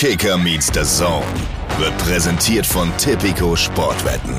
Kicker 0.00 0.38
meets 0.38 0.68
the 0.72 0.84
Zone 0.84 1.26
wird 1.76 1.98
präsentiert 1.98 2.64
von 2.64 2.96
Tipico 2.98 3.56
Sportwetten. 3.56 4.32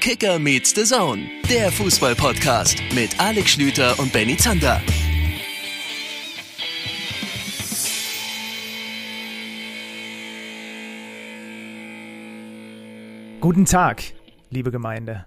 Kicker 0.00 0.40
meets 0.40 0.74
the 0.74 0.82
Zone, 0.82 1.22
der 1.48 1.70
Fußball-Podcast 1.70 2.78
mit 2.96 3.20
Alex 3.20 3.52
Schlüter 3.52 3.96
und 4.00 4.12
Benny 4.12 4.36
Zander. 4.36 4.80
Guten 13.40 13.66
Tag, 13.66 14.02
liebe 14.50 14.72
Gemeinde. 14.72 15.26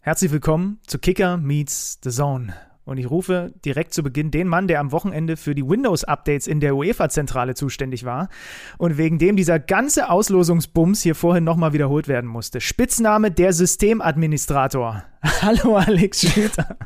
Herzlich 0.00 0.30
willkommen 0.30 0.78
zu 0.86 0.98
Kicker 0.98 1.38
Meets 1.38 2.00
the 2.04 2.10
Zone. 2.10 2.54
Und 2.84 2.98
ich 2.98 3.08
rufe 3.08 3.52
direkt 3.64 3.94
zu 3.94 4.02
Beginn 4.02 4.32
den 4.32 4.48
Mann, 4.48 4.66
der 4.66 4.80
am 4.80 4.90
Wochenende 4.90 5.36
für 5.36 5.54
die 5.54 5.66
Windows-Updates 5.66 6.48
in 6.48 6.58
der 6.58 6.74
UEFA-Zentrale 6.74 7.54
zuständig 7.54 8.04
war 8.04 8.28
und 8.76 8.98
wegen 8.98 9.18
dem 9.18 9.36
dieser 9.36 9.60
ganze 9.60 10.10
Auslosungsbums 10.10 11.00
hier 11.00 11.14
vorhin 11.14 11.44
nochmal 11.44 11.72
wiederholt 11.72 12.08
werden 12.08 12.28
musste. 12.28 12.60
Spitzname 12.60 13.30
der 13.30 13.52
Systemadministrator. 13.52 15.04
Hallo 15.42 15.76
Alex 15.76 16.22
Schlüter. 16.28 16.76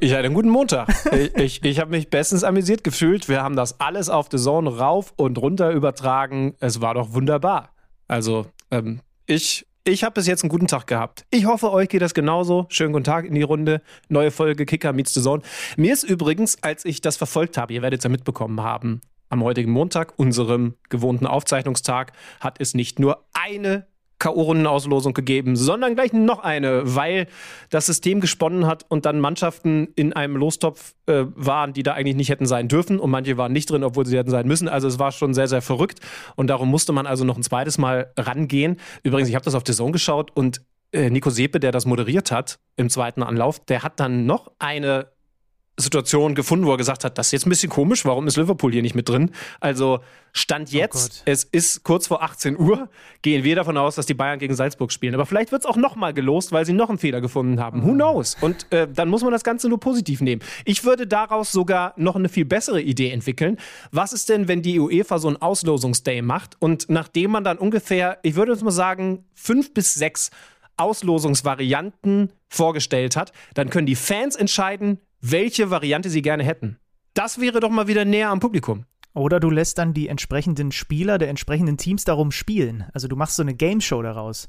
Ich 0.00 0.12
hatte 0.12 0.24
einen 0.24 0.34
guten 0.34 0.50
Montag. 0.50 0.88
Ich, 1.12 1.34
ich, 1.34 1.64
ich 1.64 1.80
habe 1.80 1.90
mich 1.90 2.10
bestens 2.10 2.44
amüsiert 2.44 2.84
gefühlt. 2.84 3.28
Wir 3.28 3.42
haben 3.42 3.56
das 3.56 3.80
alles 3.80 4.08
auf 4.08 4.28
The 4.30 4.38
Zone 4.38 4.78
rauf 4.78 5.12
und 5.16 5.38
runter 5.38 5.72
übertragen. 5.72 6.54
Es 6.60 6.80
war 6.80 6.94
doch 6.94 7.12
wunderbar. 7.12 7.70
Also, 8.06 8.46
ähm, 8.70 9.00
ich 9.26 9.66
ich 9.86 10.02
habe 10.02 10.14
bis 10.14 10.26
jetzt 10.26 10.42
einen 10.42 10.48
guten 10.48 10.66
Tag 10.66 10.86
gehabt. 10.86 11.26
Ich 11.30 11.44
hoffe, 11.44 11.70
euch 11.70 11.90
geht 11.90 12.00
das 12.00 12.14
genauso. 12.14 12.66
Schönen 12.70 12.92
guten 12.92 13.04
Tag 13.04 13.26
in 13.26 13.34
die 13.34 13.42
Runde. 13.42 13.82
Neue 14.08 14.30
Folge 14.30 14.64
Kicker 14.64 14.94
meets 14.94 15.12
the 15.12 15.20
Zone. 15.20 15.42
Mir 15.76 15.92
ist 15.92 16.04
übrigens, 16.04 16.62
als 16.62 16.86
ich 16.86 17.02
das 17.02 17.18
verfolgt 17.18 17.58
habe, 17.58 17.74
ihr 17.74 17.82
werdet 17.82 18.00
es 18.00 18.04
ja 18.04 18.10
mitbekommen 18.10 18.62
haben, 18.62 19.02
am 19.28 19.44
heutigen 19.44 19.70
Montag, 19.70 20.14
unserem 20.18 20.74
gewohnten 20.88 21.26
Aufzeichnungstag, 21.26 22.12
hat 22.40 22.60
es 22.60 22.72
nicht 22.72 22.98
nur 22.98 23.26
eine 23.34 23.86
K.O.-Rundenauslosung 24.24 25.12
gegeben, 25.12 25.54
sondern 25.54 25.94
gleich 25.94 26.14
noch 26.14 26.38
eine, 26.38 26.82
weil 26.96 27.26
das 27.68 27.84
System 27.84 28.20
gesponnen 28.20 28.66
hat 28.66 28.86
und 28.88 29.04
dann 29.04 29.20
Mannschaften 29.20 29.88
in 29.96 30.14
einem 30.14 30.36
Lostopf 30.36 30.94
äh, 31.06 31.24
waren, 31.34 31.74
die 31.74 31.82
da 31.82 31.92
eigentlich 31.92 32.16
nicht 32.16 32.30
hätten 32.30 32.46
sein 32.46 32.68
dürfen 32.68 32.98
und 32.98 33.10
manche 33.10 33.36
waren 33.36 33.52
nicht 33.52 33.70
drin, 33.70 33.84
obwohl 33.84 34.06
sie 34.06 34.16
hätten 34.16 34.30
sein 34.30 34.46
müssen. 34.46 34.66
Also 34.66 34.88
es 34.88 34.98
war 34.98 35.12
schon 35.12 35.34
sehr, 35.34 35.46
sehr 35.46 35.60
verrückt 35.60 36.00
und 36.36 36.46
darum 36.46 36.70
musste 36.70 36.92
man 36.92 37.06
also 37.06 37.24
noch 37.24 37.36
ein 37.36 37.42
zweites 37.42 37.76
Mal 37.76 38.12
rangehen. 38.16 38.78
Übrigens, 39.02 39.28
ich 39.28 39.34
habe 39.34 39.44
das 39.44 39.54
auf 39.54 39.62
der 39.62 39.74
Zone 39.74 39.92
geschaut 39.92 40.30
und 40.34 40.62
äh, 40.92 41.10
Nico 41.10 41.28
Sepe, 41.28 41.60
der 41.60 41.70
das 41.70 41.84
moderiert 41.84 42.32
hat 42.32 42.58
im 42.76 42.88
zweiten 42.88 43.22
Anlauf, 43.22 43.60
der 43.60 43.82
hat 43.82 44.00
dann 44.00 44.24
noch 44.24 44.52
eine 44.58 45.08
Situation 45.76 46.36
gefunden, 46.36 46.66
wo 46.66 46.70
er 46.72 46.76
gesagt 46.76 47.04
hat, 47.04 47.18
das 47.18 47.28
ist 47.28 47.32
jetzt 47.32 47.46
ein 47.46 47.50
bisschen 47.50 47.70
komisch, 47.70 48.04
warum 48.04 48.28
ist 48.28 48.36
Liverpool 48.36 48.72
hier 48.72 48.82
nicht 48.82 48.94
mit 48.94 49.08
drin? 49.08 49.32
Also 49.58 50.00
Stand 50.32 50.68
oh 50.72 50.76
jetzt, 50.76 51.22
oh 51.26 51.30
es 51.30 51.44
ist 51.44 51.82
kurz 51.82 52.06
vor 52.06 52.22
18 52.22 52.58
Uhr, 52.58 52.88
gehen 53.22 53.42
wir 53.42 53.56
davon 53.56 53.76
aus, 53.76 53.96
dass 53.96 54.06
die 54.06 54.14
Bayern 54.14 54.38
gegen 54.38 54.54
Salzburg 54.54 54.92
spielen. 54.92 55.14
Aber 55.14 55.26
vielleicht 55.26 55.50
wird 55.50 55.62
es 55.62 55.66
auch 55.66 55.76
nochmal 55.76 56.14
gelost, 56.14 56.52
weil 56.52 56.64
sie 56.64 56.72
noch 56.72 56.88
einen 56.90 56.98
Fehler 56.98 57.20
gefunden 57.20 57.60
haben. 57.60 57.80
Mhm. 57.80 57.86
Who 57.86 57.92
knows? 57.92 58.36
Und 58.40 58.70
äh, 58.72 58.86
dann 58.92 59.08
muss 59.08 59.22
man 59.22 59.32
das 59.32 59.42
Ganze 59.42 59.68
nur 59.68 59.80
positiv 59.80 60.20
nehmen. 60.20 60.42
Ich 60.64 60.84
würde 60.84 61.08
daraus 61.08 61.50
sogar 61.50 61.92
noch 61.96 62.14
eine 62.14 62.28
viel 62.28 62.44
bessere 62.44 62.80
Idee 62.80 63.10
entwickeln. 63.10 63.58
Was 63.90 64.12
ist 64.12 64.28
denn, 64.28 64.46
wenn 64.46 64.62
die 64.62 64.78
UEFA 64.78 65.18
so 65.18 65.28
einen 65.28 65.42
Auslosungsday 65.42 66.22
macht 66.22 66.56
und 66.60 66.88
nachdem 66.88 67.32
man 67.32 67.42
dann 67.42 67.58
ungefähr, 67.58 68.18
ich 68.22 68.36
würde 68.36 68.52
jetzt 68.52 68.62
mal 68.62 68.70
sagen, 68.70 69.24
fünf 69.34 69.74
bis 69.74 69.94
sechs 69.94 70.30
Auslosungsvarianten 70.76 72.30
vorgestellt 72.48 73.16
hat, 73.16 73.32
dann 73.54 73.70
können 73.70 73.86
die 73.86 73.96
Fans 73.96 74.36
entscheiden, 74.36 74.98
welche 75.30 75.70
Variante 75.70 76.10
sie 76.10 76.20
gerne 76.20 76.44
hätten. 76.44 76.78
Das 77.14 77.40
wäre 77.40 77.60
doch 77.60 77.70
mal 77.70 77.88
wieder 77.88 78.04
näher 78.04 78.28
am 78.28 78.40
Publikum. 78.40 78.84
Oder 79.14 79.40
du 79.40 79.48
lässt 79.48 79.78
dann 79.78 79.94
die 79.94 80.08
entsprechenden 80.08 80.70
Spieler 80.70 81.18
der 81.18 81.28
entsprechenden 81.28 81.78
Teams 81.78 82.04
darum 82.04 82.30
spielen. 82.30 82.84
Also 82.92 83.08
du 83.08 83.16
machst 83.16 83.36
so 83.36 83.42
eine 83.42 83.54
Game 83.54 83.80
Show 83.80 84.02
daraus. 84.02 84.46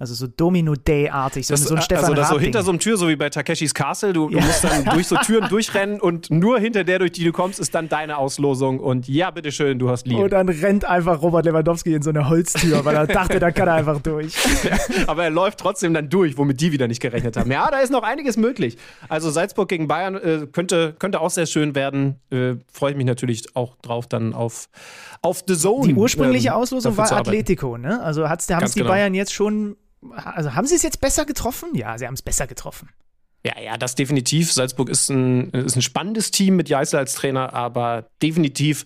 Also 0.00 0.14
so 0.14 0.28
Domino-Day-artig, 0.28 1.44
so, 1.46 1.54
das, 1.54 1.64
so 1.64 1.74
ein 1.74 1.82
Stefan 1.82 2.04
Also 2.04 2.14
das 2.14 2.28
so 2.28 2.38
hinter 2.38 2.62
so 2.62 2.70
einem 2.70 2.78
Tür, 2.78 2.96
so 2.96 3.08
wie 3.08 3.16
bei 3.16 3.30
Takeshis 3.30 3.74
Castle, 3.74 4.12
du, 4.12 4.30
ja. 4.30 4.38
du, 4.38 4.46
musst 4.46 4.62
dann 4.62 4.84
durch 4.84 5.08
so 5.08 5.16
Türen 5.24 5.48
durchrennen 5.48 6.00
und 6.00 6.30
nur 6.30 6.60
hinter 6.60 6.84
der, 6.84 7.00
durch 7.00 7.10
die 7.12 7.24
du 7.24 7.32
kommst, 7.32 7.58
ist 7.58 7.74
dann 7.74 7.88
deine 7.88 8.16
Auslosung 8.18 8.78
und 8.78 9.08
ja, 9.08 9.32
bitteschön, 9.32 9.80
du 9.80 9.90
hast 9.90 10.06
Liebe. 10.06 10.22
Und 10.22 10.32
dann 10.32 10.48
rennt 10.48 10.84
einfach 10.84 11.20
Robert 11.20 11.44
Lewandowski 11.46 11.94
in 11.94 12.02
so 12.02 12.10
eine 12.10 12.28
Holztür, 12.28 12.84
weil 12.84 12.94
er 12.94 13.06
dachte, 13.08 13.40
da 13.40 13.50
kann 13.50 13.66
er 13.66 13.74
einfach 13.74 14.00
durch. 14.00 14.34
Ja, 14.62 14.78
aber 15.08 15.24
er 15.24 15.30
läuft 15.30 15.58
trotzdem 15.58 15.94
dann 15.94 16.08
durch, 16.08 16.38
womit 16.38 16.60
die 16.60 16.70
wieder 16.70 16.86
nicht 16.86 17.00
gerechnet 17.00 17.36
haben. 17.36 17.50
Ja, 17.50 17.68
da 17.68 17.80
ist 17.80 17.90
noch 17.90 18.04
einiges 18.04 18.36
möglich. 18.36 18.76
Also 19.08 19.30
Salzburg 19.30 19.68
gegen 19.68 19.88
Bayern 19.88 20.14
äh, 20.14 20.46
könnte, 20.52 20.94
könnte 20.96 21.20
auch 21.20 21.30
sehr 21.30 21.46
schön 21.46 21.74
werden. 21.74 22.20
Äh, 22.30 22.54
Freue 22.72 22.92
ich 22.92 22.96
mich 22.96 23.06
natürlich 23.06 23.56
auch 23.56 23.74
drauf 23.82 24.06
dann 24.06 24.32
auf, 24.32 24.68
auf 25.22 25.42
The 25.44 25.56
Zone. 25.56 25.88
Die 25.88 25.94
ursprüngliche 25.94 26.48
ähm, 26.48 26.54
Auslosung 26.54 26.96
war 26.96 27.10
Atletico, 27.10 27.76
ne? 27.76 28.00
Also 28.00 28.28
haben 28.28 28.38
es 28.38 28.46
die 28.46 28.80
genau. 28.80 28.90
Bayern 28.90 29.14
jetzt 29.14 29.32
schon 29.32 29.76
also 30.12 30.54
haben 30.54 30.66
sie 30.66 30.74
es 30.74 30.82
jetzt 30.82 31.00
besser 31.00 31.24
getroffen? 31.24 31.74
Ja, 31.74 31.98
sie 31.98 32.06
haben 32.06 32.14
es 32.14 32.22
besser 32.22 32.46
getroffen. 32.46 32.88
Ja, 33.44 33.60
ja, 33.60 33.76
das 33.76 33.94
definitiv. 33.94 34.52
Salzburg 34.52 34.88
ist 34.88 35.08
ein, 35.10 35.50
ist 35.50 35.76
ein 35.76 35.82
spannendes 35.82 36.30
Team 36.30 36.56
mit 36.56 36.68
Jeißler 36.68 36.98
als 36.98 37.14
Trainer, 37.14 37.52
aber 37.52 38.10
definitiv 38.20 38.84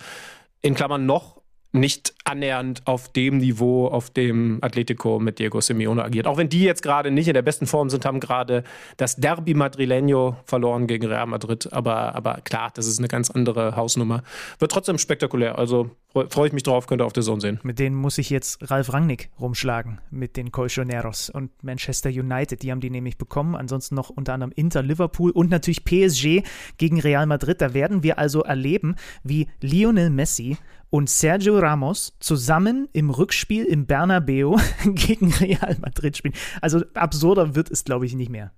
in 0.61 0.75
Klammern 0.75 1.07
noch 1.07 1.32
nicht 1.73 2.15
annähernd 2.25 2.87
auf 2.87 3.09
dem 3.09 3.39
Niveau, 3.39 3.89
auf 3.89 4.11
dem 4.11 4.59
Atletico 4.61 5.19
mit 5.19 5.39
Diego 5.39 5.61
Simeone 5.61 6.05
agiert. 6.05 6.27
Auch 6.27 6.37
wenn 6.37 6.51
die 6.51 6.63
jetzt 6.63 6.83
gerade 6.83 7.11
nicht 7.11 7.29
in 7.29 7.35
der 7.35 7.43
besten 7.43 7.67
Form 7.67 7.89
sind, 7.89 8.05
haben 8.05 8.21
gerade 8.21 8.63
das 8.99 9.17
Derby 9.17 9.55
Madrileño 9.55 10.37
verloren 10.45 10.87
gegen 10.87 11.07
Real 11.07 11.27
Madrid. 11.27 11.73
Aber, 11.73 12.15
aber 12.15 12.41
klar, 12.45 12.71
das 12.75 12.87
ist 12.87 12.99
eine 12.99 13.09
ganz 13.09 13.31
andere 13.31 13.75
Hausnummer. 13.75 14.23
Wird 14.59 14.71
trotzdem 14.71 14.99
spektakulär. 14.99 15.59
Also 15.59 15.91
freue 16.29 16.49
ich 16.49 16.53
mich 16.53 16.63
drauf, 16.63 16.87
könnt 16.87 17.01
ihr 17.01 17.07
auf 17.07 17.15
der 17.15 17.23
Zone 17.23 17.41
sehen. 17.41 17.59
Mit 17.63 17.79
denen 17.79 17.97
muss 17.97 18.19
ich 18.19 18.29
jetzt 18.29 18.71
Ralf 18.71 18.93
Rangnick 18.93 19.31
rumschlagen, 19.41 19.99
mit 20.11 20.37
den 20.37 20.53
Colchoneros 20.53 21.31
und 21.31 21.51
Manchester 21.63 22.11
United. 22.11 22.63
Die 22.63 22.71
haben 22.71 22.81
die 22.81 22.91
nämlich 22.91 23.17
bekommen. 23.17 23.57
Ansonsten 23.57 23.95
noch 23.95 24.11
unter 24.11 24.35
anderem 24.35 24.53
Inter, 24.55 24.83
Liverpool 24.83 25.31
und 25.31 25.51
natürlich 25.51 25.85
PSG 25.85 26.43
gegen 26.77 27.01
Real 27.01 27.27
Madrid. 27.27 27.63
Da 27.63 27.73
werden 27.73 28.03
wir 28.03 28.19
also 28.19 28.43
erleben, 28.43 28.97
wie 29.25 29.49
Lionel 29.63 30.11
Messi 30.11 30.59
und 30.93 31.09
Sergio 31.09 31.59
Ramos 31.59 32.13
zusammen 32.21 32.87
im 32.93 33.09
Rückspiel 33.09 33.65
im 33.65 33.87
Bernabeu 33.87 34.59
gegen 34.85 35.33
Real 35.33 35.77
Madrid 35.81 36.19
spielen. 36.19 36.35
Also 36.61 36.83
absurder 36.93 37.55
wird 37.55 37.71
es, 37.71 37.85
glaube 37.85 38.05
ich, 38.05 38.15
nicht 38.15 38.31
mehr. 38.31 38.53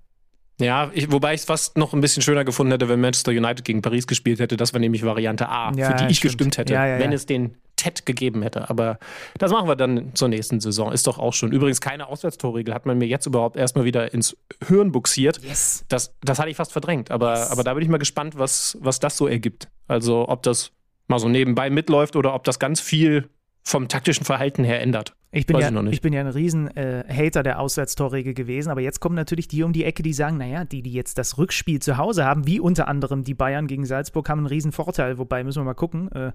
Ja, 0.60 0.90
ich, 0.92 1.12
wobei 1.12 1.34
ich 1.34 1.40
es 1.40 1.46
fast 1.46 1.78
noch 1.78 1.92
ein 1.92 2.00
bisschen 2.00 2.22
schöner 2.22 2.44
gefunden 2.44 2.72
hätte, 2.72 2.88
wenn 2.88 3.00
Manchester 3.00 3.30
United 3.30 3.64
gegen 3.64 3.82
Paris 3.82 4.08
gespielt 4.08 4.40
hätte. 4.40 4.56
Das 4.56 4.72
war 4.72 4.80
nämlich 4.80 5.04
Variante 5.04 5.48
A, 5.48 5.72
ja, 5.76 5.90
für 5.90 5.94
die 5.94 6.10
ich 6.10 6.18
stimmt. 6.18 6.32
gestimmt 6.32 6.58
hätte, 6.58 6.74
ja, 6.74 6.86
ja, 6.86 6.98
wenn 6.98 7.12
es 7.12 7.26
den 7.26 7.56
TED 7.76 8.04
gegeben 8.04 8.42
hätte. 8.42 8.68
Aber 8.68 8.98
das 9.38 9.52
machen 9.52 9.68
wir 9.68 9.76
dann 9.76 10.12
zur 10.14 10.28
nächsten 10.28 10.58
Saison. 10.58 10.90
Ist 10.90 11.06
doch 11.06 11.20
auch 11.20 11.34
schon. 11.34 11.52
Übrigens 11.52 11.80
keine 11.80 12.08
Auswärtstorregel 12.08 12.74
hat 12.74 12.84
man 12.84 12.98
mir 12.98 13.06
jetzt 13.06 13.26
überhaupt 13.26 13.56
erstmal 13.56 13.84
wieder 13.84 14.12
ins 14.12 14.36
Hirn 14.66 14.90
buxiert. 14.90 15.40
Yes. 15.42 15.84
Das, 15.88 16.16
das 16.22 16.40
hatte 16.40 16.50
ich 16.50 16.56
fast 16.56 16.72
verdrängt. 16.72 17.12
Aber, 17.12 17.34
yes. 17.34 17.50
aber 17.52 17.62
da 17.62 17.74
bin 17.74 17.84
ich 17.84 17.88
mal 17.88 17.98
gespannt, 17.98 18.36
was, 18.36 18.76
was 18.80 18.98
das 18.98 19.16
so 19.16 19.28
ergibt. 19.28 19.68
Also 19.86 20.28
ob 20.28 20.42
das 20.42 20.72
mal 21.09 21.19
so 21.19 21.28
nebenbei 21.28 21.70
mitläuft 21.70 22.16
oder 22.16 22.34
ob 22.34 22.44
das 22.44 22.59
ganz 22.59 22.81
viel 22.81 23.28
vom 23.62 23.88
taktischen 23.88 24.25
Verhalten 24.25 24.62
her 24.62 24.81
ändert. 24.82 25.15
Ich 25.37 25.47
bin, 25.47 25.59
ja, 25.59 25.69
ich, 25.69 25.92
ich 25.94 26.00
bin 26.00 26.12
ja 26.12 26.20
ein 26.20 26.28
riesen 26.28 26.69
äh, 26.76 27.31
der 27.31 27.59
Auswärtstorregel 27.59 28.34
gewesen, 28.34 28.70
aber 28.70 28.82
jetzt 28.82 29.00
kommen 29.00 29.16
natürlich 29.16 29.48
die 29.48 29.64
um 29.64 29.72
die 29.72 29.82
Ecke, 29.82 30.04
die 30.04 30.12
sagen, 30.12 30.37
naja, 30.37 30.64
die, 30.64 30.81
die 30.81 30.93
jetzt 30.93 31.19
das 31.19 31.38
Rückspiel 31.38 31.81
zu 31.81 31.97
Hause 31.97 32.25
haben, 32.25 32.47
wie 32.47 32.60
unter 32.60 32.87
anderem 32.87 33.25
die 33.25 33.34
Bayern 33.34 33.66
gegen 33.66 33.84
Salzburg, 33.84 34.28
haben 34.28 34.38
einen 34.38 34.47
riesen 34.47 34.70
Vorteil. 34.70 35.19
Wobei, 35.19 35.43
müssen 35.43 35.59
wir 35.60 35.64
mal 35.64 35.75
gucken, 35.75 36.09
äh, 36.12 36.31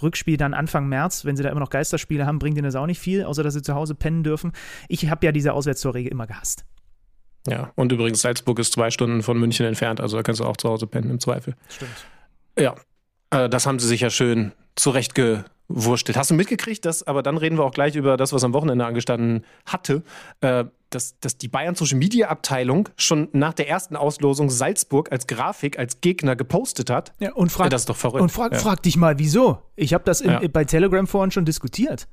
Rückspiel 0.00 0.36
dann 0.36 0.54
Anfang 0.54 0.88
März, 0.88 1.24
wenn 1.24 1.36
sie 1.36 1.42
da 1.42 1.48
immer 1.48 1.58
noch 1.58 1.70
Geisterspiele 1.70 2.26
haben, 2.26 2.38
bringt 2.38 2.56
ihnen 2.56 2.66
das 2.66 2.76
auch 2.76 2.86
nicht 2.86 3.00
viel, 3.00 3.24
außer 3.24 3.42
dass 3.42 3.54
sie 3.54 3.62
zu 3.62 3.74
Hause 3.74 3.96
pennen 3.96 4.22
dürfen. 4.22 4.52
Ich 4.88 5.10
habe 5.10 5.26
ja 5.26 5.32
diese 5.32 5.52
Auswärtstorregel 5.52 6.12
immer 6.12 6.28
gehasst. 6.28 6.64
Ja, 7.48 7.72
und 7.74 7.90
übrigens, 7.90 8.22
Salzburg 8.22 8.60
ist 8.60 8.72
zwei 8.72 8.90
Stunden 8.90 9.22
von 9.24 9.36
München 9.36 9.66
entfernt, 9.66 10.00
also 10.00 10.16
da 10.16 10.22
kannst 10.22 10.40
du 10.40 10.44
auch 10.44 10.56
zu 10.56 10.68
Hause 10.68 10.86
pennen 10.86 11.10
im 11.10 11.18
Zweifel. 11.18 11.56
Stimmt. 11.68 12.06
Ja, 12.56 12.76
äh, 13.30 13.48
das 13.48 13.66
haben 13.66 13.78
sie 13.78 13.88
sich 13.88 14.00
ja 14.00 14.10
schön 14.10 14.52
zurechtgewurstelt. 14.76 16.16
Hast 16.16 16.30
du 16.30 16.34
mitgekriegt, 16.34 16.84
dass, 16.84 17.02
aber 17.02 17.22
dann 17.22 17.36
reden 17.36 17.58
wir 17.58 17.64
auch 17.64 17.72
gleich 17.72 17.96
über 17.96 18.16
das, 18.16 18.32
was 18.32 18.44
am 18.44 18.52
Wochenende 18.52 18.84
angestanden 18.84 19.44
hatte, 19.66 20.02
äh, 20.40 20.64
dass, 20.90 21.18
dass 21.20 21.36
die 21.36 21.48
Bayern 21.48 21.74
Social 21.74 21.98
Media 21.98 22.28
Abteilung 22.28 22.88
schon 22.96 23.28
nach 23.32 23.52
der 23.52 23.68
ersten 23.68 23.96
Auslosung 23.96 24.50
Salzburg 24.50 25.10
als 25.10 25.26
Grafik, 25.26 25.78
als 25.78 26.00
Gegner 26.00 26.36
gepostet 26.36 26.90
hat. 26.90 27.12
Ja, 27.18 27.32
und 27.34 27.50
frag, 27.50 27.66
ja, 27.66 27.70
das 27.70 27.82
ist 27.82 27.88
doch 27.88 27.96
verrückt. 27.96 28.22
Und 28.22 28.30
frag, 28.30 28.52
ja. 28.52 28.58
frag 28.58 28.82
dich 28.82 28.96
mal, 28.96 29.18
wieso? 29.18 29.60
Ich 29.76 29.94
habe 29.94 30.04
das 30.04 30.20
in, 30.20 30.30
ja. 30.30 30.40
bei 30.48 30.64
Telegram 30.64 31.06
vorhin 31.06 31.30
schon 31.30 31.44
diskutiert. 31.44 32.08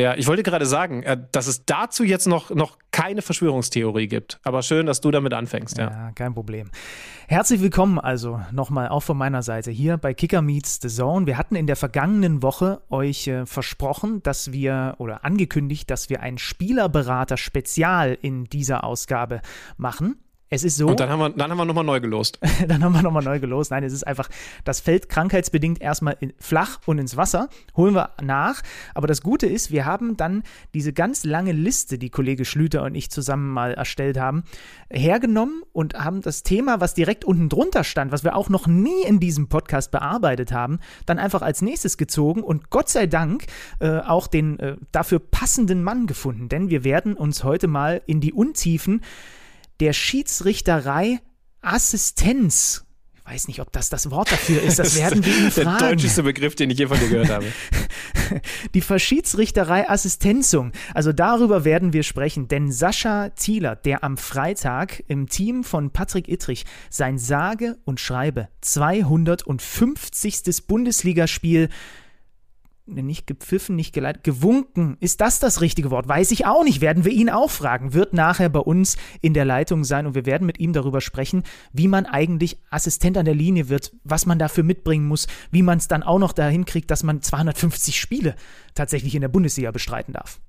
Ja, 0.00 0.14
ich 0.14 0.26
wollte 0.26 0.42
gerade 0.42 0.64
sagen, 0.64 1.02
äh, 1.02 1.18
dass 1.32 1.46
es 1.46 1.66
dazu 1.66 2.02
jetzt 2.02 2.26
noch, 2.26 2.50
noch 2.50 2.78
keine 2.92 3.20
Verschwörungstheorie 3.20 4.08
gibt. 4.08 4.40
Aber 4.42 4.62
schön, 4.62 4.86
dass 4.86 5.02
du 5.02 5.10
damit 5.10 5.34
anfängst. 5.34 5.76
Ja, 5.76 5.90
ja 5.90 6.12
kein 6.14 6.32
Problem. 6.32 6.70
Herzlich 7.28 7.60
willkommen 7.60 7.98
also 7.98 8.40
nochmal 8.52 8.88
auch 8.88 9.02
von 9.02 9.18
meiner 9.18 9.42
Seite 9.42 9.70
hier 9.70 9.98
bei 9.98 10.14
Kicker 10.14 10.40
Meets 10.40 10.80
the 10.80 10.88
Zone. 10.88 11.26
Wir 11.26 11.36
hatten 11.36 11.56
in 11.56 11.66
der 11.66 11.76
vergangenen 11.76 12.42
Woche 12.42 12.80
euch 12.88 13.26
äh, 13.26 13.44
versprochen, 13.44 14.22
dass 14.22 14.50
wir 14.50 14.94
oder 14.96 15.24
angekündigt, 15.26 15.90
dass 15.90 16.08
wir 16.08 16.20
ein 16.20 16.38
Spielerberater-Spezial 16.38 18.16
in 18.20 18.44
dieser 18.44 18.84
Ausgabe 18.84 19.42
machen. 19.76 20.16
Es 20.52 20.64
ist 20.64 20.76
so. 20.76 20.88
Und 20.88 21.00
dann 21.00 21.08
haben 21.08 21.18
wir, 21.18 21.30
dann 21.30 21.50
haben 21.50 21.56
wir 21.56 21.64
nochmal 21.64 21.82
neu 21.82 21.98
gelost. 21.98 22.38
dann 22.68 22.84
haben 22.84 22.92
wir 22.92 23.00
nochmal 23.00 23.22
neu 23.22 23.40
gelost. 23.40 23.70
Nein, 23.70 23.84
es 23.84 23.94
ist 23.94 24.06
einfach, 24.06 24.28
das 24.64 24.80
fällt 24.80 25.08
krankheitsbedingt 25.08 25.80
erstmal 25.80 26.14
in, 26.20 26.34
flach 26.38 26.78
und 26.84 26.98
ins 26.98 27.16
Wasser. 27.16 27.48
Holen 27.74 27.94
wir 27.94 28.10
nach. 28.22 28.60
Aber 28.94 29.06
das 29.06 29.22
Gute 29.22 29.46
ist, 29.46 29.70
wir 29.70 29.86
haben 29.86 30.18
dann 30.18 30.42
diese 30.74 30.92
ganz 30.92 31.24
lange 31.24 31.52
Liste, 31.52 31.96
die 31.96 32.10
Kollege 32.10 32.44
Schlüter 32.44 32.82
und 32.82 32.94
ich 32.94 33.10
zusammen 33.10 33.48
mal 33.48 33.72
erstellt 33.72 34.18
haben, 34.18 34.44
hergenommen 34.90 35.62
und 35.72 35.94
haben 35.94 36.20
das 36.20 36.42
Thema, 36.42 36.82
was 36.82 36.92
direkt 36.92 37.24
unten 37.24 37.48
drunter 37.48 37.82
stand, 37.82 38.12
was 38.12 38.22
wir 38.22 38.36
auch 38.36 38.50
noch 38.50 38.66
nie 38.66 39.04
in 39.06 39.20
diesem 39.20 39.48
Podcast 39.48 39.90
bearbeitet 39.90 40.52
haben, 40.52 40.80
dann 41.06 41.18
einfach 41.18 41.40
als 41.40 41.62
nächstes 41.62 41.96
gezogen 41.96 42.42
und 42.42 42.68
Gott 42.68 42.90
sei 42.90 43.06
Dank 43.06 43.46
äh, 43.80 44.00
auch 44.00 44.26
den 44.26 44.58
äh, 44.58 44.76
dafür 44.92 45.18
passenden 45.18 45.82
Mann 45.82 46.06
gefunden. 46.06 46.50
Denn 46.50 46.68
wir 46.68 46.84
werden 46.84 47.14
uns 47.14 47.42
heute 47.42 47.68
mal 47.68 48.02
in 48.04 48.20
die 48.20 48.34
Untiefen 48.34 49.00
der 49.82 49.92
Schiedsrichterei 49.92 51.18
Assistenz 51.60 52.84
ich 53.24 53.34
weiß 53.34 53.48
nicht, 53.48 53.60
ob 53.60 53.72
das 53.72 53.88
das 53.88 54.10
Wort 54.10 54.32
dafür 54.32 54.60
ist. 54.62 54.80
Das 54.80 54.96
werden 54.96 55.24
wir 55.24 55.32
ihn 55.32 55.52
fragen. 55.52 55.78
Der 55.78 55.90
deutscheste 55.90 56.24
Begriff, 56.24 56.56
den 56.56 56.70
ich 56.70 56.78
je 56.78 56.88
von 56.88 56.98
dir 56.98 57.08
gehört 57.08 57.30
habe. 57.30 57.46
Die 58.74 58.80
Verschiedsrichterei 58.80 59.88
Assistenzung. 59.88 60.72
Also 60.92 61.12
darüber 61.12 61.64
werden 61.64 61.92
wir 61.92 62.02
sprechen, 62.02 62.48
denn 62.48 62.72
Sascha 62.72 63.28
Thieler, 63.30 63.76
der 63.76 64.02
am 64.02 64.16
Freitag 64.16 65.04
im 65.06 65.28
Team 65.28 65.62
von 65.62 65.92
Patrick 65.92 66.28
Ittrich 66.28 66.64
sein 66.90 67.16
sage 67.16 67.78
und 67.84 68.00
schreibe 68.00 68.48
250. 68.60 70.66
Bundesligaspiel 70.66 71.68
nicht 72.86 73.26
gepfiffen, 73.26 73.76
nicht 73.76 73.92
geleitet, 73.92 74.24
gewunken. 74.24 74.96
Ist 75.00 75.20
das 75.20 75.38
das 75.38 75.60
richtige 75.60 75.90
Wort? 75.90 76.08
Weiß 76.08 76.30
ich 76.30 76.46
auch 76.46 76.64
nicht. 76.64 76.80
Werden 76.80 77.04
wir 77.04 77.12
ihn 77.12 77.30
auch 77.30 77.50
fragen. 77.50 77.94
Wird 77.94 78.12
nachher 78.12 78.48
bei 78.48 78.60
uns 78.60 78.96
in 79.20 79.34
der 79.34 79.44
Leitung 79.44 79.84
sein 79.84 80.06
und 80.06 80.14
wir 80.14 80.26
werden 80.26 80.46
mit 80.46 80.58
ihm 80.58 80.72
darüber 80.72 81.00
sprechen, 81.00 81.44
wie 81.72 81.88
man 81.88 82.06
eigentlich 82.06 82.58
Assistent 82.70 83.16
an 83.16 83.24
der 83.24 83.34
Linie 83.34 83.68
wird, 83.68 83.92
was 84.04 84.26
man 84.26 84.38
dafür 84.38 84.64
mitbringen 84.64 85.06
muss, 85.06 85.26
wie 85.50 85.62
man 85.62 85.78
es 85.78 85.88
dann 85.88 86.02
auch 86.02 86.18
noch 86.18 86.32
dahin 86.32 86.64
kriegt, 86.64 86.90
dass 86.90 87.02
man 87.02 87.22
250 87.22 87.98
Spiele 87.98 88.34
tatsächlich 88.74 89.14
in 89.14 89.20
der 89.20 89.28
Bundesliga 89.28 89.70
bestreiten 89.70 90.14
darf. 90.14 90.40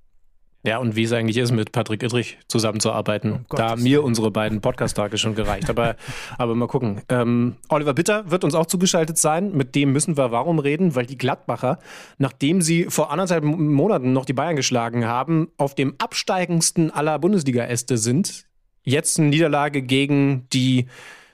Ja, 0.65 0.77
und 0.77 0.95
wie 0.95 1.03
es 1.03 1.11
eigentlich 1.11 1.35
ist, 1.37 1.51
mit 1.51 1.73
Patrick 1.73 2.03
Ittrich 2.03 2.37
zusammenzuarbeiten. 2.47 3.45
Oh 3.51 3.55
da 3.57 3.71
haben 3.71 3.83
mir 3.83 4.01
unsere 4.01 4.31
beiden 4.31 4.61
Podcast-Tage 4.61 5.17
schon 5.17 5.35
gereicht. 5.35 5.69
Aber, 5.69 5.97
aber 6.37 6.55
mal 6.55 6.67
gucken. 6.67 7.01
Ähm, 7.09 7.57
Oliver 7.67 7.93
Bitter 7.93 8.31
wird 8.31 8.45
uns 8.45 8.55
auch 8.55 8.65
zugeschaltet 8.65 9.17
sein. 9.17 9.51
Mit 9.51 9.75
dem 9.75 9.91
müssen 9.91 10.15
wir 10.15 10.31
warum 10.31 10.59
reden, 10.59 10.95
weil 10.95 11.05
die 11.05 11.17
Gladbacher, 11.17 11.79
nachdem 12.17 12.61
sie 12.61 12.85
vor 12.85 13.11
anderthalb 13.11 13.43
Monaten 13.43 14.13
noch 14.13 14.23
die 14.23 14.33
Bayern 14.33 14.55
geschlagen 14.55 15.05
haben, 15.05 15.49
auf 15.57 15.75
dem 15.75 15.95
absteigendsten 15.97 16.91
aller 16.91 17.19
Bundesliga-Äste 17.19 17.97
sind. 17.97 18.45
Jetzt 18.83 19.19
eine 19.19 19.29
Niederlage 19.29 19.81
gegen 19.81 20.47
die 20.53 20.87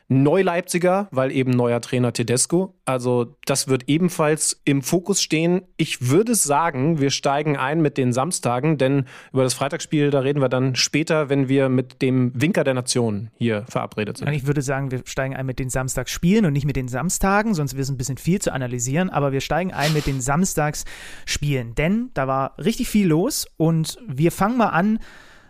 Neu-Leipziger, 0.09 1.07
weil 1.11 1.31
eben 1.31 1.51
neuer 1.51 1.81
Trainer 1.81 2.11
Tedesco. 2.11 2.75
Also 2.83 3.35
das 3.45 3.67
wird 3.67 3.83
ebenfalls 3.87 4.59
im 4.65 4.81
Fokus 4.81 5.21
stehen. 5.21 5.61
Ich 5.77 6.09
würde 6.09 6.33
sagen, 6.33 6.99
wir 6.99 7.11
steigen 7.11 7.57
ein 7.57 7.79
mit 7.79 7.97
den 7.97 8.11
Samstagen, 8.11 8.79
denn 8.79 9.05
über 9.31 9.43
das 9.43 9.53
Freitagsspiel, 9.53 10.09
da 10.09 10.21
reden 10.21 10.41
wir 10.41 10.49
dann 10.49 10.75
später, 10.75 11.29
wenn 11.29 11.47
wir 11.47 11.69
mit 11.69 12.01
dem 12.01 12.31
Winker 12.33 12.63
der 12.63 12.73
Nation 12.73 13.29
hier 13.35 13.65
verabredet 13.69 14.17
sind. 14.17 14.29
Ich 14.29 14.47
würde 14.47 14.63
sagen, 14.63 14.89
wir 14.89 15.03
steigen 15.05 15.35
ein 15.35 15.45
mit 15.45 15.59
den 15.59 15.69
Samstagsspielen 15.69 16.45
und 16.45 16.53
nicht 16.53 16.65
mit 16.65 16.75
den 16.75 16.87
Samstagen, 16.87 17.53
sonst 17.53 17.73
wäre 17.73 17.83
es 17.83 17.89
ein 17.89 17.97
bisschen 17.97 18.17
viel 18.17 18.41
zu 18.41 18.51
analysieren, 18.51 19.11
aber 19.11 19.31
wir 19.31 19.41
steigen 19.41 19.71
ein 19.73 19.93
mit 19.93 20.07
den 20.07 20.21
Samstagsspielen, 20.21 21.75
denn 21.75 22.09
da 22.15 22.27
war 22.27 22.57
richtig 22.57 22.89
viel 22.89 23.07
los 23.07 23.47
und 23.57 23.99
wir 24.07 24.31
fangen 24.31 24.57
mal 24.57 24.69
an 24.69 24.97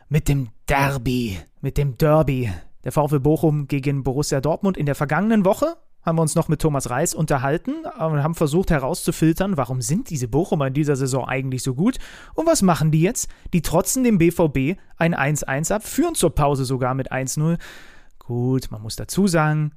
mit 0.09 0.27
dem 0.27 0.49
Derby, 0.67 1.37
mit 1.61 1.77
dem 1.77 1.97
Derby 1.97 2.49
der 2.83 2.91
VfL 2.91 3.19
Bochum 3.19 3.67
gegen 3.67 4.03
Borussia 4.03 4.41
Dortmund 4.41 4.77
in 4.77 4.85
der 4.85 4.95
vergangenen 4.95 5.45
Woche 5.45 5.77
haben 6.01 6.17
wir 6.17 6.21
uns 6.21 6.35
noch 6.35 6.47
mit 6.47 6.61
Thomas 6.61 6.89
Reis 6.89 7.13
unterhalten 7.13 7.83
und 7.83 8.23
haben 8.23 8.35
versucht 8.35 8.71
herauszufiltern, 8.71 9.57
warum 9.57 9.81
sind 9.81 10.09
diese 10.09 10.27
Bochumer 10.27 10.67
in 10.67 10.73
dieser 10.73 10.95
Saison 10.95 11.27
eigentlich 11.27 11.61
so 11.61 11.75
gut 11.75 11.97
und 12.35 12.47
was 12.47 12.61
machen 12.61 12.91
die 12.91 13.01
jetzt? 13.01 13.29
Die 13.53 13.61
trotzen 13.61 14.03
dem 14.03 14.17
BVB 14.17 14.79
ein 14.95 15.13
1-1 15.13 15.73
ab, 15.73 15.83
führen 15.83 16.15
zur 16.15 16.33
Pause 16.33 16.63
sogar 16.63 16.93
mit 16.93 17.11
1-0. 17.11 17.57
Gut, 18.17 18.71
man 18.71 18.81
muss 18.81 18.95
dazu 18.95 19.27
sagen, 19.27 19.73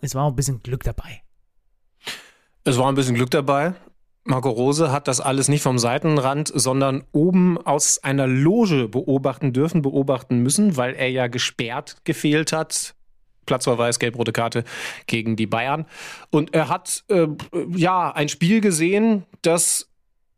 es 0.00 0.14
war 0.14 0.24
auch 0.24 0.30
ein 0.30 0.36
bisschen 0.36 0.62
Glück 0.62 0.84
dabei. 0.84 1.22
Es 2.62 2.78
war 2.78 2.88
ein 2.88 2.94
bisschen 2.94 3.16
Glück 3.16 3.30
dabei. 3.30 3.74
Marco 4.24 4.48
Rose 4.48 4.90
hat 4.90 5.06
das 5.06 5.20
alles 5.20 5.48
nicht 5.48 5.62
vom 5.62 5.78
Seitenrand, 5.78 6.50
sondern 6.54 7.04
oben 7.12 7.58
aus 7.58 8.02
einer 8.02 8.26
Loge 8.26 8.88
beobachten 8.88 9.52
dürfen, 9.52 9.82
beobachten 9.82 10.38
müssen, 10.38 10.78
weil 10.78 10.94
er 10.94 11.10
ja 11.10 11.26
gesperrt 11.26 11.98
gefehlt 12.04 12.52
hat. 12.52 12.94
Platzverweis, 13.44 13.98
gelb-rote 13.98 14.32
Karte 14.32 14.64
gegen 15.06 15.36
die 15.36 15.46
Bayern. 15.46 15.84
Und 16.30 16.54
er 16.54 16.70
hat 16.70 17.04
äh, 17.08 17.26
ja 17.76 18.10
ein 18.10 18.30
Spiel 18.30 18.62
gesehen, 18.62 19.26
das 19.42 19.90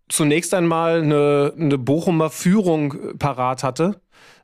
zunächst 0.09 0.53
einmal 0.55 1.03
eine, 1.03 1.53
eine 1.57 1.79
Bochumer 1.79 2.31
Führung 2.31 3.17
parat 3.19 3.63
hatte 3.63 4.01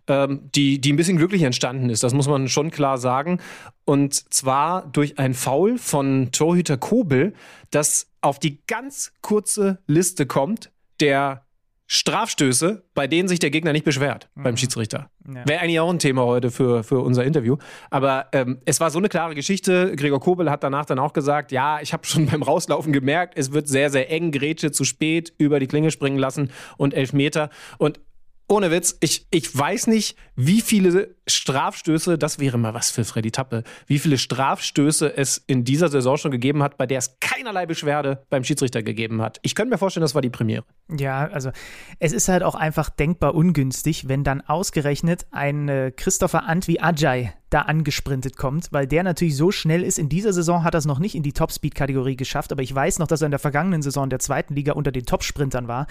ähm, 0.09 0.51
die, 0.55 0.81
die 0.81 0.93
ein 0.93 0.97
bisschen 0.97 1.17
glücklich 1.17 1.43
entstanden 1.43 1.91
ist. 1.91 2.03
Das 2.03 2.15
muss 2.15 2.29
man 2.29 2.49
schon 2.49 2.71
klar 2.71 2.99
sagen. 2.99 3.41
Und 3.85 4.15
zwar 4.33 4.87
durch 4.87 5.19
ein 5.19 5.35
Foul 5.35 5.79
von 5.79 6.31
Torhüter 6.33 6.77
Kobel, 6.77 7.35
das 7.71 8.09
auf 8.21 8.39
die 8.39 8.61
ganz 8.67 9.13
kurze 9.21 9.79
Liste 9.87 10.27
kommt, 10.27 10.71
der 11.01 11.45
Strafstöße, 11.95 12.85
bei 12.95 13.07
denen 13.07 13.29
sich 13.29 13.39
der 13.39 13.51
Gegner 13.51 13.73
nicht 13.73 13.85
beschwert 13.85 14.31
mhm. 14.35 14.45
beim 14.45 14.57
Schiedsrichter. 14.57 15.11
Ja. 15.27 15.47
Wäre 15.47 15.61
eigentlich 15.61 15.79
auch 15.79 15.91
ein 15.91 15.99
Thema 15.99 16.25
heute 16.25 16.51
für, 16.51 16.85
für 16.85 17.01
unser 17.01 17.25
Interview. 17.25 17.59
Aber 17.91 18.29
ähm, 18.33 18.61
es 18.65 18.81
war 18.81 18.91
so 18.91 18.99
eine 18.99 19.11
klare 19.11 19.35
Geschichte. 19.35 19.95
Gregor 19.95 20.19
Kobel 20.19 20.51
hat 20.51 20.63
danach 20.63 20.87
dann 20.87 20.99
auch 20.99 21.13
gesagt, 21.13 21.53
ja, 21.53 21.81
ich 21.83 21.93
habe 21.93 22.07
schon 22.07 22.27
beim 22.31 22.43
Rauslaufen 22.43 22.95
gemerkt, 22.95 23.35
es 23.37 23.53
wird 23.53 23.69
sehr, 23.69 23.91
sehr 23.91 24.11
eng, 24.11 24.33
Grätsche 24.33 24.71
zu 24.71 24.85
spät, 24.85 25.35
über 25.37 25.61
die 25.61 25.67
Klinge 25.67 25.91
springen 25.91 26.17
lassen 26.17 26.51
und 26.79 26.95
elf 26.95 27.13
Meter. 27.13 27.51
Und 27.77 28.01
ohne 28.49 28.71
Witz, 28.71 28.97
ich, 29.01 29.27
ich 29.31 29.57
weiß 29.57 29.87
nicht, 29.87 30.17
wie 30.37 30.61
viele 30.61 31.15
Strafstöße, 31.27 32.19
das 32.19 32.39
wäre 32.39 32.59
mal 32.59 32.75
was 32.75 32.91
für 32.91 33.05
Freddy 33.05 33.31
Tappe, 33.31 33.65
wie 33.87 33.99
viele 33.99 34.19
Strafstöße 34.19 35.17
es 35.17 35.43
in 35.47 35.65
dieser 35.65 35.89
Saison 35.89 36.17
schon 36.17 36.31
gegeben 36.31 36.63
hat, 36.63 36.77
bei 36.77 36.87
der 36.87 36.99
es 36.99 37.19
keinerlei 37.21 37.67
Beschwerde 37.67 38.25
beim 38.29 38.45
Schiedsrichter 38.45 38.83
gegeben 38.83 39.23
hat. 39.23 39.39
Ich 39.43 39.55
könnte 39.55 39.71
mir 39.71 39.79
vorstellen, 39.79 40.03
das 40.03 40.15
war 40.15 40.23
die 40.23 40.31
Premiere. 40.31 40.65
Ja, 40.91 41.29
also 41.29 41.51
es 41.99 42.13
ist 42.13 42.29
halt 42.29 42.43
auch 42.43 42.55
einfach 42.55 42.91
denkbar 42.91 43.35
ungünstig, 43.35 44.09
wenn 44.09 44.25
dann 44.25 44.41
ausgerechnet 44.41 45.27
ein 45.31 45.69
äh, 45.69 45.93
Christopher 45.95 46.45
Antwi 46.45 46.79
Ajay 46.81 47.33
da 47.53 47.63
angesprintet 47.63 48.37
kommt, 48.37 48.73
weil 48.73 48.87
der 48.87 49.03
natürlich 49.03 49.37
so 49.37 49.51
schnell 49.51 49.83
ist. 49.83 49.99
In 49.99 50.09
dieser 50.09 50.33
Saison 50.33 50.65
hat 50.65 50.75
er 50.75 50.79
es 50.79 50.87
noch 50.87 50.99
nicht 50.99 51.15
in 51.15 51.23
die 51.23 51.33
Topspeed-Kategorie 51.33 52.17
geschafft, 52.17 52.53
aber 52.53 52.63
ich 52.63 52.75
weiß 52.75 52.99
noch, 52.99 53.07
dass 53.07 53.23
er 53.23 53.27
in 53.27 53.33
der 53.33 53.39
vergangenen 53.39 53.83
Saison 53.83 54.09
der 54.11 54.19
zweiten 54.19 54.55
Liga 54.55 54.73
unter 54.73 54.93
den 54.93 55.07
Topsprintern 55.07 55.69
war. 55.69 55.87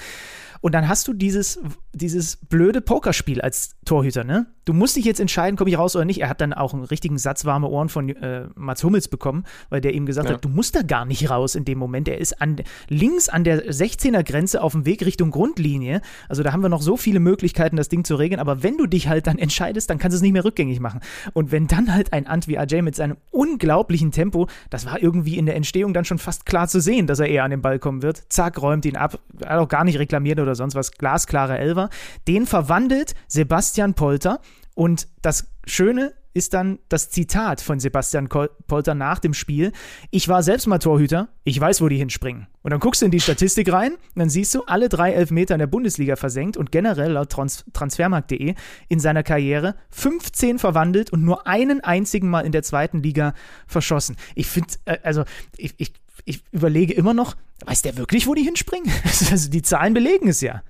Und 0.62 0.74
dann 0.76 0.88
hast 0.88 1.08
du 1.08 1.14
dieses, 1.14 1.60
dieses 1.92 2.36
blöde 2.36 2.82
Pokerspiel 2.82 3.42
als 3.42 3.76
Torhüter, 3.84 4.24
ne? 4.24 4.46
Du 4.64 4.74
musst 4.74 4.96
dich 4.96 5.06
jetzt 5.06 5.20
entscheiden, 5.20 5.58
komme 5.58 5.72
ich 5.72 5.78
raus 5.78 5.96
oder 5.96 6.06
nicht. 6.06 6.22
Er 6.22 6.30
hat 6.30 6.40
dann 6.40 6.54
auch 6.54 6.74
einen 6.74 6.84
richtigen 6.84 7.18
Satz 7.18 7.46
warme 7.46 7.68
Ohren 7.68 7.90
von 7.90 8.10
äh, 8.10 8.48
Mats 8.54 8.84
Hummels 8.84 9.08
bekommen, 9.08 9.44
weil 9.70 9.82
der 9.82 9.96
ihm 9.96 10.06
gesagt 10.06 10.30
ja. 10.30 10.36
hat, 10.36 10.46
du 10.46 10.50
musst 10.50 10.76
da 10.76 10.84
gar 10.84 11.04
nicht 11.06 11.32
raus 11.32 11.56
in 11.56 11.66
dem 11.66 11.80
Moment. 11.80 12.08
Er 12.08 12.20
ist 12.20 12.40
an, 12.42 12.58
links 12.88 13.28
an 13.28 13.44
der 13.44 13.72
16er 13.72 14.24
Grenze 14.24 14.62
auf 14.62 14.74
dem 14.74 14.86
Weg 14.86 15.04
Richtung 15.04 15.32
Grundlinie. 15.32 16.02
Also 16.30 16.44
da 16.44 16.54
haben 16.54 16.62
wir 16.62 16.70
noch 16.70 16.84
so 16.84 16.96
viele 16.96 17.20
Möglichkeiten, 17.20 17.76
das 17.76 17.90
Ding 17.90 18.04
zu 18.04 18.16
regeln. 18.16 18.40
Aber 18.40 18.62
wenn 18.62 18.78
du 18.78 18.86
dich 18.86 19.08
halt 19.08 19.26
dann 19.26 19.40
entscheidest, 19.40 19.90
dann 19.90 19.98
kannst 19.98 20.14
du 20.14 20.18
es 20.18 20.22
nicht 20.22 20.34
mehr 20.34 20.46
rückgängig 20.46 20.80
machen. 20.80 21.02
Und 21.34 21.51
wenn 21.52 21.68
dann 21.68 21.94
halt 21.94 22.14
ein 22.14 22.28
Antwi 22.28 22.58
Ajay 22.58 22.82
mit 22.82 22.96
seinem 22.96 23.18
unglaublichen 23.32 24.12
Tempo, 24.12 24.48
das 24.70 24.86
war 24.86 25.02
irgendwie 25.02 25.38
in 25.38 25.46
der 25.46 25.56
Entstehung 25.56 25.94
dann 25.94 26.06
schon 26.06 26.20
fast 26.20 26.46
klar 26.46 26.68
zu 26.68 26.80
sehen, 26.82 27.08
dass 27.08 27.20
er 27.20 27.28
eher 27.28 27.44
an 27.44 27.52
den 27.52 27.62
Ball 27.62 27.80
kommen 27.80 28.02
wird. 28.02 28.24
Zack, 28.30 28.62
räumt 28.62 28.86
ihn 28.86 28.96
ab. 28.96 29.20
Hat 29.46 29.60
auch 29.60 29.68
gar 29.68 29.84
nicht 29.84 30.00
reklamiert 30.00 30.40
oder 30.40 30.56
sonst 30.56 30.76
was. 30.76 30.92
Glasklare 30.92 31.58
Elver. 31.58 31.90
Den 32.28 32.46
verwandelt 32.46 33.16
Sebastian 33.28 33.94
Polter. 33.94 34.40
Und 34.74 35.08
das 35.22 35.48
Schöne 35.66 36.14
ist 36.34 36.54
dann 36.54 36.80
das 36.90 37.10
Zitat 37.10 37.62
von 37.62 37.80
Sebastian 37.80 38.30
Polter 38.30 38.96
nach 38.96 39.20
dem 39.20 39.34
Spiel. 39.34 39.72
Ich 40.12 40.28
war 40.28 40.44
selbst 40.44 40.68
mal 40.68 40.80
Torhüter, 40.80 41.30
ich 41.44 41.60
weiß, 41.60 41.82
wo 41.82 41.90
die 41.90 41.98
hinspringen. 41.98 42.48
Und 42.62 42.72
dann 42.72 42.80
guckst 42.80 43.02
du 43.02 43.06
in 43.06 43.12
die 43.12 43.20
Statistik 43.20 43.72
rein 43.72 43.94
und 43.94 44.00
dann 44.16 44.30
siehst 44.30 44.54
du, 44.56 44.64
alle 44.64 44.88
drei 44.90 45.12
Elfmeter 45.14 45.56
in 45.56 45.60
der 45.60 45.68
Bundesliga 45.68 46.16
versenkt 46.16 46.58
und 46.58 46.72
generell 46.72 47.12
laut 47.12 47.30
Trans 47.30 47.66
Transfermarkt.de 47.74 48.56
in 48.88 49.00
seiner 49.00 49.24
Karriere 49.24 49.76
15 49.90 50.60
verwandelt 50.60 51.12
und 51.12 51.24
nur 51.24 51.48
einen 51.48 51.82
einzigen 51.82 52.30
Mal 52.30 52.42
in 52.42 52.52
der 52.52 52.64
zweiten 52.64 53.02
Liga 53.02 53.34
verschossen. 53.68 54.16
Ich 54.36 54.48
finde, 54.48 54.70
äh, 54.86 54.98
also 55.04 55.24
ich, 55.58 55.74
ich, 55.78 55.94
ich 56.26 56.44
überlege 56.52 56.94
immer 56.94 57.14
noch, 57.14 57.36
weiß 57.66 57.82
der 57.82 57.98
wirklich, 57.98 58.28
wo 58.28 58.34
die 58.34 58.44
hinspringen? 58.44 58.92
Also 59.32 59.50
die 59.50 59.62
Zahlen 59.62 59.94
belegen 59.94 60.28
es 60.28 60.42
ja. 60.42 60.62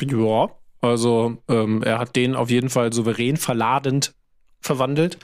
Ja, 0.00 0.48
also 0.80 1.38
ähm, 1.48 1.82
er 1.82 1.98
hat 1.98 2.16
den 2.16 2.36
auf 2.36 2.50
jeden 2.50 2.70
Fall 2.70 2.92
souverän 2.92 3.36
verladend 3.36 4.14
verwandelt. 4.60 5.18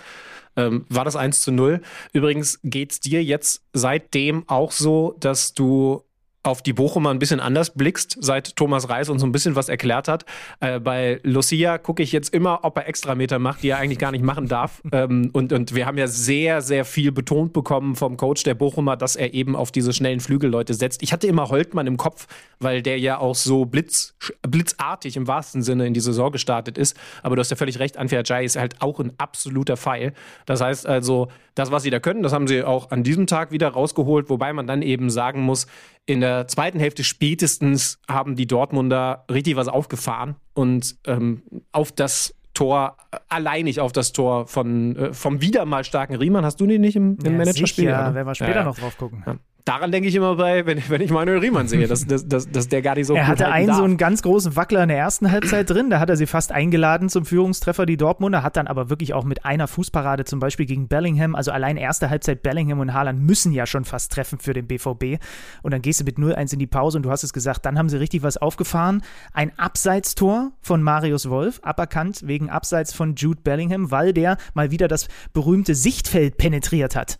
Ähm, 0.56 0.86
war 0.88 1.04
das 1.04 1.16
1 1.16 1.42
zu 1.42 1.50
0. 1.50 1.80
Übrigens 2.12 2.60
geht 2.62 2.92
es 2.92 3.00
dir 3.00 3.24
jetzt 3.24 3.62
seitdem 3.72 4.48
auch 4.48 4.70
so, 4.70 5.16
dass 5.18 5.54
du 5.54 6.03
auf 6.44 6.62
die 6.62 6.74
Bochumer 6.74 7.10
ein 7.10 7.18
bisschen 7.18 7.40
anders 7.40 7.70
blickst, 7.70 8.18
seit 8.20 8.54
Thomas 8.54 8.88
Reis 8.90 9.08
uns 9.08 9.22
so 9.22 9.26
ein 9.26 9.32
bisschen 9.32 9.56
was 9.56 9.68
erklärt 9.68 10.08
hat. 10.08 10.26
Äh, 10.60 10.78
bei 10.78 11.18
Lucia 11.22 11.78
gucke 11.78 12.02
ich 12.02 12.12
jetzt 12.12 12.34
immer, 12.34 12.60
ob 12.62 12.76
er 12.76 12.86
Extrameter 12.86 13.38
macht, 13.38 13.62
die 13.62 13.70
er 13.70 13.78
eigentlich 13.78 13.98
gar 13.98 14.12
nicht 14.12 14.22
machen 14.22 14.46
darf. 14.46 14.82
ähm, 14.92 15.30
und, 15.32 15.52
und 15.52 15.74
wir 15.74 15.86
haben 15.86 15.96
ja 15.96 16.06
sehr, 16.06 16.60
sehr 16.60 16.84
viel 16.84 17.12
betont 17.12 17.54
bekommen 17.54 17.96
vom 17.96 18.18
Coach 18.18 18.42
der 18.42 18.54
Bochumer, 18.54 18.96
dass 18.96 19.16
er 19.16 19.32
eben 19.32 19.56
auf 19.56 19.72
diese 19.72 19.94
schnellen 19.94 20.20
Flügelleute 20.20 20.74
setzt. 20.74 21.02
Ich 21.02 21.12
hatte 21.12 21.26
immer 21.26 21.48
Holtmann 21.48 21.86
im 21.86 21.96
Kopf, 21.96 22.26
weil 22.60 22.82
der 22.82 22.98
ja 22.98 23.18
auch 23.18 23.34
so 23.34 23.64
blitz, 23.64 24.14
blitzartig 24.42 25.16
im 25.16 25.26
wahrsten 25.26 25.62
Sinne 25.62 25.86
in 25.86 25.94
die 25.94 26.00
Saison 26.00 26.30
gestartet 26.30 26.76
ist. 26.76 26.94
Aber 27.22 27.36
du 27.36 27.40
hast 27.40 27.50
ja 27.50 27.56
völlig 27.56 27.78
recht, 27.78 27.96
Anfia 27.96 28.22
Jai 28.22 28.44
ist 28.44 28.56
halt 28.56 28.82
auch 28.82 29.00
ein 29.00 29.12
absoluter 29.16 29.78
Pfeil. 29.78 30.12
Das 30.44 30.60
heißt 30.60 30.86
also, 30.86 31.28
das, 31.54 31.70
was 31.70 31.84
sie 31.84 31.90
da 31.90 32.00
können, 32.00 32.22
das 32.22 32.32
haben 32.32 32.48
sie 32.48 32.64
auch 32.64 32.90
an 32.90 33.02
diesem 33.02 33.26
Tag 33.26 33.52
wieder 33.52 33.68
rausgeholt, 33.68 34.28
wobei 34.28 34.52
man 34.52 34.66
dann 34.66 34.82
eben 34.82 35.08
sagen 35.08 35.40
muss, 35.40 35.66
in 36.06 36.20
der 36.20 36.46
zweiten 36.48 36.78
Hälfte 36.78 37.04
spätestens 37.04 37.98
haben 38.08 38.36
die 38.36 38.46
Dortmunder 38.46 39.24
richtig 39.30 39.56
was 39.56 39.68
aufgefahren 39.68 40.36
und 40.52 40.96
ähm, 41.06 41.42
auf 41.72 41.92
das 41.92 42.34
Tor, 42.52 42.96
alleinig 43.28 43.80
auf 43.80 43.90
das 43.92 44.12
Tor 44.12 44.46
von, 44.46 44.96
äh, 44.96 45.12
vom 45.12 45.40
wieder 45.40 45.64
mal 45.64 45.82
starken 45.82 46.14
Riemann. 46.14 46.44
Hast 46.44 46.60
du 46.60 46.66
den 46.66 46.82
nicht 46.82 46.94
im, 46.94 47.18
im 47.18 47.32
ja, 47.32 47.38
Managerspiel? 47.38 47.84
Ja, 47.86 48.14
werden 48.14 48.26
wir 48.26 48.34
später 48.34 48.50
ja, 48.50 48.56
ja. 48.58 48.64
noch 48.64 48.78
drauf 48.78 48.96
gucken. 48.96 49.24
Ja. 49.26 49.36
Daran 49.64 49.92
denke 49.92 50.10
ich 50.10 50.14
immer 50.14 50.36
bei, 50.36 50.66
wenn, 50.66 50.82
wenn 50.90 51.00
ich 51.00 51.10
Manuel 51.10 51.38
Riemann 51.38 51.68
sehe, 51.68 51.86
dass, 51.86 52.06
dass, 52.06 52.28
dass, 52.28 52.50
dass 52.50 52.68
der 52.68 52.82
gar 52.82 52.96
nicht 52.96 53.06
so 53.06 53.14
Er 53.14 53.26
hatte 53.26 53.48
einen 53.48 53.68
darf. 53.68 53.78
so 53.78 53.84
einen 53.84 53.96
ganz 53.96 54.20
großen 54.20 54.56
Wackler 54.56 54.82
in 54.82 54.90
der 54.90 54.98
ersten 54.98 55.30
Halbzeit 55.30 55.70
drin, 55.70 55.88
da 55.88 56.00
hat 56.00 56.10
er 56.10 56.18
sie 56.18 56.26
fast 56.26 56.52
eingeladen 56.52 57.08
zum 57.08 57.24
Führungstreffer, 57.24 57.86
die 57.86 57.96
Dortmunder, 57.96 58.42
hat 58.42 58.58
dann 58.58 58.66
aber 58.66 58.90
wirklich 58.90 59.14
auch 59.14 59.24
mit 59.24 59.46
einer 59.46 59.66
Fußparade 59.66 60.26
zum 60.26 60.38
Beispiel 60.38 60.66
gegen 60.66 60.86
Bellingham, 60.86 61.34
also 61.34 61.50
allein 61.50 61.78
erste 61.78 62.10
Halbzeit 62.10 62.42
Bellingham 62.42 62.80
und 62.80 62.92
Haaland 62.92 63.22
müssen 63.22 63.52
ja 63.52 63.64
schon 63.64 63.86
fast 63.86 64.12
treffen 64.12 64.38
für 64.38 64.52
den 64.52 64.66
BVB 64.66 65.18
und 65.62 65.72
dann 65.72 65.80
gehst 65.80 65.98
du 65.98 66.04
mit 66.04 66.18
0-1 66.18 66.52
in 66.52 66.58
die 66.58 66.66
Pause 66.66 66.98
und 66.98 67.04
du 67.04 67.10
hast 67.10 67.24
es 67.24 67.32
gesagt, 67.32 67.64
dann 67.64 67.78
haben 67.78 67.88
sie 67.88 67.98
richtig 67.98 68.22
was 68.22 68.36
aufgefahren. 68.36 69.02
Ein 69.32 69.58
Abseitstor 69.58 70.52
von 70.60 70.82
Marius 70.82 71.30
Wolf, 71.30 71.60
aberkannt 71.62 72.20
wegen 72.26 72.50
Abseits 72.50 72.92
von 72.92 73.14
Jude 73.14 73.40
Bellingham, 73.42 73.90
weil 73.90 74.12
der 74.12 74.36
mal 74.52 74.70
wieder 74.70 74.88
das 74.88 75.08
berühmte 75.32 75.74
Sichtfeld 75.74 76.36
penetriert 76.36 76.96
hat. 76.96 77.18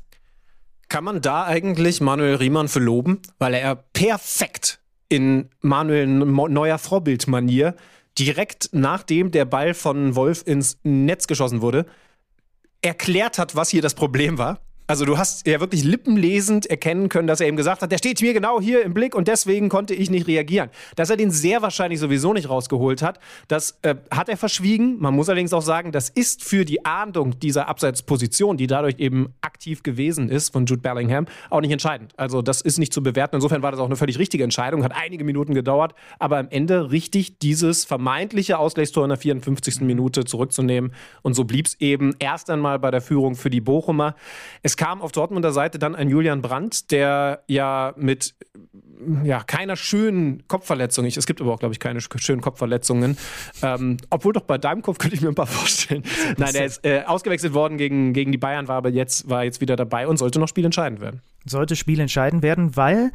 Kann 0.89 1.05
man 1.05 1.21
da 1.21 1.45
eigentlich 1.45 2.01
Manuel 2.01 2.37
Riemann 2.37 2.69
für 2.69 2.81
loben, 2.81 3.21
weil 3.39 3.55
er 3.55 3.77
perfekt 3.77 4.81
in 5.09 5.51
Manuel 5.61 6.07
neuer 6.07 6.79
Vorbildmanier 6.79 7.75
direkt 8.19 8.71
nachdem 8.73 9.31
der 9.31 9.45
Ball 9.45 9.75
von 9.75 10.15
Wolf 10.15 10.43
ins 10.47 10.79
Netz 10.85 11.27
geschossen 11.27 11.61
wurde, 11.61 11.87
erklärt 12.81 13.39
hat, 13.39 13.57
was 13.57 13.71
hier 13.71 13.83
das 13.83 13.95
Problem 13.95 14.39
war 14.39 14.61
also 14.87 15.07
du 15.07 15.17
hast 15.17 15.47
ja 15.47 15.61
wirklich 15.61 15.83
lippenlesend 15.83 16.67
erkennen 16.67 17.09
können, 17.09 17.27
dass 17.27 17.41
er 17.41 17.47
eben 17.47 17.57
gesagt 17.57 17.81
hat, 17.81 17.91
der 17.91 17.99
steht 17.99 18.21
mir 18.21 18.35
genau 18.35 18.61
hier 18.61 18.83
im 18.83 18.93
Blick 18.93 19.15
und 19.15 19.29
deswegen 19.29 19.71
konnte 19.71 19.95
ich 19.95 20.11
nicht 20.11 20.27
reagieren. 20.27 20.69
Dass 20.97 21.09
er 21.09 21.17
den 21.17 21.31
sehr 21.31 21.63
wahrscheinlich 21.63 22.01
sowieso 22.01 22.35
nicht 22.35 22.51
rausgeholt 22.51 23.01
hat, 23.01 23.19
das 23.49 23.79
äh, 23.83 23.95
hat 24.11 24.29
er 24.29 24.37
verschwiegen. 24.37 24.99
Man 24.99 25.15
muss 25.15 25.29
allerdings 25.29 25.55
auch 25.55 25.63
sagen, 25.63 25.91
das 25.91 26.11
ist 26.11 26.45
für 26.45 26.67
die 26.67 26.85
Ahndung 26.85 27.39
dieser 27.39 27.69
Abseitsposition, 27.69 28.59
die 28.59 28.67
dadurch 28.67 28.99
eben 28.99 29.33
aktiv 29.41 29.83
gewesen 29.83 30.29
ist 30.29 30.51
von 30.51 30.67
Jude 30.67 30.83
Bellingham, 30.83 31.27
auch 31.49 31.61
nicht 31.61 31.73
entscheidend. 31.73 32.13
Also 32.19 32.43
das 32.43 32.61
ist 32.61 32.79
nicht 32.79 32.93
zu 32.93 33.03
bewerten. 33.03 33.37
Insofern 33.37 33.63
war 33.63 33.71
das 33.71 33.81
auch 33.81 33.87
eine 33.87 33.97
völlig 33.97 34.19
richtige 34.19 34.45
Entscheidung, 34.45 34.85
hat 34.85 34.93
einige 34.95 35.25
Minuten 35.25 35.55
gedauert, 35.55 35.95
aber 36.19 36.39
am 36.39 36.49
Ende 36.51 36.91
richtig 36.91 37.39
dieses 37.39 37.87
vermeintliche 37.87 38.59
Ausgleichstor 38.59 39.05
in 39.05 39.09
der 39.09 39.19
54. 39.19 39.81
Minute 39.81 40.25
zurückzunehmen. 40.25 40.93
Und 41.23 41.35
so 41.35 41.45
blieb 41.45 41.67
es 41.67 41.81
eben 41.81 42.15
erst 42.19 42.51
einmal 42.51 42.79
bei 42.79 42.91
der 42.91 43.01
Führung 43.01 43.35
für 43.35 43.49
die 43.49 43.63
Bochumer. 43.63 44.15
Es 44.63 44.74
es 44.75 44.77
kam 44.77 45.03
auf 45.03 45.13
Dortmunder 45.13 45.53
Seite 45.53 45.79
dann 45.79 45.95
ein 45.95 46.09
Julian 46.09 46.43
Brandt, 46.43 46.91
der 46.91 47.45
ja 47.47 47.95
mit 47.97 48.35
ja, 49.23 49.45
keiner 49.45 49.77
schönen 49.77 50.49
Kopfverletzung, 50.49 51.05
es 51.05 51.27
gibt 51.27 51.41
aber 51.41 51.53
auch, 51.53 51.61
glaube 51.61 51.73
ich, 51.73 51.79
keine 51.79 52.01
schönen 52.01 52.41
Kopfverletzungen, 52.41 53.17
ähm, 53.63 53.99
obwohl 54.11 54.33
doch 54.33 54.43
bei 54.43 54.59
deinem 54.59 54.83
Kopf 54.83 54.99
könnte 54.99 55.15
ich 55.15 55.23
mir 55.23 55.29
ein 55.29 55.37
paar 55.37 55.47
vorstellen. 55.47 56.03
Nein, 56.39 56.55
der 56.55 56.65
ist 56.65 56.85
äh, 56.85 57.05
ausgewechselt 57.07 57.55
worden 57.55 57.79
gegen, 57.79 58.15
gegen 58.15 58.33
die 58.33 58.39
Bayern, 58.39 58.67
war 58.67 58.77
aber 58.77 58.89
jetzt, 58.89 59.29
war 59.29 59.45
jetzt 59.45 59.61
wieder 59.61 59.77
dabei 59.77 60.09
und 60.09 60.17
sollte 60.17 60.41
noch 60.41 60.49
spielentscheidend 60.49 61.01
werden. 61.01 61.21
Sollte 61.47 61.77
spielentscheidend 61.77 62.43
werden, 62.43 62.77
weil 62.77 63.13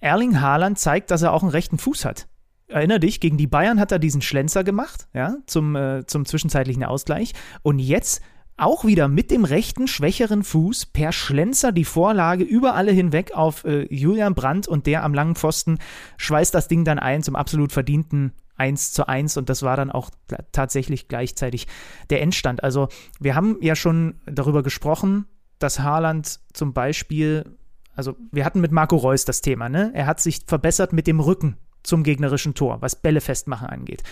Erling 0.00 0.42
Haaland 0.42 0.78
zeigt, 0.78 1.10
dass 1.10 1.22
er 1.22 1.32
auch 1.32 1.42
einen 1.42 1.50
rechten 1.52 1.78
Fuß 1.78 2.04
hat. 2.04 2.26
Erinner 2.66 2.98
dich, 2.98 3.20
gegen 3.20 3.38
die 3.38 3.46
Bayern 3.46 3.80
hat 3.80 3.90
er 3.90 3.98
diesen 3.98 4.20
Schlenzer 4.20 4.64
gemacht, 4.64 5.06
ja, 5.14 5.36
zum, 5.46 5.76
äh, 5.76 6.04
zum 6.06 6.26
zwischenzeitlichen 6.26 6.84
Ausgleich. 6.84 7.32
Und 7.62 7.78
jetzt 7.78 8.20
auch 8.60 8.84
wieder 8.84 9.08
mit 9.08 9.30
dem 9.30 9.44
rechten, 9.44 9.88
schwächeren 9.88 10.42
Fuß 10.42 10.86
per 10.86 11.12
Schlenzer 11.12 11.72
die 11.72 11.84
Vorlage 11.84 12.44
über 12.44 12.74
alle 12.74 12.92
hinweg 12.92 13.32
auf 13.32 13.64
äh, 13.64 13.92
Julian 13.92 14.34
Brandt 14.34 14.68
und 14.68 14.86
der 14.86 15.04
am 15.04 15.14
langen 15.14 15.34
Pfosten 15.34 15.78
schweißt 16.16 16.54
das 16.54 16.68
Ding 16.68 16.84
dann 16.84 16.98
ein 16.98 17.22
zum 17.22 17.36
absolut 17.36 17.72
verdienten 17.72 18.32
1 18.56 18.92
zu 18.92 19.08
1 19.08 19.38
und 19.38 19.48
das 19.48 19.62
war 19.62 19.76
dann 19.76 19.90
auch 19.90 20.10
tatsächlich 20.52 21.08
gleichzeitig 21.08 21.66
der 22.10 22.20
Endstand. 22.20 22.62
Also 22.62 22.88
wir 23.18 23.34
haben 23.34 23.56
ja 23.62 23.74
schon 23.74 24.20
darüber 24.26 24.62
gesprochen, 24.62 25.26
dass 25.58 25.80
Haaland 25.80 26.40
zum 26.52 26.74
Beispiel, 26.74 27.56
also 27.94 28.16
wir 28.30 28.44
hatten 28.44 28.60
mit 28.60 28.70
Marco 28.70 28.96
Reus 28.96 29.24
das 29.24 29.40
Thema, 29.40 29.68
ne? 29.68 29.90
Er 29.94 30.06
hat 30.06 30.20
sich 30.20 30.42
verbessert 30.46 30.92
mit 30.92 31.06
dem 31.06 31.20
Rücken 31.20 31.56
zum 31.82 32.02
gegnerischen 32.02 32.54
Tor, 32.54 32.80
was 32.80 32.96
Bälle 32.96 33.20
festmachen 33.20 33.68
angeht. 33.68 34.02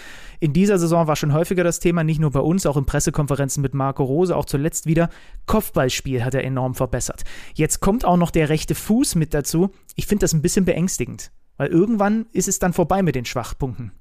In 0.41 0.53
dieser 0.53 0.79
Saison 0.79 1.07
war 1.07 1.17
schon 1.17 1.33
häufiger 1.33 1.65
das 1.65 1.81
Thema, 1.81 2.05
nicht 2.05 2.21
nur 2.21 2.31
bei 2.31 2.41
uns, 2.41 2.67
auch 2.67 2.77
in 2.77 2.87
Pressekonferenzen 2.87 3.63
mit 3.63 3.75
Marco 3.75 4.05
Rose, 4.05 4.35
auch 4.35 4.45
zuletzt 4.45 4.87
wieder. 4.87 5.11
Kopfballspiel 5.47 6.25
hat 6.25 6.35
er 6.35 6.45
enorm 6.45 6.75
verbessert. 6.75 7.25
Jetzt 7.55 7.81
kommt 7.81 8.05
auch 8.05 8.17
noch 8.17 8.31
der 8.31 8.49
rechte 8.49 8.75
Fuß 8.75 9.15
mit 9.15 9.35
dazu. 9.35 9.71
Ich 9.97 10.07
finde 10.07 10.25
das 10.25 10.33
ein 10.33 10.43
bisschen 10.43 10.65
beängstigend, 10.65 11.31
weil 11.57 11.69
irgendwann 11.69 12.27
ist 12.33 12.49
es 12.49 12.59
dann 12.59 12.73
vorbei 12.73 13.03
mit 13.03 13.15
den 13.15 13.25
Schwachpunkten. 13.25 13.93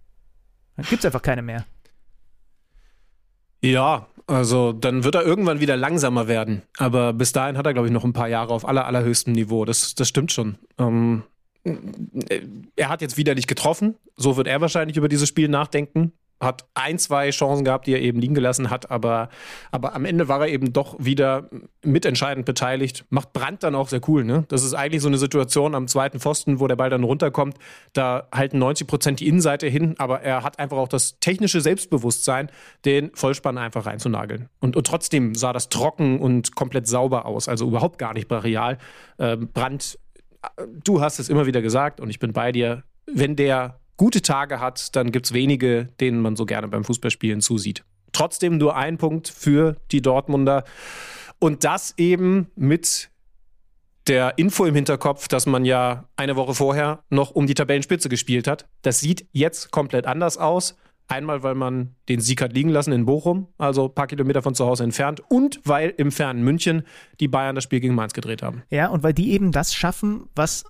Dann 0.76 0.86
gibt 0.86 1.00
es 1.00 1.06
einfach 1.06 1.22
keine 1.22 1.42
mehr. 1.42 1.66
Ja, 3.62 4.08
also 4.28 4.74
dann 4.74 5.04
wird 5.04 5.16
er 5.16 5.24
irgendwann 5.24 5.60
wieder 5.60 5.78
langsamer 5.78 6.28
werden. 6.28 6.62
Aber 6.78 7.14
bis 7.14 7.32
dahin 7.32 7.58
hat 7.58 7.66
er, 7.66 7.74
glaube 7.74 7.88
ich, 7.88 7.94
noch 7.94 8.04
ein 8.04 8.14
paar 8.14 8.28
Jahre 8.28 8.54
auf 8.54 8.68
aller, 8.68 8.86
allerhöchstem 8.86 9.34
Niveau. 9.34 9.66
Das, 9.66 9.96
das 9.96 10.08
stimmt 10.08 10.32
schon. 10.32 10.58
Ähm, 10.78 11.24
er 12.76 12.90
hat 12.90 13.02
jetzt 13.02 13.18
wieder 13.18 13.36
nicht 13.36 13.48
getroffen. 13.48 13.96
So 14.16 14.38
wird 14.38 14.48
er 14.48 14.62
wahrscheinlich 14.62 14.98
über 14.98 15.10
dieses 15.10 15.28
Spiel 15.28 15.48
nachdenken. 15.48 16.14
Hat 16.40 16.66
ein, 16.76 17.00
zwei 17.00 17.32
Chancen 17.32 17.66
gehabt, 17.66 17.88
die 17.88 17.94
er 17.94 18.02
eben 18.02 18.20
liegen 18.20 18.36
gelassen 18.36 18.70
hat, 18.70 18.92
aber, 18.92 19.30
aber 19.72 19.96
am 19.96 20.06
Ende 20.06 20.28
war 20.28 20.42
er 20.42 20.50
eben 20.50 20.72
doch 20.72 20.96
wieder 21.00 21.50
mitentscheidend 21.84 22.46
beteiligt. 22.46 23.06
Macht 23.10 23.34
Brand 23.34 23.64
dann 23.64 23.74
auch 23.74 23.90
sehr 23.90 24.02
cool, 24.08 24.24
ne? 24.24 24.46
Das 24.50 24.64
ist 24.64 24.76
eigentlich 24.76 25.02
so 25.02 25.08
eine 25.08 25.18
Situation 25.18 25.74
am 25.74 25.88
zweiten 25.88 26.20
Pfosten, 26.20 26.60
wo 26.60 26.68
der 26.68 26.76
Ball 26.76 26.92
dann 26.92 27.04
runterkommt. 27.04 27.58
Da 27.94 28.28
halten 28.32 28.60
90 28.60 28.86
Prozent 28.86 29.20
die 29.20 29.28
Innenseite 29.28 29.66
hin, 29.66 29.96
aber 29.98 30.22
er 30.22 30.44
hat 30.44 30.60
einfach 30.60 30.78
auch 30.78 30.88
das 30.88 31.20
technische 31.20 31.60
Selbstbewusstsein, 31.60 32.52
den 32.86 33.10
Vollspann 33.16 33.58
einfach 33.58 33.88
reinzunageln. 33.88 34.48
Und, 34.60 34.76
und 34.76 34.86
trotzdem 34.86 35.34
sah 35.34 35.54
das 35.54 35.70
trocken 35.70 36.20
und 36.20 36.56
komplett 36.56 36.86
sauber 36.86 37.26
aus, 37.26 37.48
also 37.48 37.68
überhaupt 37.68 37.98
gar 37.98 38.14
nicht 38.14 38.28
brachial. 38.28 38.78
Ähm, 39.18 39.50
Brand 39.52 39.98
du 40.84 41.02
hast 41.02 41.20
es 41.20 41.30
immer 41.30 41.46
wieder 41.46 41.62
gesagt 41.62 42.00
und 42.00 42.10
ich 42.10 42.20
bin 42.20 42.34
bei 42.34 42.52
dir, 42.52 42.84
wenn 43.06 43.36
der 43.36 43.80
gute 43.98 44.22
Tage 44.22 44.60
hat, 44.60 44.96
dann 44.96 45.12
gibt 45.12 45.26
es 45.26 45.34
wenige, 45.34 45.90
denen 46.00 46.22
man 46.22 46.36
so 46.36 46.46
gerne 46.46 46.68
beim 46.68 46.84
Fußballspielen 46.84 47.42
zusieht. 47.42 47.84
Trotzdem 48.12 48.58
nur 48.58 48.76
ein 48.76 48.98
Punkt 48.98 49.28
für 49.28 49.76
die 49.92 50.02
Dortmunder. 50.02 50.64
Und 51.40 51.64
das 51.64 51.94
eben 51.98 52.50
mit 52.56 53.10
der 54.08 54.38
Info 54.38 54.66
im 54.66 54.76
Hinterkopf, 54.76 55.28
dass 55.28 55.46
man 55.46 55.66
ja 55.66 56.06
eine 56.16 56.36
Woche 56.36 56.54
vorher 56.54 57.04
noch 57.10 57.32
um 57.32 57.46
die 57.46 57.54
Tabellenspitze 57.54 58.10
gespielt 58.10 58.48
hat. 58.48 58.66
Das 58.82 59.00
sieht 59.00 59.28
jetzt 59.34 59.72
komplett 59.72 60.06
anders 60.08 60.38
aus. 60.38 60.78
Einmal, 61.08 61.42
weil 61.44 61.56
man 61.56 61.96
den 62.10 62.20
Sieg 62.20 62.42
hat 62.42 62.54
liegen 62.54 62.70
lassen 62.70 62.92
in 62.92 63.06
Bochum, 63.06 63.48
also 63.58 63.86
ein 63.86 63.96
paar 63.96 64.08
Kilometer 64.08 64.42
von 64.42 64.56
zu 64.56 64.66
Hause 64.66 64.84
entfernt, 64.84 65.22
und 65.30 65.62
weil 65.64 65.94
im 65.98 66.12
fernen 66.12 66.44
München 66.44 66.84
die 67.20 67.28
Bayern 67.28 67.56
das 67.56 67.64
Spiel 67.64 67.80
gegen 67.80 67.96
Mainz 67.96 68.14
gedreht 68.14 68.44
haben. 68.44 68.64
Ja, 68.70 68.90
und 68.90 69.04
weil 69.04 69.14
die 69.14 69.32
eben 69.32 69.52
das 69.52 69.74
schaffen, 69.74 70.28
was 70.36 70.66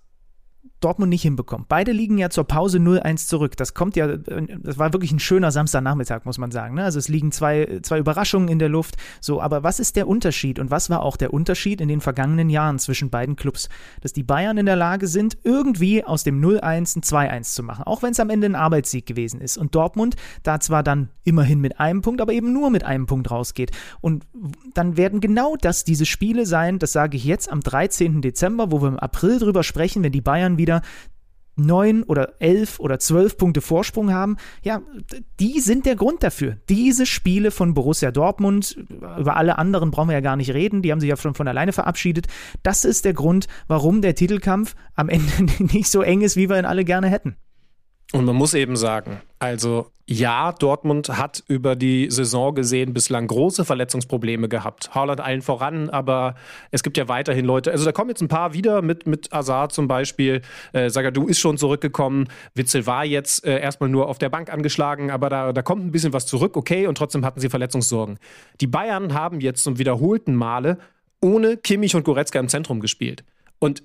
Dortmund 0.80 1.10
nicht 1.10 1.24
hinbekommt. 1.24 1.68
Beide 1.68 1.92
liegen 1.92 2.20
ja 2.20 2.30
zur 2.30 2.44
Pause 2.44 2.78
0-1 2.78 3.28
zurück. 3.28 3.58
Das 3.58 3.74
kommt 3.74 3.96
ja, 3.96 4.16
das 4.16 4.78
war 4.78 4.94
wirklich 4.94 5.12
ein 5.12 5.20
schöner 5.20 5.52
Samstagnachmittag, 5.52 6.26
muss 6.26 6.38
man 6.38 6.52
sagen. 6.52 6.76
Ne? 6.76 6.84
Also 6.84 7.00
es 7.00 7.08
liegen 7.08 7.32
zwei, 7.32 7.80
zwei 7.82 7.98
Überraschungen 7.98 8.48
in 8.48 8.60
der 8.60 8.70
Luft. 8.70 8.96
So, 9.20 9.42
aber 9.42 9.64
was 9.64 9.80
ist 9.80 9.96
der 9.96 10.08
Unterschied 10.08 10.60
und 10.60 10.70
was 10.70 10.92
war 10.92 11.02
auch 11.02 11.18
der 11.18 11.34
Unterschied 11.34 11.82
in 11.82 11.88
den 11.88 12.00
vergangenen 12.00 12.50
Jahren 12.50 12.78
zwischen 12.78 13.10
beiden 13.10 13.36
Clubs? 13.36 13.70
Dass 14.02 14.14
die 14.14 14.22
Bayern 14.24 14.58
in 14.60 14.68
der 14.68 14.76
Lage 14.76 15.08
sind, 15.08 15.38
irgendwie 15.44 16.04
aus 16.04 16.24
dem 16.24 16.40
0-1 16.40 16.62
ein 16.62 17.02
2-1 17.02 17.56
zu 17.56 17.64
machen, 17.64 17.84
auch 17.84 18.04
wenn 18.04 18.12
es 18.12 18.20
am 18.20 18.30
Ende 18.30 18.46
ein 18.46 18.56
Arbeitssieg 18.56 19.08
gewesen 19.08 19.42
ist. 19.42 19.58
Und 19.58 19.74
Dortmund 19.74 20.16
da 20.44 20.60
zwar 20.60 20.84
dann 20.84 21.10
immerhin 21.24 21.60
mit 21.60 21.80
einem 21.80 22.02
Punkt, 22.02 22.22
aber 22.22 22.34
eben 22.34 22.54
nur 22.54 22.70
mit 22.70 22.84
einem 22.84 23.08
Punkt 23.08 23.32
rausgeht. 23.32 23.72
Und 24.00 24.26
dann 24.76 24.96
werden 24.96 25.22
genau 25.22 25.56
das 25.60 25.84
diese 25.84 26.06
Spiele 26.06 26.46
sein, 26.46 26.78
das 26.78 26.92
sage 26.92 27.18
ich 27.18 27.26
jetzt 27.26 27.52
am 27.52 27.62
13. 27.62 28.22
Dezember, 28.22 28.72
wo 28.72 28.82
wir 28.82 28.90
im 28.90 29.00
April 29.00 29.40
drüber 29.40 29.64
sprechen, 29.64 30.04
wenn 30.04 30.12
die 30.12 30.22
Bayern 30.22 30.60
wieder 30.60 30.67
neun 31.58 32.04
oder 32.04 32.34
elf 32.40 32.80
oder 32.80 33.00
zwölf 33.00 33.38
Punkte 33.38 33.62
Vorsprung 33.62 34.14
haben, 34.14 34.38
ja, 34.62 34.82
die 35.40 35.60
sind 35.60 35.86
der 35.86 35.96
Grund 35.96 36.24
dafür. 36.24 36.58
Diese 36.70 37.06
Spiele 37.06 37.52
von 37.52 37.74
Borussia 37.74 38.12
Dortmund, 38.12 38.78
über 38.90 39.36
alle 39.36 39.58
anderen 39.58 39.92
brauchen 39.92 40.10
wir 40.10 40.14
ja 40.14 40.22
gar 40.22 40.36
nicht 40.36 40.54
reden, 40.54 40.82
die 40.82 40.92
haben 40.92 41.00
sich 41.00 41.10
ja 41.10 41.18
schon 41.18 41.34
von 41.34 41.48
alleine 41.48 41.74
verabschiedet. 41.74 42.28
Das 42.64 42.86
ist 42.86 43.06
der 43.06 43.14
Grund, 43.14 43.48
warum 43.68 44.02
der 44.02 44.16
Titelkampf 44.16 44.76
am 44.96 45.10
Ende 45.10 45.44
nicht 45.60 45.90
so 45.90 46.02
eng 46.02 46.22
ist, 46.22 46.38
wie 46.38 46.50
wir 46.50 46.60
ihn 46.60 46.66
alle 46.66 46.86
gerne 46.86 47.10
hätten. 47.10 47.36
Und 48.14 48.24
man 48.24 48.36
muss 48.36 48.54
eben 48.54 48.78
sagen, 48.78 49.22
also 49.38 49.92
ja, 50.10 50.54
Dortmund 50.54 51.10
hat 51.10 51.44
über 51.50 51.76
die 51.76 52.10
Saison 52.10 52.56
gesehen 52.56 52.94
bislang 52.94 53.28
große 53.28 53.66
Verletzungsprobleme 53.66 54.48
gehabt. 54.48 54.96
Haaland 54.96 55.20
allen 55.20 55.42
voran, 55.42 55.90
aber 55.90 56.36
es 56.72 56.82
gibt 56.82 56.96
ja 56.96 57.10
weiterhin 57.10 57.44
Leute. 57.44 57.72
Also 57.72 57.84
da 57.84 57.92
kommen 57.92 58.10
jetzt 58.10 58.22
ein 58.22 58.30
paar 58.30 58.54
wieder 58.54 58.82
mit, 58.82 59.06
mit 59.06 59.34
Azar 59.34 59.68
zum 59.68 59.90
Beispiel. 59.90 60.42
Äh, 60.72 60.90
Sagadu 60.90 61.28
ist 61.28 61.40
schon 61.40 61.58
zurückgekommen. 61.58 62.30
Witzel 62.56 62.88
war 62.88 63.04
jetzt 63.04 63.46
äh, 63.46 63.60
erstmal 63.60 63.90
nur 63.90 64.08
auf 64.08 64.18
der 64.18 64.30
Bank 64.30 64.52
angeschlagen, 64.52 65.12
aber 65.12 65.30
da, 65.30 65.52
da 65.52 65.62
kommt 65.62 65.86
ein 65.86 65.92
bisschen 65.92 66.14
was 66.14 66.26
zurück, 66.26 66.56
okay, 66.56 66.88
und 66.88 66.98
trotzdem 66.98 67.26
hatten 67.26 67.42
sie 67.42 67.50
Verletzungssorgen. 67.50 68.18
Die 68.62 68.68
Bayern 68.68 69.14
haben 69.14 69.42
jetzt 69.42 69.64
zum 69.66 69.78
wiederholten 69.78 70.34
Male 70.34 70.78
ohne 71.20 71.58
Kimmich 71.58 71.96
und 71.96 72.06
Goretzka 72.06 72.40
im 72.40 72.48
Zentrum 72.48 72.80
gespielt. 72.80 73.26
Und 73.60 73.84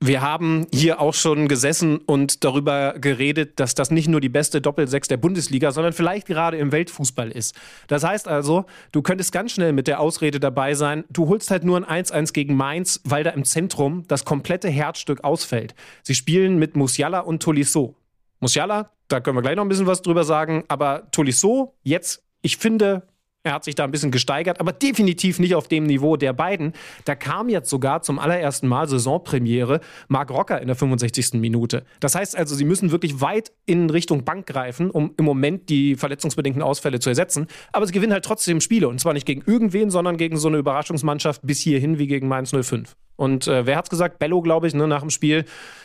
wir 0.00 0.20
haben 0.20 0.66
hier 0.72 1.00
auch 1.00 1.14
schon 1.14 1.48
gesessen 1.48 1.98
und 1.98 2.44
darüber 2.44 2.94
geredet, 2.98 3.58
dass 3.58 3.74
das 3.74 3.90
nicht 3.90 4.08
nur 4.08 4.20
die 4.20 4.28
beste 4.28 4.60
Doppelsechs 4.60 5.08
der 5.08 5.16
Bundesliga, 5.16 5.72
sondern 5.72 5.94
vielleicht 5.94 6.26
gerade 6.26 6.58
im 6.58 6.70
Weltfußball 6.70 7.30
ist. 7.30 7.54
Das 7.88 8.04
heißt 8.04 8.28
also, 8.28 8.66
du 8.92 9.00
könntest 9.00 9.32
ganz 9.32 9.52
schnell 9.52 9.72
mit 9.72 9.86
der 9.86 10.00
Ausrede 10.00 10.38
dabei 10.38 10.74
sein, 10.74 11.04
du 11.10 11.28
holst 11.28 11.50
halt 11.50 11.64
nur 11.64 11.78
ein 11.78 12.04
1-1 12.04 12.34
gegen 12.34 12.56
Mainz, 12.56 13.00
weil 13.04 13.24
da 13.24 13.30
im 13.30 13.44
Zentrum 13.44 14.04
das 14.06 14.24
komplette 14.24 14.68
Herzstück 14.68 15.24
ausfällt. 15.24 15.74
Sie 16.02 16.14
spielen 16.14 16.58
mit 16.58 16.76
Musiala 16.76 17.20
und 17.20 17.42
Tolisso. 17.42 17.96
Musiala, 18.40 18.90
da 19.08 19.20
können 19.20 19.36
wir 19.36 19.42
gleich 19.42 19.56
noch 19.56 19.64
ein 19.64 19.68
bisschen 19.68 19.86
was 19.86 20.02
drüber 20.02 20.24
sagen, 20.24 20.64
aber 20.68 21.10
Tolisso 21.10 21.74
jetzt, 21.82 22.22
ich 22.42 22.58
finde, 22.58 23.06
er 23.46 23.52
hat 23.52 23.64
sich 23.64 23.76
da 23.76 23.84
ein 23.84 23.92
bisschen 23.92 24.10
gesteigert, 24.10 24.60
aber 24.60 24.72
definitiv 24.72 25.38
nicht 25.38 25.54
auf 25.54 25.68
dem 25.68 25.84
Niveau 25.84 26.16
der 26.16 26.32
beiden. 26.32 26.72
Da 27.04 27.14
kam 27.14 27.48
jetzt 27.48 27.70
sogar 27.70 28.02
zum 28.02 28.18
allerersten 28.18 28.66
Mal 28.66 28.88
Saisonpremiere 28.88 29.80
Marc 30.08 30.30
Rocker 30.30 30.60
in 30.60 30.66
der 30.66 30.74
65. 30.74 31.34
Minute. 31.34 31.84
Das 32.00 32.16
heißt 32.16 32.36
also, 32.36 32.56
sie 32.56 32.64
müssen 32.64 32.90
wirklich 32.90 33.20
weit 33.20 33.52
in 33.64 33.88
Richtung 33.88 34.24
Bank 34.24 34.46
greifen, 34.46 34.90
um 34.90 35.14
im 35.16 35.24
Moment 35.24 35.68
die 35.68 35.94
verletzungsbedingten 35.94 36.60
Ausfälle 36.60 36.98
zu 36.98 37.08
ersetzen. 37.08 37.46
Aber 37.72 37.86
sie 37.86 37.92
gewinnen 37.92 38.12
halt 38.12 38.24
trotzdem 38.24 38.60
Spiele. 38.60 38.88
Und 38.88 39.00
zwar 39.00 39.12
nicht 39.12 39.26
gegen 39.26 39.42
irgendwen, 39.46 39.90
sondern 39.90 40.16
gegen 40.16 40.36
so 40.36 40.48
eine 40.48 40.58
Überraschungsmannschaft 40.58 41.42
bis 41.44 41.60
hierhin 41.60 41.98
wie 42.00 42.08
gegen 42.08 42.26
Mainz 42.26 42.50
05. 42.50 42.96
Und 43.14 43.46
äh, 43.46 43.64
wer 43.64 43.76
hat's 43.76 43.90
gesagt? 43.90 44.18
Bello, 44.18 44.42
glaube 44.42 44.66
ich, 44.66 44.74
ne, 44.74 44.88
nach 44.88 45.00
dem 45.00 45.10
Spiel, 45.10 45.44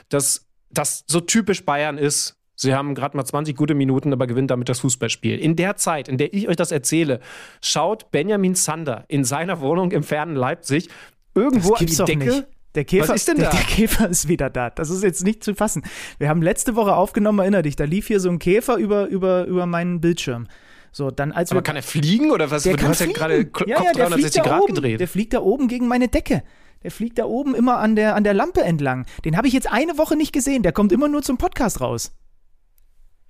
dass 0.10 0.48
das 0.72 1.04
so 1.08 1.20
typisch 1.20 1.64
Bayern 1.64 1.98
ist, 1.98 2.41
Sie 2.62 2.76
haben 2.76 2.94
gerade 2.94 3.18
mal 3.18 3.26
20 3.26 3.56
gute 3.56 3.74
Minuten, 3.74 4.14
aber 4.14 4.28
gewinnt 4.28 4.52
damit 4.52 4.70
das 4.70 4.82
Fußballspiel. 4.82 5.40
In 5.40 5.56
der 5.56 5.78
Zeit, 5.78 6.08
in 6.08 6.20
der 6.20 6.32
ich 6.32 6.48
euch 6.48 6.56
das 6.56 6.72
erzähle, 6.72 7.20
schaut 7.60 8.12
Benjamin 8.12 8.54
Zander 8.54 9.04
in 9.08 9.24
seiner 9.24 9.62
Wohnung 9.62 9.92
im 9.92 10.04
fernen 10.04 10.36
Leipzig 10.36 10.88
irgendwo 11.34 11.74
an 11.74 11.86
die 11.88 11.96
Decke. 11.96 12.16
Nicht. 12.18 12.48
Der 12.76 12.86
Käfer, 12.86 13.10
Was 13.10 13.16
ist 13.16 13.28
denn 13.28 13.38
der, 13.38 13.50
da? 13.50 13.58
der 13.58 13.66
Käfer 13.66 14.08
ist 14.08 14.28
wieder 14.28 14.52
da. 14.52 14.70
Das 14.70 14.92
ist 14.92 15.02
jetzt 15.04 15.24
nicht 15.24 15.44
zu 15.44 15.56
fassen. 15.56 15.82
Wir 16.20 16.30
haben 16.30 16.44
letzte 16.44 16.76
Woche 16.76 16.96
aufgenommen, 16.96 17.40
erinner 17.40 17.64
dich, 17.64 17.76
da 17.76 17.84
lief 17.84 18.08
hier 18.08 18.20
so 18.20 18.30
ein 18.30 18.38
Käfer 18.38 18.76
über, 18.78 19.08
über, 19.08 19.46
über 19.46 19.66
meinen 19.66 20.00
Bildschirm. 20.00 20.48
So, 20.92 21.10
dann 21.10 21.32
als 21.32 21.52
aber 21.52 21.64
kann 21.64 21.76
er 21.76 21.84
fliegen 21.84 22.30
oder 22.32 22.52
was? 22.52 22.62
der 22.64 22.78
du 22.78 22.88
hast 22.88 23.00
ja 23.00 23.06
fliegen. 23.06 23.20
gerade 23.20 23.46
Kopf 23.46 23.68
ja, 23.68 23.78
ja, 23.84 23.92
der 23.92 24.06
360 24.06 24.22
fliegt 24.22 24.38
da 24.38 24.50
Grad 24.50 24.62
oben. 24.62 24.76
gedreht. 24.76 25.00
Der 25.00 25.08
fliegt 25.08 25.34
da 25.34 25.40
oben 25.42 25.68
gegen 25.68 25.88
meine 25.88 26.10
Decke. 26.10 26.44
Der 26.84 26.92
fliegt 26.92 27.18
da 27.18 27.26
oben 27.26 27.56
immer 27.56 27.80
an 27.80 27.96
der, 27.96 28.16
an 28.16 28.24
der 28.24 28.36
Lampe 28.36 28.62
entlang. 28.62 29.06
Den 29.26 29.36
habe 29.36 29.48
ich 29.48 29.54
jetzt 29.54 29.72
eine 29.72 29.98
Woche 29.98 30.16
nicht 30.16 30.32
gesehen. 30.32 30.62
Der 30.64 30.72
kommt 30.74 30.92
immer 30.92 31.08
nur 31.08 31.24
zum 31.24 31.38
Podcast 31.40 31.82
raus. 31.82 32.12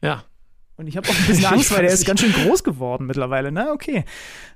Ja. 0.02 0.24
Und 0.78 0.88
ich 0.88 0.98
habe 0.98 1.08
auch 1.08 1.16
ein 1.16 1.28
bisschen 1.28 1.46
Angst, 1.54 1.72
weil 1.72 1.84
der 1.84 1.92
ist 1.92 2.06
ganz 2.06 2.22
schön 2.22 2.34
groß 2.34 2.64
geworden 2.64 3.06
mittlerweile. 3.06 3.52
Na, 3.52 3.72
okay. 3.72 4.04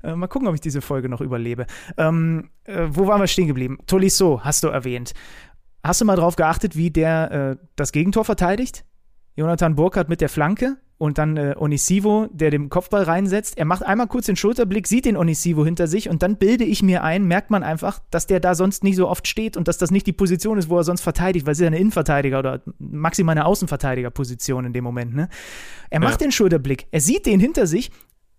Äh, 0.03 0.15
mal 0.15 0.27
gucken, 0.27 0.47
ob 0.47 0.55
ich 0.55 0.61
diese 0.61 0.81
Folge 0.81 1.07
noch 1.07 1.21
überlebe. 1.21 1.67
Ähm, 1.97 2.49
äh, 2.63 2.87
wo 2.89 3.05
waren 3.07 3.21
wir 3.21 3.27
stehen 3.27 3.47
geblieben? 3.47 3.77
Tolisso 3.85 4.41
hast 4.43 4.63
du 4.63 4.69
erwähnt. 4.69 5.13
Hast 5.83 6.01
du 6.01 6.05
mal 6.05 6.15
drauf 6.15 6.35
geachtet, 6.35 6.75
wie 6.75 6.89
der 6.89 7.31
äh, 7.31 7.65
das 7.75 7.91
Gegentor 7.91 8.25
verteidigt? 8.25 8.85
Jonathan 9.35 9.75
Burkhardt 9.75 10.09
mit 10.09 10.21
der 10.21 10.29
Flanke 10.29 10.77
und 10.97 11.17
dann 11.17 11.35
äh, 11.35 11.55
Onisivo, 11.57 12.27
der 12.31 12.51
den 12.51 12.69
Kopfball 12.69 13.03
reinsetzt. 13.03 13.57
Er 13.57 13.65
macht 13.65 13.83
einmal 13.83 14.07
kurz 14.07 14.27
den 14.27 14.35
Schulterblick, 14.35 14.87
sieht 14.87 15.05
den 15.05 15.17
Onisivo 15.17 15.65
hinter 15.65 15.87
sich 15.87 16.09
und 16.09 16.23
dann 16.23 16.37
bilde 16.37 16.63
ich 16.63 16.83
mir 16.83 17.03
ein, 17.03 17.25
merkt 17.25 17.51
man 17.51 17.63
einfach, 17.63 17.99
dass 18.11 18.27
der 18.27 18.39
da 18.39 18.55
sonst 18.55 18.83
nicht 18.83 18.95
so 18.95 19.09
oft 19.09 19.27
steht 19.27 19.57
und 19.57 19.67
dass 19.67 19.77
das 19.77 19.91
nicht 19.91 20.07
die 20.07 20.13
Position 20.13 20.57
ist, 20.57 20.69
wo 20.69 20.77
er 20.77 20.83
sonst 20.83 21.01
verteidigt, 21.01 21.45
weil 21.45 21.51
es 21.51 21.59
ist 21.59 21.63
ja 21.63 21.67
eine 21.67 21.79
Innenverteidiger 21.79 22.39
oder 22.39 22.61
maximal 22.79 23.33
eine 23.33 23.45
Außenverteidigerposition 23.45 24.65
in 24.65 24.73
dem 24.73 24.83
Moment. 24.83 25.15
Ne? 25.15 25.27
Er 25.89 25.99
macht 25.99 26.21
den 26.21 26.31
Schulterblick, 26.31 26.87
er 26.91 27.01
sieht 27.01 27.25
den 27.25 27.39
hinter 27.39 27.67
sich, 27.67 27.91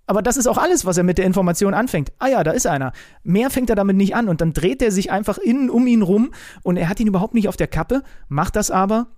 aber 0.07 0.23
das 0.23 0.37
ist 0.37 0.47
auch 0.47 0.59
alles, 0.59 0.87
was 0.87 0.97
er 0.97 1.05
mit 1.05 1.19
der 1.19 1.27
Information 1.27 1.75
anfängt. 1.75 2.13
Ah 2.19 2.29
ja, 2.29 2.45
da 2.45 2.53
ist 2.53 2.67
einer. 2.67 2.93
Mehr 3.25 3.51
fängt 3.51 3.71
er 3.71 3.77
damit 3.77 3.97
nicht 3.97 4.15
an 4.15 4.29
und 4.29 4.41
dann 4.41 4.53
dreht 4.53 4.81
er 4.81 4.93
sich 4.93 5.11
einfach 5.11 5.37
innen 5.37 5.69
um 5.69 5.87
ihn 5.87 6.03
rum 6.03 6.31
und 6.63 6.77
er 6.77 6.89
hat 6.89 7.01
ihn 7.01 7.09
überhaupt 7.09 7.35
nicht 7.35 7.49
auf 7.49 7.57
der 7.57 7.67
Kappe, 7.67 8.03
macht 8.29 8.57
das 8.57 8.71
aber 8.71 9.09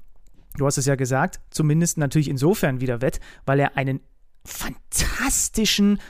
du 0.59 0.67
hast 0.67 0.79
es 0.79 0.87
ja 0.87 0.97
gesagt, 0.97 1.41
zumindest 1.51 1.99
natürlich 1.99 2.29
insofern 2.29 2.81
wieder 2.81 3.01
wett, 3.01 3.21
weil 3.47 3.61
er 3.61 3.77
einen 3.77 4.01
fantastischen, 4.45 6.01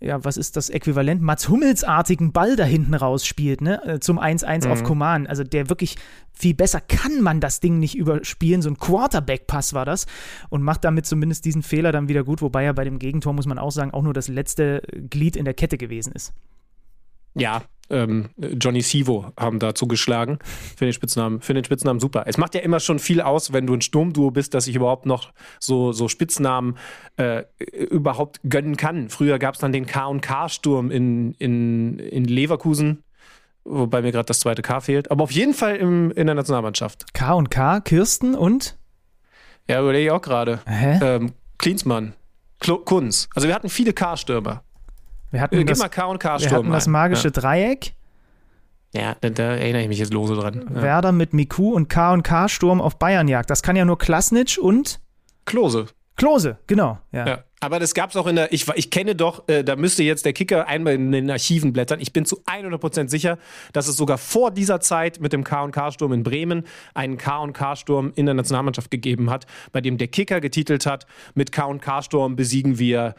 ja, 0.00 0.24
was 0.24 0.36
ist 0.36 0.56
das 0.56 0.70
Äquivalent, 0.70 1.22
Mats 1.22 1.48
Hummels-artigen 1.48 2.32
Ball 2.32 2.56
da 2.56 2.64
hinten 2.64 2.94
rausspielt, 2.94 3.60
ne, 3.60 3.82
äh, 3.84 4.00
zum 4.00 4.18
1-1 4.18 4.68
auf 4.68 4.82
Coman. 4.82 5.26
Also 5.26 5.42
der 5.42 5.68
wirklich 5.68 5.96
viel 6.32 6.54
besser 6.54 6.80
kann 6.80 7.22
man 7.22 7.40
das 7.40 7.60
Ding 7.60 7.78
nicht 7.78 7.96
überspielen. 7.96 8.62
So 8.62 8.70
ein 8.70 8.78
Quarterback-Pass 8.78 9.72
war 9.72 9.84
das 9.84 10.06
und 10.50 10.62
macht 10.62 10.84
damit 10.84 11.06
zumindest 11.06 11.44
diesen 11.44 11.62
Fehler 11.62 11.92
dann 11.92 12.08
wieder 12.08 12.24
gut, 12.24 12.42
wobei 12.42 12.64
er 12.64 12.74
bei 12.74 12.84
dem 12.84 12.98
Gegentor, 12.98 13.32
muss 13.32 13.46
man 13.46 13.58
auch 13.58 13.72
sagen, 13.72 13.92
auch 13.92 14.02
nur 14.02 14.14
das 14.14 14.28
letzte 14.28 14.82
Glied 15.10 15.36
in 15.36 15.44
der 15.44 15.54
Kette 15.54 15.78
gewesen 15.78 16.12
ist. 16.12 16.32
Ja, 17.36 17.62
ähm, 17.88 18.30
Johnny 18.36 18.82
Sivo 18.82 19.32
haben 19.38 19.58
da 19.58 19.74
zugeschlagen. 19.74 20.38
Für 20.76 20.86
den, 20.86 20.92
Spitznamen, 20.92 21.40
für 21.40 21.54
den 21.54 21.64
Spitznamen 21.64 22.00
super. 22.00 22.24
Es 22.26 22.36
macht 22.38 22.54
ja 22.54 22.60
immer 22.60 22.80
schon 22.80 22.98
viel 22.98 23.20
aus, 23.20 23.52
wenn 23.52 23.66
du 23.66 23.74
ein 23.74 23.80
Sturmduo 23.80 24.30
bist, 24.30 24.54
dass 24.54 24.66
ich 24.66 24.74
überhaupt 24.74 25.06
noch 25.06 25.32
so, 25.60 25.92
so 25.92 26.08
Spitznamen 26.08 26.78
äh, 27.16 27.44
überhaupt 27.90 28.40
gönnen 28.48 28.76
kann. 28.76 29.08
Früher 29.08 29.38
gab 29.38 29.54
es 29.54 29.60
dann 29.60 29.72
den 29.72 29.86
K&K-Sturm 29.86 30.90
in, 30.90 31.32
in, 31.34 31.98
in 31.98 32.24
Leverkusen, 32.24 33.02
wobei 33.64 34.02
mir 34.02 34.12
gerade 34.12 34.26
das 34.26 34.40
zweite 34.40 34.62
K 34.62 34.80
fehlt. 34.80 35.10
Aber 35.10 35.24
auf 35.24 35.30
jeden 35.30 35.54
Fall 35.54 35.76
im, 35.76 36.10
in 36.10 36.26
der 36.26 36.34
Nationalmannschaft. 36.34 37.14
K 37.14 37.34
und 37.34 37.50
K, 37.50 37.80
Kirsten 37.80 38.34
und 38.34 38.76
Ja, 39.68 39.80
überlege 39.80 40.06
ich 40.06 40.10
auch 40.10 40.22
gerade. 40.22 40.60
Ähm, 41.02 41.32
Klinsmann, 41.58 42.14
Klo 42.58 42.78
Kunz. 42.78 43.28
Also 43.34 43.46
wir 43.46 43.54
hatten 43.54 43.68
viele 43.68 43.92
K-Stürmer. 43.92 44.62
Wir 45.36 45.40
Äh, 45.40 45.42
hatten 45.42 45.56
Gib 45.58 45.66
das, 45.68 45.78
mal 45.78 45.88
K 45.88 46.04
und 46.06 46.22
wir 46.22 46.30
K-Sturm 46.30 46.52
hatten 46.52 46.70
das 46.72 46.86
magische 46.86 47.30
Dreieck. 47.30 47.94
Ja, 48.94 49.00
ja 49.00 49.16
da, 49.20 49.30
da 49.30 49.42
erinnere 49.56 49.82
ich 49.82 49.88
mich 49.88 49.98
jetzt 49.98 50.12
lose 50.12 50.34
dran. 50.34 50.70
Ja. 50.74 50.82
Werder 50.82 51.12
mit 51.12 51.34
Miku 51.34 51.74
und 51.74 51.88
K 51.88 52.12
und 52.12 52.22
K 52.22 52.48
Sturm 52.48 52.80
auf 52.80 52.98
Bayernjagd. 52.98 53.50
Das 53.50 53.62
kann 53.62 53.76
ja 53.76 53.84
nur 53.84 53.98
Klasnitsch 53.98 54.58
und 54.58 55.00
Klose. 55.44 55.86
Klose, 56.16 56.58
genau. 56.66 56.98
Ja. 57.12 57.26
Ja. 57.26 57.44
Aber 57.60 57.78
das 57.78 57.94
gab 57.94 58.10
es 58.10 58.16
auch 58.16 58.26
in 58.26 58.36
der, 58.36 58.52
ich, 58.52 58.66
ich 58.74 58.90
kenne 58.90 59.14
doch, 59.14 59.48
äh, 59.48 59.64
da 59.64 59.76
müsste 59.76 60.02
jetzt 60.02 60.24
der 60.24 60.32
Kicker 60.34 60.66
einmal 60.66 60.94
in 60.94 61.10
den 61.10 61.30
Archiven 61.30 61.72
blättern. 61.72 62.00
Ich 62.00 62.12
bin 62.12 62.26
zu 62.26 62.42
100% 62.44 63.08
sicher, 63.08 63.38
dass 63.72 63.88
es 63.88 63.96
sogar 63.96 64.18
vor 64.18 64.50
dieser 64.50 64.80
Zeit 64.80 65.20
mit 65.20 65.32
dem 65.32 65.42
K&K-Sturm 65.42 66.12
in 66.12 66.22
Bremen 66.22 66.64
einen 66.94 67.16
K&K-Sturm 67.16 68.12
in 68.14 68.26
der 68.26 68.34
Nationalmannschaft 68.34 68.90
gegeben 68.90 69.30
hat, 69.30 69.46
bei 69.72 69.80
dem 69.80 69.96
der 69.96 70.08
Kicker 70.08 70.40
getitelt 70.40 70.84
hat, 70.84 71.06
mit 71.34 71.50
K&K-Sturm 71.50 72.36
besiegen 72.36 72.78
wir 72.78 73.14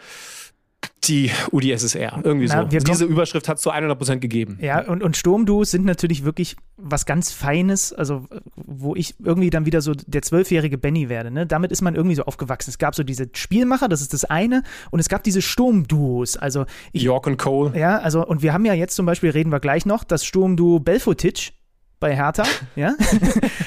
die 1.08 1.32
UdSSR. 1.52 2.22
Irgendwie 2.24 2.48
Na, 2.48 2.70
so. 2.70 2.78
Diese 2.78 3.06
Überschrift 3.06 3.48
hat 3.48 3.58
es 3.58 3.64
zu 3.64 3.72
100% 3.72 4.18
gegeben. 4.18 4.58
Ja, 4.62 4.82
und, 4.82 5.04
und 5.04 5.16
Sturmduos 5.16 5.72
sind 5.72 5.86
natürlich 5.86 6.24
wirklich 6.24 6.56
was 6.76 7.06
ganz 7.06 7.32
Feines, 7.32 7.94
also 7.94 8.26
wo 8.56 8.96
ich 8.96 9.16
irgendwie 9.24 9.50
dann 9.50 9.66
wieder 9.66 9.82
so 9.82 9.94
der 9.94 10.22
zwölfjährige 10.22 10.78
Benny 10.78 11.10
werde. 11.10 11.32
Ne? 11.32 11.46
Damit 11.48 11.72
ist 11.72 11.82
man 11.82 11.96
irgendwie 11.96 12.16
so 12.16 12.24
aufgewachsen. 12.24 12.70
Es 12.70 12.78
gab 12.78 12.96
so 12.96 13.04
diese 13.04 13.30
Spielmacher, 13.34 13.88
das 13.88 14.02
ist 14.02 14.14
das 14.14 14.26
eine, 14.26 14.64
und 14.92 15.00
es 15.00 15.10
gab 15.10 15.24
diese 15.24 15.42
Sturmduos. 15.42 16.38
Also 16.38 16.66
ich, 16.92 17.04
York 17.04 17.28
und 17.28 17.38
Cole. 17.38 17.78
ja, 17.78 18.00
also 18.00 18.26
und 18.26 18.42
wir 18.42 18.54
haben 18.54 18.66
ja 18.66 18.74
jetzt 18.74 18.96
zum 18.96 19.06
Beispiel, 19.06 19.30
reden 19.30 19.52
wir 19.52 19.60
gleich 19.60 19.86
noch, 19.86 20.04
das 20.04 20.26
Sturmduo 20.26 20.80
Belfotic 20.80 21.54
bei 22.00 22.16
Hertha, 22.16 22.44
ja. 22.76 22.94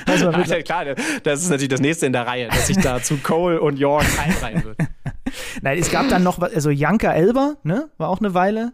also 0.06 0.30
ja, 0.30 0.62
klar, 0.62 0.84
das 1.24 1.42
ist 1.42 1.50
natürlich 1.50 1.68
das 1.68 1.80
nächste 1.80 2.06
in 2.06 2.12
der 2.12 2.26
Reihe, 2.26 2.46
dass 2.46 2.68
sich 2.68 2.76
da 2.76 3.02
zu 3.02 3.16
Cole 3.16 3.60
und 3.60 3.76
York 3.78 4.06
einreihen 4.24 4.62
wird. 4.62 4.76
nein, 5.62 5.78
es 5.78 5.90
gab 5.90 6.08
dann 6.08 6.22
noch, 6.22 6.38
also 6.40 6.70
Janka 6.70 7.12
Elber, 7.12 7.56
ne, 7.62 7.90
war 7.98 8.08
auch 8.08 8.20
eine 8.20 8.34
Weile. 8.34 8.72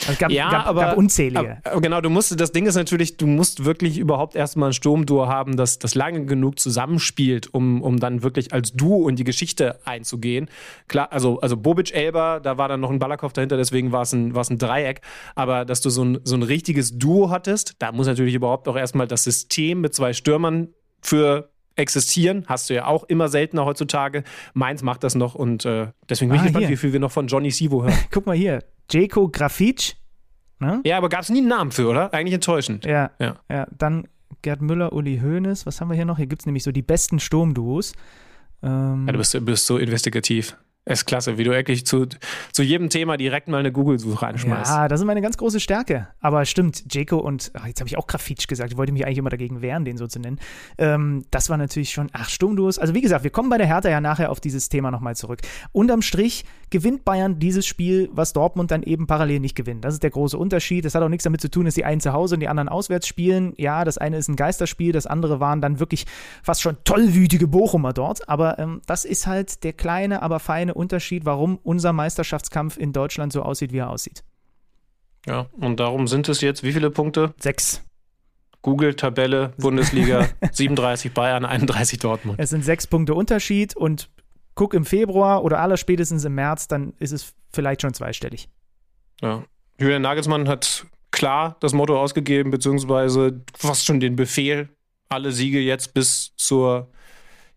Also 0.00 0.12
es 0.12 0.18
gab, 0.18 0.30
Ja, 0.30 0.50
gab, 0.50 0.66
aber, 0.66 0.80
gab 0.80 0.96
unzählige. 0.96 1.58
Aber, 1.64 1.80
genau, 1.80 2.00
du 2.00 2.08
musst, 2.08 2.38
das 2.40 2.52
Ding 2.52 2.66
ist 2.66 2.76
natürlich, 2.76 3.18
du 3.18 3.26
musst 3.26 3.64
wirklich 3.64 3.98
überhaupt 3.98 4.34
erstmal 4.34 4.70
ein 4.70 4.72
Sturmduo 4.72 5.26
haben, 5.26 5.56
das, 5.56 5.78
das 5.78 5.94
lange 5.94 6.24
genug 6.24 6.58
zusammenspielt, 6.58 7.52
um, 7.52 7.82
um 7.82 8.00
dann 8.00 8.22
wirklich 8.22 8.52
als 8.52 8.72
Duo 8.72 9.08
in 9.08 9.16
die 9.16 9.24
Geschichte 9.24 9.78
einzugehen. 9.84 10.48
Klar, 10.88 11.12
also, 11.12 11.40
also 11.40 11.56
Bobic 11.56 11.92
Elber, 11.92 12.40
da 12.42 12.56
war 12.56 12.68
dann 12.68 12.80
noch 12.80 12.90
ein 12.90 12.98
Ballerkopf 12.98 13.34
dahinter, 13.34 13.56
deswegen 13.56 13.92
war 13.92 14.02
es 14.02 14.12
ein, 14.12 14.34
war 14.34 14.42
es 14.42 14.50
ein 14.50 14.58
Dreieck. 14.58 15.02
Aber 15.34 15.64
dass 15.64 15.82
du 15.82 15.90
so 15.90 16.04
ein, 16.04 16.20
so 16.24 16.36
ein 16.36 16.42
richtiges 16.42 16.98
Duo 16.98 17.30
hattest, 17.30 17.74
da 17.78 17.92
muss 17.92 18.06
natürlich 18.06 18.34
überhaupt 18.34 18.68
auch 18.68 18.76
erstmal 18.76 19.06
das 19.06 19.24
System 19.24 19.82
mit 19.82 19.94
zwei 19.94 20.14
Stürmern 20.14 20.68
für 21.02 21.51
existieren. 21.76 22.44
Hast 22.46 22.70
du 22.70 22.74
ja 22.74 22.86
auch 22.86 23.04
immer 23.04 23.28
seltener 23.28 23.64
heutzutage. 23.64 24.24
Mainz 24.54 24.82
macht 24.82 25.02
das 25.04 25.14
noch 25.14 25.34
und 25.34 25.64
äh, 25.64 25.88
deswegen 26.08 26.30
bin 26.30 26.38
Ah, 26.38 26.42
ich 26.42 26.46
gespannt, 26.48 26.66
hier. 26.66 26.72
wie 26.72 26.76
viel 26.76 26.92
wir 26.92 27.00
noch 27.00 27.12
von 27.12 27.26
Johnny 27.26 27.50
Sivo 27.50 27.82
hören. 27.82 27.94
Guck 28.10 28.26
mal 28.26 28.36
hier, 28.36 28.62
Jeko 28.90 29.28
Grafic. 29.28 29.96
Ne? 30.58 30.80
ja, 30.84 30.96
aber 30.96 31.08
gab 31.08 31.22
es 31.22 31.28
nie 31.30 31.38
einen 31.38 31.48
Namen 31.48 31.72
für, 31.72 31.88
oder? 31.88 32.12
Eigentlich 32.14 32.34
enttäuschend. 32.34 32.84
Ja, 32.84 33.10
Ja. 33.18 33.36
ja. 33.50 33.66
Dann 33.76 34.06
Gerd 34.42 34.62
Müller, 34.62 34.92
Uli 34.92 35.18
Hoeneß. 35.22 35.66
Was 35.66 35.80
haben 35.80 35.88
wir 35.88 35.94
hier 35.96 36.04
noch? 36.04 36.16
Hier 36.18 36.26
gibt 36.26 36.42
es 36.42 36.46
nämlich 36.46 36.62
so 36.62 36.70
die 36.72 36.82
besten 36.82 37.18
Sturmduos. 37.20 37.92
Ähm, 38.62 39.04
Ja, 39.06 39.12
du 39.12 39.18
bist, 39.18 39.34
du 39.34 39.40
bist 39.40 39.66
so 39.66 39.78
investigativ. 39.78 40.56
Ist 40.84 41.06
klasse, 41.06 41.38
wie 41.38 41.44
du 41.44 41.52
wirklich 41.52 41.86
zu, 41.86 42.06
zu 42.50 42.62
jedem 42.64 42.90
Thema 42.90 43.16
direkt 43.16 43.46
mal 43.46 43.58
eine 43.58 43.70
Google-Suche 43.70 44.26
anschmeißt. 44.26 44.68
Ja, 44.68 44.88
das 44.88 44.98
ist 44.98 45.06
meine 45.06 45.22
ganz 45.22 45.36
große 45.36 45.60
Stärke. 45.60 46.08
Aber 46.20 46.44
stimmt, 46.44 46.92
Jeko 46.92 47.18
und, 47.18 47.52
ach, 47.54 47.68
jetzt 47.68 47.78
habe 47.78 47.86
ich 47.86 47.96
auch 47.96 48.08
Grafitsch 48.08 48.48
gesagt, 48.48 48.72
ich 48.72 48.76
wollte 48.76 48.92
mich 48.92 49.06
eigentlich 49.06 49.18
immer 49.18 49.30
dagegen 49.30 49.62
wehren, 49.62 49.84
den 49.84 49.96
so 49.96 50.08
zu 50.08 50.18
nennen. 50.18 50.40
Ähm, 50.78 51.24
das 51.30 51.50
war 51.50 51.56
natürlich 51.56 51.90
schon, 51.90 52.08
ach, 52.12 52.28
Sturmduos. 52.28 52.80
Also 52.80 52.94
wie 52.94 53.00
gesagt, 53.00 53.22
wir 53.22 53.30
kommen 53.30 53.48
bei 53.48 53.58
der 53.58 53.68
Hertha 53.68 53.90
ja 53.90 54.00
nachher 54.00 54.32
auf 54.32 54.40
dieses 54.40 54.70
Thema 54.70 54.90
nochmal 54.90 55.14
zurück. 55.14 55.42
Unterm 55.70 56.02
Strich 56.02 56.44
gewinnt 56.70 57.04
Bayern 57.04 57.38
dieses 57.38 57.64
Spiel, 57.64 58.10
was 58.12 58.32
Dortmund 58.32 58.72
dann 58.72 58.82
eben 58.82 59.06
parallel 59.06 59.38
nicht 59.38 59.54
gewinnt. 59.54 59.84
Das 59.84 59.94
ist 59.94 60.02
der 60.02 60.10
große 60.10 60.36
Unterschied. 60.36 60.84
Das 60.84 60.96
hat 60.96 61.02
auch 61.04 61.08
nichts 61.08 61.22
damit 61.22 61.40
zu 61.40 61.48
tun, 61.48 61.64
dass 61.64 61.74
die 61.74 61.84
einen 61.84 62.00
zu 62.00 62.12
Hause 62.12 62.34
und 62.34 62.40
die 62.40 62.48
anderen 62.48 62.68
auswärts 62.68 63.06
spielen. 63.06 63.52
Ja, 63.56 63.84
das 63.84 63.98
eine 63.98 64.16
ist 64.16 64.26
ein 64.26 64.34
Geisterspiel, 64.34 64.90
das 64.90 65.06
andere 65.06 65.38
waren 65.38 65.60
dann 65.60 65.78
wirklich 65.78 66.06
fast 66.42 66.60
schon 66.60 66.76
tollwütige 66.82 67.46
Bochumer 67.46 67.92
dort. 67.92 68.28
Aber 68.28 68.58
ähm, 68.58 68.80
das 68.86 69.04
ist 69.04 69.28
halt 69.28 69.62
der 69.62 69.74
kleine, 69.74 70.22
aber 70.22 70.40
feine 70.40 70.71
Unterschied, 70.74 71.24
warum 71.24 71.58
unser 71.62 71.92
Meisterschaftskampf 71.92 72.76
in 72.76 72.92
Deutschland 72.92 73.32
so 73.32 73.42
aussieht, 73.42 73.72
wie 73.72 73.78
er 73.78 73.90
aussieht. 73.90 74.22
Ja, 75.26 75.46
und 75.52 75.78
darum 75.78 76.08
sind 76.08 76.28
es 76.28 76.40
jetzt 76.40 76.62
wie 76.62 76.72
viele 76.72 76.90
Punkte? 76.90 77.34
Sechs. 77.38 77.82
Google, 78.62 78.94
Tabelle, 78.94 79.52
Bundesliga, 79.58 80.28
37 80.52 81.12
Bayern, 81.12 81.44
31 81.44 81.98
Dortmund. 81.98 82.38
Es 82.38 82.50
sind 82.50 82.64
sechs 82.64 82.86
Punkte 82.86 83.14
Unterschied 83.14 83.76
und 83.76 84.08
guck 84.54 84.74
im 84.74 84.84
Februar 84.84 85.42
oder 85.42 85.58
allerspätestens 85.60 86.24
im 86.24 86.34
März, 86.34 86.68
dann 86.68 86.94
ist 86.98 87.12
es 87.12 87.34
vielleicht 87.52 87.82
schon 87.82 87.94
zweistellig. 87.94 88.48
Ja. 89.20 89.44
Julian 89.78 90.02
Nagelsmann 90.02 90.48
hat 90.48 90.86
klar 91.10 91.56
das 91.60 91.72
Motto 91.72 92.00
ausgegeben, 92.00 92.50
beziehungsweise 92.50 93.42
fast 93.56 93.84
schon 93.84 94.00
den 94.00 94.16
Befehl, 94.16 94.68
alle 95.08 95.32
Siege 95.32 95.60
jetzt 95.60 95.94
bis 95.94 96.32
zur 96.36 96.88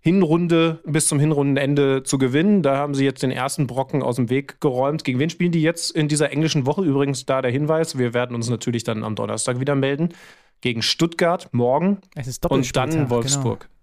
Hinrunde, 0.06 0.82
bis 0.86 1.08
zum 1.08 1.20
Hinrundenende 1.20 2.04
zu 2.04 2.20
gewinnen. 2.20 2.62
Da 2.62 2.78
haben 2.78 2.94
sie 2.94 3.04
jetzt 3.04 3.24
den 3.24 3.32
ersten 3.32 3.66
Brocken 3.66 4.04
aus 4.04 4.18
dem 4.18 4.30
Weg 4.30 4.62
geräumt. 4.62 5.04
Gegen 5.04 5.18
wen 5.18 5.32
spielen 5.32 5.52
die 5.52 5.64
jetzt 5.64 5.90
in 5.90 6.08
dieser 6.08 6.32
englischen 6.32 6.68
Woche? 6.68 6.84
Übrigens 6.84 7.26
da 7.26 7.42
der 7.42 7.50
Hinweis, 7.50 7.98
wir 7.98 8.14
werden 8.14 8.36
uns 8.36 8.48
natürlich 8.48 8.84
dann 8.84 9.04
am 9.04 9.16
Donnerstag 9.16 9.60
wieder 9.60 9.74
melden. 9.74 10.10
Gegen 10.62 10.84
Stuttgart 10.84 11.50
morgen 11.54 11.98
Es 12.14 12.28
ist 12.28 12.46
und 12.46 12.76
dann 12.76 12.92
Doppelspieltag, 12.92 13.10
Wolfsburg. 13.10 13.60
Genau. 13.62 13.75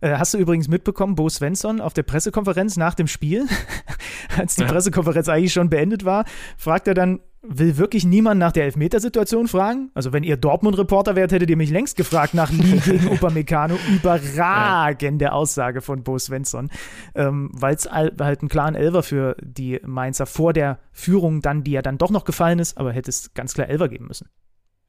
Äh, 0.00 0.16
hast 0.16 0.34
du 0.34 0.38
übrigens 0.38 0.68
mitbekommen, 0.68 1.14
Bo 1.14 1.28
Svensson 1.28 1.80
auf 1.80 1.94
der 1.94 2.02
Pressekonferenz 2.02 2.76
nach 2.76 2.94
dem 2.94 3.06
Spiel, 3.06 3.46
als 4.36 4.56
die 4.56 4.62
Ja. 4.62 4.68
Pressekonferenz 4.68 5.28
eigentlich 5.28 5.52
schon 5.52 5.70
beendet 5.70 6.04
war, 6.04 6.24
fragt 6.56 6.88
er 6.88 6.94
dann, 6.94 7.20
will 7.44 7.76
wirklich 7.76 8.04
niemand 8.04 8.38
nach 8.38 8.52
der 8.52 8.64
Elfmetersituation 8.64 9.48
fragen? 9.48 9.90
Also 9.94 10.12
wenn 10.12 10.22
ihr 10.22 10.36
Dortmund-Reporter 10.36 11.16
wärt, 11.16 11.32
hättet 11.32 11.50
ihr 11.50 11.56
mich 11.56 11.70
längst 11.70 11.96
gefragt 11.96 12.34
nach 12.34 12.50
Lee 12.52 12.78
gegen 12.84 13.08
Upamecano. 13.08 13.76
Überragende 13.92 15.32
Aussage 15.32 15.80
von 15.80 16.02
Bo 16.04 16.18
Svensson, 16.18 16.70
ähm, 17.14 17.50
weil 17.52 17.74
es 17.74 17.90
halt 17.90 18.20
einen 18.20 18.48
klaren 18.48 18.74
Elver 18.74 19.02
für 19.02 19.36
die 19.40 19.80
Mainzer 19.84 20.26
vor 20.26 20.52
der 20.52 20.78
Führung 20.92 21.40
dann, 21.42 21.64
die 21.64 21.72
ja 21.72 21.82
dann 21.82 21.98
doch 21.98 22.10
noch 22.10 22.24
gefallen 22.24 22.58
ist, 22.58 22.78
aber 22.78 22.92
hätte 22.92 23.10
es 23.10 23.34
ganz 23.34 23.54
klar 23.54 23.68
Elver 23.68 23.88
geben 23.88 24.06
müssen. 24.06 24.28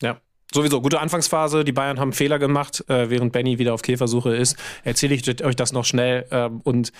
Ja. 0.02 0.17
Sowieso, 0.53 0.81
gute 0.81 0.99
Anfangsphase. 0.99 1.63
Die 1.63 1.71
Bayern 1.71 1.99
haben 1.99 2.13
Fehler 2.13 2.37
gemacht, 2.37 2.83
äh, 2.87 3.09
während 3.09 3.33
Benny 3.33 3.57
wieder 3.57 3.73
auf 3.73 3.81
Käfersuche 3.81 4.35
ist. 4.35 4.55
Erzähle 4.83 5.15
ich 5.15 5.43
euch 5.43 5.55
das 5.55 5.73
noch 5.73 5.83
schnell 5.83 6.27
ähm, 6.29 6.61
und 6.63 6.91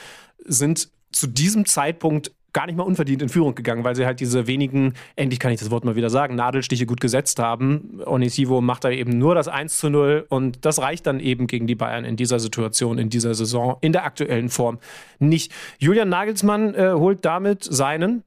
sind 0.44 0.90
zu 1.12 1.28
diesem 1.28 1.68
Zeitpunkt 1.68 2.32
gar 2.54 2.66
nicht 2.66 2.76
mal 2.76 2.84
unverdient 2.84 3.22
in 3.22 3.30
Führung 3.30 3.54
gegangen, 3.54 3.84
weil 3.84 3.96
sie 3.96 4.06
halt 4.06 4.20
diese 4.20 4.48
wenigen, 4.48 4.94
endlich 5.16 5.40
kann 5.40 5.52
ich 5.52 5.60
das 5.60 5.72
Wort 5.72 5.86
mal 5.86 5.96
wieder 5.96 6.10
sagen, 6.10 6.36
Nadelstiche 6.36 6.86
gut 6.86 7.00
gesetzt 7.00 7.40
haben. 7.40 8.02
Onisivo 8.06 8.62
macht 8.62 8.84
da 8.84 8.92
eben 8.92 9.18
nur 9.18 9.36
das 9.36 9.48
1 9.48 9.78
zu 9.78 9.90
0 9.90 10.26
und 10.30 10.66
das 10.66 10.80
reicht 10.80 11.06
dann 11.06 11.20
eben 11.20 11.48
gegen 11.48 11.68
die 11.68 11.76
Bayern 11.76 12.06
in 12.06 12.16
dieser 12.16 12.40
Situation, 12.40 12.98
in 12.98 13.10
dieser 13.10 13.34
Saison, 13.34 13.78
in 13.82 13.92
der 13.92 14.06
aktuellen 14.06 14.50
Form 14.50 14.80
nicht. 15.20 15.52
Julian 15.80 16.10
Nagelsmann 16.10 16.74
äh, 16.76 16.94
holt 16.94 17.26
damit 17.26 17.64
seinen 17.64 18.24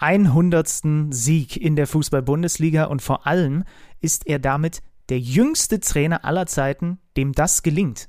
100. 0.00 1.10
Sieg 1.10 1.58
in 1.58 1.76
der 1.76 1.86
Fußball-Bundesliga 1.86 2.84
und 2.84 3.02
vor 3.02 3.26
allem 3.26 3.64
ist 4.00 4.26
er 4.26 4.38
damit 4.38 4.82
der 5.08 5.18
jüngste 5.18 5.80
Trainer 5.80 6.24
aller 6.24 6.46
Zeiten, 6.46 6.98
dem 7.16 7.32
das 7.32 7.62
gelingt. 7.62 8.08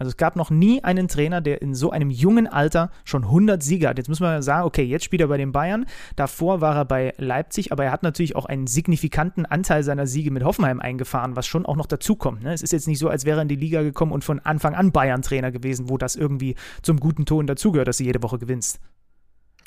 Also 0.00 0.08
es 0.08 0.16
gab 0.16 0.34
noch 0.34 0.48
nie 0.48 0.82
einen 0.82 1.08
Trainer, 1.08 1.42
der 1.42 1.60
in 1.60 1.74
so 1.74 1.90
einem 1.90 2.08
jungen 2.08 2.46
Alter 2.46 2.90
schon 3.04 3.24
100 3.24 3.62
Siege 3.62 3.86
hat. 3.86 3.98
Jetzt 3.98 4.08
müssen 4.08 4.22
wir 4.22 4.42
sagen, 4.42 4.66
okay, 4.66 4.82
jetzt 4.82 5.04
spielt 5.04 5.20
er 5.20 5.28
bei 5.28 5.36
den 5.36 5.52
Bayern, 5.52 5.84
davor 6.16 6.62
war 6.62 6.74
er 6.74 6.84
bei 6.86 7.12
Leipzig, 7.18 7.70
aber 7.70 7.84
er 7.84 7.92
hat 7.92 8.02
natürlich 8.02 8.34
auch 8.34 8.46
einen 8.46 8.66
signifikanten 8.66 9.44
Anteil 9.44 9.82
seiner 9.82 10.06
Siege 10.06 10.30
mit 10.30 10.42
Hoffenheim 10.42 10.80
eingefahren, 10.80 11.36
was 11.36 11.46
schon 11.46 11.66
auch 11.66 11.76
noch 11.76 11.84
dazukommt. 11.84 12.42
Ne? 12.42 12.54
Es 12.54 12.62
ist 12.62 12.72
jetzt 12.72 12.88
nicht 12.88 12.98
so, 12.98 13.10
als 13.10 13.26
wäre 13.26 13.40
er 13.40 13.42
in 13.42 13.48
die 13.48 13.56
Liga 13.56 13.82
gekommen 13.82 14.12
und 14.12 14.24
von 14.24 14.40
Anfang 14.40 14.74
an 14.74 14.90
Bayern-Trainer 14.90 15.50
gewesen, 15.50 15.90
wo 15.90 15.98
das 15.98 16.16
irgendwie 16.16 16.54
zum 16.80 16.98
guten 16.98 17.26
Ton 17.26 17.46
dazugehört, 17.46 17.86
dass 17.86 17.98
du 17.98 18.04
jede 18.04 18.22
Woche 18.22 18.38
gewinnst. 18.38 18.80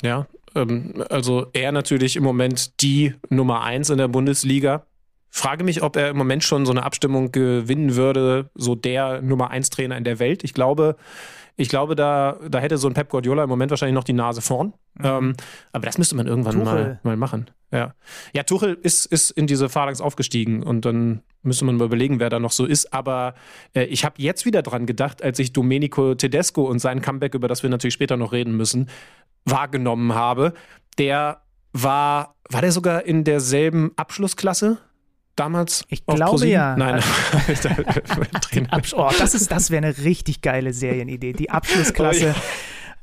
Ja, 0.02 0.26
ähm, 0.56 1.04
also 1.10 1.46
er 1.52 1.70
natürlich 1.70 2.16
im 2.16 2.24
Moment 2.24 2.82
die 2.82 3.14
Nummer 3.30 3.62
eins 3.62 3.88
in 3.88 3.98
der 3.98 4.08
Bundesliga. 4.08 4.84
Frage 5.36 5.64
mich, 5.64 5.82
ob 5.82 5.96
er 5.96 6.10
im 6.10 6.16
Moment 6.16 6.44
schon 6.44 6.64
so 6.64 6.70
eine 6.70 6.84
Abstimmung 6.84 7.32
gewinnen 7.32 7.96
würde, 7.96 8.50
so 8.54 8.76
der 8.76 9.20
Nummer 9.20 9.50
eins 9.50 9.68
Trainer 9.68 9.98
in 9.98 10.04
der 10.04 10.20
Welt. 10.20 10.44
Ich 10.44 10.54
glaube, 10.54 10.94
ich 11.56 11.68
glaube, 11.68 11.96
da, 11.96 12.38
da 12.48 12.60
hätte 12.60 12.78
so 12.78 12.86
ein 12.86 12.94
Pep 12.94 13.08
Guardiola 13.08 13.42
im 13.42 13.48
Moment 13.48 13.70
wahrscheinlich 13.70 13.96
noch 13.96 14.04
die 14.04 14.12
Nase 14.12 14.42
vorn. 14.42 14.74
Ähm, 15.02 15.34
aber 15.72 15.86
das 15.86 15.98
müsste 15.98 16.14
man 16.14 16.28
irgendwann 16.28 16.62
mal, 16.62 17.00
mal 17.02 17.16
machen. 17.16 17.50
Ja, 17.72 17.94
ja 18.32 18.44
Tuchel 18.44 18.78
ist, 18.80 19.06
ist 19.06 19.32
in 19.32 19.48
diese 19.48 19.68
Phalanx 19.68 20.00
aufgestiegen 20.00 20.62
und 20.62 20.84
dann 20.84 21.22
müsste 21.42 21.64
man 21.64 21.78
mal 21.78 21.86
überlegen, 21.86 22.20
wer 22.20 22.30
da 22.30 22.38
noch 22.38 22.52
so 22.52 22.64
ist. 22.64 22.94
Aber 22.94 23.34
äh, 23.74 23.86
ich 23.86 24.04
habe 24.04 24.22
jetzt 24.22 24.46
wieder 24.46 24.62
dran 24.62 24.86
gedacht, 24.86 25.20
als 25.20 25.40
ich 25.40 25.52
Domenico 25.52 26.14
Tedesco 26.14 26.62
und 26.62 26.78
sein 26.78 27.02
Comeback, 27.02 27.34
über 27.34 27.48
das 27.48 27.64
wir 27.64 27.70
natürlich 27.70 27.94
später 27.94 28.16
noch 28.16 28.30
reden 28.30 28.56
müssen, 28.56 28.88
wahrgenommen 29.44 30.14
habe. 30.14 30.54
Der 30.98 31.42
war, 31.72 32.36
war 32.48 32.60
der 32.60 32.70
sogar 32.70 33.04
in 33.04 33.24
derselben 33.24 33.90
Abschlussklasse 33.96 34.78
damals? 35.36 35.84
Ich 35.88 36.02
auf 36.06 36.16
glaube 36.16 36.30
ProSieben? 36.32 36.52
ja. 36.52 36.76
Nein. 36.76 37.02
Absch 38.70 38.94
oh, 38.94 39.10
das 39.18 39.34
ist, 39.34 39.50
das 39.50 39.70
wäre 39.70 39.86
eine 39.86 39.98
richtig 39.98 40.40
geile 40.42 40.72
Serienidee. 40.72 41.32
Die 41.32 41.50
Abschlussklasse. 41.50 42.24
Oh 42.24 42.28
ja. 42.28 42.34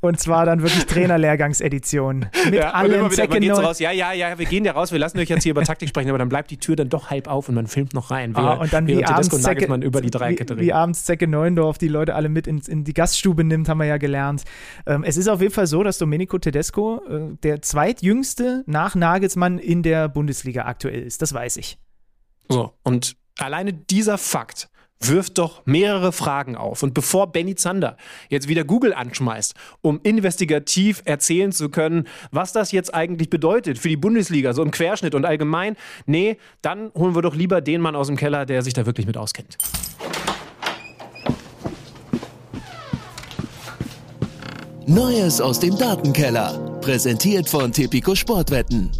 Und 0.04 0.18
zwar 0.18 0.44
dann 0.46 0.62
wirklich 0.62 0.84
Trainerlehrgangsedition. 0.86 2.26
Mit 2.46 2.54
Ja, 2.54 2.72
allen 2.72 2.90
wieder, 2.90 3.02
man 3.02 3.10
geht 3.10 3.18
so 3.18 3.22
Second 3.22 3.64
raus, 3.64 3.78
ja, 3.78 3.92
ja, 3.92 4.12
ja, 4.12 4.36
wir 4.36 4.46
gehen 4.46 4.64
ja 4.64 4.72
raus, 4.72 4.90
wir 4.90 4.98
lassen 4.98 5.16
euch 5.20 5.28
jetzt 5.28 5.44
hier 5.44 5.52
über 5.52 5.62
Taktik 5.62 5.88
sprechen, 5.88 6.08
aber 6.08 6.18
dann 6.18 6.28
bleibt 6.28 6.50
die 6.50 6.56
Tür 6.56 6.74
dann 6.74 6.88
doch 6.88 7.10
halb 7.10 7.28
auf 7.28 7.48
und 7.48 7.54
man 7.54 7.68
filmt 7.68 7.94
noch 7.94 8.10
rein. 8.10 8.34
Ah, 8.34 8.54
und 8.54 8.72
dann 8.72 8.88
wie 8.88 9.04
abends, 9.04 9.28
Zecke, 9.28 9.42
Nagelsmann 9.42 9.82
über 9.82 10.00
die 10.00 10.10
Dreierkette 10.10 10.56
wie, 10.56 10.62
wie 10.62 10.72
abends 10.72 11.04
Zecke 11.04 11.28
Neuendorf 11.28 11.78
die 11.78 11.86
Leute 11.86 12.16
alle 12.16 12.28
mit 12.28 12.48
in, 12.48 12.58
in 12.66 12.82
die 12.82 12.94
Gaststube 12.94 13.44
nimmt, 13.44 13.68
haben 13.68 13.78
wir 13.78 13.84
ja 13.84 13.98
gelernt. 13.98 14.42
Ähm, 14.86 15.04
es 15.04 15.16
ist 15.16 15.28
auf 15.28 15.40
jeden 15.40 15.54
Fall 15.54 15.68
so, 15.68 15.84
dass 15.84 15.98
Domenico 15.98 16.36
Tedesco 16.36 17.00
äh, 17.08 17.36
der 17.44 17.62
zweitjüngste 17.62 18.64
nach 18.66 18.96
Nagelsmann 18.96 19.60
in 19.60 19.84
der 19.84 20.08
Bundesliga 20.08 20.64
aktuell 20.64 21.04
ist. 21.04 21.22
Das 21.22 21.32
weiß 21.32 21.58
ich. 21.58 21.78
So, 22.48 22.72
und 22.82 23.16
alleine 23.38 23.72
dieser 23.72 24.18
Fakt 24.18 24.68
wirft 25.08 25.38
doch 25.38 25.62
mehrere 25.66 26.12
Fragen 26.12 26.56
auf. 26.56 26.82
Und 26.82 26.94
bevor 26.94 27.32
Benny 27.32 27.54
Zander 27.54 27.96
jetzt 28.28 28.48
wieder 28.48 28.64
Google 28.64 28.94
anschmeißt, 28.94 29.54
um 29.80 30.00
investigativ 30.02 31.02
erzählen 31.04 31.52
zu 31.52 31.68
können, 31.68 32.06
was 32.30 32.52
das 32.52 32.72
jetzt 32.72 32.94
eigentlich 32.94 33.30
bedeutet 33.30 33.78
für 33.78 33.88
die 33.88 33.96
Bundesliga, 33.96 34.52
so 34.52 34.62
im 34.62 34.70
Querschnitt 34.70 35.14
und 35.14 35.24
allgemein, 35.24 35.76
nee, 36.06 36.36
dann 36.60 36.92
holen 36.94 37.14
wir 37.14 37.22
doch 37.22 37.34
lieber 37.34 37.60
den 37.60 37.80
Mann 37.80 37.96
aus 37.96 38.06
dem 38.06 38.16
Keller, 38.16 38.46
der 38.46 38.62
sich 38.62 38.74
da 38.74 38.86
wirklich 38.86 39.06
mit 39.06 39.16
auskennt. 39.16 39.58
Neues 44.86 45.40
aus 45.40 45.60
dem 45.60 45.78
Datenkeller. 45.78 46.78
Präsentiert 46.80 47.48
von 47.48 47.72
Tipico 47.72 48.14
Sportwetten. 48.14 48.90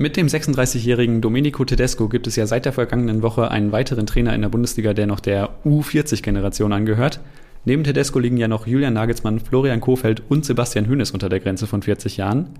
Mit 0.00 0.16
dem 0.16 0.28
36-jährigen 0.28 1.20
Domenico 1.20 1.64
Tedesco 1.64 2.08
gibt 2.08 2.28
es 2.28 2.36
ja 2.36 2.46
seit 2.46 2.64
der 2.64 2.72
vergangenen 2.72 3.20
Woche 3.20 3.50
einen 3.50 3.72
weiteren 3.72 4.06
Trainer 4.06 4.32
in 4.32 4.42
der 4.42 4.48
Bundesliga, 4.48 4.94
der 4.94 5.08
noch 5.08 5.18
der 5.18 5.50
U40-Generation 5.64 6.72
angehört. 6.72 7.18
Neben 7.64 7.82
Tedesco 7.82 8.20
liegen 8.20 8.36
ja 8.36 8.46
noch 8.46 8.68
Julian 8.68 8.94
Nagelsmann, 8.94 9.40
Florian 9.40 9.80
Kofeld 9.80 10.22
und 10.28 10.44
Sebastian 10.44 10.88
Hoeneß 10.88 11.10
unter 11.10 11.28
der 11.28 11.40
Grenze 11.40 11.66
von 11.66 11.82
40 11.82 12.16
Jahren. 12.16 12.50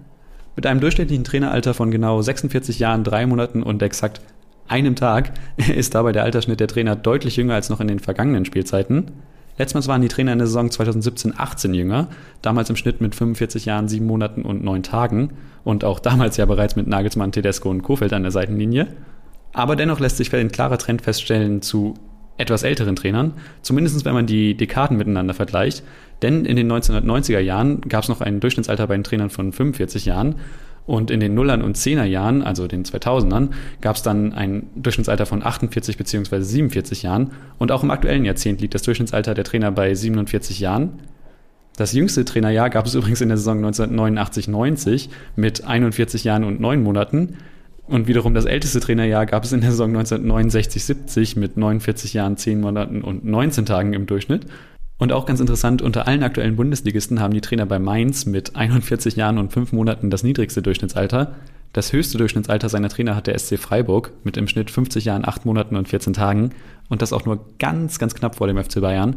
Mit 0.57 0.67
einem 0.67 0.81
durchschnittlichen 0.81 1.23
Traineralter 1.23 1.75
von 1.75 1.93
genau 1.93 2.21
46 2.21 2.81
Jahren, 2.81 3.05
drei 3.05 3.25
Monaten 3.25 3.63
und 3.63 3.81
exakt 3.83 4.21
einem 4.67 4.97
Tag 4.97 5.31
ist 5.77 5.95
dabei 5.95 6.11
der 6.11 6.25
Altersschnitt 6.25 6.59
der 6.59 6.67
Trainer 6.67 6.97
deutlich 6.97 7.37
jünger 7.37 7.55
als 7.55 7.69
noch 7.69 7.81
in 7.81 7.87
den 7.87 8.01
vergangenen 8.01 8.47
Spielzeiten. 8.47 9.13
Letztmals 9.59 9.89
waren 9.89 10.03
die 10.03 10.09
Trainer 10.09 10.33
in 10.33 10.39
der 10.39 10.47
Saison 10.47 10.69
2017-18 10.69 11.75
jünger, 11.75 12.09
damals 12.43 12.71
im 12.71 12.77
Schnitt 12.77 13.01
mit 13.01 13.15
45 13.15 13.65
Jahren, 13.65 13.89
7 13.89 14.07
Monaten 14.07 14.43
und 14.43 14.63
9 14.65 14.83
Tagen 14.83 15.33
und 15.65 15.85
auch 15.85 15.99
damals 15.99 16.37
ja 16.37 16.47
bereits 16.47 16.77
mit 16.77 16.87
Nagelsmann, 16.87 17.33
Tedesco 17.33 17.69
und 17.69 17.83
Kofeld 17.83 18.13
an 18.13 18.23
der 18.23 18.31
Seitenlinie. 18.31 18.87
Aber 19.53 19.77
dennoch 19.77 20.01
lässt 20.01 20.17
sich 20.17 20.35
ein 20.35 20.53
klarer 20.53 20.79
Trend 20.79 21.03
feststellen 21.03 21.63
zu 21.63 21.95
etwas 22.37 22.63
älteren 22.63 22.95
Trainern, 22.95 23.33
zumindest 23.63 24.05
wenn 24.05 24.15
man 24.15 24.27
die 24.27 24.57
Dekaden 24.57 24.97
miteinander 24.97 25.35
vergleicht. 25.35 25.83
Denn 26.23 26.45
in 26.45 26.57
den 26.57 26.71
1990er 26.71 27.41
Jahren 27.41 27.81
gab 27.83 28.05
es 28.05 28.09
noch 28.09 28.21
ein 28.21 28.41
Durchschnittsalter 28.41 28.87
bei 28.87 28.95
den 28.95 29.05
Trainern 29.05 29.31
von 29.31 29.53
45 29.53 30.05
Jahren 30.05 30.37
und 30.89 31.11
in 31.11 31.21
den 31.21 31.35
Nullern 31.35 31.61
und 31.61 31.77
Zehner 31.77 32.07
Jahren, 32.07 32.43
also 32.43 32.67
den 32.67 32.83
2000ern, 32.83 33.51
gab 33.83 33.97
es 33.97 34.03
dann 34.03 34.33
ein 34.33 34.71
Durchschnittsalter 34.75 35.27
von 35.27 35.45
48 35.45 35.99
bzw. 35.99 36.41
47 36.41 37.03
Jahren. 37.03 37.33
Und 37.59 37.71
auch 37.73 37.83
im 37.83 37.91
aktuellen 37.91 38.25
Jahrzehnt 38.25 38.63
liegt 38.63 38.75
das 38.75 38.83
Durchschnittsalter 38.83 39.35
der 39.35 39.45
Trainer 39.45 39.71
bei 39.71 39.95
47 39.95 40.61
Jahren. 40.61 40.95
Das 41.77 41.93
jüngste 41.93 42.25
Trainerjahr 42.25 42.71
gab 42.71 42.87
es 42.87 42.95
übrigens 42.97 43.21
in 43.21 43.29
der 43.29 43.37
Saison 43.37 43.63
1989-90 43.67 45.11
mit 45.37 45.63
41 45.63 46.25
Jahren 46.25 46.45
und 46.45 46.59
9 46.59 46.83
Monaten. 46.83 47.37
Und 47.87 48.09
wiederum 48.09 48.33
das 48.33 48.47
älteste 48.47 48.81
Trainerjahr 48.81 49.27
gab 49.27 49.45
es 49.45 49.53
in 49.53 49.61
der 49.61 49.73
Saison 49.73 49.95
1969-70 49.95 51.39
mit 51.39 51.59
49 51.59 52.15
Jahren, 52.15 52.39
10 52.39 52.63
Monaten 52.63 53.03
und 53.03 53.27
19 53.27 53.67
Tagen 53.67 53.93
im 53.93 54.07
Durchschnitt. 54.07 54.47
Und 54.99 55.13
auch 55.13 55.27
ganz 55.27 55.39
interessant, 55.39 55.81
unter 55.81 56.09
allen 56.09 56.25
aktuellen 56.25 56.57
Bundesligisten 56.57 57.21
haben 57.21 57.33
die 57.33 57.41
Trainer 57.41 57.67
bei 57.67 57.79
Mainz 57.79 58.27
mit 58.27 58.57
41 58.57 59.15
Jahren 59.15 59.39
und 59.39 59.53
5 59.53 59.73
Monaten 59.73 60.11
das 60.11 60.25
niedrigste 60.25 60.61
Durchschnittsalter. 60.61 61.37
Das 61.73 61.93
höchste 61.93 62.19
Durchschnittsalter 62.19 62.69
seiner 62.69 62.89
Trainer 62.89 63.15
hat 63.15 63.29
der 63.29 63.39
SC 63.39 63.59
Freiburg 63.59 64.13
mit 64.25 64.37
im 64.37 64.49
Schnitt 64.49 64.71
50 64.71 65.05
Jahren, 65.05 65.25
8 65.25 65.47
Monaten 65.47 65.77
und 65.77 65.89
14 65.89 66.15
Tagen. 66.15 66.51
Und 66.89 67.01
das 67.01 67.13
auch 67.13 67.25
nur 67.25 67.45
ganz, 67.59 67.99
ganz 68.01 68.15
knapp 68.15 68.37
vor 68.37 68.49
dem 68.49 68.63
FC 68.63 68.81
Bayern. 68.81 69.17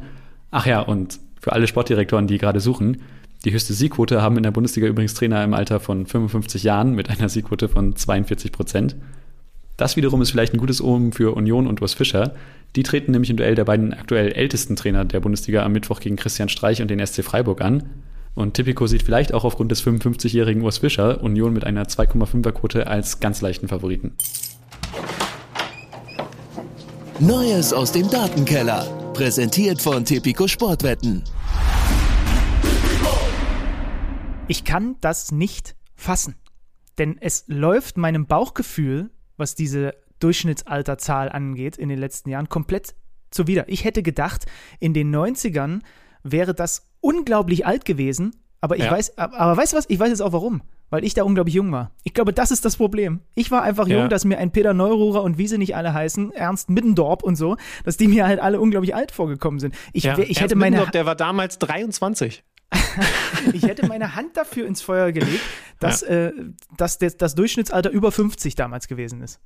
Ach 0.52 0.67
ja, 0.67 0.82
und 0.82 1.20
für 1.39 1.54
alle 1.54 1.65
Sportdirektoren, 1.65 2.28
die 2.28 2.38
gerade 2.38 2.60
suchen, 2.60 3.02
die 3.44 3.52
höchste 3.52 3.74
Siegquote 3.74 4.22
haben 4.22 4.38
in 4.38 4.44
der 4.44 4.52
Bundesliga 4.52 4.88
übrigens 4.88 5.15
Trainer 5.15 5.44
im 5.44 5.56
Alter 5.56 5.80
von 5.80 6.06
55 6.06 6.62
Jahren 6.62 6.94
mit 6.94 7.10
einer 7.10 7.28
Siegquote 7.28 7.70
von 7.70 7.96
42 7.96 8.52
Prozent. 8.52 8.96
Das 9.78 9.96
wiederum 9.96 10.22
ist 10.22 10.32
vielleicht 10.32 10.54
ein 10.54 10.60
gutes 10.60 10.82
Omen 10.82 11.12
für 11.12 11.36
Union 11.36 11.68
und 11.68 11.82
Urs 11.82 11.94
Fischer. 11.94 12.36
Die 12.76 12.84
treten 12.84 13.12
nämlich 13.12 13.30
im 13.30 13.38
Duell 13.38 13.56
der 13.56 13.66
beiden 13.66 13.94
aktuell 13.94 14.32
ältesten 14.32 14.76
Trainer 14.76 15.06
der 15.06 15.20
Bundesliga 15.20 15.64
am 15.64 15.72
Mittwoch 15.72 16.00
gegen 16.00 16.16
Christian 16.16 16.50
Streich 16.50 16.82
und 16.82 16.90
den 16.90 17.06
SC 17.06 17.24
Freiburg 17.24 17.62
an. 17.62 17.84
Und 18.34 18.54
Tipico 18.54 18.88
sieht 18.88 19.04
vielleicht 19.04 19.34
auch 19.34 19.44
aufgrund 19.44 19.72
des 19.72 19.84
55-jährigen 19.84 20.62
Urs 20.62 20.78
Fischer 20.78 21.22
Union 21.22 21.54
mit 21.54 21.66
einer 21.66 21.84
2,5er 21.84 22.52
Quote 22.52 22.88
als 22.88 23.20
ganz 23.20 23.42
leichten 23.42 23.68
Favoriten. 23.68 24.14
Neues 27.20 27.74
aus 27.74 27.92
dem 27.92 28.10
Datenkeller. 28.10 28.86
Präsentiert 29.14 29.82
von 29.82 30.06
Tipico 30.06 30.48
Sportwetten. 30.48 31.24
Ich 34.48 34.64
kann 34.64 34.96
das 35.02 35.32
nicht 35.32 35.76
fassen. 35.94 36.36
Denn 36.98 37.18
es 37.20 37.44
läuft 37.48 37.98
meinem 37.98 38.26
Bauchgefühl, 38.26 39.12
was 39.38 39.56
diese 39.56 39.94
Durchschnittsalterzahl 40.20 41.30
angeht, 41.30 41.78
in 41.78 41.89
den 41.89 42.00
letzten 42.00 42.30
Jahren 42.30 42.50
komplett 42.50 42.96
zuwider. 43.32 43.65
Ich 43.67 43.84
hätte 43.86 44.04
gedacht, 44.04 44.46
in 44.80 44.94
den 44.94 45.13
90ern 45.15 45.82
wäre 46.24 46.54
das 46.54 46.89
unglaublich 47.00 47.65
alt 47.65 47.86
gewesen, 47.86 48.36
aber 48.60 48.76
ich 48.78 48.84
Ja. 48.84 48.91
weiß, 48.91 49.17
aber, 49.17 49.58
weißt 49.58 49.74
du 49.74 49.78
was? 49.78 49.86
Ich 49.89 50.00
weiß 50.00 50.10
jetzt 50.10 50.22
auch 50.22 50.34
warum. 50.34 50.62
Weil 50.94 51.06
ich 51.06 51.13
da 51.13 51.24
unglaublich 51.24 51.56
jung 51.56 51.72
war. 51.72 51.91
Ich 52.04 52.13
glaube, 52.13 52.34
das 52.34 52.52
ist 52.52 52.65
das 52.65 52.76
Problem. 52.76 53.22
Ich 53.34 53.50
war 53.50 53.63
einfach 53.63 53.88
jung, 53.88 54.02
Ja. 54.02 54.08
dass 54.10 54.26
mir 54.26 54.38
ein 54.39 54.52
Peter 54.52 54.74
Neururer 54.74 55.24
und 55.24 55.38
wie 55.38 55.48
sie 55.48 55.58
nicht 55.58 55.74
alle 55.74 55.94
heißen, 55.94 56.34
Ernst 56.34 56.70
Middendorp 56.70 57.24
und 57.24 57.38
so, 57.38 57.56
dass 57.86 57.96
die 57.96 58.10
mir 58.10 58.28
halt 58.28 58.41
alle 58.41 58.60
unglaublich 58.60 58.94
alt 58.94 59.12
vorgekommen 59.13 59.62
sind. 59.62 59.74
Ich, 59.94 60.04
Ja, 60.04 60.17
ich, 60.17 60.28
Ernst 60.28 60.41
hätte 60.41 60.56
meine, 60.58 60.72
Middendorf, 60.72 60.91
der 60.91 61.06
war 61.06 61.15
damals 61.15 61.60
23. 61.60 62.44
ich 63.54 63.64
hätte 63.64 63.88
meine 63.88 64.16
Hand 64.16 64.38
dafür 64.38 64.66
ins 64.66 64.82
Feuer 64.82 65.12
gelegt, 65.12 65.42
dass, 65.80 66.04
äh, 66.04 66.32
dass 66.78 66.98
das, 66.98 67.18
das 67.18 67.36
Durchschnittsalter 67.36 67.90
über 67.90 68.12
50 68.12 68.56
damals 68.56 68.88
gewesen 68.88 69.22
ist. 69.22 69.40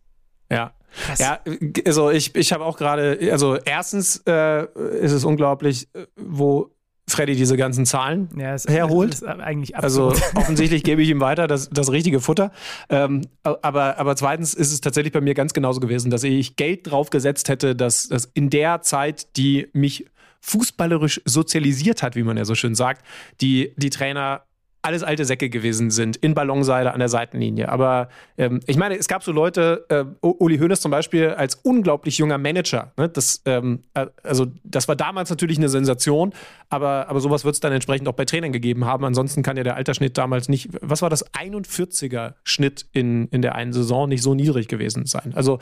Ja. 0.51 0.73
Krass. 1.05 1.19
Ja, 1.19 1.39
also 1.85 2.11
ich, 2.11 2.35
ich 2.35 2.53
habe 2.53 2.63
auch 2.63 2.77
gerade, 2.77 3.17
also 3.31 3.55
erstens 3.57 4.21
äh, 4.27 4.65
ist 4.99 5.11
es 5.11 5.25
unglaublich, 5.25 5.87
äh, 5.93 6.05
wo 6.15 6.71
Freddy 7.07 7.35
diese 7.35 7.55
ganzen 7.55 7.85
Zahlen 7.85 8.29
Ja, 8.35 8.53
es, 8.53 8.65
herholt. 8.65 9.13
Ist 9.13 9.23
eigentlich 9.25 9.75
Also 9.75 10.09
absurd. 10.09 10.35
offensichtlich 10.35 10.83
gebe 10.83 11.01
ich 11.01 11.09
ihm 11.09 11.19
weiter 11.19 11.47
das, 11.47 11.69
das 11.69 11.91
richtige 11.91 12.19
Futter. 12.19 12.51
Ähm, 12.89 13.21
aber, 13.43 13.99
aber 13.99 14.15
zweitens 14.15 14.53
ist 14.53 14.71
es 14.71 14.81
tatsächlich 14.81 15.13
bei 15.13 15.21
mir 15.21 15.33
ganz 15.33 15.53
genauso 15.53 15.79
gewesen, 15.79 16.09
dass 16.09 16.23
ich 16.23 16.55
Geld 16.55 16.89
drauf 16.89 17.09
gesetzt 17.09 17.49
hätte, 17.49 17.75
dass, 17.75 18.07
dass 18.07 18.25
in 18.33 18.49
der 18.49 18.81
Zeit, 18.81 19.37
die 19.37 19.67
mich 19.73 20.05
fußballerisch 20.45 21.21
sozialisiert 21.25 22.03
hat, 22.03 22.15
wie 22.15 22.23
man 22.23 22.37
ja 22.37 22.45
so 22.45 22.53
schön 22.55 22.75
sagt, 22.75 23.05
die, 23.41 23.73
die 23.77 23.89
Trainer 23.89 24.43
alles 24.83 25.01
alte 25.01 25.25
Säcke 25.25 25.49
gewesen 25.49 25.89
sind, 25.89 26.15
in 26.17 26.35
Ballonseide 26.35 26.93
an 26.93 26.99
der 26.99 27.09
Seitenlinie. 27.09 27.69
Aber 27.69 28.07
ähm, 28.37 28.59
ich 28.67 28.77
meine, 28.77 28.95
es 28.95 29.07
gab 29.07 29.23
so 29.23 29.31
Leute, 29.31 29.83
äh, 29.89 30.05
Uli 30.21 30.59
Hoeneß 30.59 30.79
zum 30.79 30.91
Beispiel 30.91 31.29
als 31.29 31.55
unglaublich 31.55 32.19
junger 32.19 32.37
Manager. 32.37 32.91
Ne? 32.95 33.09
Das, 33.09 33.41
ähm, 33.45 33.81
äh, 33.95 34.05
also 34.21 34.45
das 34.63 34.87
war 34.87 34.95
damals 34.95 35.31
natürlich 35.31 35.57
eine 35.57 35.69
Sensation, 35.69 36.33
aber, 36.69 37.09
aber 37.09 37.19
sowas 37.19 37.43
wird 37.43 37.55
es 37.55 37.61
dann 37.61 37.73
entsprechend 37.73 38.07
auch 38.07 38.13
bei 38.13 38.25
Trainern 38.25 38.51
gegeben 38.51 38.85
haben. 38.85 39.03
Ansonsten 39.05 39.41
kann 39.41 39.57
ja 39.57 39.63
der 39.63 39.75
Altersschnitt 39.75 40.19
damals 40.19 40.49
nicht, 40.49 40.69
was 40.81 41.01
war 41.01 41.09
das, 41.09 41.25
41er 41.33 42.35
Schnitt 42.43 42.85
in, 42.91 43.27
in 43.29 43.41
der 43.41 43.55
einen 43.55 43.73
Saison 43.73 44.07
nicht 44.07 44.21
so 44.21 44.35
niedrig 44.35 44.67
gewesen 44.67 45.07
sein. 45.07 45.33
Also 45.35 45.57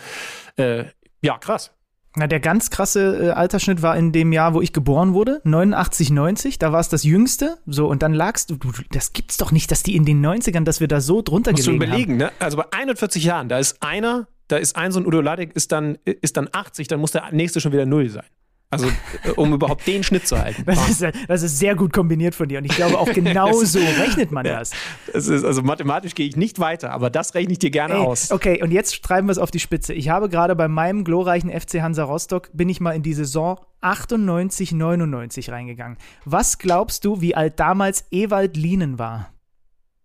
äh, 0.57 0.83
ja, 1.21 1.37
krass. 1.37 1.71
Na, 2.15 2.27
der 2.27 2.39
ganz 2.39 2.69
krasse 2.69 3.27
äh, 3.27 3.29
Altersschnitt 3.31 3.81
war 3.81 3.97
in 3.97 4.11
dem 4.11 4.31
Jahr, 4.33 4.53
wo 4.53 4.61
ich 4.61 4.71
geboren 4.71 5.13
wurde, 5.13 5.41
89, 5.45 6.11
90. 6.11 6.59
Da 6.59 6.71
war 6.71 6.79
es 6.79 6.89
das 6.89 7.03
jüngste. 7.03 7.57
So, 7.65 7.87
und 7.87 8.03
dann 8.03 8.13
lagst 8.13 8.51
du, 8.51 8.57
du, 8.57 8.71
das 8.91 9.13
gibt's 9.13 9.37
doch 9.37 9.51
nicht, 9.51 9.71
dass 9.71 9.81
die 9.81 9.95
in 9.95 10.05
den 10.05 10.23
90ern, 10.23 10.63
dass 10.63 10.79
wir 10.79 10.87
da 10.87 11.01
so 11.01 11.21
drunter 11.23 11.51
Musst 11.51 11.65
du 11.65 11.71
gelegen 11.71 11.91
haben. 11.91 11.99
überlegen, 11.99 12.17
ne? 12.17 12.31
Also 12.39 12.57
bei 12.57 12.65
41 12.71 13.23
Jahren, 13.23 13.49
da 13.49 13.57
ist 13.57 13.81
einer, 13.81 14.27
da 14.47 14.57
ist 14.57 14.75
ein 14.75 14.91
so 14.91 14.99
ein 14.99 15.07
Udo 15.07 15.21
Ladek, 15.21 15.55
ist 15.55 15.71
dann, 15.71 15.97
ist 16.05 16.37
dann 16.37 16.49
80, 16.51 16.87
dann 16.87 16.99
muss 16.99 17.11
der 17.11 17.31
nächste 17.31 17.59
schon 17.61 17.71
wieder 17.71 17.87
null 17.87 18.09
sein. 18.09 18.25
Also, 18.73 18.87
äh, 19.23 19.29
um 19.35 19.53
überhaupt 19.53 19.85
den 19.87 20.03
Schnitt 20.03 20.27
zu 20.27 20.39
halten. 20.39 20.63
Das 20.65 20.89
ist, 20.89 21.05
das 21.27 21.43
ist 21.43 21.59
sehr 21.59 21.75
gut 21.75 21.93
kombiniert 21.93 22.35
von 22.35 22.47
dir. 22.47 22.59
Und 22.59 22.65
ich 22.65 22.75
glaube, 22.75 22.97
auch 22.99 23.11
genau 23.11 23.51
so 23.63 23.79
rechnet 23.79 24.31
man 24.31 24.43
das. 24.45 24.71
Es 25.13 25.27
ist, 25.27 25.43
also 25.43 25.61
mathematisch 25.61 26.15
gehe 26.15 26.27
ich 26.27 26.35
nicht 26.35 26.59
weiter, 26.59 26.91
aber 26.91 27.09
das 27.09 27.35
rechne 27.35 27.53
ich 27.53 27.59
dir 27.59 27.71
gerne 27.71 27.95
Ey, 27.95 27.99
aus. 27.99 28.31
okay, 28.31 28.61
und 28.61 28.71
jetzt 28.71 29.03
treiben 29.03 29.27
wir 29.27 29.31
es 29.31 29.37
auf 29.37 29.51
die 29.51 29.59
Spitze. 29.59 29.93
Ich 29.93 30.09
habe 30.09 30.29
gerade 30.29 30.55
bei 30.55 30.67
meinem 30.67 31.03
glorreichen 31.03 31.49
FC 31.49 31.81
Hansa 31.81 32.03
Rostock, 32.03 32.49
bin 32.53 32.69
ich 32.69 32.79
mal 32.81 32.91
in 32.91 33.03
die 33.03 33.13
Saison 33.13 33.59
98, 33.81 34.71
99 34.71 35.51
reingegangen. 35.51 35.97
Was 36.25 36.57
glaubst 36.57 37.05
du, 37.05 37.21
wie 37.21 37.35
alt 37.35 37.59
damals 37.59 38.05
Ewald 38.11 38.57
Lienen 38.57 38.97
war? 38.99 39.29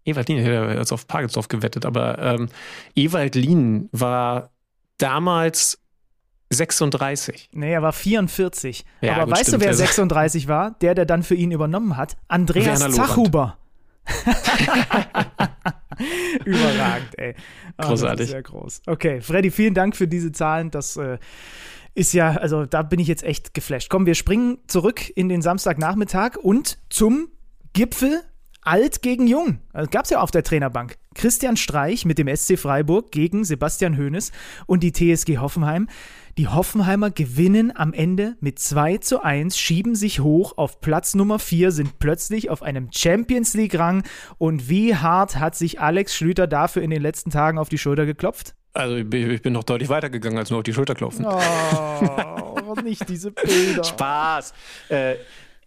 Ewald 0.04 0.28
Lien, 0.28 0.38
ich 0.38 0.44
hätte 0.44 0.74
jetzt 0.76 0.92
auf 0.92 1.07
Pagelsdorf 1.07 1.48
gewettet, 1.48 1.85
aber 1.85 2.18
ähm, 2.18 2.48
Ewald 2.94 3.35
Lien 3.35 3.88
war 3.92 4.50
damals 4.96 5.78
36. 6.50 7.50
Nee, 7.52 7.72
er 7.72 7.82
war 7.82 7.92
44. 7.92 8.84
Ja, 9.00 9.14
Aber 9.16 9.24
gut, 9.26 9.32
weißt 9.32 9.42
stimmt. 9.48 9.56
du, 9.56 9.61
wer 9.61 9.68
Also- 9.68 9.84
36 9.84 10.48
war? 10.48 10.72
Der, 10.80 10.94
der 10.94 11.04
dann 11.06 11.22
für 11.22 11.34
ihn 11.34 11.50
übernommen 11.50 11.96
hat? 11.96 12.16
Andreas. 12.28 12.80
Zachhuber. 12.94 13.58
Überragend, 16.44 17.18
ey. 17.18 17.34
Das 17.76 17.88
Großartig. 17.88 18.20
ist 18.24 18.30
sehr 18.30 18.42
groß. 18.42 18.82
Okay, 18.87 19.20
Freddy, 19.20 19.50
vielen 19.50 19.74
Dank 19.74 19.96
für 19.96 20.06
diese 20.08 20.32
Zahlen. 20.32 20.70
Das 20.70 20.96
äh, 20.96 21.18
ist 21.94 22.12
ja, 22.14 22.30
also 22.32 22.64
da 22.66 22.82
bin 22.82 23.00
ich 23.00 23.08
jetzt 23.08 23.24
echt 23.24 23.54
geflasht. 23.54 23.90
Komm, 23.90 24.06
wir 24.06 24.14
springen 24.14 24.58
zurück 24.66 25.11
in 25.16 25.28
den 25.28 25.42
Samstagnachmittag 25.42 26.37
und 26.37 26.78
zum 26.88 27.28
Gipfel 27.72 28.22
Alt 28.62 29.02
gegen 29.02 29.26
Jung. 29.26 29.61
Also 29.72 29.88
gab 29.90 30.04
es 30.04 30.11
ja 30.11 30.20
auf 30.20 30.30
der 30.30 30.42
Trainerbank. 30.42 30.96
Christian 31.14 31.56
Streich 31.56 32.04
mit 32.04 32.18
dem 32.18 32.28
SC 32.34 32.58
Freiburg 32.58 33.11
gegen 33.12 33.44
Sebastian 33.44 33.96
Hoeneß 33.96 34.30
und 34.66 34.82
die 34.82 34.92
TSG 34.92 35.38
Hoffenheim. 35.38 35.88
Die 36.38 36.46
Hoffenheimer 36.46 37.11
gewinnen 37.11 37.72
am 37.74 37.92
Ende 37.92 38.37
mit 38.38 38.61
2 38.61 38.98
zu 38.98 39.24
1, 39.24 39.59
schieben 39.59 39.96
sich 39.96 40.20
hoch 40.20 40.57
auf 40.57 40.81
Platz 40.81 41.16
Nummer 41.16 41.40
4, 41.40 41.72
sind 41.72 41.98
plötzlich 41.98 42.48
auf 42.48 42.62
einem 42.62 42.90
Champions 42.94 43.55
League-Rang. 43.55 44.05
Und 44.38 44.68
wie 44.68 44.94
hart 44.94 45.40
hat 45.40 45.57
sich 45.57 45.81
Alex 45.81 46.14
Schlüter 46.14 46.46
dafür 46.46 46.83
in 46.83 46.90
den 46.90 47.03
letzten 47.03 47.31
Tagen 47.31 47.59
auf 47.59 47.68
die 47.68 47.77
Schulter 47.77 48.07
geklopft? 48.07 48.55
Also 48.72 48.94
ich 48.94 49.11
bin, 49.11 49.29
ich 49.33 49.42
bin 49.42 49.53
noch 49.53 49.64
deutlich 49.64 49.88
weitergegangen 49.88 50.38
als 50.38 50.51
nur 50.51 50.61
auf 50.61 50.62
die 50.62 50.72
Schulter 50.72 50.94
klopfen. 50.94 51.27
Oh, 51.27 52.77
nicht 52.85 53.09
diese 53.09 53.33
Bilder. 53.33 53.83
Spaß. 53.83 54.55
Äh, 54.90 55.16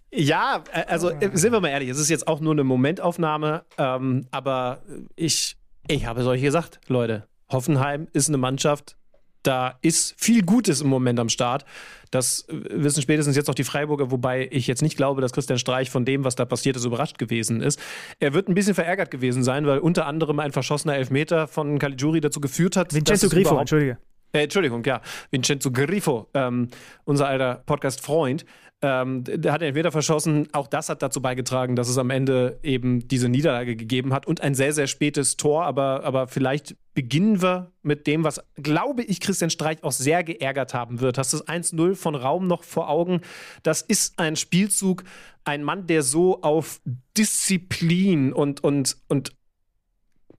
ja, 0.10 0.64
äh, 0.72 0.86
also 0.88 1.10
äh, 1.10 1.32
sind 1.34 1.52
wir 1.52 1.60
mal 1.60 1.68
ehrlich, 1.68 1.90
es 1.90 2.00
ist 2.00 2.10
jetzt 2.10 2.30
auch 2.30 2.40
nur 2.40 2.54
eine 2.54 2.64
Momentaufnahme, 2.64 3.66
ähm, 3.78 4.26
aber 4.32 4.84
ich, 5.18 5.58
ich 5.90 6.06
habe 6.06 6.22
es 6.22 6.28
euch 6.28 6.42
gesagt, 6.42 6.80
Leute. 6.88 7.28
Hoffenheim 7.50 8.08
ist 8.14 8.30
eine 8.30 8.38
Mannschaft, 8.38 8.96
da 9.44 9.78
ist 9.82 10.16
viel 10.18 10.44
Gutes 10.44 10.82
im 10.82 10.88
Moment 10.88 11.20
am 11.20 11.30
Start. 11.30 11.66
Das 12.12 12.46
wissen 12.50 13.02
spätestens 13.02 13.36
jetzt 13.36 13.50
auch 13.50 13.56
die 13.56 13.64
Freiburger, 13.64 14.12
wobei 14.12 14.50
ich 14.52 14.68
jetzt 14.68 14.82
nicht 14.82 14.98
glaube, 14.98 15.22
dass 15.22 15.32
Christian 15.32 15.58
Streich 15.58 15.90
von 15.90 16.04
dem, 16.04 16.24
was 16.26 16.36
da 16.36 16.46
passiert 16.46 16.76
ist, 16.76 16.86
überrascht 16.86 17.18
gewesen 17.18 17.62
ist. 17.62 17.80
Er 18.20 18.34
wird 18.34 18.50
ein 18.50 18.54
bisschen 18.54 18.76
verärgert 18.76 19.12
gewesen 19.12 19.44
sein, 19.44 19.66
weil 19.66 19.80
unter 19.80 20.06
anderem 20.06 20.40
ein 20.40 20.52
verschossener 20.52 20.96
Elfmeter 20.96 21.48
von 21.48 21.80
Caligiuri 21.80 22.20
dazu 22.20 22.42
geführt 22.42 22.76
hat, 22.76 22.94
Vincenzo 22.94 23.30
Grifo, 23.30 23.58
entschuldige. 23.58 23.98
Äh, 24.34 24.44
Entschuldigung, 24.44 24.84
ja, 24.86 25.02
Vincenzo 25.30 25.72
Grifo, 25.72 26.30
ähm, 26.34 26.70
unser 27.04 27.28
alter 27.28 27.64
Podcast-Freund, 27.66 28.46
ähm, 28.84 29.24
der 29.24 29.54
hat 29.54 29.62
Elfmeter 29.62 29.92
verschossen. 29.92 30.48
Auch 30.54 30.66
das 30.66 30.90
hat 30.90 31.04
dazu 31.04 31.22
beigetragen, 31.22 31.76
dass 31.76 31.88
es 31.88 32.00
am 32.00 32.10
Ende 32.10 32.60
eben 32.64 33.08
diese 33.08 33.30
Niederlage 33.30 33.76
gegeben 33.76 34.12
hat 34.12 34.26
und 34.26 34.42
ein 34.42 34.56
sehr, 34.56 34.74
sehr 34.74 34.88
spätes 34.88 35.38
Tor. 35.38 35.66
Aber, 35.66 36.04
aber 36.04 36.28
vielleicht 36.28 36.76
beginnen 36.96 37.44
wir 37.44 37.72
mit 37.84 38.08
dem, 38.08 38.24
was, 38.24 38.42
glaube 38.56 39.04
ich, 39.04 39.20
Christian 39.20 39.52
Streich 39.52 39.84
auch 39.84 39.92
sehr 39.92 40.24
geärgert 40.24 40.74
haben 40.74 41.00
wird. 41.00 41.20
Hast 41.20 41.32
du 41.32 41.38
das 41.38 41.48
1-0 41.48 41.96
von 41.96 42.16
Raum 42.16 42.48
noch 42.48 42.64
vor 42.64 42.90
Augen? 42.90 43.22
Das 43.62 43.84
ist 43.84 44.18
ein 44.18 44.36
Spielzug, 44.36 45.04
ein 45.44 45.64
Mann, 45.64 45.86
der 45.86 46.02
so 46.02 46.42
auf 46.42 46.82
Disziplin 47.18 48.34
und, 48.34 48.64
und, 48.64 48.98
und 49.08 49.36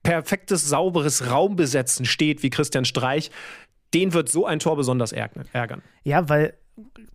perfektes, 0.02 0.68
sauberes 0.68 1.30
Raumbesetzen 1.30 2.06
steht 2.06 2.42
wie 2.42 2.50
Christian 2.50 2.84
Streich. 2.84 3.30
Den 3.94 4.14
wird 4.14 4.28
so 4.28 4.46
ein 4.46 4.58
Tor 4.58 4.76
besonders 4.76 5.12
ärgern. 5.12 5.82
Ja, 6.02 6.28
weil 6.28 6.54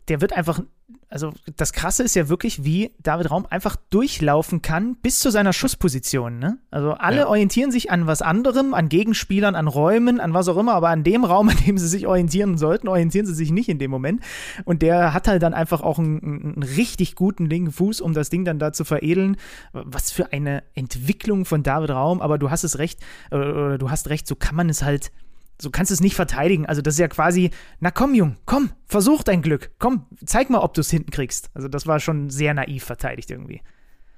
der 0.08 0.22
wird 0.22 0.32
einfach 0.34 0.62
also 1.10 1.34
das 1.56 1.74
Krasse 1.74 2.04
ist 2.04 2.16
ja 2.16 2.30
wirklich, 2.30 2.64
wie 2.64 2.92
David 3.02 3.32
Raum 3.32 3.46
einfach 3.50 3.76
durchlaufen 3.90 4.62
kann 4.62 4.96
bis 4.96 5.20
zu 5.20 5.30
seiner 5.32 5.54
Schussposition. 5.54 6.40
Ne? 6.40 6.58
Also 6.72 6.92
alle 6.92 7.20
ja. 7.20 7.28
orientieren 7.28 7.72
sich 7.72 7.92
an 7.92 8.08
was 8.08 8.22
anderem, 8.22 8.74
an 8.74 8.90
Gegenspielern, 8.90 9.56
an 9.56 9.68
Räumen, 9.68 10.20
an 10.20 10.34
was 10.34 10.48
auch 10.48 10.58
immer, 10.58 10.74
aber 10.74 10.90
an 10.90 11.04
dem 11.04 11.24
Raum, 11.24 11.50
an 11.50 11.58
dem 11.66 11.78
sie 11.78 11.88
sich 11.88 12.08
orientieren 12.08 12.58
sollten, 12.58 12.88
orientieren 12.88 13.26
sie 13.26 13.34
sich 13.34 13.52
nicht 13.52 13.70
in 13.70 13.80
dem 13.80 13.92
Moment. 13.92 14.22
Und 14.66 14.82
der 14.82 15.14
hat 15.14 15.28
halt 15.28 15.44
dann 15.44 15.54
einfach 15.54 15.82
auch 15.82 16.00
einen, 16.00 16.22
einen 16.22 16.64
richtig 16.64 17.16
guten 17.16 17.46
linken 17.46 17.72
Fuß, 17.72 18.02
um 18.02 18.14
das 18.14 18.30
Ding 18.30 18.46
dann 18.46 18.60
da 18.60 18.72
zu 18.74 18.86
veredeln. 18.86 19.38
Was 19.74 20.12
für 20.12 20.32
eine 20.32 20.64
Entwicklung 20.74 21.46
von 21.46 21.64
David 21.64 21.92
Raum, 21.92 22.22
aber 22.22 22.38
du 22.38 22.50
hast 22.50 22.64
es 22.64 22.80
recht, 22.80 23.02
äh, 23.32 23.78
du 23.78 23.90
hast 23.90 24.10
recht, 24.10 24.28
so 24.28 24.36
kann 24.36 24.56
man 24.56 24.70
es 24.70 24.84
halt 24.84 25.12
so 25.60 25.70
kannst 25.72 25.90
du 25.90 25.94
es 25.94 26.02
nicht 26.02 26.16
verteidigen. 26.16 26.66
Also 26.66 26.82
das 26.82 26.96
ist 26.96 27.00
ja 27.00 27.08
quasi, 27.08 27.52
na 27.80 27.92
komm, 27.92 28.14
Jung, 28.14 28.38
komm, 28.46 28.72
versuch 28.86 29.24
dein 29.24 29.42
Glück. 29.42 29.72
Komm, 29.80 30.06
zeig 30.26 30.50
mal, 30.50 30.60
ob 30.60 30.74
du 30.74 30.82
es 30.82 30.90
hinten 30.90 31.12
kriegst. 31.12 31.50
Also 31.54 31.68
das 31.68 31.88
war 31.88 32.00
schon 32.00 32.30
sehr 32.30 32.54
naiv 32.54 32.84
verteidigt 32.84 33.32
irgendwie. 33.32 33.62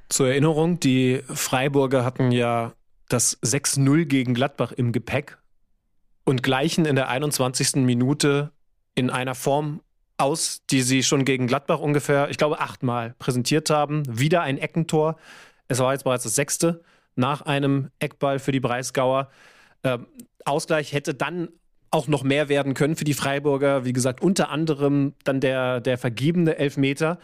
Zur 0.10 0.30
Erinnerung, 0.30 0.80
die 0.80 1.22
Freiburger 1.28 2.04
hatten 2.04 2.32
ja 2.32 2.74
das 3.08 3.42
6-0 3.42 4.06
gegen 4.06 4.34
Gladbach 4.34 4.72
im 4.72 4.92
Gepäck 4.92 5.38
und 6.26 6.44
gleichen 6.44 6.86
in 6.86 6.96
der 6.96 7.10
21. 7.10 7.76
Minute 7.78 8.52
in 8.96 9.10
einer 9.10 9.36
Form 9.36 9.82
aus, 10.18 10.64
die 10.70 10.82
sie 10.82 11.04
schon 11.04 11.26
gegen 11.26 11.48
Gladbach 11.48 11.80
ungefähr, 11.80 12.30
ich 12.30 12.38
glaube, 12.38 12.60
achtmal 12.60 13.16
präsentiert 13.20 13.70
haben. 13.70 14.04
Wieder 14.08 14.42
ein 14.42 14.58
Eckentor. 14.58 15.16
Es 15.68 15.80
war 15.80 15.94
jetzt 15.94 16.04
bereits 16.04 16.24
das 16.24 16.36
sechste 16.36 16.84
nach 17.16 17.42
einem 17.42 17.90
Eckball 18.00 18.40
für 18.40 18.52
die 18.52 18.60
Breisgauer. 18.60 19.30
Ähm, 19.84 20.08
Ausgleich 20.46 20.94
hätte 20.94 21.14
dann 21.14 21.50
auch 21.92 22.08
noch 22.08 22.24
mehr 22.24 22.50
werden 22.50 22.74
können 22.74 22.96
für 22.96 23.04
die 23.04 23.14
Freiburger. 23.14 23.86
Wie 23.86 23.94
gesagt, 23.94 24.22
unter 24.22 24.50
anderem 24.50 25.14
dann 25.24 25.40
der, 25.40 25.82
der 25.82 25.98
vergebene 25.98 26.58
Elfmeter. 26.58 27.20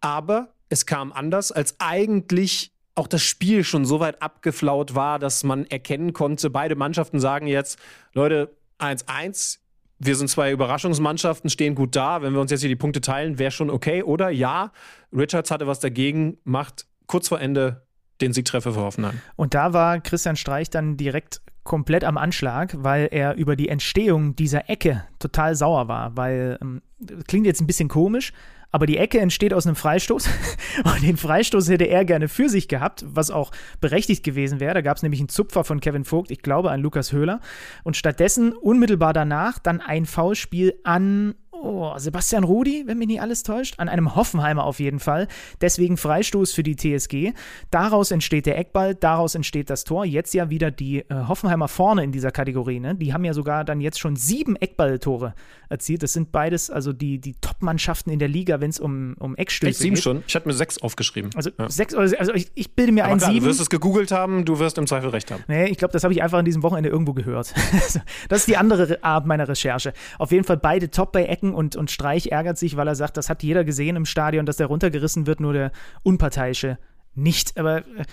Aber 0.00 0.48
es 0.68 0.86
kam 0.86 1.12
anders, 1.12 1.52
als 1.52 1.76
eigentlich 1.78 2.72
auch 2.94 3.06
das 3.06 3.22
Spiel 3.22 3.64
schon 3.64 3.84
so 3.84 4.00
weit 4.00 4.20
abgeflaut 4.20 4.94
war, 4.94 5.18
dass 5.18 5.44
man 5.44 5.64
erkennen 5.66 6.12
konnte, 6.12 6.50
beide 6.50 6.74
Mannschaften 6.76 7.20
sagen 7.20 7.46
jetzt, 7.46 7.78
Leute, 8.12 8.54
1-1, 8.78 9.58
wir 9.98 10.16
sind 10.16 10.28
zwei 10.28 10.50
Überraschungsmannschaften, 10.50 11.48
stehen 11.48 11.74
gut 11.74 11.94
da. 11.94 12.22
Wenn 12.22 12.32
wir 12.32 12.40
uns 12.40 12.50
jetzt 12.50 12.60
hier 12.60 12.68
die 12.68 12.76
Punkte 12.76 13.00
teilen, 13.00 13.38
wäre 13.38 13.52
schon 13.52 13.70
okay. 13.70 14.02
Oder 14.02 14.30
ja, 14.30 14.72
Richards 15.12 15.50
hatte 15.50 15.66
was 15.66 15.78
dagegen, 15.78 16.38
macht 16.44 16.86
kurz 17.06 17.28
vor 17.28 17.40
Ende 17.40 17.86
den 18.20 18.32
Siegtreffer 18.32 18.72
für 18.72 18.80
Hoffenheim. 18.80 19.20
Und 19.36 19.54
da 19.54 19.72
war 19.72 20.00
Christian 20.00 20.36
Streich 20.36 20.70
dann 20.70 20.96
direkt 20.96 21.40
komplett 21.64 22.04
am 22.04 22.18
Anschlag, 22.18 22.74
weil 22.78 23.08
er 23.10 23.34
über 23.34 23.56
die 23.56 23.68
Entstehung 23.68 24.34
dieser 24.34 24.68
Ecke 24.68 25.04
total 25.18 25.54
sauer 25.54 25.88
war, 25.88 26.16
weil 26.16 26.58
ähm, 26.60 26.82
klingt 27.26 27.46
jetzt 27.46 27.60
ein 27.60 27.66
bisschen 27.66 27.88
komisch, 27.88 28.32
aber 28.72 28.86
die 28.86 28.96
Ecke 28.96 29.20
entsteht 29.20 29.52
aus 29.54 29.66
einem 29.66 29.76
Freistoß 29.76 30.28
und 30.84 31.02
den 31.02 31.16
Freistoß 31.16 31.68
hätte 31.68 31.84
er 31.84 32.04
gerne 32.04 32.28
für 32.28 32.48
sich 32.48 32.68
gehabt, 32.68 33.04
was 33.06 33.30
auch 33.30 33.52
berechtigt 33.80 34.24
gewesen 34.24 34.60
wäre. 34.60 34.74
Da 34.74 34.80
gab 34.80 34.96
es 34.96 35.02
nämlich 35.02 35.20
einen 35.20 35.28
Zupfer 35.28 35.62
von 35.62 35.80
Kevin 35.80 36.04
Vogt, 36.04 36.30
ich 36.30 36.42
glaube 36.42 36.70
an 36.70 36.80
Lukas 36.80 37.12
Höhler 37.12 37.40
und 37.84 37.96
stattdessen 37.96 38.54
unmittelbar 38.54 39.12
danach 39.12 39.58
dann 39.58 39.80
ein 39.80 40.06
Foulspiel 40.06 40.74
an 40.84 41.34
oh, 41.62 41.92
Sebastian 41.96 42.44
Rudi, 42.44 42.84
wenn 42.86 42.98
mich 42.98 43.08
nicht 43.08 43.20
alles 43.20 43.42
täuscht, 43.42 43.74
an 43.78 43.88
einem 43.88 44.14
Hoffenheimer 44.14 44.64
auf 44.64 44.80
jeden 44.80 45.00
Fall. 45.00 45.28
Deswegen 45.60 45.96
Freistoß 45.96 46.52
für 46.52 46.62
die 46.62 46.76
TSG. 46.76 47.32
Daraus 47.70 48.10
entsteht 48.10 48.46
der 48.46 48.58
Eckball, 48.58 48.94
daraus 48.94 49.34
entsteht 49.34 49.70
das 49.70 49.84
Tor. 49.84 50.04
Jetzt 50.04 50.34
ja 50.34 50.50
wieder 50.50 50.70
die 50.70 51.00
äh, 51.00 51.04
Hoffenheimer 51.28 51.68
vorne 51.68 52.04
in 52.04 52.12
dieser 52.12 52.30
Kategorie. 52.30 52.80
Ne? 52.80 52.94
Die 52.94 53.12
haben 53.12 53.24
ja 53.24 53.34
sogar 53.34 53.64
dann 53.64 53.80
jetzt 53.80 54.00
schon 54.00 54.16
sieben 54.16 54.56
Eckballtore 54.56 55.34
erzielt. 55.72 56.02
Das 56.02 56.12
sind 56.12 56.30
beides 56.30 56.70
also 56.70 56.92
die, 56.92 57.18
die 57.18 57.34
Top-Mannschaften 57.40 58.10
in 58.10 58.18
der 58.18 58.28
Liga, 58.28 58.60
wenn 58.60 58.70
es 58.70 58.78
um, 58.78 59.14
um 59.18 59.34
Eckstöße 59.34 59.70
Echt, 59.70 59.78
sieben 59.80 59.94
geht. 59.96 60.04
schon? 60.04 60.22
Ich 60.26 60.36
hatte 60.36 60.46
mir 60.46 60.54
sechs 60.54 60.78
aufgeschrieben. 60.78 61.30
Also 61.34 61.50
ja. 61.58 61.68
sechs, 61.68 61.94
also 61.94 62.34
ich, 62.34 62.52
ich 62.54 62.74
bilde 62.74 62.92
mir 62.92 63.04
Aber 63.04 63.14
ein 63.14 63.18
klar, 63.18 63.32
sieben. 63.32 63.44
Du 63.44 63.50
wirst 63.50 63.60
es 63.60 63.70
gegoogelt 63.70 64.12
haben, 64.12 64.44
du 64.44 64.58
wirst 64.58 64.78
im 64.78 64.86
Zweifel 64.86 65.10
recht 65.10 65.30
haben. 65.32 65.42
Nee, 65.48 65.66
ich 65.66 65.78
glaube, 65.78 65.92
das 65.92 66.04
habe 66.04 66.14
ich 66.14 66.22
einfach 66.22 66.38
an 66.38 66.44
diesem 66.44 66.62
Wochenende 66.62 66.90
irgendwo 66.90 67.14
gehört. 67.14 67.54
das 68.28 68.40
ist 68.40 68.48
die 68.48 68.56
andere 68.56 69.02
Art 69.02 69.26
meiner 69.26 69.48
Recherche. 69.48 69.92
Auf 70.18 70.30
jeden 70.30 70.44
Fall 70.44 70.58
beide 70.58 70.90
top 70.90 71.12
bei 71.12 71.24
Ecken 71.24 71.54
und, 71.54 71.74
und 71.74 71.90
Streich 71.90 72.28
ärgert 72.28 72.58
sich, 72.58 72.76
weil 72.76 72.86
er 72.86 72.94
sagt, 72.94 73.16
das 73.16 73.28
hat 73.28 73.42
jeder 73.42 73.64
gesehen 73.64 73.96
im 73.96 74.04
Stadion, 74.04 74.46
dass 74.46 74.58
der 74.58 74.66
runtergerissen 74.66 75.26
wird, 75.26 75.40
nur 75.40 75.52
der 75.52 75.72
Unparteiische 76.02 76.78
nicht. 77.14 77.58
Aber 77.58 77.78
äh, 77.78 78.04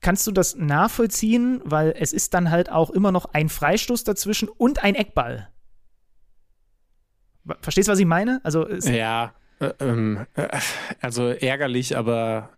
kannst 0.00 0.26
du 0.26 0.32
das 0.32 0.56
nachvollziehen? 0.56 1.60
Weil 1.64 1.94
es 1.98 2.12
ist 2.12 2.34
dann 2.34 2.50
halt 2.50 2.70
auch 2.70 2.90
immer 2.90 3.12
noch 3.12 3.26
ein 3.32 3.48
Freistoß 3.48 4.04
dazwischen 4.04 4.48
und 4.48 4.82
ein 4.82 4.94
Eckball. 4.94 5.49
Verstehst 7.60 7.88
du, 7.88 7.92
was 7.92 7.98
ich 7.98 8.06
meine? 8.06 8.40
Also 8.44 8.68
ja, 8.68 9.34
äh, 9.60 9.72
ähm, 9.80 10.26
äh, 10.34 10.48
also 11.00 11.28
ärgerlich, 11.28 11.96
aber 11.96 12.50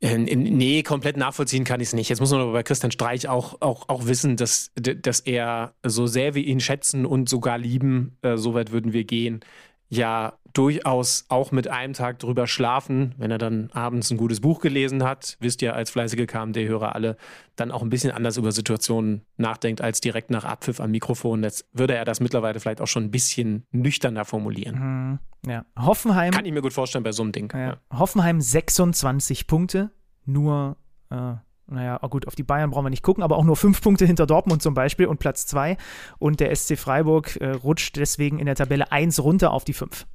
äh, 0.00 0.18
nee, 0.18 0.82
komplett 0.82 1.16
nachvollziehen 1.16 1.64
kann 1.64 1.80
ich 1.80 1.88
es 1.88 1.94
nicht. 1.94 2.08
Jetzt 2.08 2.20
muss 2.20 2.30
man 2.30 2.40
aber 2.40 2.52
bei 2.52 2.62
Christian 2.62 2.92
Streich 2.92 3.28
auch, 3.28 3.60
auch, 3.60 3.88
auch 3.88 4.06
wissen, 4.06 4.36
dass, 4.36 4.70
dass 4.74 5.20
er, 5.20 5.74
so 5.82 6.06
sehr 6.06 6.34
wir 6.34 6.44
ihn 6.44 6.60
schätzen 6.60 7.06
und 7.06 7.28
sogar 7.28 7.56
lieben, 7.58 8.18
äh, 8.22 8.36
so 8.36 8.54
weit 8.54 8.72
würden 8.72 8.92
wir 8.92 9.04
gehen, 9.04 9.40
ja 9.88 10.38
durchaus 10.52 11.26
auch 11.28 11.52
mit 11.52 11.68
einem 11.68 11.92
Tag 11.92 12.18
drüber 12.18 12.46
schlafen, 12.46 13.14
wenn 13.18 13.30
er 13.30 13.36
dann 13.36 13.70
abends 13.72 14.10
ein 14.10 14.16
gutes 14.16 14.40
Buch 14.40 14.60
gelesen 14.60 15.04
hat, 15.04 15.36
wisst 15.38 15.60
ihr 15.60 15.74
als 15.74 15.90
fleißige 15.90 16.26
KMD-Hörer 16.26 16.94
alle, 16.94 17.16
dann 17.56 17.70
auch 17.70 17.82
ein 17.82 17.90
bisschen 17.90 18.10
anders 18.10 18.38
über 18.38 18.52
Situationen 18.52 19.26
nachdenkt 19.36 19.82
als 19.82 20.00
direkt 20.00 20.30
nach 20.30 20.44
Abpfiff 20.44 20.80
am 20.80 20.92
Mikrofon. 20.92 21.42
Jetzt 21.42 21.66
würde 21.72 21.94
er 21.94 22.06
das 22.06 22.20
mittlerweile 22.20 22.58
vielleicht 22.58 22.80
auch 22.80 22.86
schon 22.86 23.04
ein 23.04 23.10
bisschen 23.10 23.66
nüchterner 23.70 24.24
formulieren. 24.24 25.18
Mhm, 25.44 25.50
ja. 25.50 25.66
Hoffenheim. 25.78 26.32
Kann 26.32 26.46
ich 26.46 26.52
mir 26.52 26.62
gut 26.62 26.72
vorstellen 26.72 27.04
bei 27.04 27.12
so 27.12 27.22
einem 27.22 27.32
Ding. 27.32 27.52
Ja. 27.52 27.66
Ja. 27.66 27.76
Hoffenheim 27.92 28.40
26 28.40 29.46
Punkte, 29.46 29.90
nur 30.24 30.78
äh, 31.10 31.34
naja, 31.68 31.98
oh 32.02 32.08
gut, 32.08 32.26
auf 32.26 32.34
die 32.34 32.42
Bayern 32.42 32.70
brauchen 32.70 32.84
wir 32.84 32.90
nicht 32.90 33.02
gucken, 33.02 33.22
aber 33.22 33.36
auch 33.36 33.44
nur 33.44 33.56
fünf 33.56 33.80
Punkte 33.80 34.06
hinter 34.06 34.26
Dortmund 34.26 34.62
zum 34.62 34.74
Beispiel 34.74 35.06
und 35.06 35.18
Platz 35.18 35.46
zwei. 35.46 35.76
Und 36.18 36.40
der 36.40 36.54
SC 36.54 36.78
Freiburg 36.78 37.36
äh, 37.36 37.50
rutscht 37.50 37.96
deswegen 37.96 38.38
in 38.38 38.46
der 38.46 38.54
Tabelle 38.54 38.92
eins 38.92 39.22
runter 39.22 39.52
auf 39.52 39.64
die 39.64 39.72
fünf. 39.72 40.06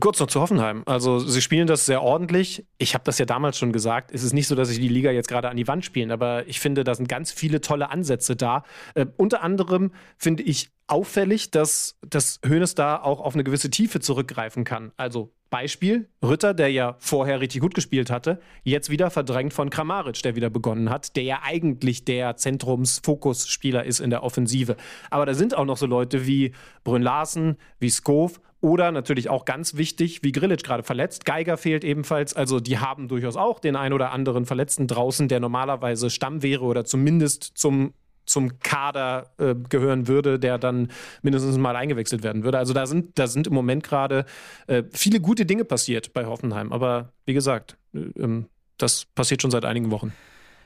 Kurz 0.00 0.18
noch 0.20 0.26
zu 0.26 0.40
Hoffenheim. 0.40 0.82
Also 0.86 1.18
sie 1.18 1.42
spielen 1.42 1.66
das 1.66 1.84
sehr 1.84 2.02
ordentlich. 2.02 2.66
Ich 2.78 2.94
habe 2.94 3.04
das 3.04 3.18
ja 3.18 3.26
damals 3.26 3.58
schon 3.58 3.72
gesagt. 3.72 4.10
Es 4.12 4.22
ist 4.22 4.32
nicht 4.32 4.48
so, 4.48 4.54
dass 4.54 4.68
sie 4.68 4.80
die 4.80 4.88
Liga 4.88 5.10
jetzt 5.10 5.28
gerade 5.28 5.50
an 5.50 5.56
die 5.56 5.68
Wand 5.68 5.84
spielen, 5.84 6.10
aber 6.10 6.48
ich 6.48 6.60
finde, 6.60 6.82
da 6.82 6.94
sind 6.94 7.08
ganz 7.08 7.30
viele 7.30 7.60
tolle 7.60 7.90
Ansätze 7.90 8.34
da. 8.34 8.64
Äh, 8.94 9.06
unter 9.18 9.42
anderem 9.42 9.92
finde 10.16 10.42
ich 10.44 10.70
auffällig, 10.86 11.50
dass 11.50 11.98
das 12.00 12.40
Hönes 12.44 12.74
da 12.74 13.00
auch 13.00 13.20
auf 13.20 13.34
eine 13.34 13.44
gewisse 13.44 13.68
Tiefe 13.68 14.00
zurückgreifen 14.00 14.64
kann. 14.64 14.92
Also 14.96 15.32
Beispiel, 15.52 16.08
Rütter, 16.24 16.54
der 16.54 16.72
ja 16.72 16.96
vorher 16.98 17.40
richtig 17.40 17.60
gut 17.60 17.74
gespielt 17.74 18.10
hatte, 18.10 18.40
jetzt 18.64 18.88
wieder 18.88 19.10
verdrängt 19.10 19.52
von 19.52 19.68
Kramaric, 19.68 20.22
der 20.22 20.34
wieder 20.34 20.48
begonnen 20.48 20.88
hat, 20.88 21.14
der 21.14 21.24
ja 21.24 21.40
eigentlich 21.44 22.06
der 22.06 22.36
Zentrumsfokusspieler 22.36 23.84
ist 23.84 24.00
in 24.00 24.08
der 24.08 24.22
Offensive. 24.24 24.76
Aber 25.10 25.26
da 25.26 25.34
sind 25.34 25.54
auch 25.54 25.66
noch 25.66 25.76
so 25.76 25.84
Leute 25.84 26.26
wie 26.26 26.52
Brünn 26.84 27.02
Larsen, 27.02 27.58
wie 27.78 27.90
Skov 27.90 28.40
oder 28.62 28.92
natürlich 28.92 29.28
auch 29.28 29.44
ganz 29.44 29.76
wichtig, 29.76 30.22
wie 30.22 30.32
Grillic 30.32 30.62
gerade 30.64 30.84
verletzt. 30.84 31.26
Geiger 31.26 31.58
fehlt 31.58 31.84
ebenfalls. 31.84 32.32
Also 32.32 32.58
die 32.58 32.78
haben 32.78 33.08
durchaus 33.08 33.36
auch 33.36 33.58
den 33.58 33.76
ein 33.76 33.92
oder 33.92 34.12
anderen 34.12 34.46
Verletzten 34.46 34.86
draußen, 34.86 35.28
der 35.28 35.40
normalerweise 35.40 36.08
Stamm 36.08 36.42
wäre 36.42 36.64
oder 36.64 36.86
zumindest 36.86 37.42
zum 37.56 37.92
zum 38.24 38.58
Kader 38.60 39.30
äh, 39.38 39.54
gehören 39.68 40.08
würde, 40.08 40.38
der 40.38 40.58
dann 40.58 40.88
mindestens 41.22 41.58
mal 41.58 41.76
eingewechselt 41.76 42.22
werden 42.22 42.44
würde. 42.44 42.58
Also 42.58 42.72
da 42.72 42.86
sind, 42.86 43.18
da 43.18 43.26
sind 43.26 43.46
im 43.46 43.54
Moment 43.54 43.82
gerade 43.82 44.24
äh, 44.66 44.84
viele 44.92 45.20
gute 45.20 45.46
Dinge 45.46 45.64
passiert 45.64 46.12
bei 46.12 46.26
Hoffenheim. 46.26 46.72
Aber 46.72 47.12
wie 47.26 47.34
gesagt, 47.34 47.76
äh, 47.94 47.98
ähm, 48.18 48.46
das 48.78 49.04
passiert 49.04 49.42
schon 49.42 49.50
seit 49.50 49.64
einigen 49.64 49.90
Wochen. 49.90 50.12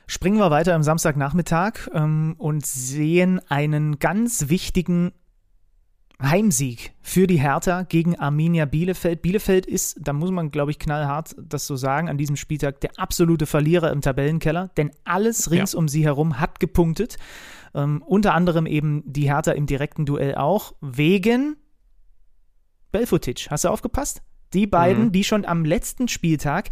Springen 0.07 0.37
wir 0.37 0.51
weiter 0.51 0.73
am 0.73 0.83
Samstagnachmittag 0.83 1.89
ähm, 1.93 2.35
und 2.37 2.65
sehen 2.65 3.41
einen 3.49 3.99
ganz 3.99 4.47
wichtigen 4.47 5.11
Heimsieg 6.21 6.93
für 7.01 7.27
die 7.27 7.39
Hertha 7.39 7.83
gegen 7.83 8.17
Arminia 8.17 8.65
Bielefeld. 8.65 9.21
Bielefeld 9.21 9.65
ist, 9.67 9.97
da 10.01 10.13
muss 10.13 10.31
man, 10.31 10.49
glaube 10.49 10.71
ich, 10.71 10.79
knallhart 10.79 11.35
das 11.39 11.67
so 11.67 11.75
sagen, 11.75 12.09
an 12.09 12.17
diesem 12.17 12.35
Spieltag 12.35 12.81
der 12.81 12.91
absolute 12.97 13.45
Verlierer 13.45 13.91
im 13.91 14.01
Tabellenkeller, 14.01 14.71
denn 14.77 14.91
alles 15.03 15.51
rings 15.51 15.73
ja. 15.73 15.79
um 15.79 15.87
sie 15.87 16.03
herum 16.03 16.39
hat 16.39 16.59
gepunktet. 16.59 17.17
Ähm, 17.75 18.01
unter 18.01 18.33
anderem 18.33 18.65
eben 18.65 19.03
die 19.05 19.29
Hertha 19.29 19.51
im 19.51 19.67
direkten 19.67 20.05
Duell 20.05 20.35
auch, 20.35 20.73
wegen 20.81 21.55
Belfotic. 22.91 23.47
Hast 23.51 23.65
du 23.65 23.69
aufgepasst? 23.69 24.23
Die 24.53 24.67
beiden, 24.67 25.05
mhm. 25.05 25.11
die 25.11 25.23
schon 25.23 25.45
am 25.45 25.65
letzten 25.65 26.07
Spieltag 26.07 26.69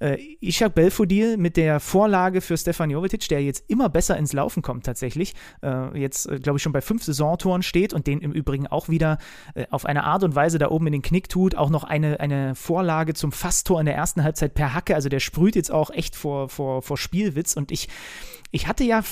äh, 0.00 0.18
Ishak 0.40 0.74
Belfodil 0.74 1.36
mit 1.36 1.56
der 1.56 1.80
Vorlage 1.80 2.40
für 2.40 2.56
Stefan 2.56 2.90
Jovetic, 2.90 3.28
der 3.28 3.42
jetzt 3.42 3.68
immer 3.68 3.88
besser 3.88 4.16
ins 4.16 4.32
Laufen 4.32 4.62
kommt 4.62 4.86
tatsächlich, 4.86 5.34
äh, 5.62 5.98
jetzt 5.98 6.28
äh, 6.28 6.38
glaube 6.38 6.58
ich 6.58 6.62
schon 6.62 6.72
bei 6.72 6.80
fünf 6.80 7.02
Saisontoren 7.02 7.62
steht 7.62 7.92
und 7.92 8.06
den 8.06 8.20
im 8.20 8.32
Übrigen 8.32 8.66
auch 8.66 8.88
wieder 8.88 9.18
äh, 9.54 9.66
auf 9.70 9.84
eine 9.84 10.04
Art 10.04 10.22
und 10.24 10.34
Weise 10.34 10.58
da 10.58 10.68
oben 10.70 10.86
in 10.86 10.92
den 10.92 11.02
Knick 11.02 11.28
tut, 11.28 11.54
auch 11.54 11.70
noch 11.70 11.84
eine, 11.84 12.20
eine 12.20 12.54
Vorlage 12.54 13.14
zum 13.14 13.32
Fasttor 13.32 13.80
in 13.80 13.86
der 13.86 13.94
ersten 13.94 14.22
Halbzeit 14.22 14.54
per 14.54 14.74
Hacke, 14.74 14.94
also 14.94 15.08
der 15.08 15.20
sprüht 15.20 15.56
jetzt 15.56 15.70
auch 15.70 15.90
echt 15.90 16.16
vor, 16.16 16.48
vor, 16.48 16.82
vor 16.82 16.96
Spielwitz 16.96 17.54
und 17.54 17.72
ich, 17.72 17.88
ich 18.50 18.66
hatte 18.66 18.84
ja 18.84 19.02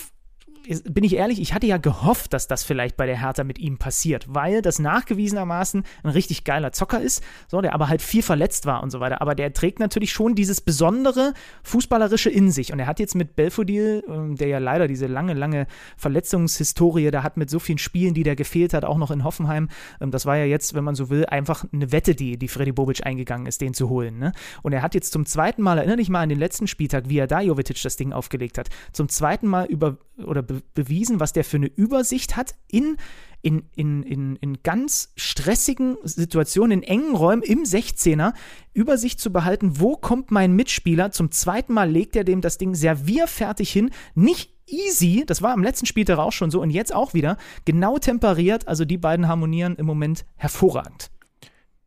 bin 0.85 1.05
ich 1.05 1.17
ehrlich, 1.17 1.41
ich 1.41 1.55
hatte 1.55 1.67
ja 1.67 1.77
gehofft, 1.77 2.33
dass 2.33 2.49
das 2.49 2.65
vielleicht 2.65 2.97
bei 2.97 3.07
der 3.07 3.21
Hertha 3.21 3.45
mit 3.45 3.59
ihm 3.59 3.79
passiert, 3.79 4.27
weil 4.29 4.63
das 4.63 4.79
nachgewiesenermaßen 4.79 5.85
ein 6.03 6.11
richtig 6.11 6.45
geiler 6.45 6.73
Zocker 6.73 7.01
ist, 7.01 7.23
so, 7.49 7.61
der 7.61 7.75
aber 7.75 7.89
halt 7.89 8.03
viel 8.03 8.23
verletzt 8.23 8.67
war 8.67 8.83
und 8.83 8.91
so 8.91 9.01
weiter. 9.01 9.21
Aber 9.21 9.35
der 9.35 9.53
trägt 9.53 9.79
natürlich 9.79 10.13
schon 10.13 10.35
dieses 10.35 10.61
besondere 10.61 11.35
Fußballerische 11.63 12.31
in 12.31 12.51
sich. 12.51 12.73
Und 12.73 12.79
er 12.79 12.87
hat 12.87 12.99
jetzt 12.99 13.15
mit 13.15 13.37
Belfodil, 13.37 14.05
ähm, 14.09 14.37
der 14.37 14.49
ja 14.49 14.59
leider 14.59 14.89
diese 14.89 15.07
lange, 15.07 15.35
lange 15.35 15.67
Verletzungshistorie 15.97 17.11
da 17.11 17.23
hat 17.23 17.37
mit 17.37 17.51
so 17.51 17.59
vielen 17.59 17.79
Spielen, 17.79 18.15
die 18.15 18.23
der 18.23 18.37
gefehlt 18.37 18.75
hat, 18.75 18.85
auch 18.85 18.99
noch 18.99 19.11
in 19.11 19.25
Hoffenheim. 19.25 19.69
Ähm, 20.01 20.11
das 20.11 20.27
war 20.27 20.37
ja 20.37 20.45
jetzt, 20.45 20.75
wenn 20.75 20.85
man 20.85 20.95
so 20.95 21.11
will, 21.11 21.27
einfach 21.27 21.65
eine 21.73 21.93
Wette, 21.93 22.15
die, 22.15 22.39
die 22.39 22.49
Freddy 22.49 22.73
Bobic 22.73 23.07
eingegangen 23.07 23.47
ist, 23.47 23.61
den 23.61 23.75
zu 23.75 23.89
holen. 23.89 24.19
Ne? 24.19 24.33
Und 24.63 24.73
er 24.73 24.83
hat 24.83 24.95
jetzt 24.95 25.13
zum 25.13 25.27
zweiten 25.27 25.63
Mal, 25.63 25.79
erinnere 25.79 25.99
dich 25.99 26.09
mal 26.09 26.23
an 26.23 26.29
den 26.29 26.39
letzten 26.39 26.67
Spieltag, 26.67 27.09
wie 27.09 27.19
er 27.19 27.27
da 27.27 27.41
Jovetic 27.41 27.81
das 27.83 27.97
Ding 27.97 28.13
aufgelegt 28.13 28.59
hat, 28.59 28.69
zum 28.93 29.09
zweiten 29.09 29.47
Mal 29.47 29.67
über 29.67 29.99
oder 30.25 30.43
be 30.43 30.56
bewiesen, 30.75 31.21
was 31.21 31.33
der 31.33 31.45
für 31.45 31.57
eine 31.57 31.67
Übersicht 31.67 32.37
hat 32.37 32.55
in, 32.71 32.97
in, 33.43 33.65
in, 33.75 34.03
in, 34.03 34.37
in 34.37 34.63
ganz 34.63 35.13
stressigen 35.17 35.97
Situationen, 36.03 36.83
in 36.83 36.89
engen 36.89 37.15
Räumen 37.15 37.43
im 37.43 37.63
16er, 37.63 38.33
Übersicht 38.73 39.21
zu 39.21 39.33
behalten, 39.33 39.81
wo 39.81 39.97
kommt 39.97 40.31
mein 40.31 40.53
Mitspieler. 40.53 41.13
Zum 41.13 41.31
zweiten 41.31 41.73
Mal 41.73 41.91
legt 41.91 42.17
er 42.17 42.25
dem 42.25 42.41
das 42.41 42.59
Ding 42.59 42.75
servierfertig 42.75 43.71
hin, 43.71 43.91
nicht 44.15 44.53
easy, 44.67 45.25
das 45.27 45.43
war 45.43 45.53
am 45.53 45.63
letzten 45.63 45.87
Spieltag 45.87 46.19
auch 46.19 46.33
schon 46.33 46.51
so 46.51 46.61
und 46.61 46.71
jetzt 46.71 46.95
auch 46.95 47.15
wieder, 47.15 47.37
genau 47.65 47.99
temperiert, 47.99 48.67
also 48.67 48.85
die 48.85 48.99
beiden 48.99 49.29
harmonieren 49.29 49.77
im 49.77 49.87
Moment 49.87 50.25
hervorragend. 50.37 51.11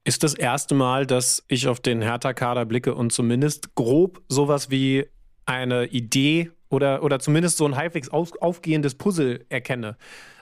Ist 0.06 0.24
das 0.24 0.34
erste 0.34 0.76
Mal, 0.76 1.06
dass 1.06 1.44
ich 1.48 1.68
auf 1.68 1.82
den 1.82 2.02
Hertha-Kader 2.02 2.66
blicke 2.66 2.96
und 2.96 3.12
zumindest 3.12 3.76
grob 3.76 4.22
sowas 4.30 4.70
wie 4.70 5.06
eine 5.46 5.88
Idee 5.88 6.52
oder, 6.70 7.04
oder 7.04 7.20
zumindest 7.20 7.58
so 7.58 7.66
ein 7.66 7.76
halbwegs 7.76 8.10
auf, 8.10 8.32
aufgehendes 8.42 8.96
Puzzle 8.96 9.46
erkenne. 9.50 9.98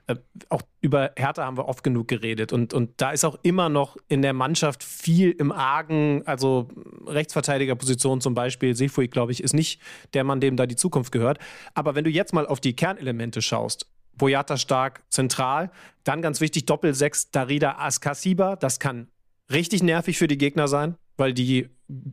Äh, 0.08 0.16
auch 0.50 0.62
über 0.82 1.12
Hertha 1.18 1.46
haben 1.46 1.58
wir 1.58 1.68
oft 1.68 1.84
genug 1.84 2.08
geredet 2.08 2.54
und, 2.54 2.74
und 2.74 3.02
da 3.02 3.12
ist 3.12 3.26
auch 3.26 3.38
immer 3.44 3.70
noch 3.70 3.98
in 4.08 4.22
der 4.22 4.34
Mannschaft 4.34 4.84
viel 4.84 5.32
im 5.32 5.52
Argen, 5.52 6.24
also 6.26 6.70
Rechtsverteidigerposition 7.06 8.22
zum 8.22 8.34
Beispiel, 8.34 8.76
Sefui, 8.76 9.08
glaube 9.08 9.34
ich, 9.34 9.44
ist 9.44 9.54
nicht 9.54 9.82
der 10.14 10.24
Mann, 10.24 10.40
dem 10.40 10.56
da 10.56 10.66
die 10.66 10.76
Zukunft 10.76 11.12
gehört. 11.12 11.40
Aber 11.74 11.96
wenn 11.96 12.04
du 12.04 12.10
jetzt 12.10 12.34
mal 12.34 12.48
auf 12.48 12.62
die 12.62 12.76
Kernelemente 12.76 13.42
schaust, 13.42 13.88
Boyata 14.18 14.58
stark 14.58 15.04
zentral, 15.10 15.72
dann 16.04 16.22
ganz 16.22 16.42
wichtig 16.42 16.66
Doppelsechs 16.66 17.32
Darida 17.32 17.78
Askasiba, 17.78 18.56
das 18.56 18.80
kann 18.80 19.10
richtig 19.52 19.84
nervig 19.84 20.18
für 20.18 20.28
die 20.28 20.38
Gegner 20.38 20.68
sein, 20.68 20.96
weil 21.18 21.34
die 21.34 21.70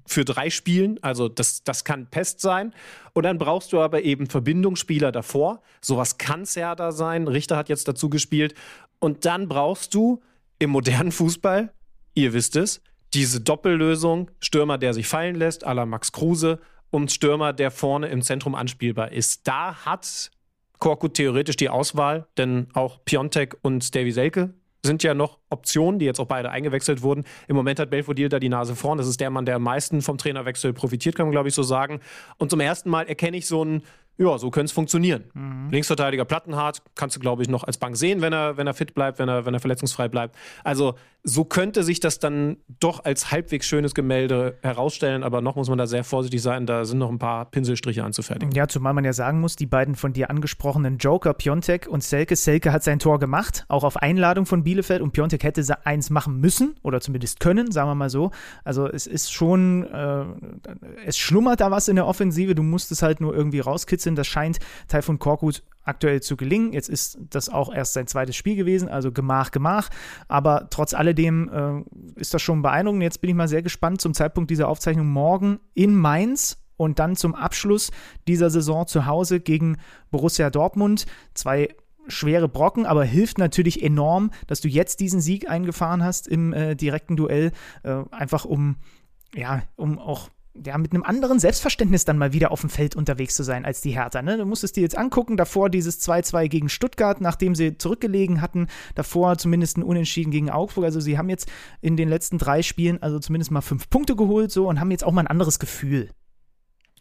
für 0.07 0.25
drei 0.25 0.51
spielen, 0.51 1.03
also 1.03 1.29
das, 1.29 1.64
das 1.64 1.85
kann 1.85 2.09
Pest 2.11 2.41
sein. 2.41 2.75
Und 3.12 3.25
dann 3.25 3.39
brauchst 3.39 3.72
du 3.72 3.81
aber 3.81 4.03
eben 4.03 4.29
Verbindungsspieler 4.29 5.12
davor. 5.12 5.62
Sowas 5.81 6.18
kann 6.18 6.45
da 6.55 6.93
sein. 6.93 7.27
Richter 7.29 7.57
hat 7.57 7.68
jetzt 7.68 7.89
dazu 7.89 8.09
gespielt. 8.09 8.55
Und 9.01 9.25
dann 9.25 9.49
brauchst 9.49 9.95
du 9.95 10.22
im 10.59 10.70
modernen 10.70 11.12
Fußball, 11.12 11.72
ihr 12.14 12.33
wisst 12.33 12.57
es, 12.57 12.81
diese 13.12 13.41
Doppellösung, 13.41 14.31
Stürmer, 14.41 14.79
der 14.79 14.95
sich 14.95 15.07
fallen 15.07 15.35
lässt, 15.37 15.66
à 15.66 15.75
la 15.75 15.87
Max 15.87 16.12
Kruse, 16.12 16.61
und 16.91 17.11
Stürmer, 17.11 17.53
der 17.53 17.72
vorne 17.72 18.07
im 18.07 18.22
Zentrum 18.22 18.55
anspielbar 18.55 19.11
ist. 19.11 19.49
Da 19.49 19.85
hat 19.85 20.31
Korkut 20.79 21.14
theoretisch 21.14 21.57
die 21.57 21.68
Auswahl, 21.68 22.27
denn 22.37 22.68
auch 22.72 23.05
Piontek 23.05 23.57
und 23.62 23.95
Davy 23.95 24.12
Selke 24.12 24.55
sind 24.85 25.03
ja 25.03 25.14
noch 25.14 25.39
Optionen, 25.51 25.99
die 25.99 26.07
jetzt 26.07 26.20
auch 26.20 26.26
beide 26.26 26.51
eingewechselt 26.51 27.03
wurden. 27.03 27.24
Im 27.49 27.57
Moment 27.57 27.78
hat 27.78 27.91
Belfodil 27.91 28.28
da 28.28 28.39
die 28.39 28.49
Nase 28.49 28.76
vorn. 28.76 28.99
Das 28.99 29.09
ist 29.09 29.20
der 29.20 29.30
Mann, 29.30 29.47
der 29.47 29.57
am 29.57 29.62
meisten 29.62 30.03
vom 30.03 30.18
Trainerwechsel 30.18 30.72
profitiert, 30.72 31.16
kann 31.16 31.26
man 31.26 31.32
glaube 31.32 31.49
ich 31.49 31.55
so 31.55 31.62
sagen. 31.62 32.01
Und 32.39 32.51
zum 32.51 32.61
ersten 32.61 32.91
Mal 32.91 33.07
erkenne 33.07 33.37
ich 33.37 33.47
so 33.47 33.62
einen 33.62 33.82
ja, 34.16 34.39
so 34.39 34.51
könnte 34.51 34.66
es 34.66 34.72
funktionieren. 34.72 35.24
Mhm. 35.35 35.70
Linksverteidiger 35.70 36.24
Plattenhardt 36.24 36.82
kannst 36.95 37.16
du, 37.16 37.20
glaube 37.20 37.43
ich, 37.43 37.49
noch 37.49 37.64
als 37.64 37.78
Bank 37.78 37.97
sehen, 37.97 38.20
wenn 38.20 38.32
er, 38.32 38.57
wenn 38.57 38.66
er 38.66 38.74
fit 38.74 38.95
bleibt, 38.95 39.18
wenn 39.18 39.28
er, 39.28 39.45
wenn 39.45 39.55
er 39.55 39.61
verletzungsfrei 39.61 40.09
bleibt. 40.09 40.37
Also 40.62 40.95
so 41.27 41.47
könnte 41.47 41.83
sich 41.83 42.01
das 42.01 42.18
dann 42.18 42.59
doch 42.81 43.03
als 43.03 43.31
halbwegs 43.31 43.66
schönes 43.66 43.95
Gemälde 43.95 44.59
herausstellen, 44.62 45.22
aber 45.22 45.41
noch 45.41 45.57
muss 45.57 45.70
man 45.70 45.79
da 45.79 45.87
sehr 45.87 46.05
vorsichtig 46.05 46.43
sein, 46.43 46.66
da 46.66 46.85
sind 46.85 46.99
noch 46.99 47.09
ein 47.09 47.18
paar 47.18 47.51
Pinselstriche 47.51 48.05
anzufertigen. 48.05 48.55
Ja, 48.55 48.68
zumal 48.68 48.93
man 48.93 49.07
ja 49.07 49.14
sagen 49.14 49.41
muss, 49.41 49.57
die 49.57 49.66
beiden 49.66 49.95
von 49.95 50.12
dir 50.12 50.29
angesprochenen 50.29 50.99
Joker, 50.99 51.33
Piontek 51.33 51.87
und 51.89 52.05
Selke, 52.05 52.37
Selke 52.37 52.72
hat 52.72 52.85
sein 52.85 52.99
Tor 52.99 53.18
gemacht, 53.18 53.64
auch 53.68 53.85
auf 53.85 53.97
Einladung 53.97 54.45
von 54.45 54.64
Bielefeld 54.64 55.01
und 55.01 55.12
Piontek 55.12 55.45
hätte 55.45 55.64
eins 55.87 56.11
machen 56.11 56.41
müssen 56.41 56.75
oder 56.83 57.01
zumindest 57.01 57.41
können, 57.41 57.72
sagen 57.72 57.89
wir 57.89 57.95
mal 57.95 58.11
so. 58.11 58.31
Also 58.62 58.87
es 58.87 59.07
ist 59.07 59.33
schon, 59.33 59.85
äh, 59.85 60.25
es 61.07 61.16
schlummert 61.16 61.62
da 61.62 61.70
was 61.70 61.89
in 61.89 61.97
der 61.97 62.07
Offensive, 62.07 62.55
du 62.55 62.62
musst 62.62 62.93
es 62.93 63.01
halt 63.01 63.22
nur 63.22 63.35
irgendwie 63.35 63.61
rauskitzeln, 63.61 64.14
das 64.14 64.27
scheint 64.27 64.59
Taifun 64.89 65.18
Korkut 65.18 65.62
aktuell 65.85 66.22
zu 66.22 66.37
gelingen. 66.37 66.72
Jetzt 66.72 66.89
ist 66.89 67.18
das 67.30 67.49
auch 67.49 67.72
erst 67.72 67.93
sein 67.93 68.07
zweites 68.07 68.37
Spiel 68.37 68.57
gewesen, 68.57 68.89
also 68.89 69.12
Gemach, 69.12 69.51
Gemach. 69.51 69.91
Aber 70.28 70.68
trotz 70.70 70.95
alledem 70.95 71.49
äh, 71.49 72.20
ist 72.20 72.35
das 72.35 72.43
schon 72.43 72.62
beeindruckend. 72.62 73.03
Jetzt 73.03 73.20
bin 73.20 73.30
ich 73.30 73.37
mal 73.37 73.49
sehr 73.49 73.62
gespannt 73.62 74.01
zum 74.01 74.14
Zeitpunkt 74.14 74.51
dieser 74.51 74.68
Aufzeichnung 74.68 75.07
morgen 75.07 75.61
in 75.74 75.95
Mainz 75.95 76.59
und 76.76 76.99
dann 76.99 77.16
zum 77.16 77.35
Abschluss 77.35 77.93
dieser 78.26 78.51
Saison 78.51 78.87
zu 78.87 79.07
Hause 79.07 79.41
gegen 79.41 79.78
Borussia 80.11 80.51
Dortmund. 80.51 81.07
Zwei 81.35 81.68
schwere 82.07 82.49
Brocken, 82.49 82.85
aber 82.85 83.05
hilft 83.05 83.39
natürlich 83.39 83.82
enorm, 83.82 84.30
dass 84.47 84.61
du 84.61 84.68
jetzt 84.68 85.01
diesen 85.01 85.20
Sieg 85.20 85.49
eingefahren 85.49 86.05
hast 86.05 86.28
im 86.28 86.53
äh, 86.53 86.74
direkten 86.74 87.16
Duell, 87.16 87.53
äh, 87.82 88.03
einfach 88.11 88.45
um 88.45 88.76
ja, 89.35 89.62
um 89.76 89.99
auch 89.99 90.28
ja, 90.65 90.79
mit 90.79 90.93
einem 90.93 91.03
anderen 91.03 91.39
Selbstverständnis 91.39 92.05
dann 92.05 92.17
mal 92.17 92.33
wieder 92.33 92.53
auf 92.53 92.61
dem 92.61 92.71
Feld 92.71 92.95
unterwegs 92.95 93.35
zu 93.35 93.43
sein 93.43 93.65
als 93.65 93.81
die 93.81 93.91
Hertha. 93.91 94.23
Ne? 94.23 94.37
Du 94.37 94.45
musst 94.45 94.63
es 94.63 94.73
dir 94.73 94.83
jetzt 94.83 94.97
angucken, 94.97 95.37
davor 95.37 95.69
dieses 95.69 96.01
2-2 96.07 96.49
gegen 96.49 96.69
Stuttgart, 96.69 97.21
nachdem 97.21 97.55
sie 97.55 97.77
zurückgelegen 97.77 98.41
hatten, 98.41 98.69
davor 98.95 99.37
zumindest 99.37 99.79
ein 99.79 99.83
Unentschieden 99.83 100.31
gegen 100.31 100.51
Augsburg. 100.51 100.85
Also 100.85 101.01
sie 101.01 101.19
haben 101.19 101.29
jetzt 101.29 101.51
in 101.81 101.97
den 101.97 102.09
letzten 102.09 102.39
drei 102.39 102.63
Spielen 102.63 103.03
also 103.03 103.19
zumindest 103.19 103.51
mal 103.51 103.63
fünf 103.63 103.91
Punkte 103.91 104.15
geholt 104.15 104.53
so 104.53 104.69
und 104.69 104.79
haben 104.79 104.91
jetzt 104.91 105.05
auch 105.05 105.13
mal 105.13 105.23
ein 105.23 105.27
anderes 105.27 105.59
Gefühl. 105.59 106.11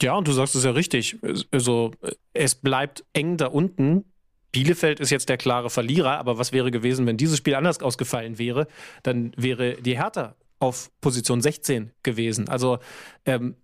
Ja, 0.01 0.15
und 0.15 0.27
du 0.27 0.31
sagst 0.31 0.55
es 0.55 0.63
ja 0.63 0.71
richtig. 0.71 1.19
Also 1.51 1.91
es 2.33 2.55
bleibt 2.55 3.05
eng 3.13 3.37
da 3.37 3.47
unten. 3.47 4.05
Bielefeld 4.51 4.99
ist 4.99 5.09
jetzt 5.09 5.29
der 5.29 5.37
klare 5.37 5.69
Verlierer, 5.69 6.17
aber 6.17 6.37
was 6.37 6.51
wäre 6.51 6.71
gewesen, 6.71 7.05
wenn 7.05 7.17
dieses 7.17 7.37
Spiel 7.37 7.55
anders 7.55 7.81
ausgefallen 7.81 8.37
wäre? 8.37 8.67
Dann 9.03 9.31
wäre 9.35 9.75
die 9.81 9.97
Hertha 9.97 10.35
auf 10.63 10.89
Position 11.01 11.41
16 11.41 11.91
gewesen. 12.03 12.47
Also 12.47 12.79
ähm, 13.25 13.55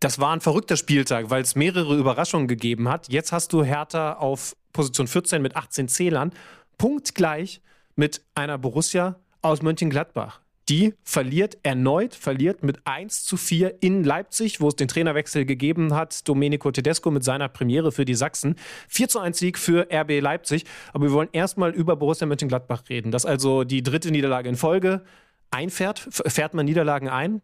das 0.00 0.18
war 0.18 0.32
ein 0.32 0.40
verrückter 0.40 0.76
Spieltag, 0.76 1.30
weil 1.30 1.42
es 1.42 1.54
mehrere 1.54 1.96
Überraschungen 1.96 2.48
gegeben 2.48 2.88
hat. 2.88 3.08
Jetzt 3.08 3.32
hast 3.32 3.52
du 3.52 3.62
Hertha 3.62 4.14
auf 4.14 4.56
Position 4.72 5.06
14 5.06 5.40
mit 5.40 5.56
18 5.56 5.88
Zählern, 5.88 6.32
punktgleich 6.76 7.62
mit 7.94 8.22
einer 8.34 8.58
Borussia 8.58 9.16
aus 9.40 9.62
Mönchengladbach. 9.62 10.40
Die 10.68 10.94
verliert 11.02 11.56
erneut, 11.62 12.14
verliert 12.14 12.62
mit 12.62 12.86
1 12.86 13.24
zu 13.24 13.36
4 13.38 13.82
in 13.82 14.04
Leipzig, 14.04 14.60
wo 14.60 14.68
es 14.68 14.76
den 14.76 14.86
Trainerwechsel 14.86 15.46
gegeben 15.46 15.94
hat. 15.94 16.28
Domenico 16.28 16.70
Tedesco 16.70 17.10
mit 17.10 17.24
seiner 17.24 17.48
Premiere 17.48 17.90
für 17.90 18.04
die 18.04 18.14
Sachsen. 18.14 18.56
4 18.88 19.08
zu 19.08 19.18
1 19.20 19.38
Sieg 19.38 19.58
für 19.58 19.88
RB 19.90 20.20
Leipzig. 20.20 20.64
Aber 20.92 21.04
wir 21.04 21.12
wollen 21.12 21.30
erstmal 21.32 21.70
über 21.70 21.96
Borussia 21.96 22.26
Mönchengladbach 22.26 22.82
reden. 22.90 23.12
Das 23.12 23.24
ist 23.24 23.30
also 23.30 23.64
die 23.64 23.82
dritte 23.82 24.10
Niederlage 24.10 24.48
in 24.48 24.56
Folge 24.56 25.02
einfährt? 25.50 26.08
Fährt 26.10 26.54
man 26.54 26.66
Niederlagen 26.66 27.08
ein? 27.08 27.42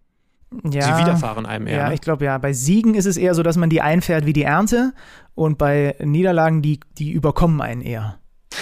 Ja, 0.62 0.82
Sie 0.82 1.02
widerfahren 1.02 1.46
einem 1.46 1.66
eher. 1.66 1.76
Ja, 1.76 1.88
ne? 1.88 1.94
ich 1.94 2.00
glaube 2.00 2.24
ja. 2.24 2.38
Bei 2.38 2.52
Siegen 2.52 2.94
ist 2.94 3.06
es 3.06 3.16
eher 3.16 3.34
so, 3.34 3.42
dass 3.42 3.56
man 3.56 3.70
die 3.70 3.80
einfährt 3.80 4.26
wie 4.26 4.32
die 4.32 4.42
Ernte 4.42 4.92
und 5.34 5.58
bei 5.58 5.96
Niederlagen, 5.98 6.62
die, 6.62 6.80
die 6.98 7.10
überkommen 7.10 7.60
einen 7.60 7.80
eher. 7.80 8.18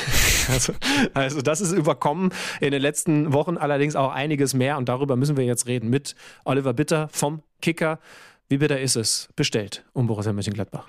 Also, 0.49 0.72
also 1.14 1.40
das 1.40 1.61
ist 1.61 1.70
überkommen. 1.70 2.30
In 2.61 2.72
den 2.72 2.82
letzten 2.82 3.32
Wochen 3.32 3.57
allerdings 3.57 3.95
auch 3.95 4.11
einiges 4.11 4.55
mehr 4.55 4.76
und 4.76 4.88
darüber 4.88 5.14
müssen 5.14 5.36
wir 5.36 5.45
jetzt 5.45 5.68
reden 5.68 5.88
mit 5.88 6.16
Oliver 6.45 6.72
Bitter 6.72 7.09
vom 7.12 7.43
Kicker. 7.61 8.01
Wie 8.49 8.59
bitter 8.59 8.80
ist 8.80 8.97
es 8.97 9.28
bestellt 9.36 9.84
um 9.93 10.09
Borussia 10.09 10.32
Mönchengladbach? 10.32 10.88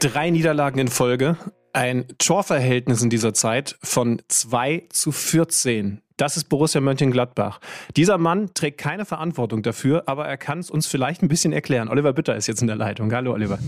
Drei 0.00 0.30
Niederlagen 0.30 0.78
in 0.78 0.88
Folge 0.88 1.36
Ein 1.76 2.04
Torverhältnis 2.18 3.02
in 3.02 3.10
dieser 3.10 3.34
Zeit 3.34 3.76
von 3.82 4.22
2 4.28 4.84
zu 4.90 5.10
14. 5.10 6.00
Das 6.16 6.36
ist 6.36 6.48
Borussia 6.48 6.80
Mönchengladbach. 6.80 7.58
Dieser 7.96 8.16
Mann 8.16 8.54
trägt 8.54 8.78
keine 8.78 9.04
Verantwortung 9.04 9.64
dafür, 9.64 10.04
aber 10.06 10.24
er 10.24 10.36
kann 10.36 10.60
es 10.60 10.70
uns 10.70 10.86
vielleicht 10.86 11.24
ein 11.24 11.28
bisschen 11.28 11.52
erklären. 11.52 11.88
Oliver 11.88 12.12
Bütter 12.12 12.36
ist 12.36 12.46
jetzt 12.46 12.60
in 12.60 12.68
der 12.68 12.76
Leitung. 12.76 13.12
Hallo, 13.12 13.32
Oliver. 13.32 13.58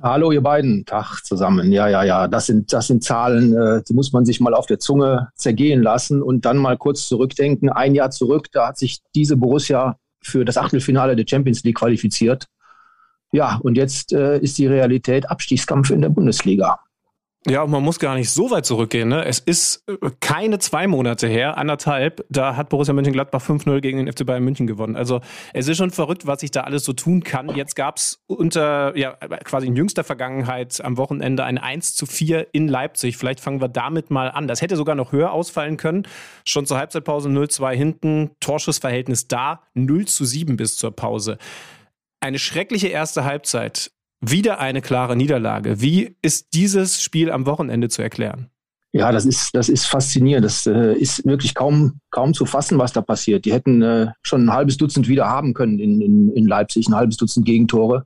Hallo, 0.00 0.30
ihr 0.30 0.42
beiden. 0.42 0.84
Tag 0.84 1.24
zusammen. 1.24 1.72
Ja, 1.72 1.88
ja, 1.88 2.04
ja. 2.04 2.28
Das 2.28 2.46
sind, 2.46 2.72
das 2.72 2.86
sind 2.86 3.02
Zahlen, 3.02 3.52
äh, 3.52 3.82
die 3.82 3.94
muss 3.94 4.12
man 4.12 4.24
sich 4.24 4.38
mal 4.38 4.54
auf 4.54 4.66
der 4.66 4.78
Zunge 4.78 5.30
zergehen 5.34 5.82
lassen 5.82 6.22
und 6.22 6.44
dann 6.44 6.56
mal 6.56 6.78
kurz 6.78 7.08
zurückdenken. 7.08 7.68
Ein 7.68 7.96
Jahr 7.96 8.12
zurück, 8.12 8.46
da 8.52 8.68
hat 8.68 8.78
sich 8.78 9.00
diese 9.16 9.36
Borussia 9.36 9.96
für 10.22 10.44
das 10.44 10.56
Achtelfinale 10.56 11.16
der 11.16 11.24
Champions 11.28 11.64
League 11.64 11.78
qualifiziert. 11.78 12.46
Ja, 13.32 13.58
und 13.60 13.74
jetzt 13.74 14.12
äh, 14.12 14.38
ist 14.38 14.56
die 14.58 14.68
Realität 14.68 15.28
Abstiegskampf 15.28 15.90
in 15.90 16.00
der 16.00 16.10
Bundesliga. 16.10 16.78
Ja, 17.48 17.62
und 17.62 17.70
man 17.70 17.82
muss 17.82 17.98
gar 17.98 18.16
nicht 18.16 18.28
so 18.28 18.50
weit 18.50 18.66
zurückgehen. 18.66 19.08
Ne? 19.08 19.24
Es 19.24 19.38
ist 19.38 19.88
äh, 19.88 19.96
keine 20.20 20.58
zwei 20.58 20.86
Monate 20.86 21.26
her, 21.26 21.56
anderthalb, 21.56 22.22
da 22.28 22.54
hat 22.54 22.68
Borussia 22.68 22.92
Mönchengladbach 22.92 23.42
5-0 23.42 23.80
gegen 23.80 23.96
den 23.96 24.12
FC 24.12 24.26
Bayern 24.26 24.44
München 24.44 24.66
gewonnen. 24.66 24.94
Also 24.94 25.22
es 25.54 25.66
ist 25.66 25.78
schon 25.78 25.90
verrückt, 25.90 26.26
was 26.26 26.40
sich 26.40 26.50
da 26.50 26.62
alles 26.62 26.84
so 26.84 26.92
tun 26.92 27.24
kann. 27.24 27.48
Jetzt 27.56 27.76
gab 27.76 27.96
es 27.96 28.22
unter, 28.26 28.94
ja, 28.94 29.12
quasi 29.44 29.68
in 29.68 29.74
jüngster 29.74 30.04
Vergangenheit 30.04 30.84
am 30.84 30.98
Wochenende 30.98 31.44
ein 31.44 31.56
1 31.56 31.94
zu 31.94 32.04
4 32.04 32.48
in 32.52 32.68
Leipzig. 32.68 33.16
Vielleicht 33.16 33.40
fangen 33.40 33.62
wir 33.62 33.68
damit 33.68 34.10
mal 34.10 34.30
an. 34.30 34.46
Das 34.46 34.60
hätte 34.60 34.76
sogar 34.76 34.94
noch 34.94 35.12
höher 35.12 35.32
ausfallen 35.32 35.78
können. 35.78 36.06
Schon 36.44 36.66
zur 36.66 36.76
Halbzeitpause 36.76 37.30
0-2 37.30 37.72
hinten, 37.72 38.30
Torschussverhältnis 38.40 39.28
da, 39.28 39.62
0 39.72 40.04
zu 40.06 40.26
7 40.26 40.58
bis 40.58 40.76
zur 40.76 40.94
Pause. 40.94 41.38
Eine 42.20 42.38
schreckliche 42.38 42.88
erste 42.88 43.24
Halbzeit. 43.24 43.92
Wieder 44.20 44.58
eine 44.58 44.82
klare 44.82 45.16
Niederlage. 45.16 45.80
Wie 45.80 46.16
ist 46.20 46.52
dieses 46.52 47.02
Spiel 47.02 47.30
am 47.30 47.46
Wochenende 47.46 47.88
zu 47.88 48.02
erklären? 48.02 48.50
Ja, 48.92 49.12
das 49.12 49.24
ist, 49.24 49.54
das 49.54 49.68
ist 49.68 49.86
faszinierend. 49.86 50.44
Das 50.44 50.66
äh, 50.66 50.94
ist 50.94 51.24
wirklich 51.24 51.54
kaum, 51.54 52.00
kaum 52.10 52.34
zu 52.34 52.44
fassen, 52.44 52.78
was 52.78 52.92
da 52.92 53.00
passiert. 53.02 53.44
Die 53.44 53.52
hätten 53.52 53.82
äh, 53.82 54.08
schon 54.22 54.44
ein 54.44 54.52
halbes 54.52 54.76
Dutzend 54.76 55.08
wieder 55.08 55.26
haben 55.26 55.54
können 55.54 55.78
in, 55.78 56.00
in, 56.00 56.32
in 56.32 56.46
Leipzig, 56.46 56.88
ein 56.88 56.94
halbes 56.94 57.16
Dutzend 57.16 57.46
Gegentore. 57.46 58.04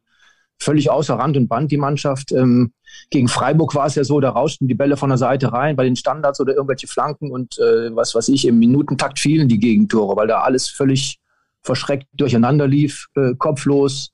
Völlig 0.60 0.90
außer 0.90 1.14
Rand 1.14 1.36
und 1.36 1.48
Band 1.48 1.72
die 1.72 1.78
Mannschaft. 1.78 2.32
Ähm, 2.32 2.72
gegen 3.10 3.28
Freiburg 3.28 3.74
war 3.74 3.86
es 3.86 3.94
ja 3.96 4.04
so, 4.04 4.20
da 4.20 4.30
rauschten 4.30 4.68
die 4.68 4.74
Bälle 4.74 4.96
von 4.96 5.08
der 5.08 5.18
Seite 5.18 5.52
rein 5.52 5.74
bei 5.74 5.84
den 5.84 5.96
Standards 5.96 6.38
oder 6.38 6.54
irgendwelche 6.54 6.86
Flanken 6.86 7.32
und 7.32 7.58
äh, 7.58 7.94
was 7.96 8.14
weiß 8.14 8.28
ich, 8.28 8.46
im 8.46 8.58
Minutentakt 8.58 9.18
fielen 9.18 9.48
die 9.48 9.58
Gegentore, 9.58 10.16
weil 10.16 10.28
da 10.28 10.42
alles 10.42 10.68
völlig 10.68 11.18
verschreckt 11.62 12.06
durcheinander 12.12 12.68
lief, 12.68 13.08
äh, 13.16 13.34
kopflos, 13.36 14.13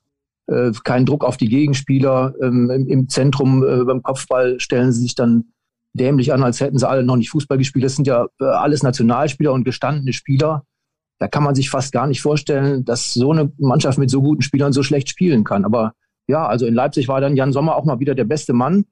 äh, 0.51 0.73
kein 0.85 1.07
Druck 1.07 1.25
auf 1.25 1.37
die 1.37 1.49
Gegenspieler. 1.49 2.35
Ähm, 2.43 2.71
im, 2.71 2.89
im, 2.89 3.09
Zentrum 3.09 3.65
äh, 3.65 3.85
beim 3.85 4.03
Kopfball 4.03 4.59
stellen 4.59 4.93
sie 4.93 5.03
sich 5.03 5.15
dann 5.15 5.53
dämlich 5.93 6.33
an, 6.33 6.43
als 6.43 6.61
hätten 6.61 6.79
sie 6.79 6.89
alle 6.89 7.05
noch 7.05 7.17
nicht 7.17 7.31
Fußball 7.31 7.59
gespielt. 7.59 7.85
Das 7.85 7.97
sind 7.97 8.07
ja 8.07 8.27
äh, 8.41 8.45
alles 8.45 8.83
Nationalspieler 8.83 9.53
und 9.53 9.65
gestandene 9.65 10.13
Spieler. 10.13 10.65
Da 11.19 11.29
kann 11.29 11.45
man 11.45 11.55
sich 11.55 11.71
fast 11.71 11.93
gar 11.93 12.07
nicht 12.07 12.23
vorstellen, 12.23 12.85
dass 12.85 13.15
so 13.15 13.31
eine 13.33 13.53
Mannschaft 13.59 13.99
mit 13.99 14.11
so 14.11 14.23
guten 14.23 14.43
Spielern 14.43 14.73
so 14.73 14.83
schlecht 14.83 15.09
spielen 15.09 15.45
kann. 15.45 15.65
Aber 15.65 15.93
ja, 16.27 16.47
also 16.47 16.67
in 16.67 16.75
Leipzig 16.75 17.09
war 17.09 17.21
dann 17.21 17.37
Jan 17.37 17.53
Sommer 17.53 17.77
auch 17.77 17.85
mal 17.85 18.01
wieder 18.01 18.15
der 18.15 18.25
beste 18.25 18.53
Mann, 18.53 18.87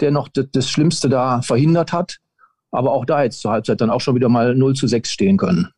der 0.00 0.10
noch 0.10 0.28
das, 0.28 0.46
das 0.52 0.68
Schlimmste 0.68 1.08
da 1.08 1.42
verhindert 1.42 1.92
hat. 1.92 2.18
Aber 2.70 2.92
auch 2.92 3.04
da 3.04 3.22
jetzt 3.22 3.40
zur 3.40 3.52
Halbzeit 3.52 3.80
dann 3.80 3.90
auch 3.90 4.00
schon 4.00 4.16
wieder 4.16 4.28
mal 4.28 4.54
0 4.54 4.74
zu 4.74 4.86
6 4.88 5.10
stehen 5.10 5.36
können. 5.36 5.68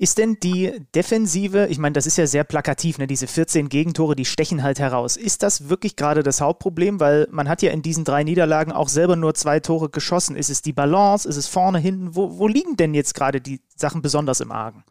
Ist 0.00 0.18
denn 0.18 0.36
die 0.40 0.80
Defensive, 0.94 1.66
ich 1.66 1.78
meine, 1.78 1.92
das 1.92 2.06
ist 2.06 2.18
ja 2.18 2.28
sehr 2.28 2.44
plakativ, 2.44 2.98
ne? 2.98 3.08
diese 3.08 3.26
14 3.26 3.68
Gegentore, 3.68 4.14
die 4.14 4.24
stechen 4.24 4.62
halt 4.62 4.78
heraus. 4.78 5.16
Ist 5.16 5.42
das 5.42 5.68
wirklich 5.68 5.96
gerade 5.96 6.22
das 6.22 6.40
Hauptproblem? 6.40 7.00
Weil 7.00 7.26
man 7.32 7.48
hat 7.48 7.62
ja 7.62 7.72
in 7.72 7.82
diesen 7.82 8.04
drei 8.04 8.22
Niederlagen 8.22 8.70
auch 8.70 8.88
selber 8.88 9.16
nur 9.16 9.34
zwei 9.34 9.58
Tore 9.58 9.90
geschossen. 9.90 10.36
Ist 10.36 10.50
es 10.50 10.62
die 10.62 10.72
Balance? 10.72 11.28
Ist 11.28 11.36
es 11.36 11.48
vorne, 11.48 11.80
hinten? 11.80 12.14
Wo, 12.14 12.38
wo 12.38 12.46
liegen 12.46 12.76
denn 12.76 12.94
jetzt 12.94 13.14
gerade 13.14 13.40
die 13.40 13.60
Sachen 13.74 14.00
besonders 14.00 14.40
im 14.40 14.52
Argen? 14.52 14.84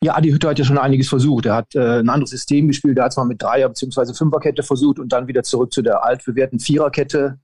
Ja, 0.00 0.16
Adi 0.16 0.30
Hütter 0.30 0.50
hat 0.50 0.58
ja 0.60 0.64
schon 0.64 0.78
einiges 0.78 1.08
versucht. 1.08 1.46
Er 1.46 1.56
hat 1.56 1.74
äh, 1.74 1.98
ein 1.98 2.08
anderes 2.08 2.30
System 2.30 2.68
gespielt. 2.68 2.98
Er 2.98 3.04
hat 3.04 3.12
es 3.12 3.16
mal 3.16 3.24
mit 3.24 3.42
Dreier- 3.42 3.68
bzw. 3.68 4.14
Fünferkette 4.14 4.62
versucht 4.62 5.00
und 5.00 5.12
dann 5.12 5.26
wieder 5.26 5.42
zurück 5.42 5.72
zu 5.72 5.82
der 5.82 6.04
altbewährten 6.04 6.60
Viererkette 6.60 7.40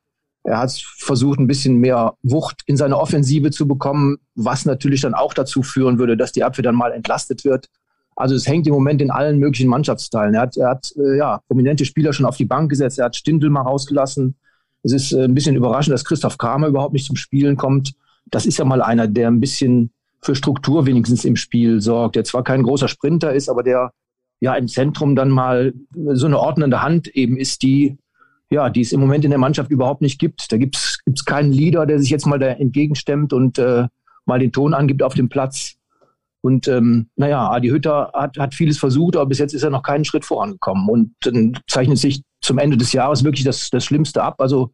er 0.48 0.58
hat 0.58 0.72
versucht, 0.72 1.38
ein 1.38 1.46
bisschen 1.46 1.76
mehr 1.76 2.14
Wucht 2.22 2.62
in 2.66 2.76
seine 2.76 2.98
Offensive 2.98 3.50
zu 3.50 3.68
bekommen, 3.68 4.16
was 4.34 4.64
natürlich 4.64 5.02
dann 5.02 5.14
auch 5.14 5.34
dazu 5.34 5.62
führen 5.62 5.98
würde, 5.98 6.16
dass 6.16 6.32
die 6.32 6.42
Abwehr 6.42 6.62
dann 6.62 6.74
mal 6.74 6.92
entlastet 6.92 7.44
wird. 7.44 7.68
Also 8.16 8.34
es 8.34 8.46
hängt 8.46 8.66
im 8.66 8.72
Moment 8.72 9.02
in 9.02 9.10
allen 9.10 9.38
möglichen 9.38 9.68
Mannschaftsteilen. 9.68 10.34
Er 10.34 10.40
hat, 10.40 10.56
er 10.56 10.70
hat 10.70 10.92
äh, 10.96 11.18
ja, 11.18 11.40
prominente 11.48 11.84
Spieler 11.84 12.12
schon 12.12 12.26
auf 12.26 12.36
die 12.36 12.46
Bank 12.46 12.70
gesetzt. 12.70 12.98
Er 12.98 13.04
hat 13.04 13.16
Stindl 13.16 13.50
mal 13.50 13.60
rausgelassen. 13.60 14.36
Es 14.82 14.92
ist 14.92 15.12
äh, 15.12 15.24
ein 15.24 15.34
bisschen 15.34 15.54
überraschend, 15.54 15.92
dass 15.92 16.04
Christoph 16.04 16.38
Kramer 16.38 16.68
überhaupt 16.68 16.94
nicht 16.94 17.06
zum 17.06 17.16
Spielen 17.16 17.56
kommt. 17.56 17.92
Das 18.26 18.46
ist 18.46 18.58
ja 18.58 18.64
mal 18.64 18.82
einer, 18.82 19.06
der 19.06 19.28
ein 19.28 19.40
bisschen 19.40 19.92
für 20.20 20.34
Struktur 20.34 20.86
wenigstens 20.86 21.24
im 21.24 21.36
Spiel 21.36 21.80
sorgt. 21.80 22.16
Der 22.16 22.24
zwar 22.24 22.42
kein 22.42 22.62
großer 22.62 22.88
Sprinter 22.88 23.34
ist, 23.34 23.48
aber 23.48 23.62
der 23.62 23.92
ja 24.40 24.54
im 24.54 24.66
Zentrum 24.66 25.14
dann 25.14 25.28
mal 25.28 25.74
so 25.94 26.26
eine 26.26 26.38
ordnende 26.38 26.82
Hand 26.82 27.08
eben 27.08 27.36
ist, 27.36 27.62
die 27.62 27.98
ja, 28.50 28.70
die 28.70 28.80
es 28.80 28.92
im 28.92 29.00
Moment 29.00 29.24
in 29.24 29.30
der 29.30 29.38
Mannschaft 29.38 29.70
überhaupt 29.70 30.00
nicht 30.00 30.18
gibt. 30.18 30.50
Da 30.52 30.56
gibt's 30.56 30.98
gibt's 31.04 31.24
keinen 31.24 31.52
Leader, 31.52 31.86
der 31.86 31.98
sich 31.98 32.10
jetzt 32.10 32.26
mal 32.26 32.38
da 32.38 32.48
entgegenstemmt 32.48 33.32
und 33.32 33.58
äh, 33.58 33.86
mal 34.24 34.38
den 34.38 34.52
Ton 34.52 34.74
angibt 34.74 35.02
auf 35.02 35.14
dem 35.14 35.28
Platz. 35.28 35.74
Und 36.40 36.68
ähm, 36.68 37.08
naja, 37.16 37.50
Adi 37.50 37.68
Hütter 37.68 38.12
hat, 38.14 38.38
hat 38.38 38.54
vieles 38.54 38.78
versucht, 38.78 39.16
aber 39.16 39.26
bis 39.26 39.38
jetzt 39.38 39.54
ist 39.54 39.64
er 39.64 39.70
noch 39.70 39.82
keinen 39.82 40.04
Schritt 40.04 40.24
vorangekommen. 40.24 40.88
Und 40.88 41.14
dann 41.20 41.58
zeichnet 41.66 41.98
sich 41.98 42.22
zum 42.40 42.58
Ende 42.58 42.76
des 42.76 42.92
Jahres 42.92 43.24
wirklich 43.24 43.44
das, 43.44 43.70
das 43.70 43.84
Schlimmste 43.84 44.22
ab. 44.22 44.36
Also 44.38 44.70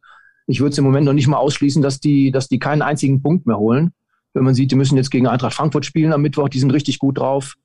ich 0.47 0.59
würde 0.59 0.71
es 0.71 0.77
im 0.77 0.83
Moment 0.83 1.05
noch 1.05 1.13
nicht 1.13 1.27
mal 1.27 1.37
ausschließen, 1.37 1.81
dass 1.81 1.99
die, 1.99 2.31
dass 2.31 2.47
die 2.47 2.59
keinen 2.59 2.81
einzigen 2.81 3.21
Punkt 3.21 3.47
mehr 3.47 3.57
holen. 3.57 3.91
Wenn 4.33 4.43
man 4.43 4.53
sieht, 4.53 4.71
die 4.71 4.75
müssen 4.75 4.97
jetzt 4.97 5.11
gegen 5.11 5.27
Eintracht 5.27 5.53
Frankfurt 5.53 5.85
spielen 5.85 6.13
am 6.13 6.21
Mittwoch, 6.21 6.49
die 6.49 6.59
sind 6.59 6.71
richtig 6.71 6.99
gut 6.99 7.17
drauf. 7.17 7.55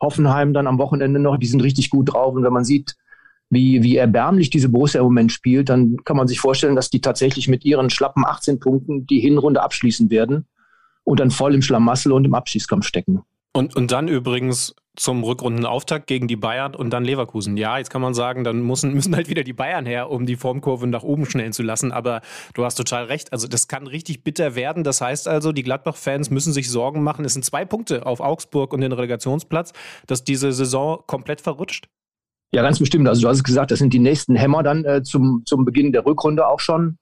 Hoffenheim 0.00 0.54
dann 0.54 0.66
am 0.66 0.78
Wochenende 0.78 1.20
noch, 1.20 1.36
die 1.36 1.46
sind 1.46 1.62
richtig 1.62 1.90
gut 1.90 2.12
drauf. 2.12 2.34
Und 2.34 2.42
wenn 2.44 2.52
man 2.52 2.64
sieht, 2.64 2.96
wie, 3.52 3.82
wie 3.82 3.96
erbärmlich 3.96 4.48
diese 4.48 4.70
Borussia 4.70 5.00
im 5.00 5.04
Moment 5.04 5.30
spielt, 5.30 5.68
dann 5.68 5.98
kann 6.06 6.16
man 6.16 6.26
sich 6.26 6.40
vorstellen, 6.40 6.74
dass 6.74 6.88
die 6.88 7.02
tatsächlich 7.02 7.48
mit 7.48 7.66
ihren 7.66 7.90
schlappen 7.90 8.24
18 8.24 8.58
Punkten 8.58 9.06
die 9.06 9.20
Hinrunde 9.20 9.62
abschließen 9.62 10.08
werden 10.08 10.46
und 11.04 11.20
dann 11.20 11.30
voll 11.30 11.54
im 11.54 11.60
Schlamassel 11.60 12.12
und 12.12 12.24
im 12.24 12.32
Abschießkampf 12.32 12.86
stecken. 12.86 13.20
Und, 13.52 13.76
und 13.76 13.92
dann 13.92 14.08
übrigens 14.08 14.74
zum 14.96 15.22
Rückrundenauftakt 15.22 16.06
gegen 16.06 16.28
die 16.28 16.36
Bayern 16.36 16.74
und 16.74 16.88
dann 16.94 17.04
Leverkusen. 17.04 17.58
Ja, 17.58 17.76
jetzt 17.76 17.90
kann 17.90 18.00
man 18.00 18.14
sagen, 18.14 18.42
dann 18.42 18.62
müssen, 18.62 18.94
müssen 18.94 19.14
halt 19.14 19.28
wieder 19.28 19.44
die 19.44 19.52
Bayern 19.52 19.84
her, 19.84 20.08
um 20.08 20.24
die 20.24 20.36
Formkurve 20.36 20.86
nach 20.86 21.02
oben 21.02 21.26
schnellen 21.26 21.52
zu 21.52 21.62
lassen. 21.62 21.92
Aber 21.92 22.22
du 22.54 22.64
hast 22.64 22.76
total 22.76 23.04
recht. 23.04 23.34
Also 23.34 23.48
das 23.48 23.68
kann 23.68 23.86
richtig 23.86 24.24
bitter 24.24 24.54
werden. 24.54 24.82
Das 24.82 25.02
heißt 25.02 25.28
also, 25.28 25.52
die 25.52 25.62
Gladbach-Fans 25.62 26.30
müssen 26.30 26.54
sich 26.54 26.70
Sorgen 26.70 27.02
machen. 27.02 27.26
Es 27.26 27.34
sind 27.34 27.44
zwei 27.44 27.66
Punkte 27.66 28.06
auf 28.06 28.20
Augsburg 28.20 28.72
und 28.72 28.80
den 28.80 28.92
Relegationsplatz, 28.92 29.74
dass 30.06 30.24
diese 30.24 30.52
Saison 30.52 31.02
komplett 31.06 31.42
verrutscht. 31.42 31.90
Ja, 32.54 32.62
ganz 32.62 32.78
bestimmt. 32.78 33.08
Also 33.08 33.22
du 33.22 33.28
hast 33.28 33.38
es 33.38 33.44
gesagt, 33.44 33.70
das 33.70 33.78
sind 33.78 33.94
die 33.94 33.98
nächsten 33.98 34.36
Hämmer 34.36 34.62
dann 34.62 34.84
äh, 34.84 35.02
zum, 35.02 35.42
zum 35.46 35.64
Beginn 35.64 35.92
der 35.92 36.04
Rückrunde 36.04 36.46
auch 36.46 36.60
schon. 36.60 36.98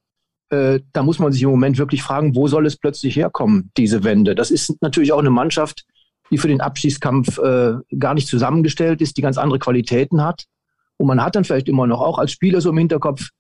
Äh, 0.49 0.81
da 0.93 1.03
muss 1.03 1.19
man 1.19 1.33
sich 1.33 1.43
im 1.43 1.51
Moment 1.51 1.79
wirklich 1.79 2.03
fragen, 2.03 2.37
wo 2.37 2.47
soll 2.47 2.67
es 2.67 2.77
plötzlich 2.77 3.17
herkommen, 3.17 3.71
diese 3.77 4.05
Wende? 4.05 4.35
Das 4.35 4.51
ist 4.51 4.81
natürlich 4.81 5.13
auch 5.13 5.19
eine 5.19 5.31
Mannschaft, 5.31 5.85
die 6.31 6.39
für 6.39 6.49
den 6.49 6.61
Abschießkampf 6.61 7.39
äh, 7.39 7.75
gar 7.99 8.15
nicht 8.15 8.29
zusammengestellt 8.29 9.01
ist, 9.01 9.17
die 9.17 9.23
ganz 9.23 9.39
andere 9.39 9.59
Qualitäten 9.59 10.23
hat. 10.23 10.45
Und 10.97 11.09
man 11.09 11.23
hat 11.23 11.35
dann 11.35 11.45
vielleicht 11.45 11.69
immer 11.69 11.87
noch 11.87 12.01
auch 12.01 12.19
als 12.19 12.31
Spieler 12.31 12.61
so 12.61 12.71
im 12.71 12.79
Hinterkopf, 12.79 13.31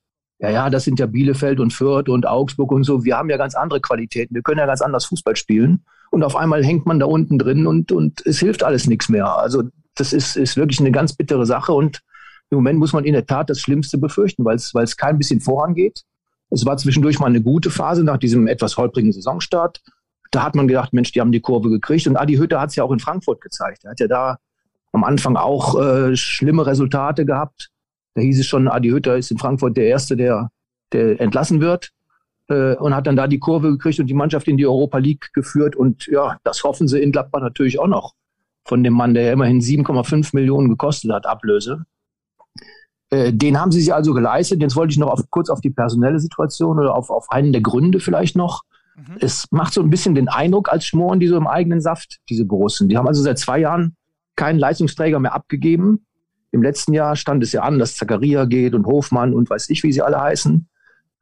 ja, 0.40 0.50
ja, 0.50 0.70
das 0.70 0.84
sind 0.84 0.98
ja 0.98 1.06
Bielefeld 1.06 1.61
und 1.61 1.72
Fürth 1.72 2.08
und 2.08 2.26
Augsburg 2.26 2.72
und 2.72 2.84
so. 2.84 3.04
Wir 3.04 3.18
haben 3.18 3.28
ja 3.28 3.36
ganz 3.36 3.54
andere 3.54 3.80
Qualitäten. 3.80 4.34
Wir 4.34 4.42
können 4.42 4.58
ja 4.58 4.66
ganz 4.66 4.80
anders 4.80 5.04
Fußball 5.04 5.36
spielen. 5.36 5.84
Und 6.11 6.24
auf 6.24 6.34
einmal 6.34 6.64
hängt 6.64 6.86
man 6.86 6.98
da 6.98 7.06
unten 7.06 7.38
drin 7.38 7.66
und, 7.66 7.92
und 7.92 8.24
es 8.26 8.40
hilft 8.40 8.62
alles 8.64 8.86
nichts 8.86 9.08
mehr. 9.08 9.38
Also 9.38 9.64
das 9.97 10.12
ist, 10.12 10.36
ist 10.36 10.57
wirklich 10.57 10.80
eine 10.80 10.93
ganz 10.93 11.14
bittere 11.14 11.47
Sache 11.47 11.72
und 11.72 12.03
im 12.51 12.57
Moment 12.57 12.78
muss 12.78 12.93
man 12.93 13.05
in 13.05 13.12
der 13.12 13.26
Tat 13.26 13.49
das 13.49 13.61
Schlimmste 13.61 13.97
befürchten, 13.97 14.45
weil 14.45 14.57
es, 14.57 14.97
kein 14.97 15.18
bisschen 15.18 15.41
vorangeht. 15.41 16.03
Es 16.51 16.66
war 16.66 16.76
zwischendurch 16.76 17.20
mal 17.20 17.26
eine 17.26 17.41
gute 17.41 17.70
Phase 17.70 18.03
nach 18.03 18.18
diesem 18.18 18.49
etwas 18.49 18.76
holprigen 18.76 19.12
Saisonstart. 19.12 19.80
Da 20.32 20.43
hat 20.43 20.57
man 20.57 20.66
gedacht, 20.66 20.93
Mensch, 20.93 21.12
die 21.12 21.20
haben 21.20 21.30
die 21.30 21.41
Kurve 21.41 21.70
gekriegt. 21.70 22.09
Und 22.09 22.16
Adi 22.16 22.36
Hütter 22.36 22.61
hat 22.61 22.70
es 22.70 22.76
ja 22.76 22.82
auch 22.82 22.91
in 22.91 22.99
Frankfurt 22.99 23.41
gezeigt. 23.41 23.84
Er 23.84 23.93
hat 23.93 24.01
ja 24.01 24.09
da 24.09 24.38
am 24.93 25.05
Anfang 25.05 25.36
auch 25.36 25.80
äh, 25.80 26.16
schlimme 26.16 26.66
Resultate 26.66 27.24
gehabt. 27.24 27.70
Da 28.14 28.22
hieß 28.22 28.41
es 28.41 28.47
schon, 28.47 28.66
Adi 28.66 28.91
Hütter 28.91 29.16
ist 29.16 29.30
in 29.30 29.38
Frankfurt 29.38 29.76
der 29.76 29.86
Erste, 29.86 30.16
der, 30.16 30.51
der 30.93 31.20
entlassen 31.20 31.61
wird. 31.61 31.93
Äh, 32.49 32.74
und 32.74 32.97
hat 32.97 33.07
dann 33.07 33.14
da 33.14 33.28
die 33.28 33.38
Kurve 33.38 33.70
gekriegt 33.70 34.01
und 34.01 34.09
die 34.09 34.14
Mannschaft 34.14 34.49
in 34.49 34.57
die 34.57 34.66
Europa 34.66 34.99
League 34.99 35.30
geführt. 35.32 35.76
Und 35.76 36.07
ja, 36.07 36.38
das 36.43 36.64
hoffen 36.64 36.88
sie 36.88 37.01
in 37.01 37.12
Gladbach 37.12 37.41
natürlich 37.41 37.78
auch 37.78 37.86
noch 37.86 38.14
von 38.70 38.84
dem 38.84 38.94
Mann, 38.94 39.14
der 39.14 39.24
ja 39.24 39.32
immerhin 39.32 39.60
7,5 39.60 40.30
Millionen 40.32 40.68
gekostet 40.68 41.10
hat, 41.10 41.26
Ablöse. 41.26 41.86
Äh, 43.10 43.32
den 43.32 43.60
haben 43.60 43.72
sie 43.72 43.80
sich 43.80 43.92
also 43.92 44.14
geleistet. 44.14 44.62
Jetzt 44.62 44.76
wollte 44.76 44.92
ich 44.92 44.98
noch 44.98 45.10
auf, 45.10 45.20
kurz 45.28 45.50
auf 45.50 45.60
die 45.60 45.70
personelle 45.70 46.20
Situation 46.20 46.78
oder 46.78 46.94
auf, 46.94 47.10
auf 47.10 47.32
einen 47.32 47.50
der 47.52 47.62
Gründe 47.62 47.98
vielleicht 47.98 48.36
noch. 48.36 48.62
Mhm. 48.94 49.16
Es 49.18 49.46
macht 49.50 49.74
so 49.74 49.82
ein 49.82 49.90
bisschen 49.90 50.14
den 50.14 50.28
Eindruck, 50.28 50.70
als 50.70 50.84
schmoren 50.84 51.18
die 51.18 51.26
so 51.26 51.36
im 51.36 51.48
eigenen 51.48 51.80
Saft, 51.80 52.20
diese 52.28 52.46
Großen. 52.46 52.88
Die 52.88 52.96
haben 52.96 53.08
also 53.08 53.20
seit 53.22 53.40
zwei 53.40 53.58
Jahren 53.58 53.96
keinen 54.36 54.60
Leistungsträger 54.60 55.18
mehr 55.18 55.34
abgegeben. 55.34 56.06
Im 56.52 56.62
letzten 56.62 56.92
Jahr 56.92 57.16
stand 57.16 57.42
es 57.42 57.50
ja 57.50 57.62
an, 57.62 57.80
dass 57.80 57.96
Zakaria 57.96 58.44
geht 58.44 58.74
und 58.74 58.86
Hofmann 58.86 59.34
und 59.34 59.50
weiß 59.50 59.68
ich, 59.70 59.82
wie 59.82 59.92
sie 59.92 60.02
alle 60.02 60.20
heißen. 60.20 60.68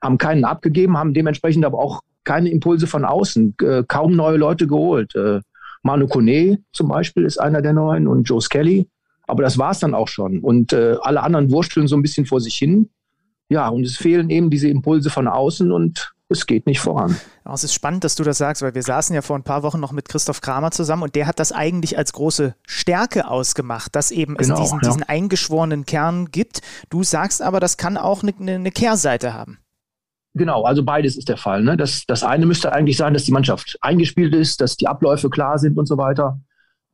haben 0.02 0.18
keinen 0.18 0.44
abgegeben, 0.44 0.98
haben 0.98 1.14
dementsprechend 1.14 1.64
aber 1.64 1.78
auch 1.78 2.02
keine 2.24 2.50
Impulse 2.50 2.86
von 2.86 3.06
außen, 3.06 3.56
äh, 3.62 3.84
kaum 3.88 4.14
neue 4.14 4.36
Leute 4.36 4.66
geholt. 4.66 5.14
Äh, 5.14 5.40
Manu 5.82 6.06
Kone 6.06 6.58
zum 6.72 6.88
Beispiel 6.88 7.24
ist 7.24 7.38
einer 7.38 7.62
der 7.62 7.72
neuen 7.72 8.06
und 8.06 8.24
Joe 8.24 8.40
Skelly. 8.40 8.88
Aber 9.26 9.42
das 9.42 9.58
war 9.58 9.72
es 9.72 9.78
dann 9.78 9.94
auch 9.94 10.08
schon. 10.08 10.40
Und 10.40 10.72
äh, 10.72 10.96
alle 11.02 11.22
anderen 11.22 11.50
wursteln 11.50 11.86
so 11.86 11.96
ein 11.96 12.02
bisschen 12.02 12.26
vor 12.26 12.40
sich 12.40 12.54
hin. 12.54 12.88
Ja, 13.50 13.68
und 13.68 13.84
es 13.84 13.96
fehlen 13.96 14.30
eben 14.30 14.50
diese 14.50 14.68
Impulse 14.68 15.10
von 15.10 15.28
außen 15.28 15.70
und 15.70 16.14
es 16.30 16.46
geht 16.46 16.66
nicht 16.66 16.80
voran. 16.80 17.16
Ja, 17.44 17.54
es 17.54 17.64
ist 17.64 17.72
spannend, 17.72 18.04
dass 18.04 18.14
du 18.14 18.22
das 18.22 18.38
sagst, 18.38 18.60
weil 18.60 18.74
wir 18.74 18.82
saßen 18.82 19.14
ja 19.14 19.22
vor 19.22 19.36
ein 19.36 19.44
paar 19.44 19.62
Wochen 19.62 19.80
noch 19.80 19.92
mit 19.92 20.08
Christoph 20.08 20.42
Kramer 20.42 20.70
zusammen 20.70 21.02
und 21.04 21.14
der 21.14 21.26
hat 21.26 21.40
das 21.40 21.52
eigentlich 21.52 21.96
als 21.96 22.12
große 22.12 22.54
Stärke 22.66 23.28
ausgemacht, 23.28 23.94
dass 23.94 24.10
eben 24.10 24.34
genau, 24.36 24.54
es 24.54 24.60
diesen, 24.60 24.80
ja. 24.82 24.88
diesen, 24.88 25.02
eingeschworenen 25.02 25.86
Kern 25.86 26.30
gibt. 26.30 26.60
Du 26.90 27.02
sagst 27.02 27.40
aber, 27.40 27.60
das 27.60 27.78
kann 27.78 27.96
auch 27.96 28.22
eine, 28.22 28.54
eine 28.54 28.70
Kehrseite 28.70 29.32
haben. 29.32 29.58
Genau, 30.34 30.62
also 30.62 30.84
beides 30.84 31.16
ist 31.16 31.28
der 31.28 31.36
Fall. 31.36 31.62
Ne? 31.62 31.76
Das, 31.76 32.04
das 32.06 32.22
eine 32.22 32.46
müsste 32.46 32.72
eigentlich 32.72 32.96
sein, 32.96 33.14
dass 33.14 33.24
die 33.24 33.32
Mannschaft 33.32 33.76
eingespielt 33.80 34.34
ist, 34.34 34.60
dass 34.60 34.76
die 34.76 34.86
Abläufe 34.86 35.30
klar 35.30 35.58
sind 35.58 35.78
und 35.78 35.86
so 35.86 35.96
weiter. 35.98 36.40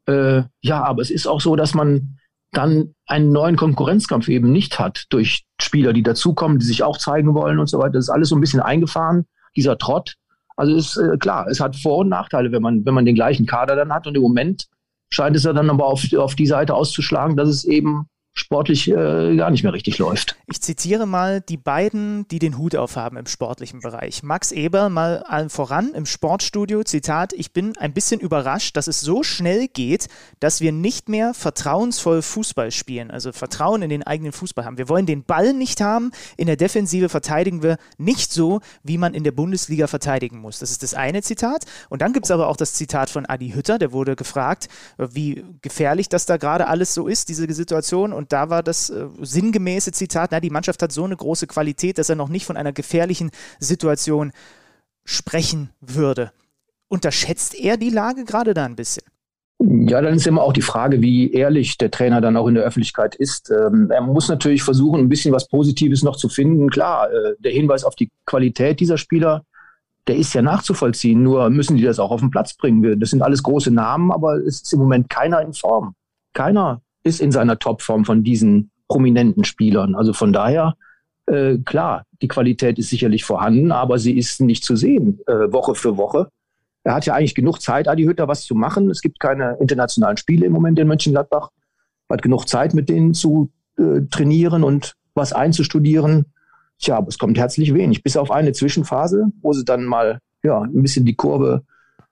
Äh, 0.07 0.43
ja, 0.61 0.83
aber 0.83 1.03
es 1.03 1.11
ist 1.11 1.27
auch 1.27 1.41
so, 1.41 1.57
dass 1.57 1.75
man 1.75 2.19
dann 2.53 2.95
einen 3.07 3.33
neuen 3.33 3.57
Konkurrenzkampf 3.57 4.29
eben 4.29 4.53
nicht 4.53 4.79
hat 4.79 5.05
durch 5.11 5.45
Spieler, 5.61 5.93
die 5.93 6.03
dazukommen, 6.03 6.59
die 6.59 6.67
sich 6.67 6.83
auch 6.83 6.99
zeigen 6.99 7.35
wollen 7.35 7.59
und 7.59 7.69
so 7.69 7.79
weiter. 7.79 7.93
Das 7.93 8.05
ist 8.05 8.11
alles 8.11 8.29
so 8.29 8.37
ein 8.37 8.41
bisschen 8.41 8.61
eingefahren, 8.61 9.27
dieser 9.57 9.77
Trott. 9.77 10.15
Also 10.57 10.75
ist 10.75 10.97
äh, 10.97 11.17
klar, 11.19 11.49
es 11.49 11.61
hat 11.61 11.77
Vor- 11.77 11.99
und 11.99 12.09
Nachteile, 12.09 12.53
wenn 12.53 12.63
man, 12.63 12.85
wenn 12.87 12.95
man 12.95 13.05
den 13.05 13.17
gleichen 13.17 13.47
Kader 13.47 13.75
dann 13.77 13.93
hat. 13.93 14.07
Und 14.07 14.15
im 14.15 14.23
Moment 14.23 14.67
scheint 15.11 15.37
es 15.37 15.45
ja 15.45 15.53
dann 15.53 15.69
aber 15.69 15.87
auf, 15.87 16.05
auf 16.17 16.37
die 16.37 16.47
Seite 16.47 16.75
auszuschlagen, 16.75 17.37
dass 17.37 17.49
es 17.49 17.65
eben 17.65 18.07
sportlich 18.37 18.91
äh, 18.91 19.37
gar 19.37 19.51
nicht 19.51 19.63
mehr 19.63 19.73
richtig 19.73 19.99
läuft. 19.99 20.37
Ich 20.47 20.61
zitiere 20.61 21.07
mal 21.07 21.41
die 21.41 21.57
beiden, 21.57 22.27
die 22.29 22.41
den 22.41 22.59
Hut 22.59 22.75
aufhaben 22.75 23.17
im 23.17 23.27
sportlichen 23.27 23.81
Bereich. 23.81 24.25
Max 24.25 24.51
Eber 24.51 24.89
mal 24.89 25.23
allen 25.23 25.51
voran 25.51 25.93
im 25.95 26.05
Sportstudio, 26.05 26.83
Zitat, 26.83 27.33
ich 27.33 27.53
bin 27.53 27.77
ein 27.79 27.93
bisschen 27.93 28.21
überrascht, 28.21 28.77
dass 28.77 28.89
es 28.89 29.01
so 29.01 29.23
schnell 29.23 29.69
geht, 29.69 30.09
dass 30.41 30.61
wir 30.61 30.73
nicht 30.73 31.09
mehr 31.09 31.33
vertrauensvoll 31.33 32.23
Fußball 32.23 32.73
spielen, 32.73 33.13
also 33.13 33.33
Vertrauen 33.33 33.83
in 33.83 33.91
den 33.91 34.03
eigenen 34.03 34.33
Fußball 34.33 34.65
haben. 34.65 34.79
Wir 34.79 34.89
wollen 34.89 35.07
den 35.07 35.23
Ball 35.23 35.53
nicht 35.53 35.81
haben, 35.81 36.11
in 36.37 36.49
der 36.49 36.57
Defensive 36.57 37.09
verteidigen 37.09 37.63
wir 37.63 37.77
nicht 37.99 38.33
so, 38.33 38.61
wie 38.83 38.99
man 38.99 39.15
in 39.15 39.23
der 39.23 39.33
Bundesliga 39.33 39.87
verteidigen 39.87 40.41
muss. 40.41 40.59
Das 40.59 40.73
ist 40.73 40.83
das 40.83 40.95
eine 40.95 41.23
Zitat. 41.23 41.67
Und 41.89 42.03
dann 42.03 42.13
gibt 42.13 42.27
es 42.27 42.33
aber 42.33 42.49
auch 42.49 42.57
das 42.57 42.75
Zitat 42.75 43.11
von 43.11 43.27
Adi 43.27 43.51
Hütter, 43.51 43.79
der 43.79 43.93
wurde 43.93 44.17
gefragt, 44.17 44.69
wie 44.99 45.45
gefährlich 45.63 46.09
das 46.09 46.27
da 46.27 46.37
gerade 46.37 46.67
alles 46.67 46.95
so 46.95 47.07
ist, 47.07 47.29
diese 47.29 47.51
Situation. 47.53 48.13
Und 48.13 48.24
und 48.25 48.33
da 48.33 48.49
war 48.49 48.63
das 48.63 48.89
äh, 48.89 49.07
sinngemäße 49.21 49.93
Zitat, 49.93 50.31
na, 50.33 50.41
die 50.41 50.49
Mannschaft 50.49 50.83
hat 50.83 50.93
so 50.93 51.05
eine 51.05 51.15
große 51.15 51.47
Qualität, 51.47 51.99
dass 51.99 52.09
er 52.09 52.17
noch 52.17 52.31
nicht 52.31 52.47
von 52.47 52.57
einer 52.57 52.73
gefährlichen 52.73 53.31
Situation 53.59 54.33
sprechen 55.05 55.69
würde. 55.83 56.33
Unterschätzt 56.89 57.55
er 57.55 57.77
die 57.77 57.91
Lage 57.91 58.25
gerade 58.25 58.55
da 58.55 58.65
ein 58.65 58.77
bisschen? 58.77 59.05
Ja, 59.59 60.01
dann 60.01 60.15
ist 60.15 60.27
immer 60.27 60.43
auch 60.43 60.55
die 60.55 60.63
Frage, 60.63 61.03
wie 61.03 61.35
ehrlich 61.35 61.77
der 61.77 61.91
Trainer 61.91 62.23
dann 62.23 62.39
auch 62.39 62.47
in 62.47 62.55
der 62.55 62.65
Öffentlichkeit 62.65 63.15
ist. 63.15 63.51
Ähm, 63.51 63.91
er 63.91 64.01
muss 64.01 64.31
natürlich 64.31 64.63
versuchen, 64.63 65.01
ein 65.01 65.11
bisschen 65.11 65.35
was 65.35 65.47
Positives 65.47 66.03
noch 66.03 66.17
zu 66.17 66.31
finden. 66.31 66.71
Klar, 66.71 67.13
äh, 67.13 67.35
der 67.41 67.53
Hinweis 67.53 67.85
auf 67.85 67.95
die 67.95 68.11
Qualität 68.25 68.81
dieser 68.81 68.97
Spieler, 68.97 69.45
der 70.07 70.17
ist 70.17 70.33
ja 70.33 70.41
nachzuvollziehen. 70.41 71.23
Nur 71.23 71.51
müssen 71.51 71.77
die 71.77 71.83
das 71.83 71.99
auch 71.99 72.11
auf 72.11 72.21
den 72.21 72.31
Platz 72.31 72.55
bringen. 72.55 72.99
Das 72.99 73.11
sind 73.11 73.21
alles 73.21 73.43
große 73.43 73.71
Namen, 73.71 74.11
aber 74.11 74.37
es 74.37 74.63
ist 74.63 74.73
im 74.73 74.79
Moment 74.79 75.11
keiner 75.11 75.43
in 75.43 75.53
Form. 75.53 75.95
Keiner 76.33 76.81
ist 77.05 77.21
in 77.21 77.31
seiner 77.31 77.59
Topform 77.59 78.05
von 78.05 78.25
diesen 78.25 78.71
prominenten 78.89 79.45
Spielern. 79.45 79.95
Also 79.95 80.13
von 80.13 80.33
daher, 80.33 80.75
äh, 81.27 81.59
klar, 81.59 82.05
die 82.21 82.29
Qualität 82.29 82.79
ist 82.79 82.91
sicherlich 82.91 83.25
vorhanden, 83.25 83.71
aber 83.73 83.99
sie 83.99 84.17
ist 84.17 84.41
nicht 84.41 84.65
zu 84.65 84.77
sehen, 84.77 85.21
äh, 85.27 85.53
Woche 85.53 85.75
für 85.75 85.97
Woche. 85.97 86.29
Er 86.83 86.95
hat 86.95 87.07
ja 87.07 87.15
eigentlich 87.15 87.35
genug 87.35 87.63
Zeit, 87.63 87.89
Adi 87.89 88.05
Hütter, 88.05 88.29
was 88.29 88.45
zu 88.45 88.55
machen. 88.55 88.91
Es 88.91 89.01
gibt 89.01 89.21
keine 89.21 89.57
internationalen 89.61 90.17
Spiele 90.17 90.47
im 90.47 90.53
Moment 90.53 90.79
in 90.79 90.89
Mönchengladbach. 90.89 91.51
Er 92.09 92.15
hat 92.15 92.23
genug 92.23 92.49
Zeit, 92.49 92.75
mit 92.75 92.89
denen 92.89 93.15
zu 93.15 93.51
äh, 93.79 94.03
trainieren 94.11 94.65
und 94.65 94.95
was 95.15 95.33
einzustudieren. 95.33 96.27
Tja, 96.79 96.99
aber 96.99 97.09
es 97.09 97.19
kommt 97.19 97.39
herzlich 97.39 97.73
wenig. 97.73 98.03
Bis 98.03 98.17
auf 98.17 98.31
eine 98.31 98.53
Zwischenphase, 98.53 99.29
wo 99.41 99.53
sie 99.53 99.65
dann 99.65 99.85
mal 99.85 100.19
ja, 100.43 100.61
ein 100.61 100.83
bisschen 100.83 101.07
die 101.07 101.15
Kurve 101.15 101.63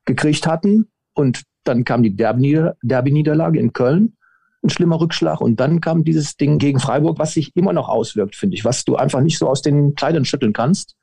gekriegt 0.06 0.46
hatten. 0.46 0.88
Und 1.14 1.42
dann 1.64 1.84
kam 1.84 2.02
die 2.02 2.16
Derby-Niederlage 2.16 3.58
in 3.58 3.72
Köln 3.72 4.14
ein 4.62 4.70
schlimmer 4.70 5.00
Rückschlag. 5.00 5.40
Und 5.40 5.60
dann 5.60 5.80
kam 5.80 6.04
dieses 6.04 6.36
Ding 6.36 6.58
gegen 6.58 6.78
Freiburg, 6.78 7.18
was 7.18 7.34
sich 7.34 7.54
immer 7.56 7.72
noch 7.72 7.88
auswirkt, 7.88 8.36
finde 8.36 8.56
ich, 8.56 8.64
was 8.64 8.84
du 8.84 8.96
einfach 8.96 9.20
nicht 9.20 9.38
so 9.38 9.48
aus 9.48 9.62
den 9.62 9.94
Kleidern 9.94 10.24
schütteln 10.24 10.52
kannst. 10.52 10.96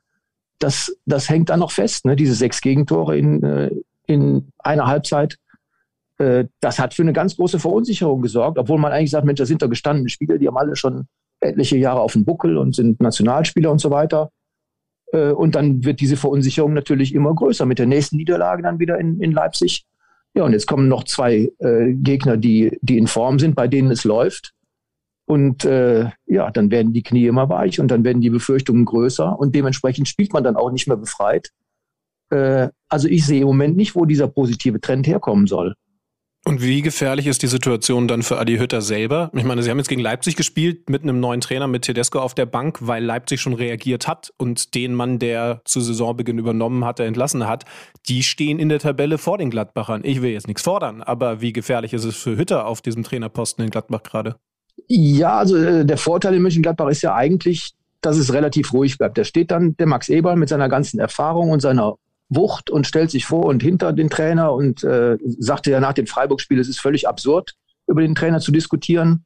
Das, 0.60 0.96
das 1.06 1.30
hängt 1.30 1.50
dann 1.50 1.60
noch 1.60 1.72
fest, 1.72 2.06
ne? 2.06 2.16
diese 2.16 2.36
sechs 2.36 2.62
Gegentore 2.62 3.18
in, 3.18 3.44
äh, 3.44 3.72
in 4.08 4.52
einer 4.60 4.88
Halbzeit. 4.88 5.38
Äh, 6.18 6.46
das 6.60 6.80
hat 6.80 6.94
für 6.94 7.02
eine 7.02 7.14
ganz 7.14 7.36
große 7.38 7.60
Verunsicherung 7.60 8.22
gesorgt, 8.22 8.58
obwohl 8.58 8.78
man 8.78 8.92
eigentlich 8.92 9.12
sagt, 9.12 9.26
Mensch, 9.26 9.40
das 9.40 9.48
sind 9.48 9.62
da 9.62 9.68
gestandene 9.68 10.10
Spieler, 10.10 10.38
die 10.38 10.48
haben 10.48 10.58
alle 10.58 10.76
schon 10.76 11.08
etliche 11.40 11.78
Jahre 11.78 12.02
auf 12.02 12.14
dem 12.14 12.26
Buckel 12.26 12.58
und 12.58 12.76
sind 12.76 13.00
Nationalspieler 13.02 13.72
und 13.72 13.80
so 13.80 13.90
weiter. 13.92 14.32
Äh, 15.12 15.32
und 15.32 15.56
dann 15.56 15.84
wird 15.84 16.02
diese 16.02 16.18
Verunsicherung 16.18 16.74
natürlich 16.74 17.14
immer 17.14 17.34
größer. 17.34 17.66
Mit 17.66 17.80
der 17.80 17.88
nächsten 17.88 18.18
Niederlage 18.18 18.64
dann 18.64 18.80
wieder 18.80 19.00
in, 19.00 19.20
in 19.22 19.32
Leipzig 19.32 19.86
ja, 20.36 20.44
und 20.44 20.54
jetzt 20.54 20.68
kommen 20.68 20.88
noch 20.88 21.04
zwei 21.04 21.52
äh, 21.60 21.94
Gegner, 21.94 22.38
die, 22.38 22.78
die 22.82 22.98
in 22.98 23.08
Form 23.08 23.40
sind, 23.40 23.56
bei 23.56 23.68
denen 23.68 23.92
es 23.92 24.04
läuft. 24.04 24.54
Und 25.26 25.64
äh, 25.66 26.10
ja, 26.26 26.50
dann 26.50 26.72
werden 26.72 26.94
die 26.94 27.04
Knie 27.04 27.28
immer 27.28 27.50
weich 27.50 27.80
und 27.80 27.90
dann 27.90 28.04
werden 28.04 28.22
die 28.22 28.32
Befürchtungen 28.32 28.86
größer 28.86 29.38
und 29.38 29.54
dementsprechend 29.54 30.08
spielt 30.08 30.34
man 30.34 30.44
dann 30.44 30.56
auch 30.56 30.72
nicht 30.72 30.88
mehr 30.88 30.98
befreit. 30.98 31.52
Äh, 32.32 32.70
also 32.88 33.08
ich 33.08 33.26
sehe 33.26 33.42
im 33.42 33.48
Moment 33.48 33.78
nicht, 33.78 33.96
wo 33.96 34.06
dieser 34.06 34.28
positive 34.28 34.82
Trend 34.82 35.06
herkommen 35.06 35.46
soll. 35.46 35.76
Und 36.46 36.64
wie 36.64 36.82
gefährlich 36.82 37.28
ist 37.28 37.44
die 37.44 37.48
Situation 37.48 38.08
dann 38.08 38.24
für 38.24 38.40
Adi 38.40 38.58
Hütter 38.58 38.82
selber? 38.82 39.30
Ich 39.36 39.44
meine, 39.44 39.62
sie 39.62 39.70
haben 39.70 39.78
jetzt 39.78 39.90
gegen 39.90 40.02
Leipzig 40.02 40.36
gespielt 40.36 40.90
mit 40.90 41.04
einem 41.04 41.20
neuen 41.20 41.42
Trainer, 41.42 41.68
mit 41.68 41.84
Tedesco 41.84 42.20
auf 42.20 42.34
der 42.34 42.46
Bank, 42.46 42.80
weil 42.82 43.04
Leipzig 43.04 43.42
schon 43.42 43.54
reagiert 43.54 44.08
hat 44.08 44.34
und 44.38 44.74
den 44.74 44.94
Mann, 44.94 45.20
der 45.20 45.62
zu 45.66 45.82
Saisonbeginn 45.82 46.40
übernommen 46.40 46.86
hatte, 46.86 47.04
entlassen 47.04 47.46
hat. 47.46 47.66
Die 48.08 48.24
stehen 48.24 48.58
in 48.58 48.70
der 48.70 48.80
Tabelle 48.80 49.18
vor 49.18 49.38
den 49.38 49.50
Gladbachern. 49.50 50.02
Ich 50.04 50.22
will 50.22 50.32
jetzt 50.32 50.48
nichts 50.48 50.64
fordern, 50.64 51.02
aber 51.02 51.42
wie 51.42 51.54
gefährlich 51.54 51.94
ist 51.94 52.06
es 52.06 52.16
für 52.16 52.38
Hütter 52.38 52.66
auf 52.66 52.82
diesem 52.82 53.04
Trainerposten 53.04 53.66
in 53.66 53.70
Gladbach 53.70 54.04
gerade? 54.04 54.38
Ja, 54.88 55.38
also 55.38 55.58
äh, 55.58 55.86
der 55.86 55.98
Vorteil 55.98 56.34
in 56.36 56.42
München-Gladbach 56.42 56.88
ist 56.88 57.02
ja 57.02 57.14
eigentlich, 57.14 57.74
dass 58.02 58.18
es 58.18 58.34
relativ 58.34 58.74
ruhig 58.74 58.98
bleibt. 58.98 59.18
Da 59.18 59.24
steht 59.24 59.52
dann 59.52 59.76
der 59.78 59.88
Max 59.88 60.10
Eberl 60.10 60.38
mit 60.38 60.50
seiner 60.50 60.70
ganzen 60.70 61.00
Erfahrung 61.00 61.52
und 61.52 61.60
seiner 61.60 61.96
Wucht 62.30 62.70
und 62.70 62.86
stellt 62.86 63.10
sich 63.10 63.26
vor 63.26 63.46
und 63.46 63.64
hinter 63.64 63.92
den 63.92 64.10
Trainer 64.10 64.54
und 64.54 64.84
äh, 64.84 65.18
sagte 65.40 65.72
ja 65.72 65.80
nach 65.80 65.94
dem 65.94 66.08
Freiburg-Spiel, 66.08 66.60
es 66.60 66.70
ist 66.70 66.80
völlig 66.80 67.08
absurd, 67.08 67.56
über 67.88 68.02
den 68.02 68.16
Trainer 68.16 68.40
zu 68.40 68.52
diskutieren. 68.52 69.26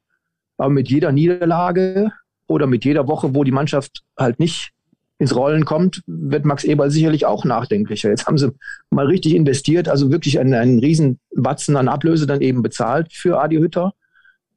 Aber 0.56 0.70
mit 0.70 0.88
jeder 0.88 1.12
Niederlage 1.12 2.12
oder 2.46 2.66
mit 2.66 2.84
jeder 2.84 3.06
Woche, 3.06 3.34
wo 3.34 3.44
die 3.44 3.52
Mannschaft 3.52 4.02
halt 4.16 4.38
nicht 4.38 4.70
ins 5.18 5.36
Rollen 5.36 5.64
kommt, 5.64 6.02
wird 6.06 6.44
Max 6.44 6.64
Eberl 6.64 6.90
sicherlich 6.90 7.26
auch 7.26 7.44
nachdenklicher. 7.44 8.08
Jetzt 8.08 8.26
haben 8.26 8.38
sie 8.38 8.52
mal 8.90 9.06
richtig 9.06 9.34
investiert, 9.34 9.88
also 9.88 10.10
wirklich 10.10 10.38
einen, 10.38 10.54
einen 10.54 10.78
riesen 10.78 11.20
Batzen 11.36 11.76
an 11.76 11.88
Ablöse 11.88 12.26
dann 12.26 12.40
eben 12.40 12.62
bezahlt 12.62 13.12
für 13.12 13.40
Adi 13.40 13.56
Hütter. 13.56 13.92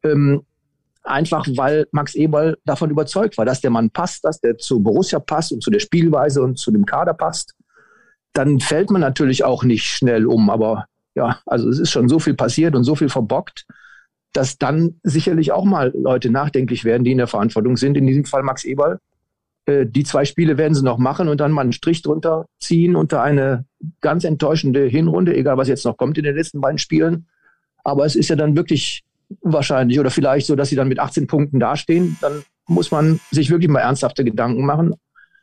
Ähm, 0.03 0.43
einfach 1.03 1.45
weil 1.55 1.87
Max 1.91 2.15
Eberl 2.15 2.57
davon 2.65 2.89
überzeugt 2.89 3.37
war, 3.37 3.45
dass 3.45 3.61
der 3.61 3.71
Mann 3.71 3.89
passt, 3.89 4.23
dass 4.23 4.39
der 4.39 4.57
zu 4.57 4.81
Borussia 4.81 5.19
passt 5.19 5.51
und 5.51 5.61
zu 5.61 5.69
der 5.69 5.79
Spielweise 5.79 6.41
und 6.41 6.57
zu 6.57 6.71
dem 6.71 6.85
Kader 6.85 7.13
passt 7.13 7.53
dann 8.37 8.59
fällt 8.59 8.91
man 8.91 9.01
natürlich 9.01 9.43
auch 9.43 9.63
nicht 9.63 9.85
schnell 9.85 10.27
um. 10.27 10.49
Aber 10.49 10.85
ja, 11.15 11.39
also 11.45 11.69
es 11.69 11.79
ist 11.79 11.91
schon 11.91 12.07
so 12.07 12.19
viel 12.19 12.35
passiert 12.35 12.75
und 12.75 12.83
so 12.83 12.95
viel 12.95 13.09
verbockt, 13.09 13.65
dass 14.33 14.57
dann 14.57 14.99
sicherlich 15.03 15.51
auch 15.51 15.65
mal 15.65 15.91
Leute 15.95 16.29
nachdenklich 16.29 16.85
werden, 16.85 17.03
die 17.03 17.11
in 17.11 17.17
der 17.17 17.27
Verantwortung 17.27 17.77
sind. 17.77 17.97
In 17.97 18.05
diesem 18.05 18.25
Fall 18.25 18.43
Max 18.43 18.63
Eberl. 18.63 18.99
Äh, 19.65 19.87
die 19.87 20.03
zwei 20.03 20.23
Spiele 20.25 20.57
werden 20.57 20.75
sie 20.75 20.83
noch 20.83 20.99
machen 20.99 21.27
und 21.27 21.39
dann 21.39 21.51
mal 21.51 21.61
einen 21.61 21.73
Strich 21.73 22.03
drunter 22.03 22.45
ziehen 22.59 22.95
unter 22.95 23.23
eine 23.23 23.65
ganz 24.01 24.23
enttäuschende 24.23 24.85
Hinrunde, 24.85 25.35
egal 25.35 25.57
was 25.57 25.67
jetzt 25.67 25.85
noch 25.85 25.97
kommt 25.97 26.17
in 26.19 26.23
den 26.23 26.35
letzten 26.35 26.61
beiden 26.61 26.77
Spielen. 26.77 27.25
Aber 27.83 28.05
es 28.05 28.15
ist 28.15 28.29
ja 28.29 28.35
dann 28.35 28.55
wirklich 28.55 29.03
wahrscheinlich 29.41 29.99
oder 29.99 30.11
vielleicht 30.11 30.45
so, 30.45 30.55
dass 30.55 30.69
sie 30.69 30.75
dann 30.75 30.87
mit 30.87 30.99
18 30.99 31.25
Punkten 31.25 31.59
dastehen. 31.59 32.17
Dann 32.21 32.43
muss 32.67 32.91
man 32.91 33.19
sich 33.31 33.49
wirklich 33.49 33.69
mal 33.69 33.79
ernsthafte 33.79 34.23
Gedanken 34.23 34.65
machen, 34.65 34.93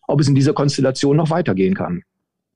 ob 0.07 0.21
es 0.21 0.29
in 0.29 0.35
dieser 0.37 0.53
Konstellation 0.53 1.17
noch 1.17 1.31
weitergehen 1.31 1.75
kann. 1.75 2.03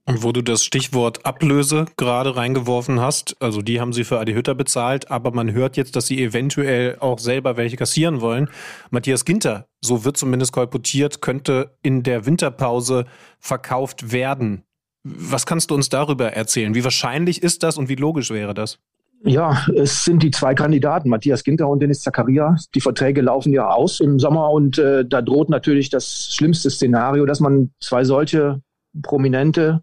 Und 0.08 0.22
wo 0.22 0.32
du 0.32 0.40
das 0.40 0.64
Stichwort 0.64 1.26
Ablöse 1.26 1.84
gerade 1.98 2.34
reingeworfen 2.34 2.98
hast, 2.98 3.36
also 3.40 3.60
die 3.60 3.78
haben 3.78 3.92
sie 3.92 4.04
für 4.04 4.18
Adi 4.18 4.32
Hütter 4.32 4.54
bezahlt, 4.54 5.10
aber 5.10 5.32
man 5.32 5.52
hört 5.52 5.76
jetzt, 5.76 5.96
dass 5.96 6.06
sie 6.06 6.24
eventuell 6.24 6.96
auch 6.98 7.18
selber 7.18 7.58
welche 7.58 7.76
kassieren 7.76 8.22
wollen. 8.22 8.48
Matthias 8.88 9.26
Ginter, 9.26 9.66
so 9.82 10.06
wird 10.06 10.16
zumindest 10.16 10.52
kolportiert, 10.52 11.20
könnte 11.20 11.76
in 11.82 12.04
der 12.04 12.24
Winterpause 12.24 13.04
verkauft 13.38 14.10
werden. 14.10 14.62
Was 15.04 15.44
kannst 15.44 15.70
du 15.70 15.74
uns 15.74 15.90
darüber 15.90 16.32
erzählen? 16.32 16.74
Wie 16.74 16.84
wahrscheinlich 16.84 17.42
ist 17.42 17.62
das 17.62 17.76
und 17.76 17.90
wie 17.90 17.96
logisch 17.96 18.30
wäre 18.30 18.54
das? 18.54 18.78
Ja, 19.24 19.66
es 19.76 20.06
sind 20.06 20.22
die 20.22 20.30
zwei 20.30 20.54
Kandidaten, 20.54 21.10
Matthias 21.10 21.44
Ginter 21.44 21.68
und 21.68 21.80
Dennis 21.80 22.00
Zakaria. 22.00 22.56
Die 22.74 22.80
Verträge 22.80 23.20
laufen 23.20 23.52
ja 23.52 23.68
aus 23.68 24.00
im 24.00 24.18
Sommer 24.18 24.52
und 24.52 24.78
äh, 24.78 25.04
da 25.04 25.20
droht 25.20 25.50
natürlich 25.50 25.90
das 25.90 26.30
schlimmste 26.32 26.70
Szenario, 26.70 27.26
dass 27.26 27.40
man 27.40 27.72
zwei 27.78 28.04
solche 28.04 28.62
Prominente 29.02 29.82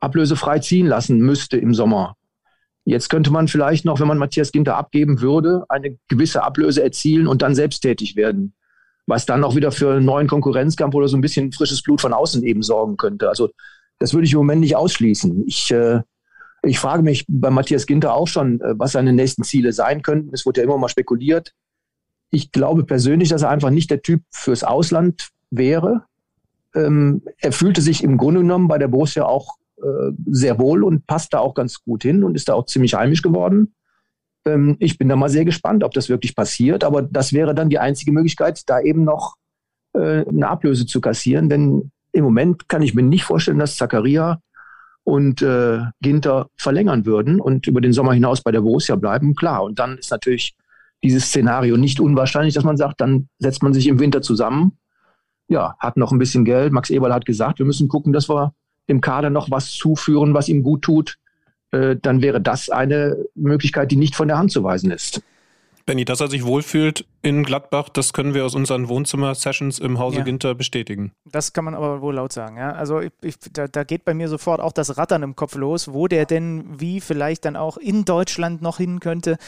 ablösefrei 0.00 0.58
ziehen 0.60 0.86
lassen 0.86 1.18
müsste 1.18 1.56
im 1.56 1.74
Sommer. 1.74 2.16
Jetzt 2.84 3.10
könnte 3.10 3.30
man 3.30 3.48
vielleicht 3.48 3.84
noch, 3.84 4.00
wenn 4.00 4.08
man 4.08 4.16
Matthias 4.16 4.50
Ginter 4.50 4.76
abgeben 4.76 5.20
würde, 5.20 5.66
eine 5.68 5.98
gewisse 6.08 6.42
Ablöse 6.42 6.82
erzielen 6.82 7.26
und 7.26 7.42
dann 7.42 7.54
selbst 7.54 7.80
tätig 7.80 8.16
werden. 8.16 8.54
Was 9.06 9.26
dann 9.26 9.44
auch 9.44 9.56
wieder 9.56 9.72
für 9.72 9.92
einen 9.92 10.06
neuen 10.06 10.26
Konkurrenzkampf 10.26 10.94
oder 10.94 11.06
so 11.06 11.16
ein 11.16 11.20
bisschen 11.20 11.52
frisches 11.52 11.82
Blut 11.82 12.00
von 12.00 12.14
außen 12.14 12.42
eben 12.44 12.62
sorgen 12.62 12.96
könnte. 12.96 13.28
Also 13.28 13.50
das 13.98 14.14
würde 14.14 14.26
ich 14.26 14.32
im 14.32 14.38
Moment 14.38 14.62
nicht 14.62 14.74
ausschließen. 14.74 15.44
Ich, 15.46 15.70
äh, 15.70 16.00
ich 16.62 16.78
frage 16.78 17.02
mich 17.02 17.26
bei 17.28 17.50
Matthias 17.50 17.86
Ginter 17.86 18.14
auch 18.14 18.26
schon, 18.26 18.58
äh, 18.62 18.74
was 18.78 18.92
seine 18.92 19.12
nächsten 19.12 19.42
Ziele 19.42 19.74
sein 19.74 20.00
könnten. 20.00 20.32
Es 20.32 20.46
wurde 20.46 20.62
ja 20.62 20.64
immer 20.64 20.78
mal 20.78 20.88
spekuliert. 20.88 21.52
Ich 22.30 22.52
glaube 22.52 22.84
persönlich, 22.84 23.28
dass 23.28 23.42
er 23.42 23.50
einfach 23.50 23.68
nicht 23.68 23.90
der 23.90 24.00
Typ 24.00 24.22
fürs 24.30 24.64
Ausland 24.64 25.28
wäre. 25.50 26.04
Ähm, 26.74 27.20
er 27.36 27.52
fühlte 27.52 27.82
sich 27.82 28.02
im 28.02 28.16
Grunde 28.16 28.40
genommen 28.40 28.68
bei 28.68 28.78
der 28.78 28.88
Borussia 28.88 29.26
auch 29.26 29.57
sehr 30.26 30.58
wohl 30.58 30.82
und 30.82 31.06
passt 31.06 31.34
da 31.34 31.38
auch 31.38 31.54
ganz 31.54 31.82
gut 31.82 32.02
hin 32.02 32.24
und 32.24 32.34
ist 32.34 32.48
da 32.48 32.54
auch 32.54 32.66
ziemlich 32.66 32.94
heimisch 32.94 33.22
geworden. 33.22 33.74
Ähm, 34.44 34.76
ich 34.80 34.98
bin 34.98 35.08
da 35.08 35.16
mal 35.16 35.28
sehr 35.28 35.44
gespannt, 35.44 35.84
ob 35.84 35.92
das 35.92 36.08
wirklich 36.08 36.34
passiert, 36.34 36.84
aber 36.84 37.02
das 37.02 37.32
wäre 37.32 37.54
dann 37.54 37.68
die 37.68 37.78
einzige 37.78 38.12
Möglichkeit, 38.12 38.62
da 38.66 38.80
eben 38.80 39.04
noch 39.04 39.36
äh, 39.94 40.26
eine 40.26 40.48
Ablöse 40.48 40.86
zu 40.86 41.00
kassieren, 41.00 41.48
denn 41.48 41.90
im 42.12 42.24
Moment 42.24 42.68
kann 42.68 42.82
ich 42.82 42.94
mir 42.94 43.02
nicht 43.02 43.24
vorstellen, 43.24 43.58
dass 43.58 43.76
Zakaria 43.76 44.40
und 45.04 45.42
äh, 45.42 45.80
Ginter 46.00 46.48
verlängern 46.56 47.06
würden 47.06 47.40
und 47.40 47.66
über 47.66 47.80
den 47.80 47.92
Sommer 47.92 48.12
hinaus 48.12 48.42
bei 48.42 48.50
der 48.50 48.60
Borussia 48.60 48.96
bleiben. 48.96 49.34
Klar, 49.34 49.62
und 49.62 49.78
dann 49.78 49.98
ist 49.98 50.10
natürlich 50.10 50.54
dieses 51.02 51.26
Szenario 51.26 51.76
nicht 51.76 52.00
unwahrscheinlich, 52.00 52.54
dass 52.54 52.64
man 52.64 52.76
sagt, 52.76 53.00
dann 53.00 53.28
setzt 53.38 53.62
man 53.62 53.72
sich 53.72 53.86
im 53.86 54.00
Winter 54.00 54.20
zusammen, 54.20 54.78
ja, 55.48 55.76
hat 55.78 55.96
noch 55.96 56.12
ein 56.12 56.18
bisschen 56.18 56.44
Geld. 56.44 56.72
Max 56.72 56.90
Eberl 56.90 57.14
hat 57.14 57.24
gesagt, 57.24 57.58
wir 57.58 57.66
müssen 57.66 57.88
gucken, 57.88 58.12
dass 58.12 58.28
wir 58.28 58.52
dem 58.88 59.00
Kader 59.00 59.30
noch 59.30 59.50
was 59.50 59.72
zuführen, 59.72 60.34
was 60.34 60.48
ihm 60.48 60.62
gut 60.62 60.82
tut, 60.82 61.18
äh, 61.70 61.96
dann 62.00 62.22
wäre 62.22 62.40
das 62.40 62.70
eine 62.70 63.16
Möglichkeit, 63.34 63.90
die 63.90 63.96
nicht 63.96 64.14
von 64.14 64.28
der 64.28 64.38
Hand 64.38 64.52
zu 64.52 64.62
weisen 64.64 64.90
ist. 64.90 65.22
Benny, 65.88 66.04
dass 66.04 66.20
er 66.20 66.28
sich 66.28 66.44
wohlfühlt 66.44 67.06
in 67.22 67.44
Gladbach, 67.44 67.88
das 67.88 68.12
können 68.12 68.34
wir 68.34 68.44
aus 68.44 68.54
unseren 68.54 68.90
Wohnzimmer-Sessions 68.90 69.78
im 69.78 69.98
Hause 69.98 70.18
ja. 70.18 70.24
Ginter 70.24 70.54
bestätigen. 70.54 71.12
Das 71.24 71.54
kann 71.54 71.64
man 71.64 71.74
aber 71.74 72.02
wohl 72.02 72.14
laut 72.14 72.30
sagen. 72.30 72.58
Ja? 72.58 72.72
Also 72.72 73.00
ich, 73.00 73.10
ich, 73.22 73.36
da, 73.54 73.68
da, 73.68 73.84
geht 73.84 74.04
bei 74.04 74.12
mir 74.12 74.28
sofort 74.28 74.60
auch 74.60 74.72
das 74.72 74.98
Rattern 74.98 75.22
im 75.22 75.34
Kopf 75.34 75.54
los, 75.54 75.92
wo 75.94 76.06
der 76.06 76.26
denn 76.26 76.78
wie 76.78 77.00
vielleicht 77.00 77.46
dann 77.46 77.56
auch 77.56 77.78
in 77.78 78.04
Deutschland 78.04 78.60
noch 78.60 78.76
hin 78.76 79.00
könnte. 79.00 79.38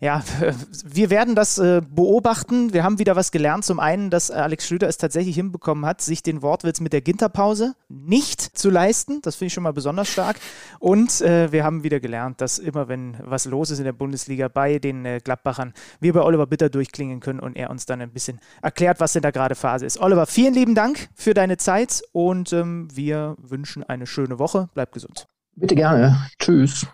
Ja, 0.00 0.24
wir 0.84 1.10
werden 1.10 1.34
das 1.34 1.58
äh, 1.58 1.82
beobachten. 1.86 2.72
Wir 2.72 2.84
haben 2.84 2.98
wieder 2.98 3.14
was 3.14 3.30
gelernt. 3.30 3.66
Zum 3.66 3.78
einen, 3.78 4.08
dass 4.08 4.30
Alex 4.30 4.66
Schlüter 4.66 4.88
es 4.88 4.96
tatsächlich 4.96 5.36
hinbekommen 5.36 5.84
hat, 5.84 6.00
sich 6.00 6.22
den 6.22 6.40
Wortwitz 6.40 6.80
mit 6.80 6.94
der 6.94 7.02
Ginterpause 7.02 7.74
nicht 7.88 8.40
zu 8.40 8.70
leisten. 8.70 9.20
Das 9.22 9.36
finde 9.36 9.48
ich 9.48 9.52
schon 9.52 9.62
mal 9.62 9.74
besonders 9.74 10.08
stark. 10.08 10.38
Und 10.80 11.20
äh, 11.20 11.52
wir 11.52 11.64
haben 11.64 11.84
wieder 11.84 12.00
gelernt, 12.00 12.40
dass 12.40 12.58
immer, 12.58 12.88
wenn 12.88 13.18
was 13.22 13.44
los 13.44 13.70
ist 13.70 13.78
in 13.78 13.84
der 13.84 13.92
Bundesliga 13.92 14.48
bei 14.48 14.78
den 14.78 15.04
äh, 15.04 15.20
Gladbachern, 15.22 15.74
wir 16.00 16.12
bei 16.12 16.22
Oliver 16.22 16.46
Bitter 16.46 16.68
durchklingen 16.68 17.20
können 17.20 17.40
und 17.40 17.56
er 17.56 17.70
uns 17.70 17.86
dann 17.86 18.00
ein 18.00 18.12
bisschen 18.12 18.40
erklärt, 18.62 19.00
was 19.00 19.12
denn 19.12 19.22
da 19.22 19.30
gerade 19.30 19.54
Phase 19.54 19.86
ist. 19.86 20.00
Oliver, 20.00 20.26
vielen 20.26 20.54
lieben 20.54 20.74
Dank 20.74 21.08
für 21.14 21.34
deine 21.34 21.56
Zeit 21.56 22.02
und 22.12 22.52
ähm, 22.52 22.88
wir 22.92 23.36
wünschen 23.38 23.82
eine 23.84 24.06
schöne 24.06 24.38
Woche. 24.38 24.68
Bleib 24.74 24.92
gesund. 24.92 25.26
Bitte 25.56 25.74
gerne. 25.74 26.26
Tschüss. 26.38 26.86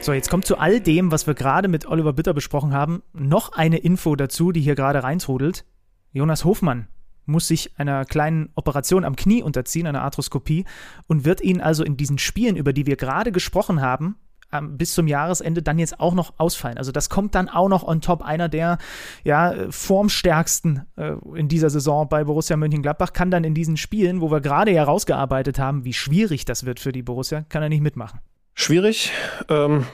So, 0.00 0.12
jetzt 0.12 0.30
kommt 0.30 0.46
zu 0.46 0.56
all 0.56 0.80
dem, 0.80 1.10
was 1.10 1.26
wir 1.26 1.34
gerade 1.34 1.68
mit 1.68 1.84
Oliver 1.86 2.14
Bitter 2.14 2.32
besprochen 2.32 2.72
haben, 2.72 3.02
noch 3.12 3.52
eine 3.52 3.78
Info 3.78 4.16
dazu, 4.16 4.52
die 4.52 4.60
hier 4.60 4.74
gerade 4.74 5.02
reintrudelt. 5.02 5.66
Jonas 6.12 6.44
Hofmann 6.44 6.88
muss 7.28 7.46
sich 7.46 7.78
einer 7.78 8.04
kleinen 8.04 8.50
Operation 8.54 9.04
am 9.04 9.16
Knie 9.16 9.42
unterziehen, 9.42 9.86
einer 9.86 10.02
Arthroskopie, 10.02 10.64
und 11.06 11.24
wird 11.24 11.40
ihn 11.40 11.60
also 11.60 11.84
in 11.84 11.96
diesen 11.96 12.18
Spielen, 12.18 12.56
über 12.56 12.72
die 12.72 12.86
wir 12.86 12.96
gerade 12.96 13.32
gesprochen 13.32 13.80
haben, 13.80 14.16
bis 14.62 14.94
zum 14.94 15.06
Jahresende 15.06 15.62
dann 15.62 15.78
jetzt 15.78 16.00
auch 16.00 16.14
noch 16.14 16.34
ausfallen. 16.38 16.78
Also 16.78 16.90
das 16.90 17.10
kommt 17.10 17.34
dann 17.34 17.48
auch 17.48 17.68
noch 17.68 17.86
on 17.86 18.00
top. 18.00 18.22
Einer 18.22 18.48
der 18.48 18.78
ja, 19.22 19.54
formstärksten 19.70 20.86
äh, 20.96 21.12
in 21.34 21.48
dieser 21.48 21.68
Saison 21.68 22.08
bei 22.08 22.24
Borussia 22.24 22.56
Mönchengladbach 22.56 23.12
kann 23.12 23.30
dann 23.30 23.44
in 23.44 23.52
diesen 23.54 23.76
Spielen, 23.76 24.22
wo 24.22 24.30
wir 24.30 24.40
gerade 24.40 24.72
ja 24.72 24.84
rausgearbeitet 24.84 25.58
haben, 25.58 25.84
wie 25.84 25.92
schwierig 25.92 26.46
das 26.46 26.64
wird 26.64 26.80
für 26.80 26.92
die 26.92 27.02
Borussia, 27.02 27.42
kann 27.48 27.62
er 27.62 27.68
nicht 27.68 27.82
mitmachen. 27.82 28.20
Schwierig. 28.54 29.12
Ähm, 29.50 29.86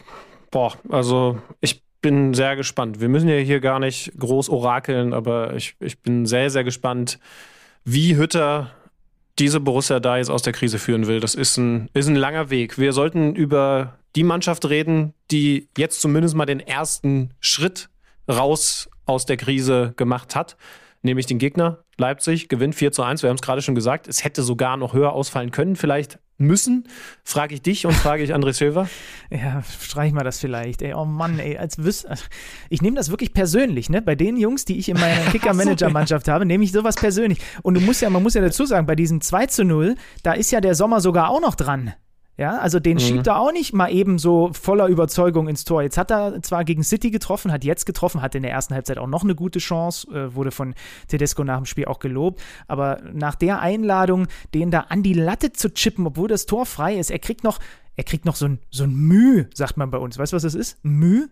boah, 0.52 0.74
also 0.88 1.38
ich 1.60 1.83
bin 2.04 2.34
sehr 2.34 2.54
gespannt. 2.54 3.00
Wir 3.00 3.08
müssen 3.08 3.30
ja 3.30 3.36
hier 3.36 3.60
gar 3.60 3.78
nicht 3.78 4.12
groß 4.18 4.50
orakeln, 4.50 5.14
aber 5.14 5.54
ich, 5.54 5.74
ich 5.80 6.00
bin 6.00 6.26
sehr, 6.26 6.50
sehr 6.50 6.62
gespannt, 6.62 7.18
wie 7.82 8.14
Hütter 8.14 8.72
diese 9.38 9.58
Borussia 9.58 10.00
da 10.00 10.18
jetzt 10.18 10.28
aus 10.28 10.42
der 10.42 10.52
Krise 10.52 10.78
führen 10.78 11.06
will. 11.06 11.20
Das 11.20 11.34
ist 11.34 11.56
ein, 11.56 11.88
ist 11.94 12.06
ein 12.06 12.14
langer 12.14 12.50
Weg. 12.50 12.76
Wir 12.76 12.92
sollten 12.92 13.34
über 13.34 13.98
die 14.16 14.22
Mannschaft 14.22 14.68
reden, 14.68 15.14
die 15.30 15.70
jetzt 15.78 16.02
zumindest 16.02 16.34
mal 16.34 16.44
den 16.44 16.60
ersten 16.60 17.30
Schritt 17.40 17.88
raus 18.30 18.90
aus 19.06 19.24
der 19.24 19.38
Krise 19.38 19.94
gemacht 19.96 20.36
hat, 20.36 20.58
nämlich 21.00 21.24
den 21.24 21.38
Gegner. 21.38 21.83
Leipzig 21.96 22.48
gewinnt 22.48 22.74
4 22.74 22.92
zu 22.92 23.02
1. 23.02 23.22
Wir 23.22 23.30
haben 23.30 23.36
es 23.36 23.42
gerade 23.42 23.62
schon 23.62 23.74
gesagt. 23.74 24.08
Es 24.08 24.24
hätte 24.24 24.42
sogar 24.42 24.76
noch 24.76 24.92
höher 24.94 25.12
ausfallen 25.12 25.50
können. 25.50 25.76
Vielleicht 25.76 26.18
müssen? 26.36 26.88
Frage 27.22 27.54
ich 27.54 27.62
dich 27.62 27.86
und 27.86 27.92
frage 27.92 28.22
ich 28.22 28.34
André 28.34 28.52
Silva. 28.52 28.88
ja, 29.30 29.62
streich 29.62 30.12
mal 30.12 30.24
das 30.24 30.40
vielleicht. 30.40 30.82
Ey, 30.82 30.94
oh 30.94 31.04
Mann, 31.04 31.38
ey, 31.38 31.56
als 31.58 31.78
wüs 31.78 32.06
ich 32.68 32.82
nehme 32.82 32.96
das 32.96 33.10
wirklich 33.10 33.32
persönlich, 33.32 33.88
ne? 33.88 34.02
Bei 34.02 34.14
den 34.14 34.36
Jungs, 34.36 34.64
die 34.64 34.78
ich 34.78 34.88
in 34.88 34.98
meiner 34.98 35.20
Kicker-Manager-Mannschaft 35.30 36.28
habe, 36.28 36.44
nehme 36.44 36.64
ich 36.64 36.72
sowas 36.72 36.96
persönlich. 36.96 37.38
Und 37.62 37.74
du 37.74 37.80
musst 37.80 38.02
ja, 38.02 38.10
man 38.10 38.22
muss 38.22 38.34
ja 38.34 38.40
dazu 38.40 38.64
sagen, 38.66 38.86
bei 38.86 38.96
diesem 38.96 39.20
2 39.20 39.46
zu 39.46 39.64
0, 39.64 39.94
da 40.22 40.32
ist 40.32 40.50
ja 40.50 40.60
der 40.60 40.74
Sommer 40.74 41.00
sogar 41.00 41.30
auch 41.30 41.40
noch 41.40 41.54
dran. 41.54 41.94
Ja, 42.36 42.58
also 42.58 42.80
den 42.80 42.94
mhm. 42.94 43.00
schiebt 43.00 43.26
er 43.28 43.38
auch 43.38 43.52
nicht 43.52 43.72
mal 43.72 43.92
eben 43.92 44.18
so 44.18 44.50
voller 44.52 44.88
Überzeugung 44.88 45.46
ins 45.46 45.64
Tor. 45.64 45.82
Jetzt 45.82 45.96
hat 45.96 46.10
er 46.10 46.42
zwar 46.42 46.64
gegen 46.64 46.82
City 46.82 47.10
getroffen, 47.12 47.52
hat 47.52 47.62
jetzt 47.62 47.86
getroffen, 47.86 48.22
hat 48.22 48.34
in 48.34 48.42
der 48.42 48.50
ersten 48.50 48.74
Halbzeit 48.74 48.98
auch 48.98 49.06
noch 49.06 49.22
eine 49.22 49.36
gute 49.36 49.60
Chance, 49.60 50.08
äh, 50.10 50.34
wurde 50.34 50.50
von 50.50 50.74
Tedesco 51.06 51.44
nach 51.44 51.58
dem 51.58 51.66
Spiel 51.66 51.84
auch 51.84 52.00
gelobt. 52.00 52.42
Aber 52.66 53.00
nach 53.12 53.36
der 53.36 53.60
Einladung, 53.60 54.26
den 54.52 54.72
da 54.72 54.80
an 54.80 55.04
die 55.04 55.14
Latte 55.14 55.52
zu 55.52 55.72
chippen, 55.72 56.06
obwohl 56.06 56.26
das 56.26 56.46
Tor 56.46 56.66
frei 56.66 56.96
ist, 56.96 57.10
er 57.10 57.20
kriegt 57.20 57.44
noch, 57.44 57.60
er 57.94 58.04
kriegt 58.04 58.24
noch 58.24 58.34
so 58.34 58.46
ein, 58.46 58.58
so 58.70 58.82
ein 58.82 58.94
Müh, 58.94 59.44
sagt 59.54 59.76
man 59.76 59.92
bei 59.92 59.98
uns. 59.98 60.18
Weißt 60.18 60.32
du, 60.32 60.36
was 60.36 60.42
das 60.42 60.54
ist? 60.54 60.78
Müh? 60.82 61.28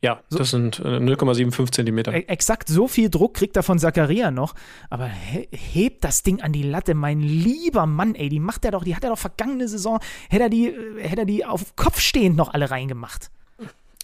Ja, 0.00 0.20
so, 0.28 0.38
das 0.38 0.50
sind 0.50 0.80
0,75 0.80 1.62
äh, 1.62 1.70
Zentimeter. 1.70 2.14
E-, 2.14 2.24
exakt 2.28 2.68
so 2.68 2.86
viel 2.86 3.10
Druck 3.10 3.34
kriegt 3.34 3.56
er 3.56 3.64
von 3.64 3.78
Zakaria 3.78 4.30
noch. 4.30 4.54
Aber 4.90 5.06
he 5.08 5.48
hebt 5.50 6.04
das 6.04 6.22
Ding 6.22 6.40
an 6.40 6.52
die 6.52 6.62
Latte, 6.62 6.94
mein 6.94 7.20
lieber 7.20 7.86
Mann, 7.86 8.14
ey. 8.14 8.28
Die 8.28 8.38
macht 8.38 8.64
er 8.64 8.70
doch, 8.70 8.84
die 8.84 8.94
hat 8.94 9.02
er 9.02 9.10
doch 9.10 9.18
vergangene 9.18 9.66
Saison, 9.66 9.98
hätte 10.28 10.44
er 10.44 10.50
die, 10.50 10.68
äh, 10.68 11.02
hätte 11.02 11.22
er 11.22 11.26
die 11.26 11.44
auf 11.44 11.74
Kopf 11.74 11.98
stehend 12.00 12.36
noch 12.36 12.54
alle 12.54 12.70
reingemacht. 12.70 13.30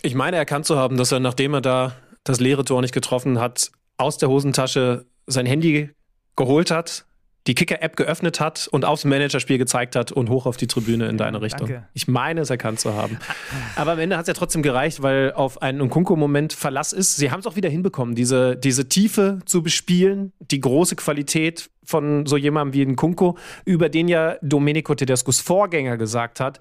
Ich 0.03 0.15
meine 0.15 0.37
erkannt 0.37 0.67
zu 0.67 0.77
haben, 0.77 0.97
dass 0.97 1.13
er, 1.13 1.21
nachdem 1.21 1.55
er 1.55 1.61
da 1.61 1.97
das 2.25 2.41
leere 2.41 2.65
Tor 2.65 2.81
nicht 2.81 2.93
getroffen 2.93 3.39
hat, 3.39 3.71
aus 3.97 4.19
der 4.19 4.29
Hosentasche 4.29 5.07
sein 5.27 5.47
Handy 5.47 5.91
geholt 6.37 6.71
hat, 6.71 7.07
die 7.47 7.55
Kicker-App 7.55 7.97
geöffnet 7.97 8.41
hat 8.41 8.69
und 8.69 8.85
aufs 8.85 9.05
Managerspiel 9.05 9.59
gezeigt 9.59 9.97
hat 9.97 10.13
und 10.13 10.31
hoch 10.31 10.47
auf 10.47 10.57
die 10.57 10.67
Tribüne 10.67 11.09
in 11.09 11.19
deine 11.19 11.43
Richtung. 11.43 11.69
Danke. 11.69 11.89
Ich 11.93 12.09
meine 12.09 12.41
es 12.41 12.49
erkannt 12.49 12.81
zu 12.81 12.95
haben. 12.95 13.19
Aber 13.77 13.93
am 13.93 13.99
Ende 13.99 14.17
hat 14.17 14.23
es 14.23 14.29
ja 14.29 14.35
trotzdem 14.35 14.63
gereicht, 14.63 15.03
weil 15.03 15.33
auf 15.33 15.61
einen 15.61 15.81
Nkunku-Moment 15.83 16.55
Verlass 16.55 16.95
ist. 16.95 17.17
Sie 17.17 17.31
haben 17.31 17.41
es 17.41 17.47
auch 17.47 17.57
wieder 17.57 17.69
hinbekommen, 17.69 18.15
diese, 18.15 18.57
diese 18.57 18.89
Tiefe 18.89 19.41
zu 19.45 19.63
bespielen, 19.63 20.33
die 20.39 20.61
große 20.61 20.97
Qualität 20.97 21.71
von 21.85 22.25
so 22.25 22.39
jemandem 22.39 22.75
wie 22.75 22.87
Nkunku, 22.87 23.35
über 23.67 23.91
den 23.91 24.09
ja 24.09 24.37
Domenico 24.41 24.95
Tedescos 24.95 25.41
Vorgänger 25.41 25.99
gesagt 25.99 26.41
hat, 26.41 26.59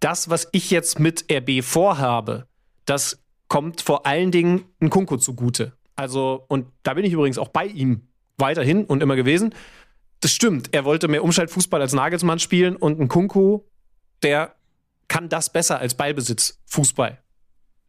das, 0.00 0.30
was 0.30 0.48
ich 0.52 0.70
jetzt 0.70 1.00
mit 1.00 1.26
RB 1.30 1.62
vorhabe, 1.62 2.46
das 2.86 3.22
kommt 3.48 3.82
vor 3.82 4.06
allen 4.06 4.30
Dingen 4.30 4.64
Nkunku 4.82 5.18
zugute. 5.18 5.72
Also, 5.96 6.44
und 6.48 6.66
da 6.82 6.94
bin 6.94 7.04
ich 7.04 7.12
übrigens 7.12 7.38
auch 7.38 7.48
bei 7.48 7.66
ihm 7.66 8.08
weiterhin 8.38 8.84
und 8.84 9.02
immer 9.02 9.16
gewesen 9.16 9.52
das 10.20 10.32
stimmt. 10.32 10.70
Er 10.72 10.84
wollte 10.84 11.08
mehr 11.08 11.24
Umschaltfußball 11.24 11.80
als 11.80 11.92
Nagelsmann 11.92 12.38
spielen 12.38 12.76
und 12.76 13.00
ein 13.00 13.08
Kunku, 13.08 13.60
der 14.22 14.54
kann 15.06 15.28
das 15.28 15.50
besser 15.50 15.78
als 15.78 15.94
Ballbesitz 15.94 16.60
Fußball. 16.66 17.18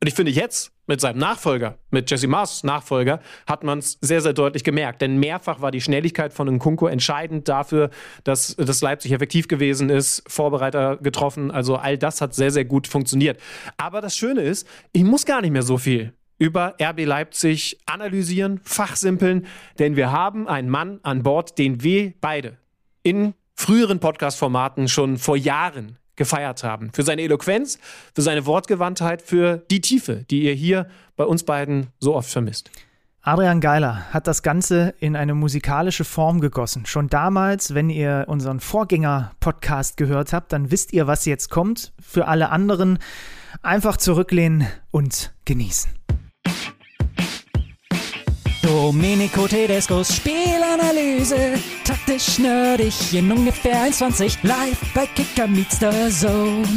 Und 0.02 0.08
ich 0.08 0.14
finde 0.14 0.32
jetzt 0.32 0.72
mit 0.88 1.02
seinem 1.02 1.20
Nachfolger, 1.20 1.78
mit 1.92 2.10
Jesse 2.10 2.28
Mars 2.28 2.64
Nachfolger, 2.64 3.20
hat 3.46 3.64
man 3.64 3.80
es 3.80 3.98
sehr, 4.00 4.22
sehr 4.22 4.32
deutlich 4.32 4.64
gemerkt. 4.64 5.02
Denn 5.02 5.18
mehrfach 5.20 5.62
war 5.62 5.72
die 5.72 5.82
Schnelligkeit 5.82 6.34
von 6.34 6.48
Nkunku 6.48 6.88
entscheidend 6.88 7.50
dafür, 7.50 7.90
dass 8.24 8.56
das 8.56 8.82
Leipzig 8.82 9.12
effektiv 9.12 9.50
gewesen 9.50 9.90
ist, 9.90 10.24
Vorbereiter 10.28 10.98
getroffen. 10.98 11.52
Also 11.52 11.76
all 11.76 11.98
das 11.98 12.22
hat 12.22 12.34
sehr, 12.34 12.52
sehr 12.52 12.64
gut 12.64 12.88
funktioniert. 12.88 13.40
Aber 13.76 14.00
das 14.00 14.16
Schöne 14.16 14.42
ist, 14.42 14.66
ich 14.94 15.04
muss 15.04 15.26
gar 15.26 15.42
nicht 15.42 15.52
mehr 15.52 15.64
so 15.64 15.78
viel 15.78 16.14
über 16.40 16.76
RB 16.82 17.06
Leipzig 17.06 17.78
analysieren, 17.86 18.60
fachsimpeln, 18.64 19.46
denn 19.78 19.96
wir 19.96 20.12
haben 20.12 20.48
einen 20.48 20.70
Mann 20.70 21.00
an 21.04 21.22
Bord, 21.22 21.60
den 21.60 21.84
wir 21.84 22.14
beide 22.20 22.58
in 23.04 23.36
früheren 23.56 24.00
Podcast-Formaten 24.00 24.88
schon 24.88 25.18
vor 25.18 25.38
Jahren 25.38 25.98
gefeiert 26.16 26.64
haben. 26.64 26.92
Für 26.94 27.04
seine 27.04 27.22
Eloquenz, 27.22 27.78
für 28.16 28.22
seine 28.22 28.46
Wortgewandtheit, 28.46 29.22
für 29.22 29.58
die 29.70 29.82
Tiefe, 29.82 30.26
die 30.30 30.44
ihr 30.44 30.54
hier 30.54 30.88
bei 31.16 31.26
uns 31.26 31.44
beiden 31.44 31.88
so 32.00 32.16
oft 32.16 32.30
vermisst. 32.30 32.72
Adrian 33.22 33.60
Geiler 33.60 34.06
hat 34.14 34.28
das 34.28 34.44
Ganze 34.44 34.94
in 35.00 35.16
eine 35.16 35.36
musikalische 35.36 36.06
Form 36.06 36.40
gegossen. 36.40 36.86
Schon 36.86 37.10
damals, 37.10 37.74
wenn 37.74 37.90
ihr 37.90 38.26
unseren 38.28 38.62
Vorgänger-Podcast 38.62 39.98
gehört 39.98 40.32
habt, 40.32 40.54
dann 40.54 40.72
wisst 40.72 40.94
ihr, 40.94 41.06
was 41.06 41.26
jetzt 41.26 41.50
kommt. 41.50 41.92
Für 42.02 42.28
alle 42.28 42.50
anderen 42.50 42.98
einfach 43.62 43.98
zurücklehnen 43.98 44.68
und 44.92 45.34
genießen. 45.44 45.99
Domenico 48.62 49.48
Tedescos 49.48 50.16
Spielanalyse. 50.16 51.54
Taktisch 51.84 52.40
nerdig 52.40 53.14
in 53.14 53.32
ungefähr 53.32 53.86
1,20. 53.86 54.38
Live 54.44 54.94
bei 54.94 55.06
Kicker 55.08 55.48
meets 55.48 55.80
the 55.80 56.10
Zone. 56.10 56.68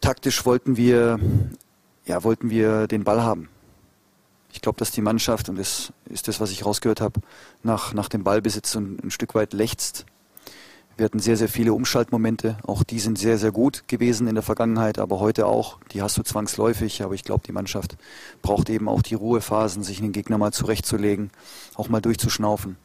Taktisch 0.00 0.44
wollten 0.46 0.76
wir, 0.76 1.18
ja, 2.06 2.22
wollten 2.24 2.50
wir 2.50 2.86
den 2.86 3.04
Ball 3.04 3.22
haben. 3.22 3.48
Ich 4.52 4.60
glaube, 4.60 4.78
dass 4.78 4.90
die 4.90 5.02
Mannschaft, 5.02 5.48
und 5.48 5.58
das 5.58 5.92
ist 6.06 6.28
das, 6.28 6.40
was 6.40 6.50
ich 6.50 6.64
rausgehört 6.64 7.00
habe, 7.00 7.20
nach, 7.62 7.92
nach 7.92 8.08
dem 8.08 8.24
Ballbesitz 8.24 8.74
ein, 8.74 8.98
ein 9.02 9.10
Stück 9.10 9.34
weit 9.34 9.52
lechzt. 9.52 10.06
Wir 10.98 11.04
hatten 11.04 11.20
sehr, 11.20 11.36
sehr 11.36 11.48
viele 11.48 11.74
Umschaltmomente. 11.74 12.58
Auch 12.66 12.82
die 12.82 12.98
sind 12.98 13.20
sehr, 13.20 13.38
sehr 13.38 13.52
gut 13.52 13.84
gewesen 13.86 14.26
in 14.26 14.34
der 14.34 14.42
Vergangenheit, 14.42 14.98
aber 14.98 15.20
heute 15.20 15.46
auch. 15.46 15.78
Die 15.92 16.02
hast 16.02 16.18
du 16.18 16.24
zwangsläufig. 16.24 17.04
Aber 17.04 17.14
ich 17.14 17.22
glaube, 17.22 17.44
die 17.46 17.52
Mannschaft 17.52 17.96
braucht 18.42 18.68
eben 18.68 18.88
auch 18.88 19.00
die 19.00 19.14
Ruhephasen, 19.14 19.84
sich 19.84 20.00
den 20.00 20.10
Gegner 20.10 20.38
mal 20.38 20.52
zurechtzulegen, 20.52 21.30
auch 21.76 21.88
mal 21.88 22.00
durchzuschnaufen. 22.00 22.78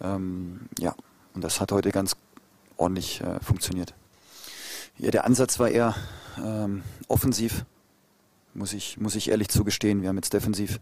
Ähm, 0.00 0.60
ja, 0.78 0.94
und 1.34 1.44
das 1.44 1.60
hat 1.60 1.70
heute 1.70 1.90
ganz 1.90 2.16
ordentlich 2.78 3.20
äh, 3.20 3.38
funktioniert. 3.40 3.92
Ja, 4.96 5.10
der 5.10 5.26
Ansatz 5.26 5.58
war 5.58 5.68
eher 5.68 5.94
ähm, 6.42 6.82
offensiv, 7.08 7.66
muss 8.54 8.72
ich, 8.72 8.96
muss 8.96 9.16
ich 9.16 9.28
ehrlich 9.28 9.50
zugestehen. 9.50 10.00
Wir 10.00 10.08
haben 10.08 10.16
jetzt 10.16 10.32
defensiv 10.32 10.80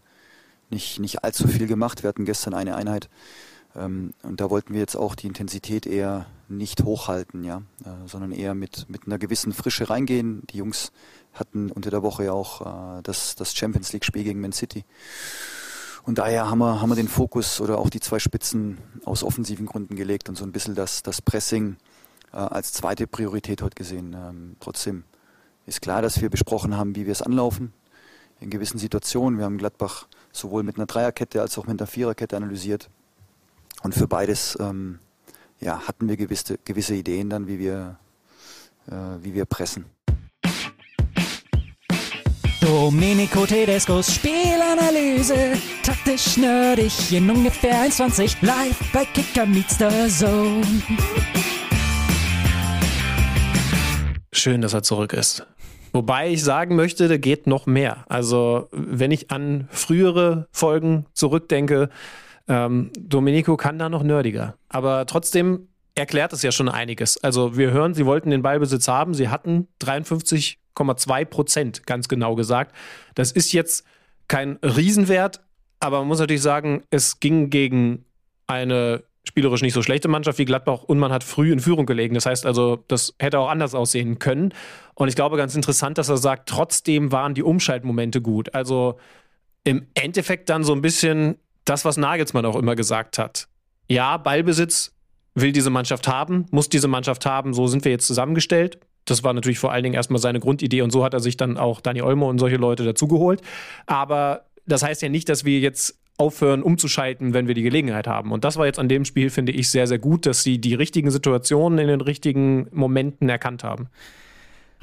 nicht, 0.69 0.97
nicht 1.01 1.25
allzu 1.25 1.45
viel 1.45 1.67
gemacht. 1.67 2.03
Wir 2.03 2.07
hatten 2.07 2.23
gestern 2.23 2.53
eine 2.53 2.77
Einheit 2.77 3.09
und 3.75 4.13
da 4.39 4.49
wollten 4.49 4.73
wir 4.73 4.79
jetzt 4.79 4.95
auch 4.95 5.15
die 5.15 5.27
Intensität 5.27 5.85
eher 5.87 6.27
nicht 6.47 6.83
hochhalten, 6.83 7.43
ja, 7.43 7.63
äh, 7.83 8.07
sondern 8.07 8.31
eher 8.31 8.53
mit, 8.53 8.89
mit 8.89 9.07
einer 9.07 9.17
gewissen 9.17 9.53
Frische 9.53 9.89
reingehen. 9.89 10.43
Die 10.51 10.57
Jungs 10.57 10.91
hatten 11.33 11.71
unter 11.71 11.89
der 11.89 12.03
Woche 12.03 12.25
ja 12.25 12.33
auch 12.33 12.97
äh, 12.97 13.01
das, 13.01 13.35
das 13.35 13.55
Champions 13.55 13.91
League-Spiel 13.93 14.23
gegen 14.23 14.41
Man 14.41 14.51
City. 14.51 14.85
Und 16.03 16.17
daher 16.17 16.49
haben 16.49 16.59
wir, 16.59 16.81
haben 16.81 16.89
wir 16.89 16.95
den 16.95 17.07
Fokus 17.07 17.61
oder 17.61 17.77
auch 17.79 17.89
die 17.89 18.01
zwei 18.01 18.19
Spitzen 18.19 18.77
aus 19.05 19.23
offensiven 19.23 19.65
Gründen 19.65 19.95
gelegt 19.95 20.29
und 20.29 20.37
so 20.37 20.43
ein 20.43 20.51
bisschen 20.51 20.75
das, 20.75 21.01
das 21.01 21.21
Pressing 21.21 21.77
äh, 22.33 22.37
als 22.37 22.73
zweite 22.73 23.07
Priorität 23.07 23.61
heute 23.61 23.75
gesehen. 23.75 24.13
Ähm, 24.13 24.55
trotzdem 24.59 25.03
ist 25.65 25.81
klar, 25.81 26.01
dass 26.01 26.21
wir 26.21 26.29
besprochen 26.29 26.77
haben, 26.77 26.95
wie 26.95 27.05
wir 27.05 27.13
es 27.13 27.21
anlaufen 27.21 27.73
in 28.41 28.49
gewissen 28.49 28.77
Situationen. 28.77 29.39
Wir 29.39 29.45
haben 29.45 29.57
Gladbach 29.57 30.07
sowohl 30.33 30.63
mit 30.63 30.75
einer 30.75 30.85
Dreierkette 30.85 31.41
als 31.41 31.57
auch 31.57 31.65
mit 31.65 31.79
einer 31.79 31.87
Viererkette 31.87 32.35
analysiert. 32.35 32.89
Und 33.83 33.93
für 33.93 34.07
beides 34.07 34.57
ähm, 34.61 34.99
ja, 35.59 35.87
hatten 35.87 36.07
wir 36.07 36.15
gewisse, 36.15 36.57
gewisse 36.63 36.95
Ideen 36.95 37.29
dann, 37.29 37.47
wie 37.47 37.59
wir, 37.59 37.97
äh, 38.89 38.93
wie 39.21 39.33
wir 39.33 39.45
pressen. 39.45 39.85
Domenico 42.61 43.45
Tedescos 43.45 44.15
Spielanalyse. 44.15 45.57
Taktisch 45.83 46.37
nerdig 46.37 47.11
in 47.11 47.29
ungefähr 47.29 47.83
1,20. 47.83 48.37
Live 48.41 48.79
bei 48.93 49.03
Kicker 49.03 49.45
meets 49.45 49.77
the 49.77 50.07
Zone. 50.07 50.65
Schön, 54.31 54.61
dass 54.61 54.73
er 54.73 54.83
zurück 54.83 55.11
ist. 55.11 55.45
Wobei 55.91 56.31
ich 56.31 56.41
sagen 56.41 56.77
möchte, 56.77 57.09
da 57.09 57.17
geht 57.17 57.47
noch 57.47 57.65
mehr. 57.65 58.05
Also, 58.07 58.69
wenn 58.71 59.11
ich 59.11 59.29
an 59.29 59.67
frühere 59.71 60.47
Folgen 60.51 61.05
zurückdenke, 61.13 61.89
ähm, 62.47 62.91
Domenico 62.97 63.57
kann 63.57 63.79
da 63.79 63.89
noch 63.89 64.03
nerdiger. 64.03 64.57
Aber 64.69 65.05
trotzdem 65.05 65.67
erklärt 65.95 66.33
es 66.33 66.41
ja 66.41 66.51
schon 66.51 66.69
einiges. 66.69 67.23
Also 67.23 67.57
wir 67.57 67.71
hören, 67.71 67.93
sie 67.93 68.05
wollten 68.05 68.31
den 68.31 68.41
Ballbesitz 68.41 68.87
haben. 68.87 69.13
Sie 69.13 69.29
hatten 69.29 69.67
53,2 69.81 71.25
Prozent, 71.25 71.85
ganz 71.85 72.07
genau 72.07 72.35
gesagt. 72.35 72.75
Das 73.15 73.31
ist 73.31 73.53
jetzt 73.53 73.85
kein 74.27 74.57
Riesenwert, 74.63 75.41
aber 75.79 75.99
man 75.99 76.07
muss 76.07 76.19
natürlich 76.19 76.41
sagen, 76.41 76.83
es 76.89 77.19
ging 77.19 77.49
gegen 77.49 78.05
eine 78.47 79.03
spielerisch 79.25 79.61
nicht 79.61 79.73
so 79.73 79.81
schlechte 79.81 80.07
Mannschaft 80.09 80.37
wie 80.37 80.45
Gladbach 80.45 80.83
und 80.83 80.99
man 80.99 81.11
hat 81.11 81.23
früh 81.23 81.51
in 81.51 81.59
Führung 81.59 81.85
gelegen. 81.85 82.13
Das 82.13 82.25
heißt 82.25 82.45
also, 82.45 82.83
das 82.87 83.15
hätte 83.19 83.39
auch 83.39 83.49
anders 83.49 83.73
aussehen 83.73 84.19
können. 84.19 84.53
Und 84.95 85.07
ich 85.07 85.15
glaube, 85.15 85.37
ganz 85.37 85.55
interessant, 85.55 85.97
dass 85.97 86.09
er 86.09 86.17
sagt, 86.17 86.49
trotzdem 86.49 87.11
waren 87.11 87.33
die 87.33 87.43
Umschaltmomente 87.43 88.21
gut. 88.21 88.53
Also 88.53 88.97
im 89.63 89.87
Endeffekt 89.93 90.49
dann 90.49 90.63
so 90.63 90.73
ein 90.73 90.81
bisschen 90.81 91.37
das, 91.65 91.85
was 91.85 91.97
Nagelsmann 91.97 92.45
auch 92.45 92.55
immer 92.55 92.75
gesagt 92.75 93.17
hat. 93.17 93.47
Ja, 93.87 94.17
Ballbesitz 94.17 94.93
will 95.35 95.51
diese 95.51 95.69
Mannschaft 95.69 96.07
haben, 96.07 96.45
muss 96.51 96.69
diese 96.69 96.87
Mannschaft 96.87 97.25
haben, 97.25 97.53
so 97.53 97.67
sind 97.67 97.85
wir 97.85 97.91
jetzt 97.91 98.07
zusammengestellt. 98.07 98.79
Das 99.05 99.23
war 99.23 99.33
natürlich 99.33 99.59
vor 99.59 99.71
allen 99.71 99.83
Dingen 99.83 99.95
erstmal 99.95 100.21
seine 100.21 100.39
Grundidee 100.39 100.81
und 100.81 100.91
so 100.91 101.03
hat 101.03 101.13
er 101.13 101.19
sich 101.19 101.35
dann 101.35 101.57
auch 101.57 101.81
Dani 101.81 102.01
Olmo 102.01 102.29
und 102.29 102.39
solche 102.39 102.57
Leute 102.57 102.85
dazugeholt. 102.85 103.41
Aber 103.85 104.45
das 104.65 104.83
heißt 104.83 105.01
ja 105.01 105.09
nicht, 105.09 105.27
dass 105.27 105.43
wir 105.43 105.59
jetzt 105.59 105.99
aufhören 106.17 106.61
umzuschalten, 106.61 107.33
wenn 107.33 107.47
wir 107.47 107.55
die 107.55 107.63
Gelegenheit 107.63 108.07
haben. 108.07 108.31
Und 108.31 108.43
das 108.43 108.57
war 108.57 108.65
jetzt 108.65 108.79
an 108.79 108.87
dem 108.87 109.03
Spiel, 109.03 109.29
finde 109.29 109.51
ich, 109.51 109.69
sehr, 109.69 109.87
sehr 109.87 109.99
gut, 109.99 110.25
dass 110.25 110.43
sie 110.43 110.59
die 110.59 110.75
richtigen 110.75 111.09
Situationen 111.09 111.79
in 111.79 111.87
den 111.87 112.01
richtigen 112.01 112.67
Momenten 112.71 113.29
erkannt 113.29 113.63
haben. 113.63 113.89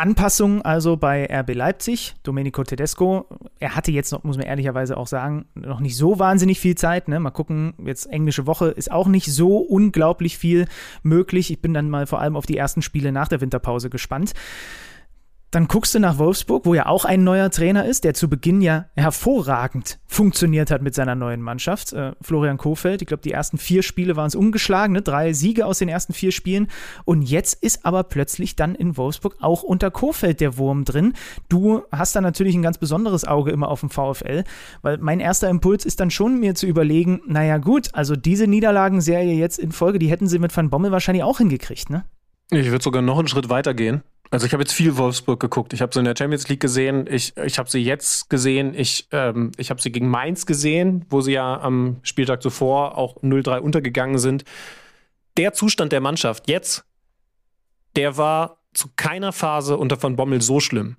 Anpassung 0.00 0.62
also 0.62 0.96
bei 0.96 1.26
RB 1.30 1.54
Leipzig, 1.54 2.14
Domenico 2.22 2.64
Tedesco. 2.64 3.26
Er 3.58 3.76
hatte 3.76 3.92
jetzt 3.92 4.12
noch, 4.12 4.24
muss 4.24 4.38
man 4.38 4.46
ehrlicherweise 4.46 4.96
auch 4.96 5.06
sagen, 5.06 5.44
noch 5.54 5.80
nicht 5.80 5.94
so 5.94 6.18
wahnsinnig 6.18 6.58
viel 6.58 6.74
Zeit. 6.74 7.06
Ne? 7.06 7.20
Mal 7.20 7.30
gucken, 7.30 7.74
jetzt 7.84 8.06
englische 8.06 8.46
Woche 8.46 8.68
ist 8.68 8.90
auch 8.90 9.08
nicht 9.08 9.26
so 9.30 9.58
unglaublich 9.58 10.38
viel 10.38 10.66
möglich. 11.02 11.50
Ich 11.50 11.60
bin 11.60 11.74
dann 11.74 11.90
mal 11.90 12.06
vor 12.06 12.20
allem 12.20 12.34
auf 12.34 12.46
die 12.46 12.56
ersten 12.56 12.80
Spiele 12.80 13.12
nach 13.12 13.28
der 13.28 13.42
Winterpause 13.42 13.90
gespannt. 13.90 14.32
Dann 15.50 15.66
guckst 15.66 15.94
du 15.96 15.98
nach 15.98 16.18
Wolfsburg, 16.18 16.64
wo 16.64 16.74
ja 16.74 16.86
auch 16.86 17.04
ein 17.04 17.24
neuer 17.24 17.50
Trainer 17.50 17.84
ist, 17.84 18.04
der 18.04 18.14
zu 18.14 18.28
Beginn 18.28 18.60
ja 18.60 18.86
hervorragend 18.94 19.98
funktioniert 20.06 20.70
hat 20.70 20.80
mit 20.80 20.94
seiner 20.94 21.16
neuen 21.16 21.42
Mannschaft. 21.42 21.92
Äh, 21.92 22.12
Florian 22.20 22.56
Kofeld, 22.56 23.02
ich 23.02 23.08
glaube, 23.08 23.24
die 23.24 23.32
ersten 23.32 23.58
vier 23.58 23.82
Spiele 23.82 24.14
waren 24.14 24.28
es 24.28 24.36
umgeschlagen, 24.36 24.92
ne? 24.92 25.02
drei 25.02 25.32
Siege 25.32 25.66
aus 25.66 25.78
den 25.78 25.88
ersten 25.88 26.12
vier 26.12 26.30
Spielen. 26.30 26.68
Und 27.04 27.22
jetzt 27.22 27.60
ist 27.64 27.84
aber 27.84 28.04
plötzlich 28.04 28.54
dann 28.54 28.76
in 28.76 28.96
Wolfsburg 28.96 29.38
auch 29.40 29.64
unter 29.64 29.90
Kofeld 29.90 30.40
der 30.40 30.56
Wurm 30.56 30.84
drin. 30.84 31.14
Du 31.48 31.82
hast 31.90 32.14
da 32.14 32.20
natürlich 32.20 32.54
ein 32.54 32.62
ganz 32.62 32.78
besonderes 32.78 33.24
Auge 33.24 33.50
immer 33.50 33.68
auf 33.68 33.80
dem 33.80 33.90
VfL, 33.90 34.44
weil 34.82 34.98
mein 34.98 35.18
erster 35.18 35.48
Impuls 35.48 35.84
ist 35.84 35.98
dann 35.98 36.12
schon 36.12 36.38
mir 36.38 36.54
zu 36.54 36.66
überlegen, 36.66 37.22
naja 37.26 37.58
gut, 37.58 37.88
also 37.92 38.14
diese 38.14 38.46
Niederlagenserie 38.46 39.34
jetzt 39.34 39.58
in 39.58 39.72
Folge, 39.72 39.98
die 39.98 40.10
hätten 40.10 40.28
sie 40.28 40.38
mit 40.38 40.56
Van 40.56 40.70
Bommel 40.70 40.92
wahrscheinlich 40.92 41.24
auch 41.24 41.38
hingekriegt, 41.38 41.90
ne? 41.90 42.04
Ich 42.52 42.70
würde 42.70 42.82
sogar 42.82 43.02
noch 43.02 43.18
einen 43.18 43.28
Schritt 43.28 43.48
weiter 43.48 43.74
gehen. 43.74 44.02
Also 44.30 44.46
ich 44.46 44.52
habe 44.52 44.62
jetzt 44.62 44.72
viel 44.72 44.96
Wolfsburg 44.96 45.40
geguckt. 45.40 45.72
Ich 45.72 45.82
habe 45.82 45.92
sie 45.92 45.98
in 45.98 46.04
der 46.04 46.14
Champions 46.16 46.48
League 46.48 46.60
gesehen. 46.60 47.08
Ich, 47.10 47.36
ich 47.36 47.58
habe 47.58 47.68
sie 47.68 47.80
jetzt 47.80 48.30
gesehen. 48.30 48.74
Ich, 48.74 49.08
ähm, 49.10 49.50
ich 49.56 49.70
habe 49.70 49.82
sie 49.82 49.90
gegen 49.90 50.08
Mainz 50.08 50.46
gesehen, 50.46 51.04
wo 51.10 51.20
sie 51.20 51.32
ja 51.32 51.60
am 51.60 51.96
Spieltag 52.02 52.40
zuvor 52.40 52.96
auch 52.96 53.16
0-3 53.22 53.58
untergegangen 53.58 54.18
sind. 54.18 54.44
Der 55.36 55.52
Zustand 55.52 55.90
der 55.90 56.00
Mannschaft 56.00 56.48
jetzt, 56.48 56.84
der 57.96 58.16
war 58.16 58.58
zu 58.72 58.88
keiner 58.94 59.32
Phase 59.32 59.76
unter 59.76 59.96
von 59.96 60.14
Bommel 60.14 60.40
so 60.42 60.60
schlimm. 60.60 60.96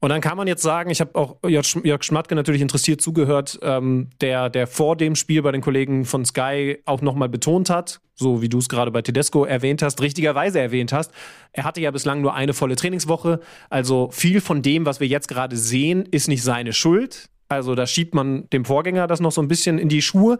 Und 0.00 0.10
dann 0.10 0.20
kann 0.20 0.36
man 0.36 0.46
jetzt 0.46 0.62
sagen, 0.62 0.90
ich 0.90 1.00
habe 1.00 1.16
auch 1.16 1.38
Jörg 1.42 2.04
Schmatke 2.04 2.36
natürlich 2.36 2.62
interessiert 2.62 3.00
zugehört, 3.00 3.58
ähm, 3.62 4.10
der, 4.20 4.48
der 4.48 4.68
vor 4.68 4.94
dem 4.94 5.16
Spiel 5.16 5.42
bei 5.42 5.50
den 5.50 5.60
Kollegen 5.60 6.04
von 6.04 6.24
Sky 6.24 6.78
auch 6.84 7.02
nochmal 7.02 7.28
betont 7.28 7.68
hat, 7.68 8.00
so 8.14 8.40
wie 8.40 8.48
du 8.48 8.58
es 8.58 8.68
gerade 8.68 8.92
bei 8.92 9.02
Tedesco 9.02 9.44
erwähnt 9.44 9.82
hast, 9.82 10.00
richtigerweise 10.00 10.60
erwähnt 10.60 10.92
hast. 10.92 11.10
Er 11.52 11.64
hatte 11.64 11.80
ja 11.80 11.90
bislang 11.90 12.20
nur 12.20 12.34
eine 12.34 12.54
volle 12.54 12.76
Trainingswoche. 12.76 13.40
Also 13.70 14.10
viel 14.12 14.40
von 14.40 14.62
dem, 14.62 14.86
was 14.86 15.00
wir 15.00 15.08
jetzt 15.08 15.26
gerade 15.26 15.56
sehen, 15.56 16.06
ist 16.08 16.28
nicht 16.28 16.44
seine 16.44 16.72
Schuld. 16.72 17.28
Also 17.48 17.74
da 17.74 17.86
schiebt 17.86 18.14
man 18.14 18.48
dem 18.50 18.64
Vorgänger 18.64 19.08
das 19.08 19.18
noch 19.18 19.32
so 19.32 19.42
ein 19.42 19.48
bisschen 19.48 19.78
in 19.78 19.88
die 19.88 20.02
Schuhe. 20.02 20.38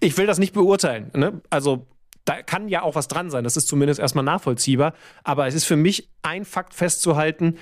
Ich 0.00 0.18
will 0.18 0.26
das 0.26 0.38
nicht 0.38 0.52
beurteilen. 0.52 1.10
Ne? 1.14 1.40
Also 1.48 1.86
da 2.26 2.42
kann 2.42 2.68
ja 2.68 2.82
auch 2.82 2.94
was 2.94 3.08
dran 3.08 3.30
sein. 3.30 3.44
Das 3.44 3.56
ist 3.56 3.66
zumindest 3.66 3.98
erstmal 3.98 4.24
nachvollziehbar. 4.24 4.94
Aber 5.24 5.46
es 5.46 5.54
ist 5.54 5.64
für 5.64 5.76
mich 5.76 6.10
ein 6.22 6.44
Fakt 6.44 6.74
festzuhalten, 6.74 7.56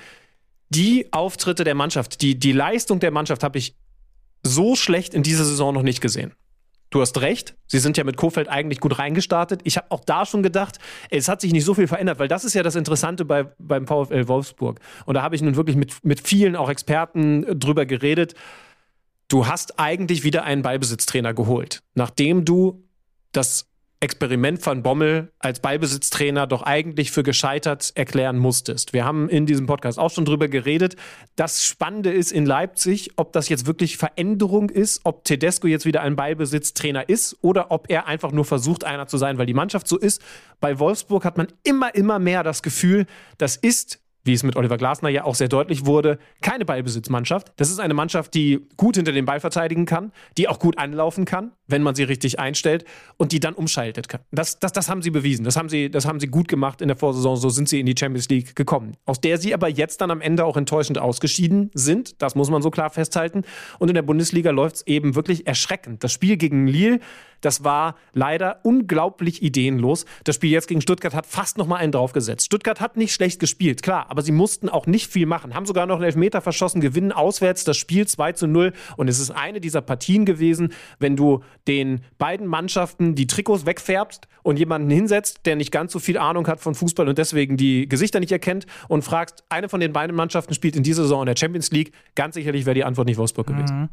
die 0.69 1.11
Auftritte 1.11 1.63
der 1.63 1.75
Mannschaft, 1.75 2.21
die, 2.21 2.37
die 2.37 2.51
Leistung 2.51 2.99
der 2.99 3.11
Mannschaft 3.11 3.43
habe 3.43 3.57
ich 3.57 3.75
so 4.43 4.75
schlecht 4.75 5.13
in 5.13 5.23
dieser 5.23 5.43
Saison 5.43 5.73
noch 5.73 5.83
nicht 5.83 6.01
gesehen. 6.01 6.33
Du 6.91 7.01
hast 7.01 7.21
recht, 7.21 7.55
sie 7.67 7.77
sind 7.77 7.97
ja 7.97 8.03
mit 8.03 8.17
Kofeld 8.17 8.47
eigentlich 8.47 8.79
gut 8.79 8.97
reingestartet. 8.97 9.61
Ich 9.63 9.77
habe 9.77 9.91
auch 9.91 10.03
da 10.03 10.25
schon 10.25 10.41
gedacht, 10.41 10.79
es 11.11 11.27
hat 11.27 11.39
sich 11.41 11.53
nicht 11.53 11.65
so 11.65 11.75
viel 11.75 11.87
verändert, 11.87 12.17
weil 12.17 12.27
das 12.27 12.43
ist 12.43 12.55
ja 12.55 12.63
das 12.63 12.75
Interessante 12.75 13.25
bei, 13.25 13.43
beim 13.59 13.85
VfL 13.85 14.27
Wolfsburg. 14.27 14.79
Und 15.05 15.13
da 15.13 15.21
habe 15.21 15.35
ich 15.35 15.43
nun 15.43 15.55
wirklich 15.55 15.75
mit, 15.75 16.03
mit 16.03 16.19
vielen 16.25 16.55
auch 16.55 16.69
Experten 16.69 17.59
drüber 17.59 17.85
geredet. 17.85 18.33
Du 19.27 19.45
hast 19.45 19.79
eigentlich 19.79 20.23
wieder 20.23 20.43
einen 20.43 20.63
Ballbesitztrainer 20.63 21.35
geholt, 21.35 21.83
nachdem 21.93 22.43
du 22.43 22.83
das 23.31 23.68
Experiment 24.01 24.61
von 24.61 24.81
Bommel 24.81 25.33
als 25.39 25.59
Ballbesitztrainer 25.59 26.47
doch 26.47 26.61
eigentlich 26.63 27.11
für 27.11 27.21
gescheitert 27.21 27.91
erklären 27.95 28.37
musstest. 28.37 28.93
Wir 28.93 29.03
haben 29.03 29.27
in 29.27 29.45
diesem 29.45 29.65
Podcast 29.65 29.99
auch 29.99 30.09
schon 30.09 30.23
drüber 30.23 30.47
geredet. 30.47 30.95
Das 31.35 31.65
Spannende 31.65 32.11
ist 32.11 32.31
in 32.31 32.45
Leipzig, 32.45 33.11
ob 33.17 33.33
das 33.33 33.49
jetzt 33.49 33.67
wirklich 33.67 33.97
Veränderung 33.97 34.69
ist, 34.69 35.01
ob 35.03 35.25
Tedesco 35.25 35.67
jetzt 35.67 35.85
wieder 35.85 36.01
ein 36.01 36.15
Ballbesitztrainer 36.15 37.09
ist 37.09 37.37
oder 37.41 37.71
ob 37.71 37.89
er 37.89 38.07
einfach 38.07 38.31
nur 38.31 38.45
versucht, 38.45 38.85
einer 38.85 39.07
zu 39.07 39.17
sein, 39.17 39.37
weil 39.37 39.45
die 39.45 39.53
Mannschaft 39.53 39.87
so 39.87 39.97
ist. 39.97 40.21
Bei 40.61 40.79
Wolfsburg 40.79 41.25
hat 41.25 41.37
man 41.37 41.47
immer, 41.63 41.93
immer 41.93 42.19
mehr 42.19 42.43
das 42.43 42.63
Gefühl, 42.63 43.05
das 43.37 43.57
ist 43.57 43.99
wie 44.23 44.33
es 44.33 44.43
mit 44.43 44.55
Oliver 44.55 44.77
Glasner 44.77 45.09
ja 45.09 45.23
auch 45.23 45.35
sehr 45.35 45.47
deutlich 45.47 45.85
wurde, 45.85 46.19
keine 46.41 46.65
Ballbesitzmannschaft. 46.65 47.53
Das 47.55 47.69
ist 47.69 47.79
eine 47.79 47.93
Mannschaft, 47.93 48.33
die 48.33 48.67
gut 48.77 48.95
hinter 48.95 49.11
den 49.11 49.25
Ball 49.25 49.39
verteidigen 49.39 49.85
kann, 49.85 50.11
die 50.37 50.47
auch 50.47 50.59
gut 50.59 50.77
anlaufen 50.77 51.25
kann, 51.25 51.51
wenn 51.67 51.83
man 51.83 51.95
sie 51.95 52.03
richtig 52.03 52.39
einstellt 52.39 52.85
und 53.17 53.31
die 53.31 53.39
dann 53.39 53.53
umschaltet 53.53 54.09
kann. 54.09 54.21
Das, 54.31 54.59
das, 54.59 54.73
das 54.73 54.89
haben 54.89 55.01
sie 55.01 55.11
bewiesen. 55.11 55.45
Das 55.45 55.55
haben 55.55 55.69
sie, 55.69 55.89
das 55.89 56.05
haben 56.05 56.19
sie 56.19 56.27
gut 56.27 56.47
gemacht 56.47 56.81
in 56.81 56.87
der 56.87 56.97
Vorsaison. 56.97 57.37
So 57.37 57.49
sind 57.49 57.69
sie 57.69 57.79
in 57.79 57.85
die 57.85 57.95
Champions 57.97 58.29
League 58.29 58.55
gekommen. 58.55 58.97
Aus 59.05 59.21
der 59.21 59.37
sie 59.37 59.53
aber 59.53 59.69
jetzt 59.69 60.01
dann 60.01 60.11
am 60.11 60.21
Ende 60.21 60.45
auch 60.45 60.57
enttäuschend 60.57 60.97
ausgeschieden 60.97 61.71
sind. 61.73 62.21
Das 62.21 62.35
muss 62.35 62.49
man 62.49 62.61
so 62.61 62.71
klar 62.71 62.89
festhalten. 62.89 63.43
Und 63.79 63.89
in 63.89 63.95
der 63.95 64.01
Bundesliga 64.01 64.51
läuft 64.51 64.77
es 64.77 64.87
eben 64.87 65.15
wirklich 65.15 65.47
erschreckend. 65.47 66.03
Das 66.03 66.11
Spiel 66.11 66.37
gegen 66.37 66.67
Lille 66.67 66.99
das 67.41 67.63
war 67.63 67.95
leider 68.13 68.59
unglaublich 68.63 69.41
ideenlos. 69.41 70.05
Das 70.23 70.35
Spiel 70.35 70.51
jetzt 70.51 70.67
gegen 70.67 70.81
Stuttgart 70.81 71.13
hat 71.13 71.25
fast 71.25 71.57
noch 71.57 71.67
mal 71.67 71.77
einen 71.77 71.91
draufgesetzt. 71.91 72.45
Stuttgart 72.45 72.81
hat 72.81 72.97
nicht 72.97 73.13
schlecht 73.13 73.39
gespielt, 73.39 73.83
klar, 73.83 74.07
aber 74.09 74.21
sie 74.21 74.31
mussten 74.31 74.69
auch 74.69 74.87
nicht 74.87 75.11
viel 75.11 75.25
machen. 75.25 75.53
Haben 75.53 75.65
sogar 75.65 75.85
noch 75.85 75.95
einen 75.95 76.05
Elfmeter 76.05 76.41
verschossen, 76.41 76.81
gewinnen 76.81 77.11
auswärts 77.11 77.63
das 77.63 77.77
Spiel 77.77 78.07
2 78.07 78.33
zu 78.33 78.47
0. 78.47 78.73
Und 78.97 79.07
es 79.07 79.19
ist 79.19 79.31
eine 79.31 79.61
dieser 79.61 79.81
Partien 79.81 80.25
gewesen, 80.25 80.73
wenn 80.99 81.15
du 81.15 81.43
den 81.67 82.01
beiden 82.17 82.47
Mannschaften 82.47 83.15
die 83.15 83.27
Trikots 83.27 83.65
wegfärbst 83.65 84.27
und 84.43 84.57
jemanden 84.57 84.89
hinsetzt, 84.89 85.45
der 85.45 85.55
nicht 85.55 85.71
ganz 85.71 85.91
so 85.93 85.99
viel 85.99 86.17
Ahnung 86.17 86.47
hat 86.47 86.59
von 86.59 86.75
Fußball 86.75 87.07
und 87.07 87.17
deswegen 87.17 87.57
die 87.57 87.87
Gesichter 87.87 88.19
nicht 88.19 88.31
erkennt 88.31 88.65
und 88.87 89.03
fragst, 89.03 89.43
eine 89.49 89.69
von 89.69 89.79
den 89.79 89.93
beiden 89.93 90.15
Mannschaften 90.15 90.53
spielt 90.53 90.75
in 90.75 90.83
dieser 90.83 91.03
Saison 91.03 91.21
in 91.21 91.27
der 91.27 91.35
Champions 91.37 91.71
League, 91.71 91.93
ganz 92.15 92.35
sicherlich 92.35 92.65
wäre 92.65 92.75
die 92.75 92.83
Antwort 92.83 93.07
nicht 93.07 93.17
Wolfsburg 93.17 93.47
gewesen. 93.47 93.81
Mhm 93.81 93.89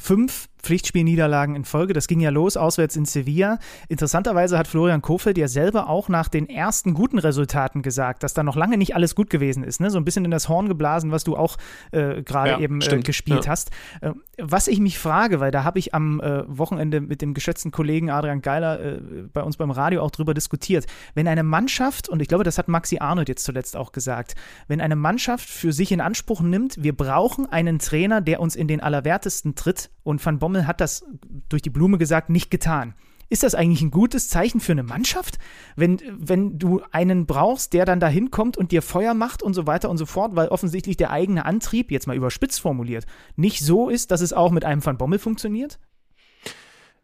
fünf 0.00 0.48
Pflichtspielniederlagen 0.62 1.54
in 1.54 1.64
Folge. 1.64 1.92
Das 1.92 2.06
ging 2.06 2.20
ja 2.20 2.30
los 2.30 2.56
auswärts 2.56 2.96
in 2.96 3.04
Sevilla. 3.04 3.58
Interessanterweise 3.88 4.58
hat 4.58 4.68
Florian 4.68 5.02
Kofeld 5.02 5.38
ja 5.38 5.48
selber 5.48 5.88
auch 5.88 6.08
nach 6.08 6.28
den 6.28 6.48
ersten 6.48 6.94
guten 6.94 7.18
Resultaten 7.18 7.82
gesagt, 7.82 8.22
dass 8.22 8.34
da 8.34 8.42
noch 8.42 8.56
lange 8.56 8.76
nicht 8.76 8.94
alles 8.94 9.14
gut 9.14 9.30
gewesen 9.30 9.64
ist. 9.64 9.80
Ne? 9.80 9.90
So 9.90 9.98
ein 9.98 10.04
bisschen 10.04 10.24
in 10.24 10.30
das 10.30 10.48
Horn 10.48 10.68
geblasen, 10.68 11.12
was 11.12 11.24
du 11.24 11.36
auch 11.36 11.56
äh, 11.92 12.22
gerade 12.22 12.50
ja, 12.50 12.58
eben 12.60 12.80
äh, 12.80 13.00
gespielt 13.00 13.46
ja. 13.46 13.50
hast. 13.50 13.70
Äh, 14.00 14.12
was 14.38 14.68
ich 14.68 14.80
mich 14.80 14.98
frage, 14.98 15.40
weil 15.40 15.50
da 15.50 15.64
habe 15.64 15.78
ich 15.78 15.94
am 15.94 16.20
äh, 16.20 16.44
Wochenende 16.46 17.00
mit 17.00 17.22
dem 17.22 17.34
geschätzten 17.34 17.70
Kollegen 17.70 18.10
Adrian 18.10 18.42
Geiler 18.42 18.80
äh, 18.80 19.00
bei 19.32 19.42
uns 19.42 19.56
beim 19.56 19.70
Radio 19.70 20.02
auch 20.02 20.10
drüber 20.10 20.34
diskutiert. 20.34 20.86
Wenn 21.14 21.28
eine 21.28 21.42
Mannschaft, 21.42 22.08
und 22.08 22.20
ich 22.20 22.28
glaube, 22.28 22.44
das 22.44 22.58
hat 22.58 22.68
Maxi 22.68 22.98
Arnold 22.98 23.28
jetzt 23.28 23.44
zuletzt 23.44 23.76
auch 23.76 23.92
gesagt, 23.92 24.34
wenn 24.68 24.80
eine 24.80 24.96
Mannschaft 24.96 25.48
für 25.48 25.72
sich 25.72 25.92
in 25.92 26.00
Anspruch 26.00 26.40
nimmt, 26.40 26.82
wir 26.82 26.96
brauchen 26.96 27.46
einen 27.46 27.78
Trainer, 27.78 28.20
der 28.20 28.40
uns 28.40 28.56
in 28.56 28.68
den 28.68 28.80
Allerwertesten 28.80 29.54
tritt, 29.54 29.89
und 30.02 30.24
Van 30.24 30.38
Bommel 30.38 30.66
hat 30.66 30.80
das 30.80 31.04
durch 31.48 31.62
die 31.62 31.70
Blume 31.70 31.98
gesagt 31.98 32.30
nicht 32.30 32.50
getan. 32.50 32.94
Ist 33.28 33.44
das 33.44 33.54
eigentlich 33.54 33.80
ein 33.80 33.92
gutes 33.92 34.28
Zeichen 34.28 34.58
für 34.58 34.72
eine 34.72 34.82
Mannschaft, 34.82 35.38
wenn, 35.76 36.00
wenn 36.10 36.58
du 36.58 36.82
einen 36.90 37.26
brauchst, 37.26 37.72
der 37.72 37.84
dann 37.84 38.00
da 38.00 38.08
hinkommt 38.08 38.56
und 38.56 38.72
dir 38.72 38.82
Feuer 38.82 39.14
macht 39.14 39.40
und 39.42 39.54
so 39.54 39.68
weiter 39.68 39.88
und 39.88 39.98
so 39.98 40.06
fort, 40.06 40.34
weil 40.34 40.48
offensichtlich 40.48 40.96
der 40.96 41.10
eigene 41.12 41.44
Antrieb, 41.44 41.92
jetzt 41.92 42.08
mal 42.08 42.16
überspitzt 42.16 42.60
formuliert, 42.60 43.06
nicht 43.36 43.60
so 43.60 43.88
ist, 43.88 44.10
dass 44.10 44.20
es 44.20 44.32
auch 44.32 44.50
mit 44.50 44.64
einem 44.64 44.84
Van 44.84 44.98
Bommel 44.98 45.20
funktioniert? 45.20 45.78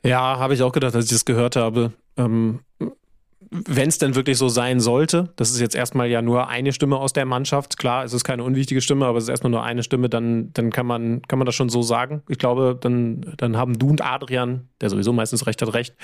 Ja, 0.02 0.38
habe 0.38 0.54
ich 0.54 0.62
auch 0.62 0.72
gedacht, 0.72 0.96
als 0.96 1.04
ich 1.04 1.12
das 1.12 1.24
gehört 1.24 1.54
habe. 1.54 1.92
Ähm, 2.16 2.60
wenn 3.66 3.88
es 3.88 3.98
denn 3.98 4.14
wirklich 4.14 4.38
so 4.38 4.48
sein 4.48 4.80
sollte, 4.80 5.30
das 5.36 5.50
ist 5.50 5.60
jetzt 5.60 5.74
erstmal 5.74 6.08
ja 6.08 6.22
nur 6.22 6.48
eine 6.48 6.72
Stimme 6.72 6.96
aus 6.96 7.12
der 7.12 7.24
Mannschaft. 7.24 7.78
Klar, 7.78 8.04
es 8.04 8.12
ist 8.12 8.24
keine 8.24 8.44
unwichtige 8.44 8.80
Stimme, 8.80 9.06
aber 9.06 9.18
es 9.18 9.24
ist 9.24 9.30
erstmal 9.30 9.50
nur 9.50 9.62
eine 9.62 9.82
Stimme, 9.82 10.08
dann, 10.08 10.52
dann 10.52 10.70
kann, 10.70 10.86
man, 10.86 11.22
kann 11.22 11.38
man 11.38 11.46
das 11.46 11.54
schon 11.54 11.68
so 11.68 11.82
sagen. 11.82 12.22
Ich 12.28 12.38
glaube, 12.38 12.76
dann, 12.80 13.34
dann 13.36 13.56
haben 13.56 13.78
du 13.78 13.88
und 13.88 14.02
Adrian, 14.02 14.68
der 14.80 14.90
sowieso 14.90 15.12
meistens 15.12 15.46
recht 15.46 15.62
hat, 15.62 15.72
recht. 15.74 15.94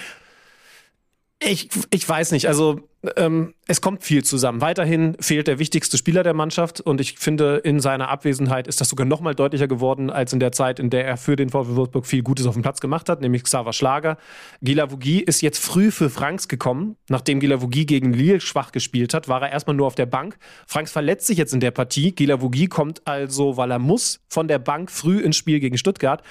Ich, 1.45 1.69
ich 1.91 2.09
weiß 2.09 2.33
nicht, 2.33 2.47
also 2.47 2.81
ähm, 3.17 3.55
es 3.67 3.81
kommt 3.81 4.05
viel 4.05 4.23
zusammen. 4.23 4.61
Weiterhin 4.61 5.17
fehlt 5.19 5.49
der 5.49 5.59
wichtigste 5.59 5.99
Spieler 5.99 6.23
der 6.23 6.35
Mannschaft 6.35 6.81
und 6.81 7.01
ich 7.01 7.19
finde, 7.19 7.57
in 7.57 7.81
seiner 7.81 8.09
Abwesenheit 8.09 8.69
ist 8.69 8.81
das 8.81 8.89
sogar 8.89 9.07
noch 9.07 9.21
mal 9.21 9.35
deutlicher 9.35 9.67
geworden 9.67 10.11
als 10.11 10.33
in 10.33 10.39
der 10.39 10.53
Zeit, 10.53 10.79
in 10.79 10.89
der 10.91 11.05
er 11.05 11.17
für 11.17 11.35
den 11.35 11.49
VfL 11.49 11.75
Wolfsburg 11.75 12.07
viel 12.07 12.23
Gutes 12.23 12.47
auf 12.47 12.55
dem 12.55 12.63
Platz 12.63 12.81
gemacht 12.81 13.09
hat, 13.09 13.21
nämlich 13.21 13.43
Xaver 13.43 13.73
Schlager. 13.73 14.19
Gila 14.61 14.91
Vogie 14.93 15.21
ist 15.21 15.43
jetzt 15.43 15.59
früh 15.59 15.91
für 15.91 16.11
Franks 16.11 16.47
gekommen. 16.47 16.97
Nachdem 17.09 17.41
Gila 17.41 17.61
Vogie 17.61 17.87
gegen 17.87 18.13
Lille 18.13 18.41
schwach 18.41 18.71
gespielt 18.71 19.13
hat, 19.13 19.27
war 19.27 19.43
er 19.43 19.51
erstmal 19.51 19.75
nur 19.75 19.89
auf 19.89 19.97
der 19.97 20.07
Bank. 20.07 20.37
Franks 20.67 20.93
verletzt 20.93 21.27
sich 21.27 21.39
jetzt 21.39 21.55
in 21.55 21.61
der 21.61 21.73
Partie. 21.73 22.13
Gila 22.13 22.41
Vogie 22.41 22.69
kommt 22.69 23.03
also, 23.07 23.57
weil 23.57 23.73
er 23.73 23.81
muss, 23.81 24.21
von 24.29 24.47
der 24.47 24.61
Bank 24.61 24.93
früh 24.93 25.19
ins 25.19 25.37
Spiel 25.37 25.59
gegen 25.59 25.77
Stuttgart 25.77 26.23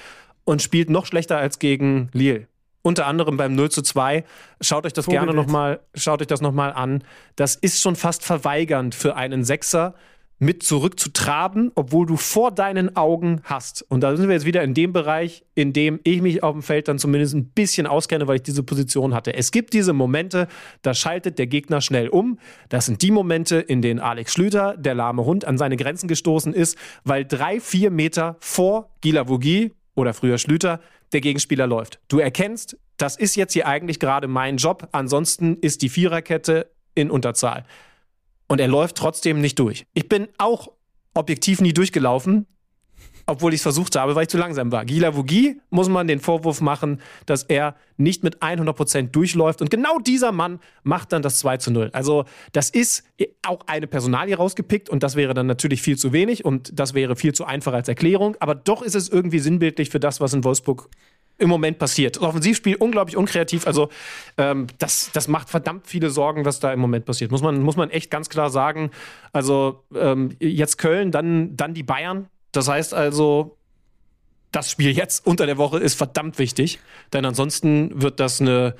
und 0.44 0.62
spielt 0.62 0.88
noch 0.88 1.04
schlechter 1.04 1.36
als 1.36 1.58
gegen 1.58 2.08
Lille 2.12 2.48
unter 2.82 3.06
anderem 3.06 3.36
beim 3.36 3.54
0 3.54 3.70
zu 3.70 3.82
2. 3.82 4.24
Schaut 4.60 4.84
euch 4.86 4.92
das 4.92 5.06
Vorbild. 5.06 5.24
gerne 5.24 5.36
nochmal, 5.36 5.80
schaut 5.94 6.20
euch 6.20 6.26
das 6.26 6.40
nochmal 6.40 6.72
an. 6.72 7.02
Das 7.36 7.54
ist 7.54 7.80
schon 7.80 7.96
fast 7.96 8.24
verweigernd 8.24 8.94
für 8.94 9.16
einen 9.16 9.44
Sechser, 9.44 9.94
mit 10.42 10.64
zurückzutraben, 10.64 11.70
obwohl 11.76 12.04
du 12.04 12.16
vor 12.16 12.50
deinen 12.50 12.96
Augen 12.96 13.42
hast. 13.44 13.82
Und 13.88 14.00
da 14.00 14.16
sind 14.16 14.26
wir 14.26 14.34
jetzt 14.34 14.44
wieder 14.44 14.64
in 14.64 14.74
dem 14.74 14.92
Bereich, 14.92 15.44
in 15.54 15.72
dem 15.72 16.00
ich 16.02 16.20
mich 16.20 16.42
auf 16.42 16.52
dem 16.54 16.62
Feld 16.62 16.88
dann 16.88 16.98
zumindest 16.98 17.34
ein 17.34 17.44
bisschen 17.44 17.86
auskenne, 17.86 18.26
weil 18.26 18.36
ich 18.36 18.42
diese 18.42 18.64
Position 18.64 19.14
hatte. 19.14 19.34
Es 19.34 19.52
gibt 19.52 19.72
diese 19.72 19.92
Momente, 19.92 20.48
da 20.82 20.94
schaltet 20.94 21.38
der 21.38 21.46
Gegner 21.46 21.80
schnell 21.80 22.08
um. 22.08 22.40
Das 22.70 22.86
sind 22.86 23.02
die 23.02 23.12
Momente, 23.12 23.60
in 23.60 23.82
denen 23.82 24.00
Alex 24.00 24.32
Schlüter, 24.32 24.76
der 24.76 24.96
lahme 24.96 25.24
Hund, 25.24 25.44
an 25.44 25.58
seine 25.58 25.76
Grenzen 25.76 26.08
gestoßen 26.08 26.52
ist, 26.52 26.76
weil 27.04 27.24
drei, 27.24 27.60
vier 27.60 27.92
Meter 27.92 28.36
vor 28.40 28.90
Gila 29.00 29.28
Vogie 29.28 29.72
oder 29.94 30.12
früher 30.12 30.38
Schlüter 30.38 30.80
der 31.12 31.20
Gegenspieler 31.20 31.66
läuft. 31.66 32.00
Du 32.08 32.18
erkennst, 32.18 32.76
das 32.96 33.16
ist 33.16 33.36
jetzt 33.36 33.52
hier 33.52 33.66
eigentlich 33.66 33.98
gerade 33.98 34.28
mein 34.28 34.56
Job, 34.56 34.88
ansonsten 34.92 35.56
ist 35.56 35.82
die 35.82 35.88
Viererkette 35.88 36.70
in 36.94 37.10
Unterzahl. 37.10 37.64
Und 38.48 38.60
er 38.60 38.68
läuft 38.68 38.96
trotzdem 38.96 39.40
nicht 39.40 39.58
durch. 39.58 39.86
Ich 39.94 40.08
bin 40.08 40.28
auch 40.38 40.72
objektiv 41.14 41.60
nie 41.60 41.72
durchgelaufen, 41.72 42.46
obwohl 43.26 43.52
ich 43.52 43.58
es 43.58 43.62
versucht 43.62 43.96
habe, 43.96 44.14
weil 44.14 44.24
ich 44.24 44.28
zu 44.28 44.38
langsam 44.38 44.72
war. 44.72 44.84
Gila 44.84 45.16
Vogie 45.16 45.60
muss 45.70 45.88
man 45.88 46.06
den 46.06 46.20
Vorwurf 46.20 46.60
machen, 46.60 47.00
dass 47.26 47.44
er 47.44 47.76
nicht 47.96 48.22
mit 48.22 48.42
100% 48.42 49.10
durchläuft. 49.10 49.60
Und 49.60 49.70
genau 49.70 49.98
dieser 49.98 50.32
Mann 50.32 50.60
macht 50.82 51.12
dann 51.12 51.22
das 51.22 51.38
2 51.38 51.56
zu 51.58 51.70
0. 51.70 51.90
Also 51.92 52.24
das 52.52 52.70
ist 52.70 53.04
auch 53.46 53.60
eine 53.66 53.86
Personalie 53.86 54.36
rausgepickt 54.36 54.88
und 54.88 55.02
das 55.02 55.16
wäre 55.16 55.34
dann 55.34 55.46
natürlich 55.46 55.82
viel 55.82 55.96
zu 55.96 56.12
wenig 56.12 56.44
und 56.44 56.78
das 56.78 56.94
wäre 56.94 57.16
viel 57.16 57.32
zu 57.32 57.44
einfach 57.44 57.72
als 57.72 57.88
Erklärung. 57.88 58.36
Aber 58.40 58.54
doch 58.54 58.82
ist 58.82 58.94
es 58.94 59.08
irgendwie 59.08 59.38
sinnbildlich 59.38 59.90
für 59.90 60.00
das, 60.00 60.20
was 60.20 60.32
in 60.34 60.44
Wolfsburg 60.44 60.88
im 61.38 61.48
Moment 61.48 61.78
passiert. 61.78 62.16
Das 62.16 62.22
Offensivspiel 62.22 62.76
unglaublich 62.76 63.16
unkreativ. 63.16 63.66
Also 63.66 63.88
ähm, 64.38 64.68
das, 64.78 65.10
das 65.12 65.28
macht 65.28 65.50
verdammt 65.50 65.86
viele 65.86 66.10
Sorgen, 66.10 66.44
was 66.44 66.60
da 66.60 66.72
im 66.72 66.80
Moment 66.80 67.04
passiert. 67.04 67.30
Muss 67.30 67.42
man, 67.42 67.60
muss 67.62 67.76
man 67.76 67.90
echt 67.90 68.10
ganz 68.10 68.28
klar 68.28 68.50
sagen. 68.50 68.90
Also 69.32 69.82
ähm, 69.94 70.36
jetzt 70.38 70.78
Köln, 70.78 71.10
dann, 71.10 71.56
dann 71.56 71.74
die 71.74 71.82
Bayern. 71.82 72.28
Das 72.52 72.68
heißt 72.68 72.94
also, 72.94 73.56
das 74.52 74.70
Spiel 74.70 74.90
jetzt 74.90 75.26
unter 75.26 75.46
der 75.46 75.56
Woche 75.56 75.78
ist 75.78 75.94
verdammt 75.94 76.38
wichtig, 76.38 76.78
denn 77.12 77.24
ansonsten 77.24 78.02
wird 78.02 78.20
das 78.20 78.40
eine 78.40 78.74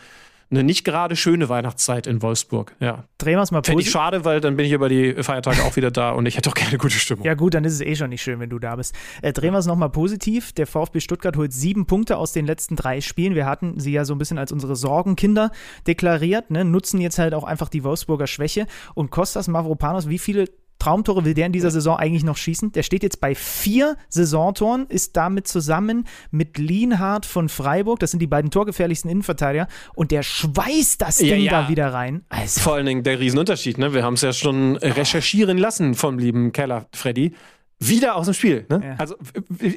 eine 0.53 0.63
nicht 0.63 0.85
gerade 0.85 1.17
schöne 1.17 1.49
Weihnachtszeit 1.49 2.07
in 2.07 2.21
Wolfsburg. 2.21 2.77
Ja. 2.79 3.05
Drehen 3.19 3.37
wir 3.37 3.43
es 3.43 3.51
mal 3.51 3.63
Fände 3.65 3.83
ich 3.83 3.91
schade, 3.91 4.25
weil 4.25 4.41
dann 4.41 4.57
bin 4.57 4.67
ich 4.67 4.73
über 4.73 4.89
die 4.89 5.15
Feiertage 5.23 5.63
auch 5.63 5.77
wieder 5.77 5.91
da 5.91 6.11
und 6.11 6.27
ich 6.27 6.37
hätte 6.37 6.51
auch 6.51 6.55
keine 6.55 6.77
gute 6.79 6.95
Stimmung. 6.95 7.25
Ja, 7.25 7.35
gut, 7.35 7.55
dann 7.55 7.65
ist 7.65 7.73
es 7.73 7.81
eh 7.81 7.97
schon 7.97 8.11
nicht 8.11 8.23
schön, 8.23 8.39
wenn 8.39 8.51
du 8.51 8.59
da 8.59 8.77
bist. 8.77 8.95
Äh, 9.23 9.33
drehen 9.33 9.53
wir 9.53 9.59
es 9.59 9.67
nochmal 9.67 9.89
positiv. 9.89 10.53
Der 10.53 10.67
VfB 10.67 11.01
Stuttgart 11.01 11.37
holt 11.37 11.53
sieben 11.53 11.87
Punkte 11.87 12.19
aus 12.19 12.33
den 12.33 12.45
letzten 12.47 12.77
drei 12.77 13.01
Spielen. 13.01 13.35
Wir 13.35 13.47
hatten 13.47 13.81
sie 13.81 13.93
ja 13.93 14.05
so 14.05 14.15
ein 14.15 14.19
bisschen 14.19 14.39
als 14.39 14.53
unsere 14.53 14.77
Sorgenkinder 14.77 15.53
deklariert, 15.87 16.51
ne? 16.51 16.65
nutzen 16.65 17.01
jetzt 17.01 17.19
halt 17.19 17.33
auch 17.33 17.45
einfach 17.45 17.71
die 17.71 17.83
Wolfsburger 17.83 18.27
Schwäche. 18.27 18.67
Und 18.95 19.11
Kostas 19.11 19.49
Mavropanos, 19.49 20.09
wie 20.09 20.19
viele 20.19 20.49
Traumtore 20.79 21.25
will 21.25 21.35
der 21.35 21.47
in 21.47 21.53
dieser 21.53 21.71
Saison 21.71 21.97
eigentlich 21.97 22.25
noch 22.25 22.37
schießen? 22.37 22.73
Der 22.73 22.83
steht 22.83 23.03
jetzt 23.03 23.21
bei 23.21 23.35
vier 23.35 23.97
Saisontoren, 24.09 24.87
ist 24.89 25.17
damit 25.17 25.47
zusammen 25.47 26.07
mit 26.31 26.59
Lienhardt 26.59 27.25
von 27.25 27.49
Freiburg, 27.49 28.01
das 28.01 28.11
sind 28.11 28.21
die 28.21 28.27
beiden 28.27 28.51
torgefährlichsten 28.51 29.11
Innenverteidiger, 29.11 29.69
und 29.95 30.11
der 30.11 30.23
schweißt 30.23 31.01
das 31.01 31.21
ja, 31.21 31.35
Ding 31.35 31.45
ja. 31.45 31.63
da 31.63 31.69
wieder 31.69 31.93
rein. 31.93 32.25
Also. 32.29 32.61
Vor 32.61 32.75
allen 32.75 32.87
Dingen 32.87 33.03
der 33.03 33.21
Riesenunterschied, 33.21 33.79
ne? 33.79 33.95
Wir 33.95 34.03
haben 34.03 34.15
es 34.15 34.23
ja 34.23 34.33
schon 34.33 34.77
recherchieren 34.77 35.59
lassen 35.59 35.95
vom 35.95 36.19
lieben 36.19 36.53
Keller 36.53 36.87
Freddy 36.93 37.33
wieder 37.89 38.17
aus 38.17 38.27
dem 38.27 38.35
Spiel. 38.35 38.67
Ne? 38.69 38.83
Ja. 38.85 38.95
Also, 38.99 39.17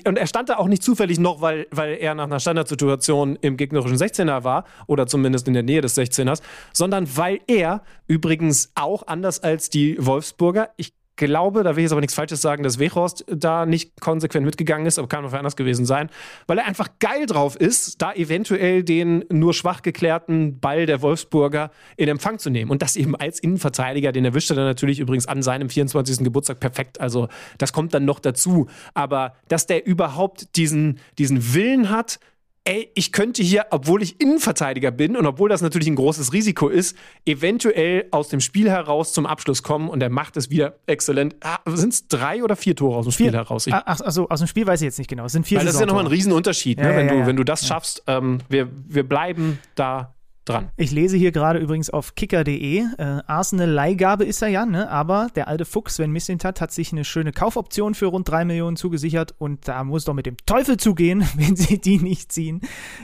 und 0.08 0.18
er 0.18 0.28
stand 0.28 0.50
da 0.50 0.58
auch 0.58 0.68
nicht 0.68 0.84
zufällig 0.84 1.20
noch, 1.20 1.42
weil, 1.42 1.68
weil 1.72 1.96
er 1.96 2.16
nach 2.16 2.26
einer 2.26 2.40
Standardsituation 2.40 3.38
im 3.42 3.58
gegnerischen 3.58 3.98
16er 3.98 4.44
war 4.44 4.66
oder 4.88 5.08
zumindest 5.08 5.48
in 5.48 5.54
der 5.54 5.64
Nähe 5.64 5.82
des 5.82 5.98
16ers, 5.98 6.42
sondern 6.74 7.08
weil 7.16 7.40
er 7.48 7.84
übrigens 8.08 8.72
auch 8.76 9.08
anders 9.08 9.42
als 9.42 9.70
die 9.70 9.98
Wolfsburger, 10.00 10.70
ich 10.78 10.94
glaube, 11.16 11.64
da 11.64 11.72
will 11.72 11.80
ich 11.80 11.84
jetzt 11.86 11.92
aber 11.92 12.02
nichts 12.02 12.16
Falsches 12.16 12.42
sagen, 12.42 12.64
dass 12.64 12.80
Wechhorst 12.80 13.26
da 13.28 13.66
nicht 13.66 14.00
konsequent 14.02 14.46
mitgegangen 14.46 14.86
ist, 14.86 15.00
aber 15.00 15.08
kann 15.08 15.26
auch 15.26 15.34
anders 15.34 15.56
gewesen 15.56 15.86
sein, 15.86 16.10
weil 16.48 16.58
er 16.58 16.66
einfach 16.66 16.90
geil 17.00 17.26
drauf 17.26 17.56
ist, 17.56 18.02
da 18.02 18.14
eventuell 18.14 18.84
den 18.84 19.26
nur 19.32 19.54
schwach 19.54 19.82
geklärten 19.82 20.60
Ball 20.60 20.86
der 20.86 21.02
Wolfsburger 21.02 21.72
in 21.98 22.10
Empfang 22.10 22.40
zu 22.40 22.50
nehmen. 22.50 22.72
Und 22.72 22.82
das 22.82 22.96
eben 22.96 23.16
als 23.16 23.40
Innenverteidiger, 23.40 24.12
den 24.12 24.26
erwischt 24.26 24.50
er 24.50 24.56
dann 24.56 24.66
natürlich 24.66 25.00
übrigens 25.00 25.28
an 25.28 25.42
seinem 25.42 25.70
24. 25.70 26.20
Geburtstag 26.20 26.60
perfekt. 26.60 27.00
Also 27.00 27.28
das 27.58 27.74
kommt 27.74 27.94
dann 27.94 28.06
noch 28.06 28.20
dazu. 28.20 28.68
Aber 28.94 29.36
dass 29.48 29.68
der 29.68 29.86
überhaupt 29.86 30.56
diesen, 30.56 31.00
diesen 31.18 31.54
Willen 31.54 31.90
hat, 31.90 32.20
ey, 32.66 32.92
ich 32.96 33.12
könnte 33.12 33.44
hier, 33.44 33.68
obwohl 33.70 34.02
ich 34.02 34.20
Innenverteidiger 34.20 34.90
bin 34.92 35.16
und 35.16 35.26
obwohl 35.26 35.50
das 35.50 35.62
natürlich 35.62 35.88
ein 35.88 35.96
großes 35.96 36.34
Risiko 36.34 36.68
ist, 36.68 36.98
eventuell 37.26 38.08
aus 38.12 38.30
dem 38.30 38.42
Spiel 38.42 38.70
heraus 38.70 39.14
zum 39.14 39.26
Abschluss 39.28 39.62
kommen 39.62 39.88
und 39.88 40.02
er 40.02 40.10
macht 40.10 40.36
es 40.36 40.50
wieder 40.50 40.76
exzellent. 40.88 41.36
Ah, 41.42 41.60
Sind 41.68 41.94
es 41.94 42.08
drei 42.08 42.44
oder 42.44 42.56
vier 42.56 42.76
Tore 42.76 42.98
aus 42.98 43.06
dem 43.06 43.12
Spiel 43.12 43.30
Vier. 43.30 43.40
heraus? 43.40 43.68
Ich, 43.68 43.74
Ach, 43.74 44.02
also 44.02 44.28
aus 44.30 44.40
dem 44.40 44.48
Spiel 44.48 44.66
weiß 44.66 44.82
ich 44.82 44.86
jetzt 44.86 44.98
nicht 44.98 45.08
genau. 45.10 45.26
Es 45.26 45.32
sind 45.32 45.46
vier 45.46 45.60
weil 45.60 45.66
das 45.66 45.76
ist 45.76 45.80
ja 45.80 45.86
nochmal 45.86 46.06
ein. 46.06 46.10
Riesenunterschied, 46.12 46.80
ne? 46.80 46.90
Ja, 46.90 46.98
wenn, 46.98 47.08
ja, 47.08 47.14
du, 47.14 47.20
ja. 47.20 47.28
wenn 47.28 47.36
du 47.36 47.44
das 47.44 47.68
schaffst. 47.68 48.04
Ähm, 48.08 48.40
wir, 48.50 48.68
wir 48.88 49.08
bleiben 49.08 49.60
da 49.76 50.15
dran. 50.46 50.70
Ich 50.78 50.92
lese 50.92 51.18
hier 51.18 51.32
gerade 51.32 51.60
übrigens 51.60 51.90
auf 51.90 52.16
kicker.de, 52.16 52.80
äh, 52.80 53.04
Arsenal 53.28 53.70
Leihgabe 53.70 54.26
ist 54.26 54.42
er 54.42 54.48
ja, 54.48 54.66
ne? 54.66 54.90
aber 54.90 55.28
der 55.36 55.48
alte 55.48 55.66
Fuchs, 55.66 55.96
Sven 55.96 56.12
Mislintat, 56.12 56.62
hat 56.62 56.72
sich 56.72 56.92
eine 56.92 57.04
schöne 57.04 57.32
Kaufoption 57.32 57.96
für 57.96 58.06
rund 58.08 58.30
drei 58.30 58.46
Millionen 58.46 58.78
zugesichert 58.78 59.34
und 59.38 59.68
da 59.68 59.84
muss 59.84 60.06
doch 60.06 60.14
mit 60.14 60.26
dem 60.26 60.38
Teufel 60.46 60.78
zugehen, 60.78 61.28
wenn 61.36 61.56
sie 61.56 61.80
die 61.80 61.98
nicht 61.98 62.32
ziehen. 62.32 62.62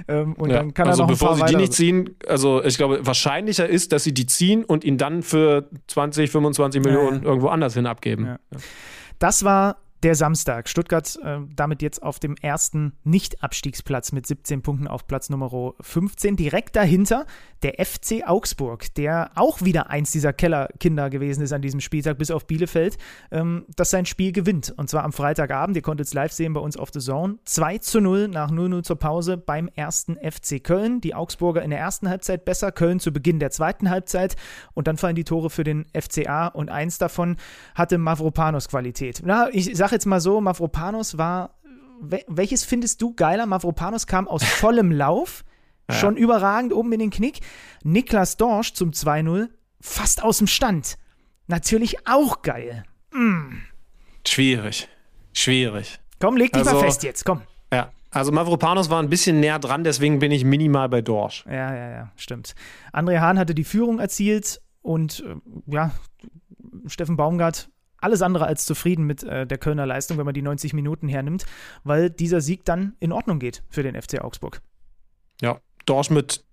Ähm, 0.07 0.33
und 0.33 0.49
Ja, 0.49 0.57
dann 0.57 0.73
kann 0.73 0.87
also 0.87 1.03
er 1.03 1.07
noch 1.07 1.11
bevor 1.11 1.35
sie 1.35 1.45
die 1.45 1.55
nicht 1.55 1.73
ziehen, 1.73 2.15
also 2.27 2.63
ich 2.63 2.77
glaube, 2.77 3.05
wahrscheinlicher 3.05 3.67
ist, 3.67 3.91
dass 3.91 4.03
sie 4.03 4.13
die 4.13 4.25
ziehen 4.27 4.63
und 4.63 4.83
ihn 4.83 4.97
dann 4.97 5.23
für 5.23 5.69
20, 5.87 6.29
25 6.31 6.81
Millionen 6.83 7.23
Ja. 7.23 7.27
irgendwo 7.29 7.47
anders 7.47 7.73
hin 7.73 7.85
abgeben. 7.85 8.25
Ja. 8.25 8.39
Das 9.19 9.43
war 9.43 9.77
der 10.03 10.15
Samstag. 10.15 10.67
Stuttgart 10.67 11.17
äh, 11.23 11.39
damit 11.55 11.81
jetzt 11.81 12.01
auf 12.01 12.19
dem 12.19 12.35
ersten 12.41 12.93
Nicht-Abstiegsplatz 13.03 14.11
mit 14.11 14.25
17 14.25 14.61
Punkten 14.61 14.87
auf 14.87 15.07
Platz 15.07 15.29
Nummer 15.29 15.73
15. 15.79 16.35
Direkt 16.35 16.75
dahinter 16.75 17.25
der 17.61 17.73
FC 17.85 18.23
Augsburg, 18.25 18.93
der 18.95 19.31
auch 19.35 19.61
wieder 19.61 19.89
eins 19.89 20.11
dieser 20.11 20.33
Kellerkinder 20.33 21.09
gewesen 21.09 21.43
ist 21.43 21.53
an 21.53 21.61
diesem 21.61 21.79
Spieltag, 21.79 22.17
bis 22.17 22.31
auf 22.31 22.47
Bielefeld, 22.47 22.97
ähm, 23.31 23.65
das 23.75 23.91
sein 23.91 24.05
Spiel 24.05 24.31
gewinnt. 24.31 24.73
Und 24.75 24.89
zwar 24.89 25.03
am 25.03 25.13
Freitagabend. 25.13 25.75
Ihr 25.75 25.83
konntet 25.83 26.07
es 26.07 26.13
live 26.13 26.31
sehen 26.31 26.53
bei 26.53 26.61
uns 26.61 26.77
auf 26.77 26.89
The 26.91 26.99
Zone. 26.99 27.37
2 27.45 27.77
zu 27.79 28.01
0 28.01 28.27
nach 28.27 28.51
0-0 28.51 28.83
zur 28.83 28.97
Pause 28.97 29.37
beim 29.37 29.69
ersten 29.75 30.17
FC 30.17 30.63
Köln. 30.63 31.01
Die 31.01 31.13
Augsburger 31.13 31.61
in 31.61 31.69
der 31.69 31.79
ersten 31.79 32.09
Halbzeit 32.09 32.45
besser, 32.45 32.71
Köln 32.71 32.99
zu 32.99 33.11
Beginn 33.13 33.39
der 33.39 33.51
zweiten 33.51 33.89
Halbzeit. 33.89 34.35
Und 34.73 34.87
dann 34.87 34.97
fallen 34.97 35.15
die 35.15 35.23
Tore 35.23 35.49
für 35.49 35.63
den 35.63 35.85
FCA 35.93 36.47
und 36.47 36.69
eins 36.71 36.97
davon 36.97 37.37
hatte 37.75 37.97
Mavropanos 37.97 38.69
Qualität. 38.69 39.21
Na, 39.23 39.49
ich 39.51 39.75
sag 39.75 39.90
jetzt 39.91 40.05
mal 40.05 40.19
so, 40.21 40.41
Mavropanos 40.41 41.17
war. 41.17 41.55
wel- 42.01 42.25
Welches 42.27 42.63
findest 42.65 43.01
du 43.01 43.13
geiler? 43.13 43.45
Mavropanos 43.45 44.07
kam 44.07 44.27
aus 44.27 44.43
vollem 44.59 44.91
Lauf, 44.91 45.43
schon 45.89 46.15
überragend 46.17 46.73
oben 46.73 46.91
in 46.93 46.99
den 46.99 47.09
Knick. 47.09 47.39
Niklas 47.83 48.37
Dorsch 48.37 48.73
zum 48.73 48.91
2-0, 48.91 49.49
fast 49.81 50.23
aus 50.23 50.37
dem 50.37 50.47
Stand. 50.47 50.97
Natürlich 51.47 52.07
auch 52.07 52.41
geil. 52.43 52.83
Schwierig. 54.27 54.87
Schwierig. 55.33 55.99
Komm, 56.19 56.37
leg 56.37 56.53
dich 56.53 56.63
mal 56.63 56.71
Also- 56.71 56.83
fest 56.83 57.03
jetzt, 57.03 57.25
komm. 57.25 57.41
Ja. 57.73 57.91
Also 58.13 58.31
Mavropanos 58.33 58.89
war 58.89 59.01
ein 59.01 59.09
bisschen 59.09 59.39
näher 59.39 59.57
dran, 59.59 59.83
deswegen 59.85 60.19
bin 60.19 60.31
ich 60.31 60.43
minimal 60.43 60.89
bei 60.89 61.01
Dorsch. 61.01 61.45
Ja, 61.45 61.73
ja, 61.73 61.89
ja, 61.91 62.11
stimmt. 62.17 62.55
André 62.91 63.19
Hahn 63.21 63.39
hatte 63.39 63.55
die 63.55 63.63
Führung 63.63 63.99
erzielt 63.99 64.61
und 64.81 65.23
äh, 65.25 65.35
ja, 65.67 65.91
Steffen 66.87 67.15
Baumgart 67.15 67.69
alles 68.01 68.21
andere 68.21 68.45
als 68.45 68.65
zufrieden 68.65 69.05
mit 69.05 69.23
äh, 69.23 69.47
der 69.47 69.57
Kölner 69.57 69.85
Leistung, 69.85 70.17
wenn 70.17 70.25
man 70.25 70.33
die 70.33 70.41
90 70.41 70.73
Minuten 70.73 71.07
hernimmt, 71.07 71.45
weil 71.83 72.09
dieser 72.09 72.41
Sieg 72.41 72.65
dann 72.65 72.95
in 72.99 73.11
Ordnung 73.11 73.39
geht 73.39 73.63
für 73.69 73.83
den 73.83 73.99
FC 73.99 74.21
Augsburg. 74.21 74.61
Ja, 75.41 75.59
Dorsch 75.85 76.09
mit, 76.09 76.43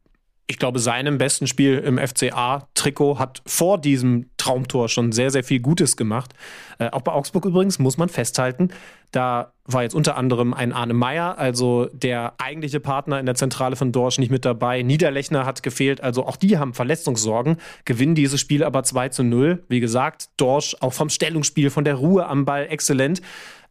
ich 0.50 0.58
glaube, 0.58 0.78
seinem 0.78 1.18
besten 1.18 1.46
Spiel 1.46 1.78
im 1.78 1.98
FCA-Trikot 1.98 3.18
hat 3.18 3.42
vor 3.46 3.78
diesem 3.78 4.30
Traumtor 4.38 4.88
schon 4.88 5.12
sehr, 5.12 5.30
sehr 5.30 5.44
viel 5.44 5.60
Gutes 5.60 5.96
gemacht. 5.96 6.32
Äh, 6.78 6.88
auch 6.88 7.02
bei 7.02 7.12
Augsburg 7.12 7.44
übrigens 7.44 7.78
muss 7.78 7.98
man 7.98 8.08
festhalten, 8.08 8.70
da 9.12 9.52
war 9.64 9.82
jetzt 9.82 9.94
unter 9.94 10.16
anderem 10.16 10.54
ein 10.54 10.72
Arne 10.72 10.94
Meyer, 10.94 11.36
also 11.38 11.90
der 11.92 12.34
eigentliche 12.38 12.80
Partner 12.80 13.20
in 13.20 13.26
der 13.26 13.34
Zentrale 13.34 13.76
von 13.76 13.92
Dorsch, 13.92 14.18
nicht 14.18 14.30
mit 14.30 14.46
dabei. 14.46 14.82
Niederlechner 14.82 15.44
hat 15.44 15.62
gefehlt, 15.62 16.02
also 16.02 16.26
auch 16.26 16.36
die 16.36 16.56
haben 16.56 16.72
Verletzungssorgen, 16.72 17.58
gewinnen 17.84 18.14
dieses 18.14 18.40
Spiel 18.40 18.64
aber 18.64 18.82
2 18.84 19.10
zu 19.10 19.24
0. 19.24 19.64
Wie 19.68 19.80
gesagt, 19.80 20.30
Dorsch 20.38 20.76
auch 20.80 20.94
vom 20.94 21.10
Stellungsspiel, 21.10 21.68
von 21.68 21.84
der 21.84 21.96
Ruhe 21.96 22.26
am 22.26 22.46
Ball 22.46 22.66
exzellent. 22.70 23.20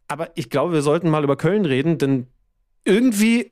Aber 0.06 0.30
ich 0.36 0.48
glaube, 0.48 0.74
wir 0.74 0.82
sollten 0.82 1.10
mal 1.10 1.24
über 1.24 1.36
Köln 1.36 1.64
reden, 1.64 1.98
denn 1.98 2.28
irgendwie 2.84 3.50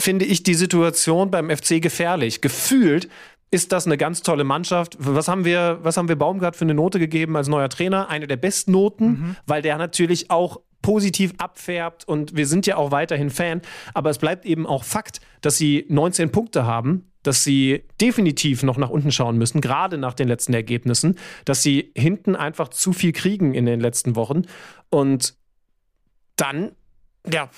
finde 0.00 0.24
ich 0.24 0.42
die 0.42 0.54
Situation 0.54 1.30
beim 1.30 1.50
FC 1.50 1.80
gefährlich. 1.80 2.40
Gefühlt 2.40 3.08
ist 3.50 3.72
das 3.72 3.86
eine 3.86 3.96
ganz 3.96 4.22
tolle 4.22 4.44
Mannschaft. 4.44 4.96
Was 4.98 5.28
haben 5.28 5.44
wir, 5.44 5.78
was 5.82 5.96
haben 5.96 6.08
wir 6.08 6.16
Baumgart 6.16 6.56
für 6.56 6.64
eine 6.64 6.74
Note 6.74 6.98
gegeben 6.98 7.36
als 7.36 7.48
neuer 7.48 7.68
Trainer? 7.68 8.08
Eine 8.08 8.26
der 8.26 8.36
besten 8.36 8.72
Noten, 8.72 9.36
weil 9.46 9.62
der 9.62 9.78
natürlich 9.78 10.30
auch 10.30 10.60
positiv 10.82 11.34
abfärbt 11.38 12.06
und 12.06 12.36
wir 12.36 12.46
sind 12.46 12.66
ja 12.66 12.76
auch 12.76 12.90
weiterhin 12.90 13.30
Fan. 13.30 13.62
Aber 13.94 14.10
es 14.10 14.18
bleibt 14.18 14.44
eben 14.44 14.66
auch 14.66 14.84
Fakt, 14.84 15.20
dass 15.40 15.56
sie 15.56 15.84
19 15.88 16.30
Punkte 16.30 16.64
haben, 16.64 17.10
dass 17.22 17.42
sie 17.42 17.84
definitiv 18.00 18.62
noch 18.62 18.76
nach 18.76 18.90
unten 18.90 19.10
schauen 19.10 19.36
müssen, 19.36 19.60
gerade 19.60 19.98
nach 19.98 20.14
den 20.14 20.28
letzten 20.28 20.54
Ergebnissen, 20.54 21.18
dass 21.44 21.62
sie 21.62 21.92
hinten 21.96 22.36
einfach 22.36 22.68
zu 22.68 22.92
viel 22.92 23.12
kriegen 23.12 23.54
in 23.54 23.66
den 23.66 23.80
letzten 23.80 24.14
Wochen 24.14 24.42
und 24.90 25.34
dann, 26.36 26.72
ja, 27.28 27.50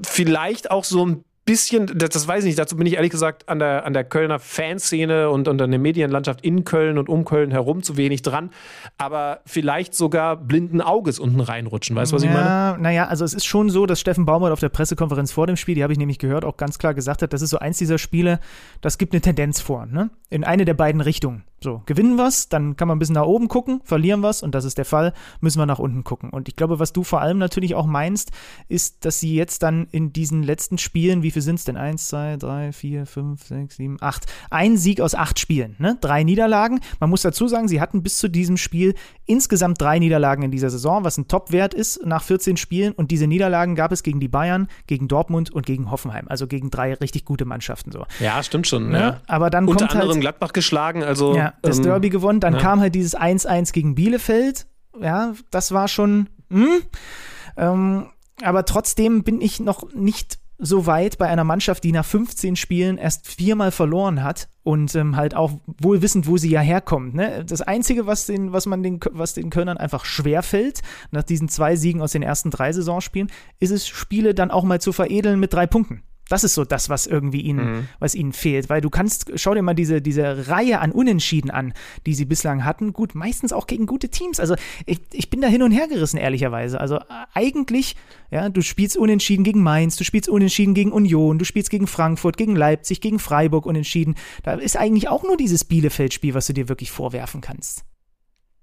vielleicht 0.00 0.70
auch 0.70 0.84
so 0.84 1.04
ein 1.04 1.24
bisschen, 1.48 1.86
das, 1.94 2.10
das 2.10 2.28
weiß 2.28 2.44
ich 2.44 2.48
nicht, 2.48 2.58
dazu 2.58 2.76
bin 2.76 2.86
ich 2.86 2.94
ehrlich 2.94 3.10
gesagt 3.10 3.48
an 3.48 3.58
der, 3.58 3.86
an 3.86 3.94
der 3.94 4.04
Kölner 4.04 4.38
Fanszene 4.38 5.30
und, 5.30 5.48
und 5.48 5.62
an 5.62 5.70
der 5.70 5.80
Medienlandschaft 5.80 6.42
in 6.42 6.64
Köln 6.64 6.98
und 6.98 7.08
um 7.08 7.24
Köln 7.24 7.50
herum 7.50 7.82
zu 7.82 7.96
wenig 7.96 8.20
dran, 8.20 8.50
aber 8.98 9.40
vielleicht 9.46 9.94
sogar 9.94 10.36
blinden 10.36 10.82
Auges 10.82 11.18
unten 11.18 11.40
reinrutschen, 11.40 11.96
weißt 11.96 12.12
du, 12.12 12.16
was 12.16 12.22
ich 12.22 12.28
meine? 12.28 12.44
ja, 12.44 12.76
naja, 12.78 13.06
also 13.06 13.24
es 13.24 13.32
ist 13.32 13.46
schon 13.46 13.70
so, 13.70 13.86
dass 13.86 13.98
Steffen 13.98 14.26
Baumgart 14.26 14.52
auf 14.52 14.60
der 14.60 14.68
Pressekonferenz 14.68 15.32
vor 15.32 15.46
dem 15.46 15.56
Spiel, 15.56 15.74
die 15.74 15.82
habe 15.82 15.92
ich 15.92 15.98
nämlich 15.98 16.18
gehört, 16.18 16.44
auch 16.44 16.58
ganz 16.58 16.78
klar 16.78 16.92
gesagt 16.92 17.22
hat, 17.22 17.32
das 17.32 17.40
ist 17.40 17.50
so 17.50 17.58
eins 17.58 17.78
dieser 17.78 17.96
Spiele, 17.96 18.40
das 18.82 18.98
gibt 18.98 19.14
eine 19.14 19.22
Tendenz 19.22 19.60
vor, 19.60 19.86
ne? 19.86 20.10
In 20.28 20.44
eine 20.44 20.66
der 20.66 20.74
beiden 20.74 21.00
Richtungen. 21.00 21.44
So, 21.60 21.82
gewinnen 21.86 22.18
was, 22.18 22.48
dann 22.48 22.76
kann 22.76 22.86
man 22.86 22.96
ein 22.96 22.98
bisschen 23.00 23.16
nach 23.16 23.26
oben 23.26 23.48
gucken, 23.48 23.80
verlieren 23.82 24.22
was, 24.22 24.44
und 24.44 24.54
das 24.54 24.64
ist 24.64 24.78
der 24.78 24.84
Fall, 24.84 25.12
müssen 25.40 25.58
wir 25.58 25.66
nach 25.66 25.80
unten 25.80 26.04
gucken. 26.04 26.30
Und 26.30 26.48
ich 26.48 26.54
glaube, 26.54 26.78
was 26.78 26.92
du 26.92 27.02
vor 27.02 27.20
allem 27.20 27.38
natürlich 27.38 27.74
auch 27.74 27.86
meinst, 27.86 28.30
ist, 28.68 29.04
dass 29.04 29.18
sie 29.18 29.34
jetzt 29.34 29.64
dann 29.64 29.88
in 29.90 30.12
diesen 30.12 30.44
letzten 30.44 30.78
Spielen, 30.78 31.24
wie 31.24 31.32
viel 31.32 31.37
sind 31.40 31.56
es 31.56 31.64
denn? 31.64 31.76
Eins, 31.76 32.08
zwei, 32.08 32.36
drei, 32.36 32.72
vier, 32.72 33.06
fünf, 33.06 33.44
sechs, 33.44 33.76
sieben, 33.76 33.96
acht. 34.00 34.26
Ein 34.50 34.76
Sieg 34.76 35.00
aus 35.00 35.14
acht 35.14 35.38
Spielen, 35.38 35.76
ne? 35.78 35.96
Drei 36.00 36.24
Niederlagen. 36.24 36.80
Man 37.00 37.10
muss 37.10 37.22
dazu 37.22 37.48
sagen, 37.48 37.68
sie 37.68 37.80
hatten 37.80 38.02
bis 38.02 38.18
zu 38.18 38.28
diesem 38.28 38.56
Spiel 38.56 38.94
insgesamt 39.26 39.80
drei 39.80 39.98
Niederlagen 39.98 40.42
in 40.42 40.50
dieser 40.50 40.70
Saison, 40.70 41.04
was 41.04 41.18
ein 41.18 41.28
Topwert 41.28 41.74
ist 41.74 42.04
nach 42.04 42.22
14 42.22 42.56
Spielen. 42.56 42.92
Und 42.92 43.10
diese 43.10 43.26
Niederlagen 43.26 43.74
gab 43.74 43.92
es 43.92 44.02
gegen 44.02 44.20
die 44.20 44.28
Bayern, 44.28 44.68
gegen 44.86 45.08
Dortmund 45.08 45.50
und 45.50 45.66
gegen 45.66 45.90
Hoffenheim. 45.90 46.26
Also 46.28 46.46
gegen 46.46 46.70
drei 46.70 46.94
richtig 46.94 47.24
gute 47.24 47.44
Mannschaften 47.44 47.92
so. 47.92 48.06
Ja, 48.20 48.42
stimmt 48.42 48.66
schon. 48.66 48.90
Ne? 48.90 48.98
Ja. 48.98 49.20
Aber 49.26 49.50
dann 49.50 49.68
Unter 49.68 49.86
kommt 49.86 49.94
halt, 49.94 50.02
anderem 50.02 50.20
Gladbach 50.20 50.52
geschlagen, 50.52 51.02
also 51.02 51.34
ja, 51.34 51.54
das 51.62 51.78
ähm, 51.78 51.84
Derby 51.84 52.10
gewonnen. 52.10 52.40
Dann 52.40 52.54
ja. 52.54 52.60
kam 52.60 52.80
halt 52.80 52.94
dieses 52.94 53.16
1-1 53.16 53.72
gegen 53.72 53.94
Bielefeld. 53.94 54.66
Ja, 55.00 55.34
das 55.50 55.72
war 55.72 55.88
schon. 55.88 56.28
Hm? 56.50 56.80
Ähm, 57.56 58.06
aber 58.42 58.64
trotzdem 58.64 59.24
bin 59.24 59.40
ich 59.40 59.60
noch 59.60 59.92
nicht 59.94 60.38
so 60.58 60.86
weit 60.86 61.18
bei 61.18 61.28
einer 61.28 61.44
Mannschaft, 61.44 61.84
die 61.84 61.92
nach 61.92 62.04
15 62.04 62.56
Spielen 62.56 62.98
erst 62.98 63.26
viermal 63.26 63.70
verloren 63.70 64.24
hat 64.24 64.48
und 64.64 64.94
ähm, 64.96 65.16
halt 65.16 65.34
auch 65.34 65.52
wohl 65.80 66.02
wissend, 66.02 66.26
wo 66.26 66.36
sie 66.36 66.50
ja 66.50 66.60
herkommt. 66.60 67.14
Ne? 67.14 67.44
Das 67.44 67.62
Einzige, 67.62 68.06
was 68.06 68.26
den, 68.26 68.52
was 68.52 68.66
man 68.66 68.82
den, 68.82 68.98
was 69.12 69.34
den 69.34 69.50
Kölnern 69.50 69.78
einfach 69.78 70.04
schwerfällt, 70.04 70.80
nach 71.12 71.22
diesen 71.22 71.48
zwei 71.48 71.76
Siegen 71.76 72.02
aus 72.02 72.12
den 72.12 72.22
ersten 72.22 72.50
drei 72.50 72.72
Saisonspielen, 72.72 73.30
ist 73.60 73.70
es, 73.70 73.86
Spiele 73.86 74.34
dann 74.34 74.50
auch 74.50 74.64
mal 74.64 74.80
zu 74.80 74.92
veredeln 74.92 75.38
mit 75.38 75.52
drei 75.52 75.66
Punkten. 75.66 76.02
Das 76.28 76.44
ist 76.44 76.54
so 76.54 76.64
das, 76.64 76.88
was 76.88 77.06
irgendwie 77.06 77.40
ihnen, 77.40 77.88
was 77.98 78.14
ihnen 78.14 78.32
fehlt. 78.32 78.68
Weil 78.68 78.80
du 78.80 78.90
kannst, 78.90 79.32
schau 79.36 79.54
dir 79.54 79.62
mal 79.62 79.74
diese, 79.74 80.02
diese 80.02 80.48
Reihe 80.48 80.80
an 80.80 80.92
Unentschieden 80.92 81.50
an, 81.50 81.72
die 82.06 82.14
sie 82.14 82.24
bislang 82.24 82.64
hatten. 82.64 82.92
Gut, 82.92 83.14
meistens 83.14 83.52
auch 83.52 83.66
gegen 83.66 83.86
gute 83.86 84.08
Teams. 84.08 84.38
Also 84.38 84.54
ich, 84.86 85.00
ich 85.12 85.30
bin 85.30 85.40
da 85.40 85.48
hin 85.48 85.62
und 85.62 85.70
her 85.70 85.88
gerissen, 85.88 86.18
ehrlicherweise. 86.18 86.80
Also 86.80 86.98
eigentlich, 87.32 87.96
ja, 88.30 88.48
du 88.48 88.60
spielst 88.60 88.96
unentschieden 88.96 89.44
gegen 89.44 89.62
Mainz, 89.62 89.96
du 89.96 90.04
spielst 90.04 90.28
unentschieden 90.28 90.74
gegen 90.74 90.92
Union, 90.92 91.38
du 91.38 91.44
spielst 91.44 91.70
gegen 91.70 91.86
Frankfurt, 91.86 92.36
gegen 92.36 92.56
Leipzig, 92.56 93.00
gegen 93.00 93.18
Freiburg 93.18 93.66
unentschieden. 93.66 94.14
Da 94.42 94.54
ist 94.54 94.76
eigentlich 94.76 95.08
auch 95.08 95.22
nur 95.22 95.36
dieses 95.36 95.64
Bielefeld-Spiel, 95.64 96.34
was 96.34 96.46
du 96.46 96.52
dir 96.52 96.68
wirklich 96.68 96.90
vorwerfen 96.90 97.40
kannst. 97.40 97.84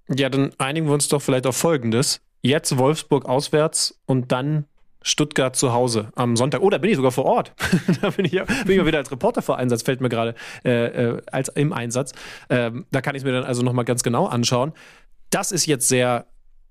Ja, 0.08 0.30
dann 0.30 0.52
einigen 0.60 0.86
wir 0.86 0.94
uns 0.94 1.08
doch 1.08 1.22
vielleicht 1.22 1.48
auf 1.48 1.58
Folgendes. 1.58 2.22
Jetzt 2.42 2.78
Wolfsburg 2.78 3.26
auswärts 3.26 4.00
und 4.06 4.32
dann 4.32 4.66
Stuttgart 5.06 5.56
zu 5.56 5.72
Hause 5.72 6.10
am 6.16 6.36
Sonntag. 6.36 6.62
Oh, 6.62 6.70
da 6.72 6.80
bin 6.80 6.90
ich 6.90 6.96
sogar 6.96 7.12
vor 7.12 7.26
Ort. 7.26 7.54
da 8.02 8.10
bin 8.10 8.26
ich, 8.26 8.32
ja, 8.32 8.44
bin 8.44 8.72
ich 8.72 8.78
mal 8.78 8.88
wieder 8.88 8.98
als 8.98 9.12
Reporter 9.12 9.44
vor 9.44 9.58
Einsatz, 9.58 9.84
fällt 9.84 10.02
mir 10.02 10.10
gerade 10.10 10.34
äh, 10.66 10.72
äh, 10.72 11.22
als 11.32 11.50
im 11.50 11.74
Einsatz. 11.74 12.14
Ähm, 12.50 12.88
da 12.92 13.02
kann 13.02 13.14
ich 13.16 13.22
es 13.22 13.24
mir 13.24 13.32
dann 13.32 13.44
also 13.44 13.62
nochmal 13.62 13.86
ganz 13.86 14.02
genau 14.02 14.26
anschauen. 14.26 14.74
Das 15.30 15.52
ist 15.52 15.68
jetzt 15.68 15.88
sehr 15.88 16.26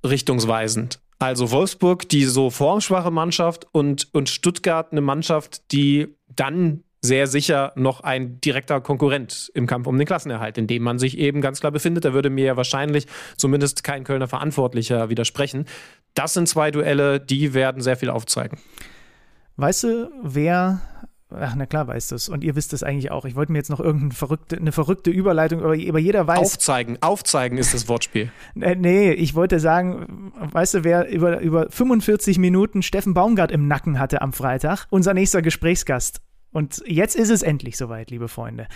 richtungsweisend. 0.05 1.01
Also 1.21 1.53
Wolfsburg, 1.53 2.09
die 2.09 2.25
so 2.25 2.51
formschwache 2.51 3.13
Mannschaft 3.13 3.69
und, 3.71 4.13
und 4.13 4.29
Stuttgart 4.29 4.91
eine 4.91 5.01
Mannschaft, 5.01 5.71
die 5.71 6.17
dann 6.27 6.83
sehr 7.05 7.27
sicher 7.27 7.73
noch 7.77 8.01
ein 8.01 8.41
direkter 8.41 8.81
Konkurrent 8.81 9.53
im 9.55 9.67
Kampf 9.67 9.87
um 9.87 9.97
den 9.97 10.07
Klassenerhalt, 10.07 10.57
in 10.57 10.67
dem 10.67 10.83
man 10.83 10.99
sich 10.99 11.19
eben 11.19 11.41
ganz 11.41 11.61
klar 11.61 11.71
befindet. 11.71 12.05
Da 12.05 12.15
würde 12.15 12.31
mir 12.31 12.47
ja 12.47 12.57
wahrscheinlich 12.57 13.07
zumindest 13.37 13.85
kein 13.85 14.05
Kölner 14.05 14.27
Verantwortlicher 14.27 15.11
widersprechen. 15.11 15.67
Das 16.15 16.33
sind 16.33 16.49
zwei 16.49 16.71
Duelle, 16.71 17.21
die 17.21 17.55
werden 17.55 17.83
sehr 17.83 17.97
viel 17.97 18.11
aufzeigen. 18.11 18.59
Weißt 19.57 19.85
du, 19.85 20.11
wer 20.23 20.81
Ach, 21.37 21.55
na 21.57 21.67
klar 21.67 21.89
weißt 21.89 22.13
du 22.13 22.17
es. 22.17 22.29
Und 22.29 22.45
ihr 22.45 22.55
wisst 22.55 22.73
es 22.73 22.83
eigentlich 22.83 23.11
auch. 23.11 23.25
Ich 23.25 23.35
wollte 23.35 23.53
mir 23.53 23.59
jetzt 23.59 23.71
noch 23.71 23.81
irgendeine 23.81 24.15
verrückte, 24.15 24.57
eine 24.57 24.73
verrückte 24.73 25.11
Überleitung, 25.11 25.61
aber, 25.61 25.75
aber 25.75 25.99
jeder 25.99 26.27
weiß. 26.27 26.39
Aufzeigen, 26.39 26.99
aufzeigen 27.01 27.59
ist 27.59 27.75
das 27.75 27.89
Wortspiel. 27.89 28.31
Äh, 28.61 28.77
nee, 28.77 29.13
ich 29.13 29.35
wollte 29.35 29.59
sagen, 29.59 30.33
weißt 30.37 30.75
du, 30.75 30.85
wer 30.85 31.09
über, 31.09 31.41
über 31.41 31.67
45 31.71 32.39
Minuten 32.39 32.83
Steffen 32.83 33.13
Baumgart 33.13 33.51
im 33.51 33.67
Nacken 33.67 33.99
hatte 33.99 34.23
am 34.23 34.33
Freitag? 34.33 34.87
Unser 34.91 35.13
nächster 35.13 35.43
Gesprächsgast. 35.43 36.21
Und 36.53 36.83
jetzt 36.87 37.17
ist 37.17 37.31
es 37.31 37.43
endlich 37.43 37.77
soweit, 37.77 38.11
liebe 38.11 38.29
Freunde. 38.29 38.69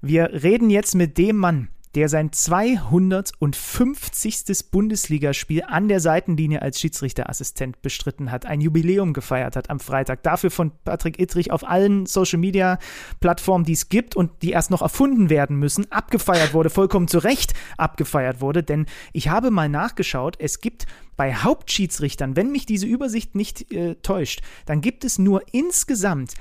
Wir 0.00 0.30
reden 0.32 0.70
jetzt 0.70 0.94
mit 0.94 1.18
dem 1.18 1.36
Mann, 1.36 1.68
der 1.96 2.08
sein 2.10 2.30
250. 2.30 4.70
Bundesligaspiel 4.70 5.62
an 5.66 5.88
der 5.88 6.00
Seitenlinie 6.00 6.60
als 6.60 6.78
Schiedsrichterassistent 6.78 7.80
bestritten 7.80 8.30
hat, 8.30 8.44
ein 8.44 8.60
Jubiläum 8.60 9.14
gefeiert 9.14 9.56
hat 9.56 9.70
am 9.70 9.80
Freitag. 9.80 10.22
Dafür 10.22 10.50
von 10.50 10.72
Patrick 10.84 11.18
Ittrich 11.18 11.50
auf 11.50 11.66
allen 11.66 12.04
Social 12.04 12.38
Media 12.38 12.78
Plattformen, 13.20 13.64
die 13.64 13.72
es 13.72 13.88
gibt 13.88 14.14
und 14.14 14.42
die 14.42 14.50
erst 14.50 14.70
noch 14.70 14.82
erfunden 14.82 15.30
werden 15.30 15.56
müssen, 15.56 15.90
abgefeiert 15.90 16.52
wurde, 16.52 16.68
vollkommen 16.68 17.08
zu 17.08 17.16
Recht 17.16 17.54
abgefeiert 17.78 18.42
wurde, 18.42 18.62
denn 18.62 18.84
ich 19.14 19.30
habe 19.30 19.50
mal 19.50 19.70
nachgeschaut, 19.70 20.36
es 20.38 20.60
gibt 20.60 20.84
bei 21.16 21.34
Hauptschiedsrichtern, 21.34 22.36
wenn 22.36 22.52
mich 22.52 22.66
diese 22.66 22.86
Übersicht 22.86 23.34
nicht 23.34 23.72
äh, 23.72 23.94
täuscht, 23.96 24.42
dann 24.66 24.82
gibt 24.82 25.04
es 25.04 25.18
nur 25.18 25.40
insgesamt 25.50 26.34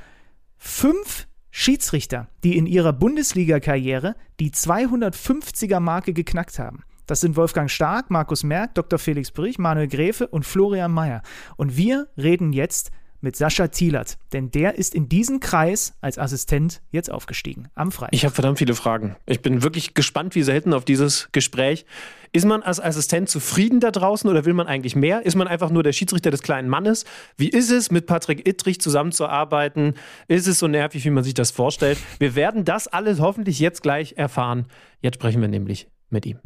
fünf 0.57 1.27
Schiedsrichter, 1.57 2.27
die 2.44 2.57
in 2.57 2.65
ihrer 2.65 2.91
Bundesliga-Karriere 2.91 4.18
die 4.41 4.52
250er-Marke 4.52 6.11
geknackt 6.11 6.60
haben. 6.60 6.84
Das 7.07 7.22
sind 7.22 7.38
Wolfgang 7.38 7.72
Stark, 7.72 8.11
Markus 8.11 8.44
Merck, 8.44 8.76
Dr. 8.76 8.99
Felix 8.99 9.32
Brich, 9.32 9.57
Manuel 9.57 9.88
Gräfe 9.88 10.27
und 10.27 10.45
Florian 10.45 10.91
Mayer. 10.91 11.22
Und 11.56 11.77
wir 11.77 12.10
reden 12.18 12.52
jetzt 12.52 12.91
mit 13.26 13.36
Sascha 13.36 13.68
Thielert, 13.68 14.18
denn 14.34 14.52
der 14.52 14.76
ist 14.76 14.94
in 14.94 15.10
diesen 15.10 15.40
Kreis 15.40 15.96
als 16.00 16.18
Assistent 16.20 16.82
jetzt 16.92 17.12
aufgestiegen 17.12 17.68
am 17.74 17.92
Freitag. 17.92 18.14
Ich 18.14 18.24
habe 18.24 18.34
verdammt 18.34 18.60
viele 18.60 18.76
Fragen. 18.76 19.18
Ich 19.26 19.42
bin 19.42 19.64
wirklich 19.64 19.96
gespannt 19.96 20.36
wie 20.36 20.44
selten 20.44 20.74
auf 20.74 20.86
dieses 20.86 21.30
Gespräch. 21.32 21.86
Ist 22.32 22.46
man 22.46 22.62
als 22.62 22.80
Assistent 22.80 23.28
zufrieden 23.28 23.80
da 23.80 23.90
draußen 23.90 24.30
oder 24.30 24.46
will 24.46 24.54
man 24.54 24.68
eigentlich 24.68 24.96
mehr? 24.96 25.26
Ist 25.26 25.36
man 25.36 25.48
einfach 25.48 25.72
nur 25.72 25.82
der 25.82 25.92
Schiedsrichter 25.92 26.30
des 26.30 26.44
kleinen 26.44 26.70
Mannes? 26.70 27.06
Wie 27.36 27.50
ist 27.50 27.72
es, 27.72 27.90
mit 27.90 28.06
Patrick 28.06 28.48
Ittrich 28.48 28.80
zusammenzuarbeiten? 28.80 29.96
Ist 30.28 30.48
es 30.48 30.60
so 30.60 30.68
nervig, 30.68 31.04
wie 31.04 31.10
man 31.10 31.24
sich 31.24 31.34
das 31.34 31.50
vorstellt? 31.50 31.98
Wir 32.20 32.36
werden 32.36 32.64
das 32.64 32.88
alles 32.88 33.20
hoffentlich 33.20 33.60
jetzt 33.60 33.82
gleich 33.82 34.14
erfahren. 34.18 34.68
Jetzt 35.02 35.16
sprechen 35.16 35.42
wir 35.42 35.48
nämlich 35.48 35.88
mit 36.10 36.28
ihm. 36.28 36.40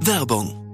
Werbung 0.00 0.67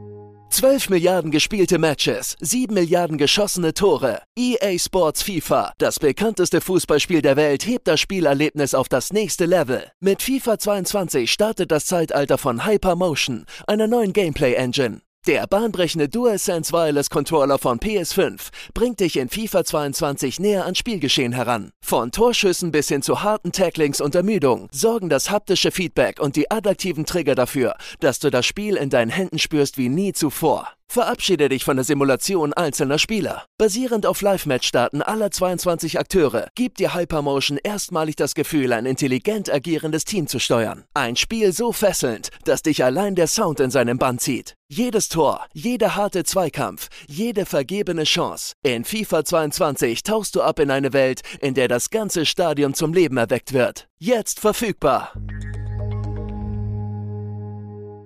12 0.55 0.89
Milliarden 0.89 1.33
gespielte 1.33 1.79
Matches, 1.79 2.37
7 2.39 2.73
Milliarden 2.73 3.19
geschossene 3.19 3.75
Tore. 3.75 4.23
EA 4.39 4.79
Sports 4.79 5.25
FIFA, 5.25 5.73
das 5.79 5.99
bekannteste 5.99 6.61
Fußballspiel 6.61 7.23
der 7.23 7.35
Welt, 7.35 7.67
hebt 7.67 7.89
das 7.89 7.99
Spielerlebnis 7.99 8.73
auf 8.73 8.89
das 8.89 9.13
nächste 9.13 9.47
Level. 9.47 9.91
Mit 9.99 10.23
FIFA 10.23 10.61
22 10.61 11.33
startet 11.33 11.73
das 11.73 11.87
Zeitalter 11.87 12.39
von 12.39 12.65
Hypermotion, 12.65 13.47
einer 13.67 13.89
neuen 13.89 14.13
Gameplay-Engine. 14.13 15.01
Der 15.27 15.47
bahnbrechende 15.47 16.11
DualSense 16.11 16.71
Wireless 16.71 17.09
Controller 17.09 17.59
von 17.59 17.79
PS5 17.79 18.51
bringt 18.75 19.01
dich 19.01 19.17
in 19.17 19.31
FIFA 19.31 19.65
22 19.65 20.39
näher 20.39 20.65
ans 20.65 20.77
Spielgeschehen 20.77 21.33
heran. 21.33 21.71
Von 21.81 22.13
Torschüssen 22.13 22.71
bis 22.71 22.89
hin 22.89 23.01
zu 23.01 23.23
harten 23.23 23.51
Tacklings 23.51 24.03
und 24.03 24.15
Ermüdung 24.15 24.69
sorgen 24.71 25.09
das 25.09 25.31
haptische 25.31 25.71
Feedback 25.71 26.21
und 26.21 26.37
die 26.37 26.51
adaptiven 26.51 27.07
Trigger 27.07 27.35
dafür, 27.35 27.75
dass 28.01 28.19
du 28.19 28.29
das 28.29 28.45
Spiel 28.45 28.77
in 28.77 28.91
deinen 28.91 29.11
Händen 29.11 29.39
spürst 29.39 29.79
wie 29.79 29.89
nie 29.89 30.13
zuvor. 30.13 30.69
Verabschiede 30.89 31.49
dich 31.49 31.65
von 31.65 31.77
der 31.77 31.85
Simulation 31.85 32.53
einzelner 32.53 32.99
Spieler. 32.99 33.45
Basierend 33.59 34.07
auf 34.07 34.21
Live-Match-Daten 34.21 35.03
aller 35.03 35.31
22 35.31 35.99
Akteure 35.99 36.49
gibt 36.55 36.79
dir 36.79 36.95
Hypermotion 36.95 37.59
erstmalig 37.63 38.17
das 38.17 38.35
Gefühl, 38.35 38.73
ein 38.73 38.87
intelligent 38.87 39.53
agierendes 39.53 40.05
Team 40.05 40.27
zu 40.27 40.39
steuern. 40.39 40.85
Ein 40.95 41.17
Spiel 41.17 41.53
so 41.53 41.73
fesselnd, 41.73 42.31
dass 42.45 42.63
dich 42.63 42.85
allein 42.85 43.15
der 43.15 43.27
Sound 43.27 43.61
in 43.61 43.71
seinem 43.71 43.99
Bann 43.99 44.19
zieht. 44.19 44.55
Jedes 44.69 45.09
Tor, 45.09 45.47
jeder 45.53 45.97
harte 45.97 46.25
Zweikampf, 46.25 46.89
jede 47.07 47.45
vergebene 47.45 48.05
Chance. 48.05 48.55
In 48.63 48.85
FIFA 48.85 49.25
22 49.25 50.03
tauchst 50.03 50.37
du 50.37 50.43
ab 50.43 50.59
in 50.59 50.71
eine 50.71 50.93
Welt, 50.93 51.23
in 51.41 51.55
der 51.55 51.69
das 51.69 51.91
ganze 51.91 52.25
Stadion 52.25 52.75
zum 52.75 52.93
Leben 52.93 53.17
erweckt 53.17 53.53
wird. 53.53 53.89
Jetzt 53.99 54.41
verfügbar. 54.41 55.13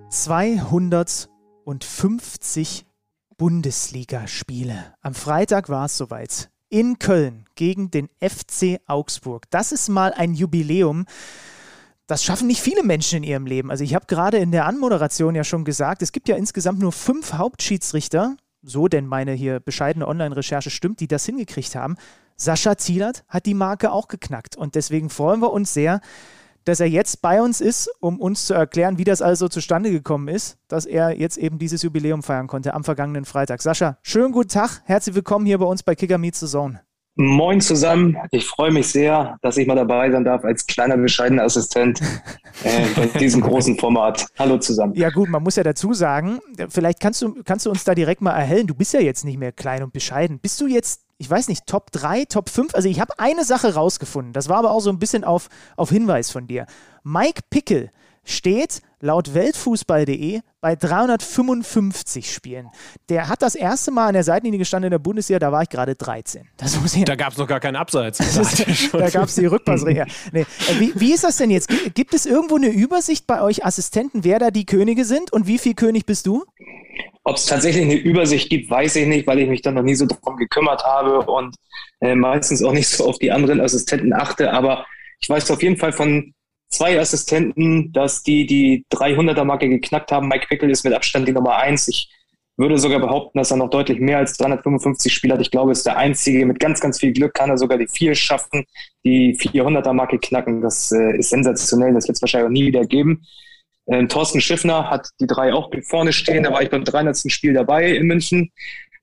200 0.09 1.29
und 1.69 1.83
50 1.83 2.83
Bundesligaspiele. 3.37 4.95
Am 5.01 5.13
Freitag 5.13 5.69
war 5.69 5.85
es 5.85 5.97
soweit. 5.97 6.49
In 6.67 6.97
Köln 6.97 7.45
gegen 7.53 7.91
den 7.91 8.09
FC 8.19 8.79
Augsburg. 8.87 9.43
Das 9.51 9.71
ist 9.71 9.87
mal 9.87 10.11
ein 10.11 10.33
Jubiläum. 10.33 11.05
Das 12.07 12.23
schaffen 12.23 12.47
nicht 12.47 12.59
viele 12.59 12.81
Menschen 12.81 13.17
in 13.17 13.23
ihrem 13.23 13.45
Leben. 13.45 13.69
Also 13.69 13.83
ich 13.83 13.93
habe 13.93 14.07
gerade 14.07 14.37
in 14.37 14.51
der 14.51 14.65
Anmoderation 14.65 15.35
ja 15.35 15.43
schon 15.43 15.63
gesagt, 15.63 16.01
es 16.01 16.11
gibt 16.11 16.27
ja 16.27 16.37
insgesamt 16.37 16.79
nur 16.79 16.91
fünf 16.91 17.33
Hauptschiedsrichter, 17.33 18.35
so 18.63 18.87
denn 18.87 19.05
meine 19.05 19.33
hier 19.33 19.59
bescheidene 19.59 20.07
Online-Recherche 20.07 20.71
stimmt, 20.71 21.01
die 21.01 21.07
das 21.07 21.27
hingekriegt 21.27 21.75
haben. 21.75 21.97
Sascha 22.35 22.79
Zielert 22.79 23.23
hat 23.27 23.45
die 23.45 23.53
Marke 23.53 23.91
auch 23.91 24.07
geknackt 24.07 24.55
und 24.55 24.73
deswegen 24.73 25.11
freuen 25.11 25.39
wir 25.39 25.53
uns 25.53 25.71
sehr, 25.71 26.01
dass 26.69 26.79
er 26.79 26.87
jetzt 26.87 27.21
bei 27.23 27.41
uns 27.41 27.61
ist, 27.61 27.89
um 27.99 28.21
uns 28.21 28.45
zu 28.45 28.53
erklären, 28.53 28.99
wie 28.99 29.03
das 29.03 29.23
also 29.23 29.47
zustande 29.47 29.89
gekommen 29.91 30.27
ist, 30.27 30.59
dass 30.67 30.85
er 30.85 31.17
jetzt 31.17 31.37
eben 31.37 31.57
dieses 31.57 31.81
Jubiläum 31.81 32.21
feiern 32.21 32.45
konnte 32.45 32.75
am 32.75 32.83
vergangenen 32.83 33.25
Freitag. 33.25 33.61
Sascha, 33.61 33.97
schönen 34.03 34.31
guten 34.31 34.49
Tag, 34.49 34.81
herzlich 34.85 35.15
willkommen 35.15 35.47
hier 35.47 35.57
bei 35.57 35.65
uns 35.65 35.81
bei 35.81 35.95
Kicker 35.95 36.19
Meets 36.19 36.41
the 36.41 36.45
Zone. 36.45 36.81
Moin 37.15 37.59
zusammen, 37.59 38.17
ich 38.31 38.45
freue 38.45 38.71
mich 38.71 38.87
sehr, 38.87 39.37
dass 39.41 39.57
ich 39.57 39.67
mal 39.67 39.75
dabei 39.75 40.11
sein 40.11 40.23
darf 40.23 40.45
als 40.45 40.67
kleiner 40.67 40.95
bescheidener 40.95 41.43
Assistent 41.43 41.99
äh, 42.63 42.85
bei 42.95 43.07
diesem 43.19 43.41
großen 43.41 43.77
Format. 43.77 44.27
Hallo 44.37 44.59
zusammen. 44.59 44.93
Ja 44.93 45.09
gut, 45.09 45.27
man 45.27 45.41
muss 45.41 45.55
ja 45.55 45.63
dazu 45.63 45.93
sagen, 45.93 46.39
vielleicht 46.69 46.99
kannst 46.99 47.23
du, 47.23 47.41
kannst 47.43 47.65
du 47.65 47.71
uns 47.71 47.83
da 47.83 47.95
direkt 47.95 48.21
mal 48.21 48.31
erhellen, 48.37 48.67
du 48.67 48.75
bist 48.75 48.93
ja 48.93 49.01
jetzt 49.01 49.25
nicht 49.25 49.39
mehr 49.39 49.51
klein 49.51 49.81
und 49.81 49.91
bescheiden. 49.91 50.39
Bist 50.39 50.61
du 50.61 50.67
jetzt 50.67 51.01
ich 51.19 51.29
weiß 51.29 51.49
nicht, 51.49 51.67
Top 51.67 51.91
3, 51.91 52.25
Top 52.25 52.49
5. 52.49 52.73
Also 52.73 52.87
ich 52.87 53.01
habe 53.01 53.19
eine 53.19 53.43
Sache 53.43 53.75
rausgefunden. 53.75 54.31
Das 54.31 54.47
war 54.47 54.57
aber 54.57 54.71
auch 54.71 54.79
so 54.79 54.89
ein 54.89 54.99
bisschen 54.99 55.25
auf, 55.25 55.49
auf 55.75 55.89
Hinweis 55.89 56.31
von 56.31 56.47
dir. 56.47 56.65
Mike 57.03 57.41
Pickel 57.49 57.91
steht 58.29 58.81
laut 59.01 59.33
Weltfußball.de 59.33 60.41
bei 60.61 60.75
355 60.75 62.31
Spielen. 62.31 62.67
Der 63.07 63.29
hat 63.29 63.41
das 63.41 63.55
erste 63.55 63.91
Mal 63.91 64.07
an 64.07 64.13
der 64.13 64.23
Seitenlinie 64.23 64.59
gestanden 64.59 64.87
in 64.87 64.91
der 64.91 64.99
Bundesliga, 64.99 65.39
da 65.39 65.51
war 65.51 65.63
ich 65.63 65.69
gerade 65.69 65.95
13. 65.95 66.47
da 67.05 67.15
gab 67.15 67.31
es 67.31 67.37
noch 67.37 67.47
gar 67.47 67.59
keinen 67.59 67.77
Abseits. 67.77 68.19
Ist, 68.19 68.93
da 68.93 69.09
gab 69.09 69.25
es 69.25 69.35
die 69.35 69.45
Rückpassregel. 69.45 70.05
Nee. 70.31 70.41
Äh, 70.41 70.45
wie, 70.79 70.93
wie 70.95 71.13
ist 71.13 71.23
das 71.23 71.37
denn 71.37 71.49
jetzt? 71.49 71.69
Gibt 71.93 72.13
es 72.13 72.25
irgendwo 72.25 72.57
eine 72.57 72.69
Übersicht 72.69 73.25
bei 73.25 73.41
euch 73.41 73.65
Assistenten, 73.65 74.23
wer 74.23 74.39
da 74.39 74.51
die 74.51 74.65
Könige 74.65 75.05
sind 75.05 75.31
und 75.31 75.47
wie 75.47 75.57
viel 75.57 75.73
König 75.73 76.05
bist 76.05 76.27
du? 76.27 76.43
Ob 77.23 77.35
es 77.35 77.45
tatsächlich 77.45 77.83
eine 77.83 77.95
Übersicht 77.95 78.49
gibt, 78.49 78.69
weiß 78.69 78.95
ich 78.97 79.07
nicht, 79.07 79.27
weil 79.27 79.39
ich 79.39 79.49
mich 79.49 79.61
da 79.61 79.71
noch 79.71 79.83
nie 79.83 79.95
so 79.95 80.05
drum 80.05 80.35
gekümmert 80.35 80.83
habe 80.83 81.21
und 81.21 81.55
äh, 82.01 82.15
meistens 82.15 82.63
auch 82.63 82.73
nicht 82.73 82.87
so 82.87 83.07
auf 83.07 83.17
die 83.19 83.31
anderen 83.31 83.61
Assistenten 83.61 84.13
achte. 84.13 84.51
Aber 84.51 84.85
ich 85.21 85.29
weiß 85.29 85.49
auf 85.51 85.61
jeden 85.61 85.77
Fall 85.77 85.91
von 85.93 86.33
zwei 86.69 86.99
Assistenten, 86.99 87.91
dass 87.91 88.23
die 88.23 88.45
die 88.45 88.85
300er-Marke 88.91 89.69
geknackt 89.69 90.11
haben. 90.11 90.27
Mike 90.27 90.47
Pickel 90.47 90.69
ist 90.69 90.83
mit 90.83 90.93
Abstand 90.93 91.27
die 91.27 91.33
Nummer 91.33 91.57
eins. 91.57 91.87
Ich 91.87 92.09
würde 92.57 92.77
sogar 92.77 92.99
behaupten, 92.99 93.37
dass 93.37 93.51
er 93.51 93.57
noch 93.57 93.69
deutlich 93.69 93.99
mehr 93.99 94.17
als 94.17 94.37
355 94.37 95.13
Spiele 95.13 95.33
hat. 95.33 95.41
Ich 95.41 95.49
glaube, 95.49 95.71
ist 95.71 95.85
der 95.85 95.97
einzige. 95.97 96.45
Mit 96.45 96.59
ganz, 96.59 96.79
ganz 96.81 96.99
viel 96.99 97.13
Glück 97.13 97.33
kann 97.33 97.49
er 97.49 97.57
sogar 97.57 97.77
die 97.77 97.87
vier 97.87 98.15
schaffen, 98.15 98.65
die 99.05 99.35
400er-Marke 99.37 100.19
knacken. 100.19 100.61
Das 100.61 100.91
äh, 100.91 101.17
ist 101.17 101.29
sensationell. 101.29 101.93
Das 101.93 102.07
wird 102.07 102.17
es 102.17 102.21
wahrscheinlich 102.21 102.47
auch 102.47 102.51
nie 102.51 102.67
wieder 102.67 102.85
geben. 102.85 103.25
Ähm, 103.87 104.09
Thorsten 104.09 104.41
Schiffner 104.41 104.89
hat 104.89 105.07
die 105.19 105.27
drei 105.27 105.53
auch 105.53 105.71
vorne 105.83 106.13
stehen. 106.13 106.43
Da 106.43 106.51
war 106.51 106.61
ich 106.61 106.69
beim 106.69 106.83
300. 106.83 107.31
Spiel 107.31 107.53
dabei 107.53 107.95
in 107.95 108.07
München. 108.07 108.51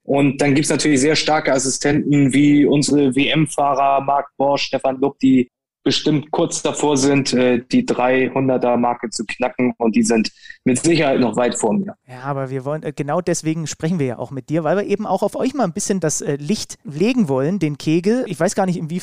Und 0.03 0.41
dann 0.41 0.55
gibt's 0.55 0.71
natürlich 0.71 1.01
sehr 1.01 1.17
starke 1.17 1.53
Assistenten 1.53 2.33
wie 2.33 2.65
unsere 2.65 3.17
WM-Fahrer 3.17 4.03
Marc 4.03 4.29
Bosch, 4.37 4.65
Stefan 4.65 5.01
Lupp, 5.01 5.19
die 5.19 5.51
bestimmt 5.87 6.33
kurz 6.33 6.63
davor 6.63 6.97
sind, 6.97 7.33
äh, 7.33 7.63
die 7.71 7.87
300er-Marke 7.87 9.09
zu 9.11 9.25
knacken 9.25 9.73
und 9.79 9.95
die 9.95 10.03
sind 10.03 10.33
mit 10.65 10.83
Sicherheit 10.83 11.21
noch 11.21 11.37
weit 11.37 11.55
vor 11.55 11.75
mir. 11.75 11.95
Ja, 12.09 12.23
aber 12.25 12.51
wir 12.51 12.65
wollen, 12.65 12.83
äh, 12.83 12.93
genau 12.93 13.21
deswegen 13.21 13.69
sprechen 13.69 14.01
wir 14.01 14.07
ja 14.07 14.19
auch 14.19 14.33
mit 14.33 14.49
dir, 14.49 14.65
weil 14.65 14.79
wir 14.79 14.85
eben 14.85 15.07
auch 15.07 15.23
auf 15.23 15.37
euch 15.37 15.55
mal 15.55 15.63
ein 15.63 15.73
bisschen 15.73 16.01
das 16.01 16.23
äh, 16.23 16.35
Licht 16.41 16.77
legen 16.83 17.29
wollen, 17.29 17.61
den 17.61 17.79
Kegel. 17.79 18.25
Ich 18.27 18.41
weiß 18.41 18.57
gar 18.57 18.67
nicht, 18.67 18.81
wie, 18.91 19.01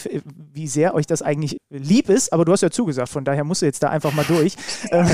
wie 0.53 0.67
sehr 0.67 0.93
euch 0.93 1.07
das 1.07 1.21
eigentlich 1.21 1.55
lieb 1.69 2.09
ist, 2.09 2.33
aber 2.33 2.43
du 2.43 2.51
hast 2.51 2.59
ja 2.59 2.69
zugesagt, 2.69 3.07
von 3.07 3.23
daher 3.23 3.45
musst 3.45 3.61
du 3.61 3.65
jetzt 3.65 3.81
da 3.81 3.89
einfach 3.89 4.13
mal 4.13 4.25
durch. 4.25 4.55
Ähm, 4.91 5.07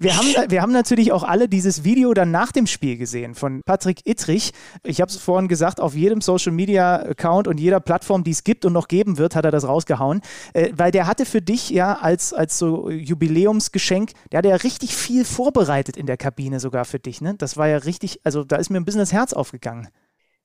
wir, 0.00 0.16
haben, 0.16 0.50
wir 0.50 0.62
haben 0.62 0.72
natürlich 0.72 1.12
auch 1.12 1.24
alle 1.24 1.48
dieses 1.48 1.82
Video 1.82 2.14
dann 2.14 2.30
nach 2.30 2.52
dem 2.52 2.66
Spiel 2.66 2.96
gesehen 2.96 3.34
von 3.34 3.62
Patrick 3.66 4.06
Ittrich. 4.06 4.52
Ich 4.84 5.00
habe 5.00 5.10
es 5.10 5.16
vorhin 5.16 5.48
gesagt, 5.48 5.80
auf 5.80 5.94
jedem 5.94 6.20
Social-Media-Account 6.20 7.48
und 7.48 7.58
jeder 7.58 7.80
Plattform, 7.80 8.22
die 8.22 8.30
es 8.30 8.44
gibt 8.44 8.64
und 8.64 8.72
noch 8.72 8.86
geben 8.86 9.18
wird, 9.18 9.34
hat 9.34 9.44
er 9.44 9.50
das 9.50 9.66
rausgehauen, 9.66 10.22
weil 10.72 10.92
der 10.92 11.07
hatte 11.08 11.26
für 11.26 11.42
dich 11.42 11.70
ja 11.70 11.94
als, 11.94 12.32
als 12.32 12.58
so 12.58 12.88
Jubiläumsgeschenk, 12.88 14.12
der 14.30 14.38
hatte 14.38 14.48
ja 14.50 14.56
richtig 14.56 14.94
viel 14.94 15.24
vorbereitet 15.24 15.96
in 15.96 16.06
der 16.06 16.16
Kabine 16.16 16.60
sogar 16.60 16.84
für 16.84 17.00
dich, 17.00 17.20
ne? 17.20 17.34
Das 17.36 17.56
war 17.56 17.66
ja 17.68 17.78
richtig, 17.78 18.20
also 18.22 18.44
da 18.44 18.56
ist 18.56 18.70
mir 18.70 18.78
ein 18.78 18.84
bisschen 18.84 19.00
das 19.00 19.12
Herz 19.12 19.32
aufgegangen. 19.32 19.88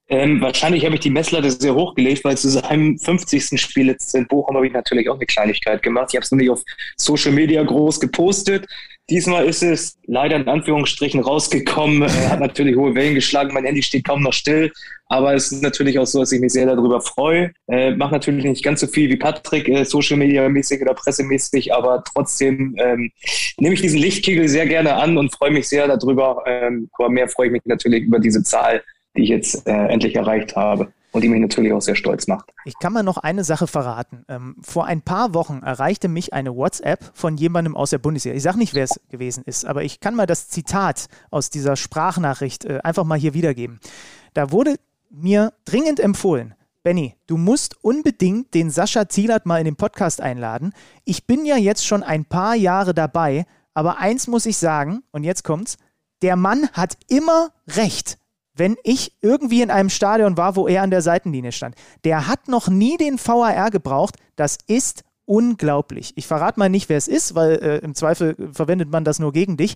Ähm, 0.10 0.42
wahrscheinlich 0.42 0.84
habe 0.84 0.96
ich 0.96 1.02
die 1.02 1.10
Messlatte 1.10 1.50
sehr 1.50 1.76
hochgelegt, 1.76 2.26
weil 2.26 2.38
zu 2.38 2.50
seinem 2.50 2.98
50. 2.98 3.60
Spiel 3.60 3.88
jetzt 3.88 4.14
in 4.16 4.28
Bochum 4.28 4.56
habe 4.56 4.68
ich 4.68 4.74
natürlich 4.74 5.10
auch 5.10 5.16
eine 5.16 5.26
Kleinigkeit 5.26 5.82
gemacht. 5.82 6.10
Ich 6.12 6.16
habe 6.18 6.24
es 6.24 6.32
nur 6.32 6.40
nicht 6.40 6.50
auf 6.50 6.62
Social 6.98 7.32
Media 7.32 7.64
groß 7.64 8.00
gepostet. 8.00 8.68
Diesmal 9.10 9.46
ist 9.46 9.62
es 9.64 10.00
leider 10.06 10.38
in 10.38 10.48
Anführungsstrichen 10.48 11.20
rausgekommen, 11.20 12.04
äh, 12.04 12.28
hat 12.30 12.40
natürlich 12.40 12.76
hohe 12.76 12.96
Wellen 12.96 13.16
geschlagen. 13.16 13.54
Mein 13.54 13.66
Handy 13.66 13.82
steht 13.84 14.06
kaum 14.06 14.24
noch 14.24 14.32
still, 14.32 14.72
aber 15.08 15.34
es 15.34 15.52
ist 15.52 15.62
natürlich 15.62 16.00
auch 16.00 16.06
so, 16.06 16.20
dass 16.20 16.32
ich 16.32 16.40
mich 16.40 16.54
sehr 16.54 16.66
darüber 16.66 17.02
freue. 17.02 17.52
Äh, 17.68 17.92
Mache 17.96 18.14
natürlich 18.14 18.46
nicht 18.46 18.64
ganz 18.64 18.80
so 18.80 18.88
viel 18.88 19.10
wie 19.10 19.18
Patrick, 19.18 19.68
äh, 19.68 19.84
Social 19.84 20.18
Media 20.18 20.48
mäßig 20.48 20.82
oder 20.82 20.94
pressemäßig, 20.94 21.74
aber 21.74 22.04
trotzdem 22.04 22.76
ähm, 22.80 23.12
nehme 23.58 23.74
ich 23.76 23.82
diesen 23.82 24.00
Lichtkegel 24.00 24.48
sehr 24.48 24.68
gerne 24.68 24.96
an 24.96 25.18
und 25.18 25.36
freue 25.36 25.52
mich 25.52 25.68
sehr 25.68 25.88
darüber. 25.88 26.44
Ähm, 26.48 26.90
aber 26.94 27.10
mehr 27.10 27.28
freue 27.28 27.48
ich 27.48 27.54
mich 27.54 27.62
natürlich 27.66 28.04
über 28.04 28.20
diese 28.20 28.44
Zahl 28.44 28.82
die 29.16 29.24
ich 29.24 29.30
jetzt 29.30 29.68
äh, 29.68 29.88
endlich 29.88 30.16
erreicht 30.16 30.56
habe 30.56 30.92
und 31.14 31.22
die 31.22 31.30
mich 31.30 31.40
natürlich 31.40 31.72
auch 31.72 31.82
sehr 31.82 31.96
stolz 31.96 32.28
macht. 32.28 32.52
Ich 32.66 32.78
kann 32.80 32.92
mal 32.92 33.04
noch 33.04 33.18
eine 33.18 33.44
Sache 33.44 33.68
verraten. 33.68 34.26
Ähm, 34.28 34.56
vor 34.62 34.86
ein 34.86 35.02
paar 35.02 35.34
Wochen 35.34 35.62
erreichte 35.64 36.08
mich 36.08 36.34
eine 36.34 36.56
WhatsApp 36.56 37.12
von 37.14 37.38
jemandem 37.38 37.78
aus 37.78 37.92
der 37.92 38.00
Bundesliga. 38.00 38.36
Ich 38.36 38.44
sage 38.44 38.58
nicht, 38.58 38.74
wer 38.74 38.84
es 38.84 39.00
gewesen 39.10 39.44
ist, 39.46 39.66
aber 39.66 39.84
ich 39.84 40.00
kann 40.00 40.16
mal 40.16 40.26
das 40.26 40.50
Zitat 40.50 41.08
aus 41.30 41.50
dieser 41.50 41.76
Sprachnachricht 41.76 42.66
äh, 42.66 42.80
einfach 42.84 43.04
mal 43.04 43.18
hier 43.18 43.34
wiedergeben. 43.34 43.80
Da 44.34 44.52
wurde 44.52 44.76
mir 45.12 45.54
dringend 45.66 46.00
empfohlen, 46.00 46.56
Benny, 46.82 47.16
du 47.28 47.38
musst 47.38 47.78
unbedingt 47.82 48.54
den 48.54 48.70
Sascha 48.70 49.08
Zielert 49.08 49.46
mal 49.46 49.60
in 49.60 49.66
den 49.66 49.78
Podcast 49.78 50.20
einladen. 50.20 50.74
Ich 51.06 51.26
bin 51.26 51.46
ja 51.46 51.56
jetzt 51.56 51.86
schon 51.86 52.04
ein 52.04 52.26
paar 52.26 52.56
Jahre 52.56 52.94
dabei, 52.94 53.46
aber 53.74 54.00
eins 54.00 54.28
muss 54.28 54.46
ich 54.46 54.58
sagen, 54.58 55.04
und 55.12 55.24
jetzt 55.24 55.44
kommt's, 55.44 55.78
der 56.24 56.36
Mann 56.36 56.68
hat 56.74 56.98
immer 57.08 57.52
recht 57.70 58.18
wenn 58.56 58.78
ich 58.84 59.14
irgendwie 59.22 59.62
in 59.62 59.72
einem 59.72 59.90
Stadion 59.90 60.38
war, 60.38 60.56
wo 60.56 60.68
er 60.68 60.84
an 60.84 60.92
der 60.92 61.02
Seitenlinie 61.02 61.52
stand. 61.52 61.76
Der 62.04 62.28
hat 62.28 62.48
noch 62.48 62.68
nie 62.68 62.98
den 62.98 63.18
VAR 63.18 63.72
gebraucht. 63.72 64.18
Das 64.36 64.58
ist 64.68 65.04
unglaublich. 65.26 66.14
Ich 66.16 66.28
verrate 66.28 66.60
mal 66.60 66.70
nicht, 66.70 66.90
wer 66.90 66.98
es 66.98 67.08
ist, 67.08 67.36
weil 67.36 67.54
äh, 67.54 67.78
im 67.80 67.96
Zweifel 67.96 68.36
verwendet 68.52 68.92
man 68.92 69.04
das 69.04 69.20
nur 69.20 69.32
gegen 69.32 69.58
dich. 69.58 69.76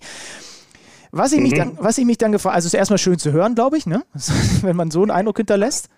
Was 1.10 1.32
ich, 1.32 1.38
mhm. 1.38 1.42
mich, 1.44 1.54
dann, 1.54 1.78
was 1.80 1.98
ich 1.98 2.04
mich 2.04 2.18
dann 2.18 2.32
gefragt 2.32 2.54
also 2.54 2.66
es 2.66 2.74
ist 2.74 2.78
erstmal 2.78 2.98
schön 2.98 3.18
zu 3.18 3.32
hören, 3.32 3.54
glaube 3.54 3.78
ich, 3.78 3.86
ne? 3.86 4.04
wenn 4.62 4.76
man 4.76 4.90
so 4.90 5.02
einen 5.02 5.10
Eindruck 5.10 5.38
hinterlässt. 5.38 5.88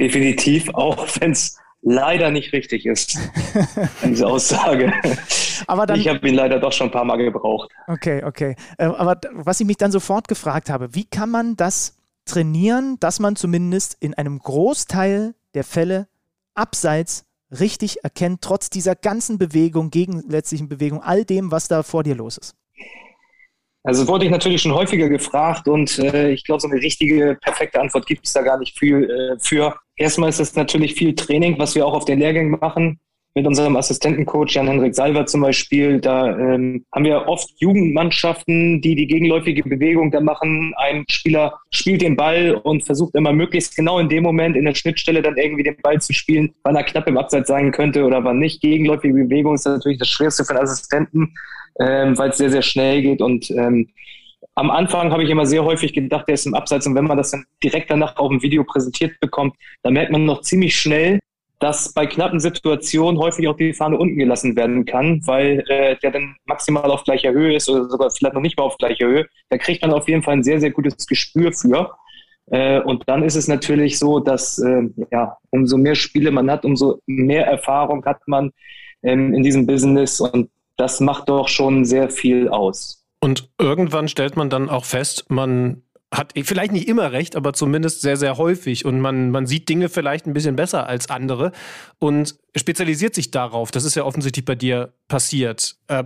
Definitiv, 0.00 0.70
auch 0.74 1.06
wenn 1.20 1.32
es 1.32 1.58
leider 1.82 2.30
nicht 2.30 2.52
richtig 2.52 2.86
ist, 2.86 3.18
diese 4.04 4.26
Aussage. 4.26 4.92
Aber 5.66 5.86
dann, 5.86 6.00
ich 6.00 6.08
habe 6.08 6.26
ihn 6.26 6.34
leider 6.34 6.58
doch 6.58 6.72
schon 6.72 6.88
ein 6.88 6.90
paar 6.90 7.04
Mal 7.04 7.16
gebraucht. 7.16 7.70
Okay, 7.86 8.22
okay. 8.24 8.56
Äh, 8.78 8.86
aber 8.86 9.20
was 9.32 9.60
ich 9.60 9.66
mich 9.66 9.76
dann 9.76 9.92
sofort 9.92 10.28
gefragt 10.28 10.70
habe, 10.70 10.94
wie 10.94 11.04
kann 11.04 11.30
man 11.30 11.56
das 11.56 11.97
trainieren, 12.28 12.96
dass 13.00 13.18
man 13.18 13.36
zumindest 13.36 13.96
in 14.00 14.14
einem 14.14 14.38
Großteil 14.38 15.34
der 15.54 15.64
Fälle 15.64 16.08
abseits 16.54 17.24
richtig 17.50 18.04
erkennt, 18.04 18.42
trotz 18.42 18.70
dieser 18.70 18.94
ganzen 18.94 19.38
Bewegung, 19.38 19.90
gegensätzlichen 19.90 20.68
Bewegung, 20.68 21.02
all 21.02 21.24
dem, 21.24 21.50
was 21.50 21.68
da 21.68 21.82
vor 21.82 22.04
dir 22.04 22.14
los 22.14 22.38
ist? 22.38 22.54
Also 23.84 24.06
wurde 24.06 24.26
ich 24.26 24.30
natürlich 24.30 24.60
schon 24.60 24.74
häufiger 24.74 25.08
gefragt 25.08 25.66
und 25.66 25.98
äh, 25.98 26.30
ich 26.30 26.44
glaube, 26.44 26.60
so 26.60 26.68
eine 26.68 26.80
richtige, 26.80 27.38
perfekte 27.40 27.80
Antwort 27.80 28.06
gibt 28.06 28.26
es 28.26 28.32
da 28.32 28.42
gar 28.42 28.58
nicht 28.58 28.78
viel 28.78 29.08
äh, 29.08 29.38
für. 29.40 29.76
Erstmal 29.96 30.28
ist 30.28 30.40
es 30.40 30.54
natürlich 30.54 30.94
viel 30.94 31.14
Training, 31.14 31.58
was 31.58 31.74
wir 31.74 31.86
auch 31.86 31.94
auf 31.94 32.04
den 32.04 32.18
Lehrgängen 32.18 32.58
machen 32.60 33.00
mit 33.38 33.46
unserem 33.46 33.76
Assistentencoach 33.76 34.50
Jan-Henrik 34.50 34.96
Salver 34.96 35.24
zum 35.24 35.42
Beispiel. 35.42 36.00
Da 36.00 36.36
ähm, 36.36 36.84
haben 36.92 37.04
wir 37.04 37.28
oft 37.28 37.48
Jugendmannschaften, 37.58 38.80
die 38.80 38.96
die 38.96 39.06
gegenläufige 39.06 39.62
Bewegung 39.62 40.10
da 40.10 40.20
machen. 40.20 40.74
Ein 40.76 41.04
Spieler 41.08 41.54
spielt 41.70 42.02
den 42.02 42.16
Ball 42.16 42.56
und 42.64 42.84
versucht 42.84 43.14
immer 43.14 43.32
möglichst 43.32 43.76
genau 43.76 44.00
in 44.00 44.08
dem 44.08 44.24
Moment 44.24 44.56
in 44.56 44.64
der 44.64 44.74
Schnittstelle 44.74 45.22
dann 45.22 45.36
irgendwie 45.36 45.62
den 45.62 45.76
Ball 45.80 46.00
zu 46.00 46.12
spielen, 46.12 46.52
wann 46.64 46.74
er 46.74 46.82
knapp 46.82 47.06
im 47.06 47.16
Abseits 47.16 47.46
sein 47.46 47.70
könnte 47.70 48.04
oder 48.04 48.24
wann 48.24 48.40
nicht. 48.40 48.60
Gegenläufige 48.60 49.14
Bewegung 49.14 49.54
ist 49.54 49.66
natürlich 49.66 49.98
das 49.98 50.08
Schwerste 50.08 50.44
für 50.44 50.54
den 50.54 50.62
Assistenten, 50.62 51.32
ähm, 51.80 52.18
weil 52.18 52.30
es 52.30 52.38
sehr, 52.38 52.50
sehr 52.50 52.62
schnell 52.62 53.02
geht 53.02 53.22
und 53.22 53.52
ähm, 53.52 53.88
am 54.56 54.72
Anfang 54.72 55.12
habe 55.12 55.22
ich 55.22 55.30
immer 55.30 55.46
sehr 55.46 55.64
häufig 55.64 55.92
gedacht, 55.92 56.26
der 56.26 56.34
ist 56.34 56.46
im 56.46 56.54
Abseits 56.54 56.84
und 56.88 56.96
wenn 56.96 57.04
man 57.04 57.16
das 57.16 57.30
dann 57.30 57.44
direkt 57.62 57.92
danach 57.92 58.16
auf 58.16 58.30
dem 58.30 58.42
Video 58.42 58.64
präsentiert 58.64 59.12
bekommt, 59.20 59.54
dann 59.84 59.92
merkt 59.92 60.10
man 60.10 60.24
noch 60.24 60.40
ziemlich 60.40 60.76
schnell, 60.76 61.20
dass 61.58 61.92
bei 61.92 62.06
knappen 62.06 62.38
Situationen 62.38 63.20
häufig 63.20 63.48
auch 63.48 63.56
die 63.56 63.72
Fahne 63.72 63.98
unten 63.98 64.16
gelassen 64.16 64.54
werden 64.56 64.84
kann, 64.84 65.20
weil 65.26 65.64
äh, 65.68 65.96
der 65.96 66.12
dann 66.12 66.36
maximal 66.44 66.90
auf 66.90 67.04
gleicher 67.04 67.32
Höhe 67.32 67.56
ist 67.56 67.68
oder 67.68 67.88
sogar 67.88 68.10
vielleicht 68.10 68.34
noch 68.34 68.42
nicht 68.42 68.56
mal 68.56 68.64
auf 68.64 68.78
gleicher 68.78 69.06
Höhe. 69.06 69.26
Da 69.48 69.58
kriegt 69.58 69.82
man 69.82 69.92
auf 69.92 70.08
jeden 70.08 70.22
Fall 70.22 70.34
ein 70.34 70.44
sehr, 70.44 70.60
sehr 70.60 70.70
gutes 70.70 71.06
Gespür 71.06 71.52
für. 71.52 71.90
Äh, 72.50 72.80
und 72.80 73.02
dann 73.06 73.24
ist 73.24 73.34
es 73.34 73.48
natürlich 73.48 73.98
so, 73.98 74.20
dass 74.20 74.58
äh, 74.58 74.88
ja, 75.10 75.36
umso 75.50 75.76
mehr 75.76 75.96
Spiele 75.96 76.30
man 76.30 76.50
hat, 76.50 76.64
umso 76.64 77.00
mehr 77.06 77.46
Erfahrung 77.46 78.04
hat 78.04 78.20
man 78.26 78.52
ähm, 79.02 79.34
in 79.34 79.42
diesem 79.42 79.66
Business 79.66 80.20
und 80.20 80.50
das 80.76 81.00
macht 81.00 81.28
doch 81.28 81.48
schon 81.48 81.84
sehr 81.84 82.08
viel 82.08 82.48
aus. 82.48 83.04
Und 83.20 83.50
irgendwann 83.58 84.06
stellt 84.06 84.36
man 84.36 84.48
dann 84.48 84.68
auch 84.68 84.84
fest, 84.84 85.26
man 85.28 85.82
hat 86.12 86.32
vielleicht 86.42 86.72
nicht 86.72 86.88
immer 86.88 87.12
recht, 87.12 87.36
aber 87.36 87.52
zumindest 87.52 88.00
sehr, 88.00 88.16
sehr 88.16 88.38
häufig. 88.38 88.84
Und 88.84 89.00
man, 89.00 89.30
man 89.30 89.46
sieht 89.46 89.68
Dinge 89.68 89.88
vielleicht 89.88 90.26
ein 90.26 90.32
bisschen 90.32 90.56
besser 90.56 90.86
als 90.86 91.10
andere 91.10 91.52
und 91.98 92.36
spezialisiert 92.56 93.14
sich 93.14 93.30
darauf. 93.30 93.70
Das 93.70 93.84
ist 93.84 93.94
ja 93.94 94.04
offensichtlich 94.04 94.44
bei 94.44 94.54
dir 94.54 94.94
passiert. 95.08 95.76
Äh, 95.88 96.04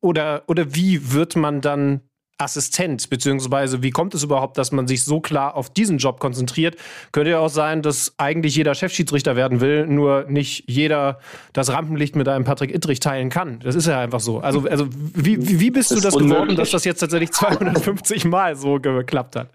oder, 0.00 0.42
oder 0.46 0.74
wie 0.74 1.12
wird 1.12 1.34
man 1.34 1.60
dann 1.60 2.07
Assistent, 2.38 3.10
beziehungsweise 3.10 3.82
wie 3.82 3.90
kommt 3.90 4.14
es 4.14 4.22
überhaupt, 4.22 4.58
dass 4.58 4.72
man 4.72 4.86
sich 4.86 5.04
so 5.04 5.20
klar 5.20 5.56
auf 5.56 5.70
diesen 5.70 5.98
Job 5.98 6.20
konzentriert? 6.20 6.76
Könnte 7.12 7.32
ja 7.32 7.40
auch 7.40 7.48
sein, 7.48 7.82
dass 7.82 8.14
eigentlich 8.16 8.56
jeder 8.56 8.74
Chefschiedsrichter 8.74 9.36
werden 9.36 9.60
will, 9.60 9.86
nur 9.86 10.24
nicht 10.28 10.64
jeder 10.68 11.18
das 11.52 11.72
Rampenlicht 11.72 12.16
mit 12.16 12.28
einem 12.28 12.44
Patrick 12.44 12.74
Ittrich 12.74 13.00
teilen 13.00 13.28
kann. 13.28 13.58
Das 13.60 13.74
ist 13.74 13.86
ja 13.86 14.00
einfach 14.00 14.20
so. 14.20 14.38
Also, 14.38 14.68
also 14.68 14.86
wie, 15.14 15.60
wie 15.60 15.70
bist 15.70 15.90
das 15.90 15.98
du 15.98 16.04
das 16.04 16.14
unmöglich. 16.14 16.34
geworden, 16.36 16.56
dass 16.56 16.70
das 16.70 16.84
jetzt 16.84 17.00
tatsächlich 17.00 17.32
250 17.32 18.24
Mal 18.24 18.56
so 18.56 18.78
geklappt 18.78 19.36
hat? 19.36 19.50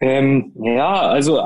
Ähm, 0.00 0.52
ja, 0.56 0.94
also 1.02 1.40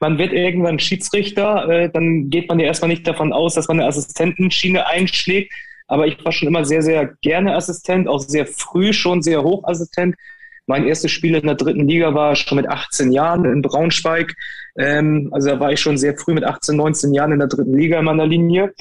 man 0.00 0.18
wird 0.18 0.32
irgendwann 0.32 0.78
Schiedsrichter, 0.78 1.68
äh, 1.68 1.90
dann 1.90 2.30
geht 2.30 2.48
man 2.48 2.60
ja 2.60 2.66
erstmal 2.66 2.90
nicht 2.90 3.06
davon 3.06 3.32
aus, 3.32 3.54
dass 3.54 3.68
man 3.68 3.80
eine 3.80 3.88
Assistentenschiene 3.88 4.86
einschlägt, 4.86 5.52
aber 5.88 6.06
ich 6.06 6.24
war 6.24 6.32
schon 6.32 6.48
immer 6.48 6.64
sehr, 6.64 6.82
sehr 6.82 7.14
gerne 7.22 7.56
Assistent, 7.56 8.06
auch 8.06 8.20
sehr 8.20 8.46
früh 8.46 8.92
schon 8.92 9.22
sehr 9.22 9.42
hoch 9.42 9.64
Assistent. 9.64 10.14
Mein 10.66 10.86
erstes 10.86 11.10
Spiel 11.10 11.34
in 11.34 11.46
der 11.46 11.54
dritten 11.54 11.88
Liga 11.88 12.14
war 12.14 12.36
schon 12.36 12.56
mit 12.56 12.68
18 12.68 13.10
Jahren 13.10 13.46
in 13.46 13.62
Braunschweig. 13.62 14.34
Ähm, 14.78 15.30
also 15.32 15.48
da 15.48 15.60
war 15.60 15.72
ich 15.72 15.80
schon 15.80 15.96
sehr 15.96 16.16
früh 16.16 16.34
mit 16.34 16.44
18, 16.44 16.76
19 16.76 17.14
Jahren 17.14 17.32
in 17.32 17.38
der 17.38 17.48
dritten 17.48 17.76
Liga 17.76 17.98
in 17.98 18.04
meiner 18.04 18.26
Linie. 18.26 18.74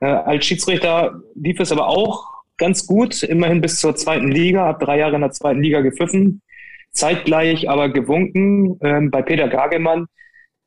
Äh, 0.00 0.06
als 0.06 0.46
Schiedsrichter 0.46 1.20
lief 1.36 1.60
es 1.60 1.70
aber 1.70 1.86
auch 1.86 2.26
ganz 2.56 2.86
gut, 2.86 3.22
immerhin 3.22 3.60
bis 3.60 3.80
zur 3.80 3.94
zweiten 3.94 4.32
Liga, 4.32 4.66
habe 4.66 4.84
drei 4.84 4.98
Jahre 4.98 5.14
in 5.14 5.20
der 5.20 5.30
zweiten 5.30 5.62
Liga 5.62 5.80
gepfiffen, 5.80 6.42
zeitgleich 6.90 7.70
aber 7.70 7.88
gewunken 7.88 8.78
ähm, 8.82 9.10
bei 9.12 9.22
Peter 9.22 9.48
Gagemann, 9.48 10.06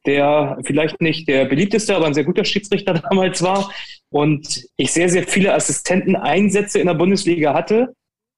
der 0.06 0.58
vielleicht 0.64 1.02
nicht 1.02 1.28
der 1.28 1.46
beliebteste, 1.46 1.96
aber 1.96 2.08
ein 2.08 2.14
sehr 2.14 2.24
guter 2.24 2.46
Schiedsrichter 2.46 2.94
damals 3.10 3.42
war. 3.44 3.70
Und 4.12 4.66
ich 4.76 4.92
sehr, 4.92 5.10
sehr 5.10 5.24
viele 5.24 5.54
Assistenteneinsätze 5.54 6.80
in 6.80 6.88
der 6.88 6.96
Bundesliga 6.96 7.54
hatte 7.54 7.96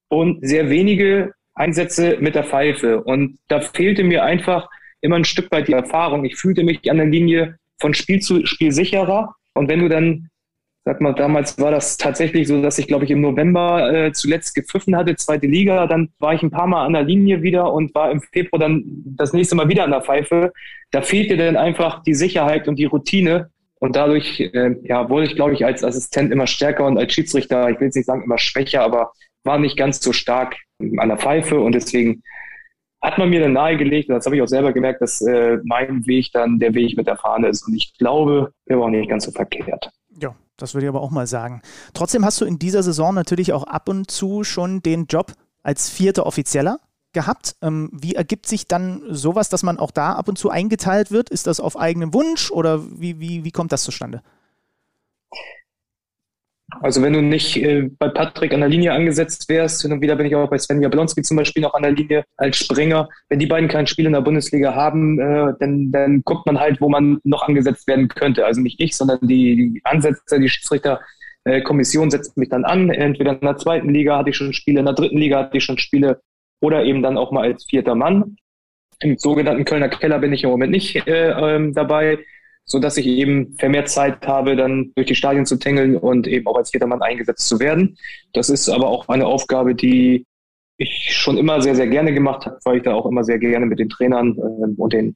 und 0.09 0.47
sehr 0.47 0.69
wenige 0.69 1.33
Einsätze 1.55 2.17
mit 2.19 2.35
der 2.35 2.43
Pfeife. 2.43 3.03
Und 3.03 3.39
da 3.47 3.59
fehlte 3.59 4.03
mir 4.03 4.23
einfach 4.23 4.69
immer 5.01 5.17
ein 5.17 5.25
Stück 5.25 5.51
weit 5.51 5.67
die 5.67 5.73
Erfahrung. 5.73 6.25
Ich 6.25 6.35
fühlte 6.35 6.63
mich 6.63 6.89
an 6.89 6.97
der 6.97 7.07
Linie 7.07 7.57
von 7.79 7.93
Spiel 7.93 8.19
zu 8.19 8.45
Spiel 8.45 8.71
sicherer. 8.71 9.35
Und 9.53 9.67
wenn 9.67 9.79
du 9.79 9.89
dann, 9.89 10.29
sag 10.85 11.01
mal, 11.01 11.13
damals 11.13 11.59
war 11.59 11.71
das 11.71 11.97
tatsächlich 11.97 12.47
so, 12.47 12.61
dass 12.61 12.77
ich, 12.77 12.87
glaube 12.87 13.05
ich, 13.05 13.11
im 13.11 13.21
November 13.21 13.93
äh, 13.93 14.11
zuletzt 14.13 14.55
gepfiffen 14.55 14.95
hatte, 14.95 15.15
zweite 15.15 15.47
Liga, 15.47 15.87
dann 15.87 16.09
war 16.19 16.33
ich 16.33 16.41
ein 16.41 16.51
paar 16.51 16.67
Mal 16.67 16.85
an 16.85 16.93
der 16.93 17.03
Linie 17.03 17.41
wieder 17.41 17.73
und 17.73 17.93
war 17.93 18.11
im 18.11 18.21
Februar 18.21 18.59
dann 18.59 18.83
das 19.05 19.33
nächste 19.33 19.55
Mal 19.55 19.69
wieder 19.69 19.83
an 19.83 19.91
der 19.91 20.01
Pfeife. 20.01 20.53
Da 20.91 21.01
fehlte 21.01 21.35
dann 21.35 21.57
einfach 21.57 22.03
die 22.03 22.13
Sicherheit 22.13 22.67
und 22.67 22.77
die 22.77 22.85
Routine, 22.85 23.49
Und 23.83 23.97
dadurch 23.97 24.39
äh, 24.39 24.77
ja, 24.83 25.09
wurde 25.09 25.25
ich, 25.25 25.35
glaube 25.35 25.51
ich, 25.51 25.65
als 25.65 25.83
Assistent 25.83 26.31
immer 26.31 26.47
stärker 26.47 26.85
und 26.85 26.97
als 26.97 27.11
Schiedsrichter, 27.11 27.69
ich 27.69 27.81
will 27.81 27.87
jetzt 27.87 27.95
nicht 27.95 28.05
sagen 28.05 28.23
immer 28.23 28.37
schwächer, 28.37 28.81
aber 28.81 29.11
war 29.43 29.59
nicht 29.59 29.75
ganz 29.75 29.99
so 29.99 30.13
stark 30.13 30.55
an 30.79 31.09
der 31.09 31.17
Pfeife 31.17 31.59
und 31.59 31.75
deswegen 31.75 32.23
hat 33.01 33.17
man 33.17 33.29
mir 33.29 33.41
dann 33.41 33.51
nahegelegt, 33.51 34.07
und 34.07 34.15
das 34.15 34.25
habe 34.25 34.37
ich 34.37 34.41
auch 34.41 34.47
selber 34.47 34.71
gemerkt, 34.71 35.01
dass 35.01 35.19
äh, 35.19 35.57
mein 35.65 36.07
Weg 36.07 36.29
dann 36.31 36.59
der 36.59 36.73
Weg 36.73 36.95
mit 36.95 37.07
der 37.07 37.17
Fahne 37.17 37.49
ist. 37.49 37.67
Und 37.67 37.75
ich 37.75 37.93
glaube, 37.97 38.53
der 38.69 38.77
war 38.77 38.85
auch 38.85 38.89
nicht 38.89 39.09
ganz 39.09 39.25
so 39.25 39.31
verkehrt. 39.31 39.89
Ja, 40.17 40.33
das 40.55 40.73
würde 40.73 40.85
ich 40.85 40.89
aber 40.89 41.01
auch 41.01 41.11
mal 41.11 41.27
sagen. 41.27 41.61
Trotzdem 41.93 42.23
hast 42.23 42.39
du 42.39 42.45
in 42.45 42.59
dieser 42.59 42.83
Saison 42.83 43.13
natürlich 43.13 43.51
auch 43.51 43.65
ab 43.65 43.89
und 43.89 44.09
zu 44.09 44.45
schon 44.45 44.81
den 44.81 45.07
Job 45.07 45.33
als 45.61 45.89
vierter 45.89 46.25
Offizieller 46.25 46.79
gehabt. 47.13 47.55
Ähm, 47.61 47.89
wie 47.93 48.15
ergibt 48.15 48.47
sich 48.47 48.67
dann 48.67 49.01
sowas, 49.09 49.49
dass 49.49 49.63
man 49.63 49.79
auch 49.79 49.91
da 49.91 50.13
ab 50.13 50.27
und 50.27 50.37
zu 50.37 50.49
eingeteilt 50.49 51.11
wird? 51.11 51.29
Ist 51.29 51.47
das 51.47 51.59
auf 51.59 51.77
eigenen 51.77 52.13
Wunsch 52.13 52.51
oder 52.51 52.81
wie, 52.99 53.19
wie, 53.19 53.43
wie 53.43 53.51
kommt 53.51 53.71
das 53.71 53.83
zustande? 53.83 54.21
Also 56.81 57.01
wenn 57.01 57.13
du 57.13 57.21
nicht 57.21 57.57
äh, 57.57 57.89
bei 57.99 58.09
Patrick 58.09 58.53
an 58.53 58.61
der 58.61 58.69
Linie 58.69 58.93
angesetzt 58.93 59.47
wärst, 59.49 59.81
hin 59.81 59.91
und 59.91 60.01
wieder 60.01 60.15
bin 60.15 60.25
ich 60.25 60.35
auch 60.35 60.49
bei 60.49 60.57
Sven 60.57 60.81
Jablonski 60.81 61.21
zum 61.21 61.37
Beispiel 61.37 61.61
noch 61.61 61.73
an 61.73 61.83
der 61.83 61.91
Linie 61.91 62.25
als 62.37 62.57
Springer. 62.57 63.09
Wenn 63.29 63.39
die 63.39 63.45
beiden 63.45 63.69
kein 63.69 63.87
Spiel 63.87 64.05
in 64.05 64.13
der 64.13 64.21
Bundesliga 64.21 64.73
haben, 64.73 65.19
äh, 65.19 65.53
dann, 65.59 65.91
dann 65.91 66.21
guckt 66.23 66.45
man 66.45 66.59
halt, 66.59 66.81
wo 66.81 66.89
man 66.89 67.19
noch 67.23 67.43
angesetzt 67.43 67.87
werden 67.87 68.07
könnte. 68.07 68.45
Also 68.45 68.61
nicht 68.61 68.79
ich, 68.79 68.95
sondern 68.95 69.19
die, 69.21 69.73
die 69.73 69.81
Ansätze, 69.83 70.39
die 70.39 70.49
Schiedsrichterkommission 70.49 72.07
äh, 72.07 72.11
setzt 72.11 72.37
mich 72.37 72.49
dann 72.49 72.65
an. 72.65 72.89
Entweder 72.89 73.33
in 73.33 73.41
der 73.41 73.57
zweiten 73.57 73.89
Liga 73.89 74.17
hatte 74.17 74.31
ich 74.31 74.37
schon 74.37 74.53
Spiele, 74.53 74.79
in 74.79 74.85
der 74.85 74.95
dritten 74.95 75.17
Liga 75.17 75.39
hatte 75.39 75.57
ich 75.57 75.63
schon 75.63 75.77
Spiele 75.77 76.21
oder 76.63 76.83
eben 76.83 77.01
dann 77.03 77.17
auch 77.17 77.31
mal 77.31 77.43
als 77.43 77.65
vierter 77.65 77.95
Mann. 77.95 78.37
Im 78.99 79.17
sogenannten 79.17 79.65
Kölner 79.65 79.89
Keller 79.89 80.19
bin 80.19 80.33
ich 80.33 80.43
im 80.43 80.49
Moment 80.49 80.71
nicht 80.71 81.07
äh, 81.07 81.31
ähm, 81.31 81.73
dabei 81.73 82.19
so 82.65 82.79
dass 82.79 82.97
ich 82.97 83.07
eben 83.07 83.55
vermehrt 83.57 83.89
Zeit 83.89 84.25
habe, 84.25 84.55
dann 84.55 84.91
durch 84.95 85.07
die 85.07 85.15
Stadien 85.15 85.45
zu 85.45 85.57
tängeln 85.57 85.97
und 85.97 86.27
eben 86.27 86.47
auch 86.47 86.55
als 86.55 86.71
Jedermann 86.71 87.01
eingesetzt 87.01 87.47
zu 87.47 87.59
werden. 87.59 87.97
Das 88.33 88.49
ist 88.49 88.69
aber 88.69 88.87
auch 88.87 89.09
eine 89.09 89.25
Aufgabe, 89.25 89.75
die 89.75 90.25
ich 90.77 91.15
schon 91.15 91.37
immer 91.37 91.61
sehr, 91.61 91.75
sehr 91.75 91.87
gerne 91.87 92.13
gemacht 92.13 92.45
habe, 92.45 92.59
weil 92.63 92.77
ich 92.77 92.83
da 92.83 92.93
auch 92.93 93.05
immer 93.05 93.23
sehr 93.23 93.37
gerne 93.37 93.65
mit 93.65 93.79
den 93.79 93.89
Trainern 93.89 94.37
äh, 94.37 94.81
und 94.81 94.93
den, 94.93 95.15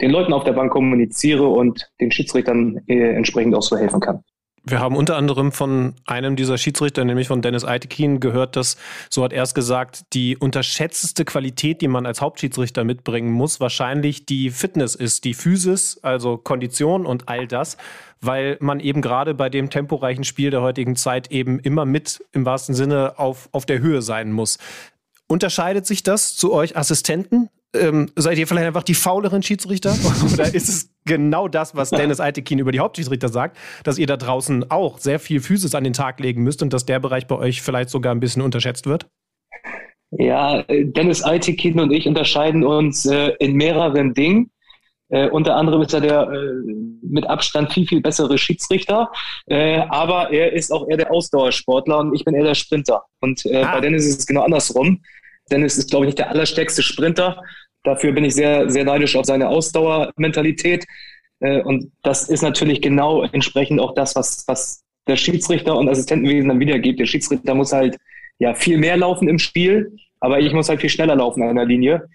den 0.00 0.10
Leuten 0.10 0.32
auf 0.32 0.44
der 0.44 0.52
Bank 0.52 0.72
kommuniziere 0.72 1.46
und 1.46 1.90
den 2.00 2.10
Schiedsrichtern 2.10 2.80
äh, 2.86 3.14
entsprechend 3.14 3.54
auch 3.54 3.62
so 3.62 3.76
helfen 3.76 4.00
kann. 4.00 4.22
Wir 4.68 4.80
haben 4.80 4.96
unter 4.96 5.16
anderem 5.16 5.52
von 5.52 5.94
einem 6.06 6.34
dieser 6.34 6.58
Schiedsrichter, 6.58 7.04
nämlich 7.04 7.28
von 7.28 7.40
Dennis 7.40 7.64
Eitekin, 7.64 8.18
gehört, 8.18 8.56
dass, 8.56 8.76
so 9.08 9.22
hat 9.22 9.32
er 9.32 9.44
es 9.44 9.54
gesagt, 9.54 10.12
die 10.12 10.36
unterschätzteste 10.36 11.24
Qualität, 11.24 11.82
die 11.82 11.86
man 11.86 12.04
als 12.04 12.20
Hauptschiedsrichter 12.20 12.82
mitbringen 12.82 13.30
muss, 13.30 13.60
wahrscheinlich 13.60 14.26
die 14.26 14.50
Fitness 14.50 14.96
ist, 14.96 15.22
die 15.22 15.34
Physis, 15.34 16.00
also 16.02 16.36
Kondition 16.36 17.06
und 17.06 17.28
all 17.28 17.46
das, 17.46 17.76
weil 18.20 18.56
man 18.58 18.80
eben 18.80 19.02
gerade 19.02 19.34
bei 19.34 19.50
dem 19.50 19.70
temporeichen 19.70 20.24
Spiel 20.24 20.50
der 20.50 20.62
heutigen 20.62 20.96
Zeit 20.96 21.30
eben 21.30 21.60
immer 21.60 21.84
mit 21.84 22.24
im 22.32 22.44
wahrsten 22.44 22.74
Sinne 22.74 23.20
auf, 23.20 23.48
auf 23.52 23.66
der 23.66 23.78
Höhe 23.78 24.02
sein 24.02 24.32
muss. 24.32 24.58
Unterscheidet 25.28 25.86
sich 25.86 26.02
das 26.02 26.34
zu 26.34 26.52
euch 26.52 26.76
Assistenten? 26.76 27.50
Ähm, 27.74 28.10
seid 28.16 28.38
ihr 28.38 28.46
vielleicht 28.46 28.66
einfach 28.66 28.82
die 28.82 28.94
fauleren 28.94 29.42
Schiedsrichter? 29.42 29.94
Oder 30.32 30.54
ist 30.54 30.68
es 30.68 30.90
genau 31.04 31.48
das, 31.48 31.74
was 31.74 31.90
Dennis 31.90 32.20
Eitekin 32.20 32.58
über 32.58 32.72
die 32.72 32.80
Hauptschiedsrichter 32.80 33.28
sagt, 33.28 33.58
dass 33.84 33.98
ihr 33.98 34.06
da 34.06 34.16
draußen 34.16 34.70
auch 34.70 34.98
sehr 34.98 35.18
viel 35.18 35.40
Physis 35.40 35.74
an 35.74 35.84
den 35.84 35.92
Tag 35.92 36.20
legen 36.20 36.42
müsst 36.42 36.62
und 36.62 36.72
dass 36.72 36.86
der 36.86 37.00
Bereich 37.00 37.26
bei 37.26 37.36
euch 37.36 37.62
vielleicht 37.62 37.90
sogar 37.90 38.14
ein 38.14 38.20
bisschen 38.20 38.42
unterschätzt 38.42 38.86
wird? 38.86 39.08
Ja, 40.10 40.62
Dennis 40.68 41.24
Eitekin 41.24 41.80
und 41.80 41.90
ich 41.90 42.06
unterscheiden 42.06 42.64
uns 42.64 43.06
äh, 43.06 43.32
in 43.38 43.54
mehreren 43.54 44.14
Dingen. 44.14 44.50
Äh, 45.08 45.28
unter 45.28 45.54
anderem 45.54 45.82
ist 45.82 45.94
er 45.94 46.00
der 46.00 46.22
äh, 46.30 46.74
mit 47.02 47.26
Abstand 47.28 47.72
viel, 47.72 47.86
viel 47.86 48.00
bessere 48.00 48.38
Schiedsrichter. 48.38 49.10
Äh, 49.46 49.78
aber 49.88 50.32
er 50.32 50.52
ist 50.52 50.72
auch 50.72 50.88
eher 50.88 50.96
der 50.96 51.10
Ausdauersportler 51.10 51.98
und 51.98 52.14
ich 52.14 52.24
bin 52.24 52.34
eher 52.34 52.44
der 52.44 52.54
Sprinter. 52.54 53.04
Und 53.20 53.44
äh, 53.46 53.62
ah. 53.62 53.72
bei 53.72 53.80
Dennis 53.80 54.06
ist 54.06 54.20
es 54.20 54.26
genau 54.26 54.42
andersrum. 54.42 55.00
Dennis 55.50 55.78
ist, 55.78 55.90
glaube 55.90 56.04
ich, 56.04 56.08
nicht 56.08 56.18
der 56.18 56.30
allerstärkste 56.30 56.82
Sprinter. 56.82 57.42
Dafür 57.82 58.12
bin 58.12 58.24
ich 58.24 58.34
sehr, 58.34 58.68
sehr 58.68 58.84
neidisch 58.84 59.16
auf 59.16 59.26
seine 59.26 59.48
Ausdauermentalität. 59.48 60.84
Äh, 61.40 61.62
und 61.62 61.92
das 62.02 62.28
ist 62.28 62.42
natürlich 62.42 62.80
genau 62.80 63.22
entsprechend 63.22 63.80
auch 63.80 63.94
das, 63.94 64.16
was, 64.16 64.44
was 64.46 64.82
der 65.06 65.16
Schiedsrichter 65.16 65.76
und 65.76 65.88
Assistentenwesen 65.88 66.48
dann 66.48 66.60
wiedergibt. 66.60 66.98
Der 66.98 67.06
Schiedsrichter 67.06 67.54
muss 67.54 67.72
halt 67.72 67.96
ja 68.38 68.54
viel 68.54 68.78
mehr 68.78 68.96
laufen 68.96 69.28
im 69.28 69.38
Spiel, 69.38 69.96
aber 70.20 70.40
ich 70.40 70.52
muss 70.52 70.68
halt 70.68 70.80
viel 70.80 70.90
schneller 70.90 71.16
laufen 71.16 71.42
an 71.42 71.56
der 71.56 71.64
Linie. 71.64 72.08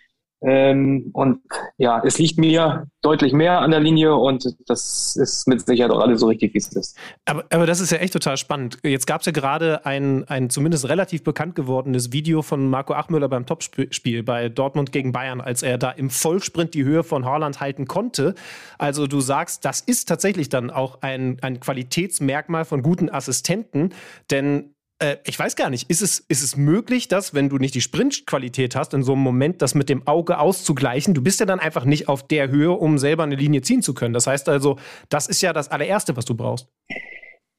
Ähm, 0.44 1.12
und 1.14 1.40
ja, 1.78 2.02
es 2.04 2.18
liegt 2.18 2.40
mir 2.40 2.88
deutlich 3.02 3.32
mehr 3.32 3.60
an 3.60 3.70
der 3.72 3.80
Linie 3.80 4.16
und 4.16 4.56
das 4.68 5.16
ist 5.16 5.48
mit 5.48 5.66
Sicherheit 5.66 5.92
auch 5.92 6.00
alles 6.00 6.20
so 6.20 6.28
richtig, 6.28 6.54
wie 6.54 6.58
es 6.58 6.70
ist. 6.70 6.98
Aber, 7.26 7.46
aber 7.52 7.68
das 7.68 7.80
ist 7.80 7.92
ja 7.92 8.00
echt 8.00 8.14
total 8.14 8.38
spannend. 8.38 8.80
Jetzt 8.84 9.06
gab 9.06 9.22
es 9.22 9.28
ja 9.28 9.32
gerade 9.32 9.86
ein, 9.86 10.28
ein 10.28 10.50
zumindest 10.50 10.90
relativ 10.90 11.24
bekannt 11.24 11.54
gewordenes 11.54 12.12
Video 12.12 12.42
von 12.42 12.70
Marco 12.70 12.94
Achmüller 12.94 13.30
beim 13.30 13.46
Topspiel 13.46 14.24
bei 14.24 14.50
Dortmund 14.50 14.92
gegen 14.92 15.12
Bayern, 15.12 15.42
als 15.42 15.62
er 15.62 15.78
da 15.78 15.92
im 15.92 16.10
Vollsprint 16.10 16.74
die 16.74 16.84
Höhe 16.84 17.04
von 17.04 17.26
Haaland 17.26 17.60
halten 17.60 17.86
konnte. 17.86 18.34
Also 18.80 19.06
du 19.06 19.22
sagst, 19.22 19.64
das 19.64 19.82
ist 19.82 20.08
tatsächlich 20.08 20.50
dann 20.50 20.72
auch 20.72 21.02
ein, 21.02 21.38
ein 21.42 21.60
Qualitätsmerkmal 21.60 22.66
von 22.66 22.82
guten 22.82 23.10
Assistenten, 23.10 23.94
denn 24.32 24.74
äh, 25.02 25.18
ich 25.26 25.38
weiß 25.38 25.56
gar 25.56 25.70
nicht, 25.70 25.90
ist 25.90 26.02
es, 26.02 26.20
ist 26.20 26.44
es 26.44 26.56
möglich, 26.56 27.08
dass, 27.08 27.34
wenn 27.34 27.50
du 27.50 27.58
nicht 27.58 27.74
die 27.74 27.82
Sprintqualität 27.82 28.76
hast, 28.76 28.94
in 28.94 29.04
so 29.04 29.14
einem 29.14 29.22
Moment 29.22 29.62
das 29.62 29.76
mit 29.76 29.90
dem 29.90 30.08
Auge 30.08 30.40
auszugleichen? 30.40 31.14
Du 31.14 31.22
bist 31.22 31.40
ja 31.40 31.46
dann 31.46 31.60
einfach 31.60 31.86
nicht 31.86 32.08
auf 32.08 32.28
der 32.28 32.50
Höhe, 32.50 32.72
um 32.72 32.98
selber 32.98 33.24
eine 33.24 33.36
Linie 33.36 33.62
ziehen 33.62 33.82
zu 33.82 33.94
können. 33.94 34.14
Das 34.14 34.28
heißt 34.28 34.48
also, 34.48 34.78
das 35.10 35.28
ist 35.28 35.42
ja 35.42 35.54
das 35.54 35.70
allererste, 35.70 36.16
was 36.16 36.26
du 36.26 36.36
brauchst. 36.36 36.68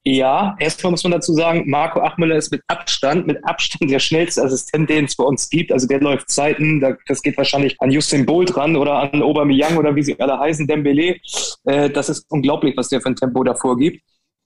Ja, 0.04 0.56
erstmal 0.58 0.90
muss 0.90 1.04
man 1.04 1.12
dazu 1.12 1.32
sagen, 1.32 1.62
Marco 1.70 2.00
Achmüller 2.00 2.34
ist 2.34 2.50
mit 2.50 2.60
Abstand, 2.66 3.24
mit 3.28 3.44
Abstand 3.44 3.88
der 3.88 4.00
schnellste 4.00 4.42
Assistent, 4.42 4.90
den 4.90 5.04
es 5.04 5.14
bei 5.14 5.22
uns 5.22 5.48
gibt. 5.48 5.70
Also 5.70 5.86
der 5.86 6.00
läuft 6.00 6.28
Zeiten, 6.28 6.80
das 7.06 7.22
geht 7.22 7.36
wahrscheinlich 7.36 7.76
an 7.80 7.92
Justin 7.92 8.26
Bolt 8.26 8.56
ran 8.56 8.74
oder 8.74 8.94
an 8.94 9.22
Aubameyang 9.22 9.76
oder 9.76 9.94
wie 9.94 10.02
sie 10.02 10.18
alle 10.18 10.40
heißen, 10.40 10.66
Dembele. 10.66 11.18
Äh, 11.64 11.88
das 11.90 12.08
ist 12.08 12.26
unglaublich, 12.30 12.76
was 12.76 12.88
der 12.88 13.00
für 13.00 13.10
ein 13.10 13.16
Tempo 13.16 13.44
davor 13.44 13.76
gibt. 13.76 14.02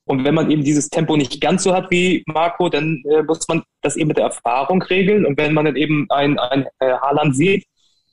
Und 0.06 0.24
wenn 0.24 0.34
man 0.34 0.50
eben 0.50 0.62
dieses 0.62 0.88
Tempo 0.88 1.16
nicht 1.16 1.40
ganz 1.40 1.64
so 1.64 1.74
hat 1.74 1.90
wie 1.90 2.22
Marco, 2.26 2.68
dann 2.68 3.02
äh, 3.10 3.22
muss 3.22 3.46
man 3.48 3.62
das 3.82 3.96
eben 3.96 4.08
mit 4.08 4.16
der 4.16 4.26
Erfahrung 4.26 4.80
regeln. 4.82 5.26
Und 5.26 5.36
wenn 5.36 5.52
man 5.52 5.64
dann 5.64 5.76
eben 5.76 6.06
ein, 6.10 6.38
ein 6.38 6.66
äh, 6.78 6.92
Haaland 6.92 7.36
sieht, 7.36 7.66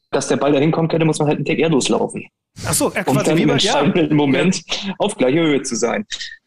dass 0.10 0.28
der 0.28 0.38
Ball 0.38 0.52
dahin 0.52 0.72
kommen 0.72 0.88
könnte, 0.88 1.06
muss 1.06 1.20
man 1.20 1.28
halt 1.28 1.38
einen 1.38 1.45
Tick 1.45 1.60
eher 1.60 1.70
loslaufen. 1.70 2.26
Ach 2.65 2.74
so, 2.74 2.91
er 2.91 3.07
um 3.07 3.18
dann 3.18 3.38
im 3.38 3.49
entscheidenden 3.49 4.10
ja. 4.10 4.15
Moment 4.15 4.64
auf 4.98 5.15
gleicher 5.15 5.41
Höhe 5.41 5.61
zu 5.61 5.76
sein. 5.76 6.06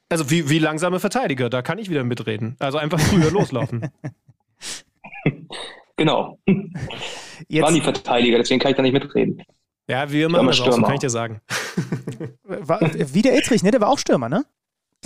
Also 0.08 0.30
wie, 0.30 0.50
wie 0.50 0.58
langsame 0.58 1.00
Verteidiger, 1.00 1.48
da 1.48 1.62
kann 1.62 1.78
ich 1.78 1.90
wieder 1.90 2.04
mitreden. 2.04 2.56
Also 2.58 2.78
einfach 2.78 3.00
früher 3.00 3.30
loslaufen. 3.30 3.88
genau. 5.96 6.38
Jetzt. 7.48 7.62
Waren 7.62 7.74
die 7.74 7.80
Verteidiger, 7.80 8.38
deswegen 8.38 8.60
kann 8.60 8.70
ich 8.72 8.76
da 8.76 8.82
nicht 8.82 8.92
mitreden. 8.92 9.42
Ja, 9.88 10.10
wie 10.10 10.22
immer, 10.22 10.52
so, 10.52 10.64
kann 10.64 10.94
ich 10.94 11.00
dir 11.00 11.10
sagen. 11.10 11.40
War, 12.42 12.80
wie 12.80 13.22
der 13.22 13.36
Edrich, 13.36 13.62
ne? 13.62 13.70
Der 13.70 13.80
war 13.80 13.88
auch 13.88 13.98
Stürmer, 13.98 14.28
ne? 14.28 14.44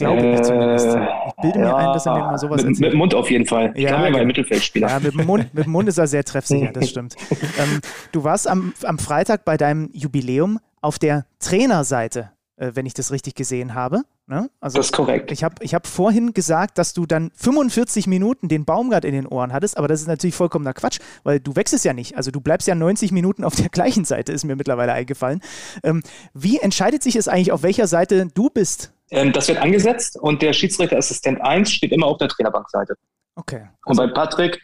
Glaube 0.00 0.22
äh, 0.22 0.34
ich 0.34 0.42
zumindest. 0.42 0.88
Ich 0.88 1.34
bilde 1.42 1.58
mir 1.60 1.76
ein, 1.76 1.92
dass 1.92 2.06
er 2.06 2.14
mir 2.14 2.20
mal 2.20 2.38
sowas 2.38 2.64
mit, 2.64 2.80
mit 2.80 2.92
dem 2.92 2.98
Mund 2.98 3.14
auf 3.14 3.30
jeden 3.30 3.46
Fall. 3.46 3.72
Ich 3.74 3.84
ja, 3.84 3.90
glaube, 3.90 4.06
er 4.06 4.12
war 4.14 4.20
ein 4.20 4.26
Mittelfeldspieler. 4.26 4.88
Ja, 4.88 5.00
mit 5.00 5.14
dem, 5.14 5.26
Mund, 5.26 5.54
mit 5.54 5.66
dem 5.66 5.72
Mund 5.72 5.88
ist 5.88 5.98
er 5.98 6.06
sehr 6.06 6.24
treffsicher, 6.24 6.72
das 6.72 6.88
stimmt. 6.90 7.16
ähm, 7.30 7.80
du 8.12 8.24
warst 8.24 8.48
am, 8.48 8.72
am 8.82 8.98
Freitag 8.98 9.44
bei 9.44 9.56
deinem 9.56 9.90
Jubiläum 9.92 10.58
auf 10.80 10.98
der 10.98 11.26
Trainerseite, 11.38 12.30
äh, 12.56 12.72
wenn 12.74 12.86
ich 12.86 12.94
das 12.94 13.12
richtig 13.12 13.34
gesehen 13.34 13.74
habe. 13.74 14.02
Ne? 14.26 14.48
Also, 14.60 14.78
das 14.78 14.86
ist 14.86 14.92
korrekt. 14.92 15.32
Ich 15.32 15.42
habe 15.42 15.56
ich 15.60 15.74
hab 15.74 15.88
vorhin 15.88 16.32
gesagt, 16.32 16.78
dass 16.78 16.94
du 16.94 17.04
dann 17.04 17.32
45 17.34 18.06
Minuten 18.06 18.48
den 18.48 18.64
Baumgart 18.64 19.04
in 19.04 19.12
den 19.12 19.26
Ohren 19.26 19.52
hattest, 19.52 19.76
aber 19.76 19.88
das 19.88 20.00
ist 20.00 20.06
natürlich 20.06 20.36
vollkommener 20.36 20.72
Quatsch, 20.72 21.00
weil 21.24 21.40
du 21.40 21.56
wechselst 21.56 21.84
ja 21.84 21.92
nicht. 21.92 22.16
Also 22.16 22.30
du 22.30 22.40
bleibst 22.40 22.68
ja 22.68 22.76
90 22.76 23.10
Minuten 23.10 23.42
auf 23.42 23.56
der 23.56 23.68
gleichen 23.72 24.04
Seite, 24.04 24.32
ist 24.32 24.44
mir 24.44 24.54
mittlerweile 24.54 24.92
eingefallen. 24.92 25.40
Ähm, 25.82 26.02
wie 26.32 26.58
entscheidet 26.58 27.02
sich 27.02 27.16
es 27.16 27.26
eigentlich, 27.26 27.50
auf 27.50 27.64
welcher 27.64 27.88
Seite 27.88 28.28
du 28.32 28.50
bist? 28.50 28.92
Ähm, 29.10 29.32
das 29.32 29.48
wird 29.48 29.58
angesetzt 29.58 30.18
und 30.18 30.42
der 30.42 30.52
Schiedsrichterassistent 30.52 31.40
1 31.40 31.70
steht 31.70 31.92
immer 31.92 32.06
auf 32.06 32.18
der 32.18 32.28
Trainerbankseite. 32.28 32.94
Okay. 33.34 33.68
Also 33.82 34.02
und 34.02 34.08
bei 34.08 34.14
Patrick, 34.14 34.60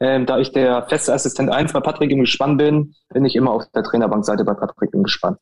ähm, 0.00 0.26
da 0.26 0.38
ich 0.38 0.52
der 0.52 0.86
feste 0.88 1.12
Assistent 1.12 1.50
1 1.50 1.72
bei 1.72 1.80
Patrick 1.80 2.10
im 2.10 2.20
Gespann 2.20 2.56
bin, 2.56 2.94
bin 3.12 3.24
ich 3.24 3.36
immer 3.36 3.52
auf 3.52 3.64
der 3.74 3.82
Trainerbankseite 3.82 4.44
bei 4.44 4.54
Patrick 4.54 4.92
im 4.92 5.04
Gespann. 5.04 5.36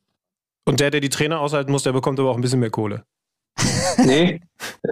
Und 0.64 0.80
der, 0.80 0.90
der 0.90 1.00
die 1.00 1.08
Trainer 1.08 1.40
aushalten 1.40 1.72
muss, 1.72 1.82
der 1.82 1.92
bekommt 1.92 2.20
aber 2.20 2.30
auch 2.30 2.36
ein 2.36 2.42
bisschen 2.42 2.60
mehr 2.60 2.70
Kohle. 2.70 3.04
nee, 3.98 4.40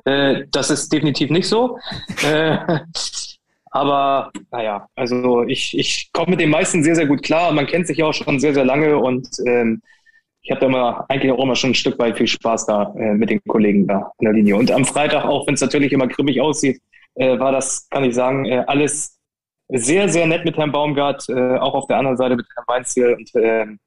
äh, 0.05 0.45
das 0.51 0.71
ist 0.71 0.93
definitiv 0.93 1.31
nicht 1.31 1.49
so. 1.49 1.79
Äh, 2.23 2.59
aber 3.71 4.33
naja, 4.51 4.89
also 4.97 5.45
ich, 5.45 5.79
ich 5.79 6.11
komme 6.13 6.31
mit 6.31 6.41
den 6.41 6.51
meisten 6.51 6.83
sehr, 6.83 6.97
sehr 6.97 7.07
gut 7.07 7.23
klar. 7.23 7.53
Man 7.53 7.67
kennt 7.67 7.87
sich 7.87 7.99
ja 7.99 8.07
auch 8.07 8.15
schon 8.15 8.41
sehr, 8.41 8.53
sehr 8.55 8.65
lange 8.65 8.99
und 8.99 9.29
ähm, 9.47 9.81
ich 10.43 10.51
habe 10.51 10.61
da 10.61 10.67
immer 10.67 11.05
eigentlich 11.09 11.33
auch 11.33 11.43
immer 11.43 11.57
schon 11.57 11.71
ein 11.71 11.75
Stück 11.75 11.99
weit 11.99 12.17
viel 12.17 12.27
Spaß 12.27 12.67
da 12.67 12.95
äh, 12.97 13.15
mit 13.15 13.31
den 13.31 13.43
Kollegen 13.47 13.87
da 13.87 14.13
in 14.19 14.25
der 14.25 14.35
Linie. 14.35 14.57
Und 14.57 14.71
am 14.71 14.85
Freitag, 14.85 15.25
auch 15.25 15.47
wenn 15.47 15.55
es 15.55 15.61
natürlich 15.61 15.93
immer 15.93 16.07
grimmig 16.07 16.41
aussieht, 16.41 16.81
äh, 17.15 17.39
war 17.39 17.53
das, 17.53 17.89
kann 17.91 18.05
ich 18.05 18.15
sagen, 18.15 18.47
äh, 18.47 18.65
alles 18.67 19.19
sehr, 19.69 20.09
sehr 20.09 20.27
nett 20.27 20.45
mit 20.45 20.57
Herrn 20.57 20.73
Baumgart, 20.73 21.29
äh, 21.29 21.57
auch 21.59 21.75
auf 21.75 21.87
der 21.87 21.99
anderen 21.99 22.17
Seite 22.17 22.37
mit 22.37 22.47
Herrn 22.55 22.65
Weinziel. 22.67 23.15
Und 23.15 23.31
ähm, 23.35 23.79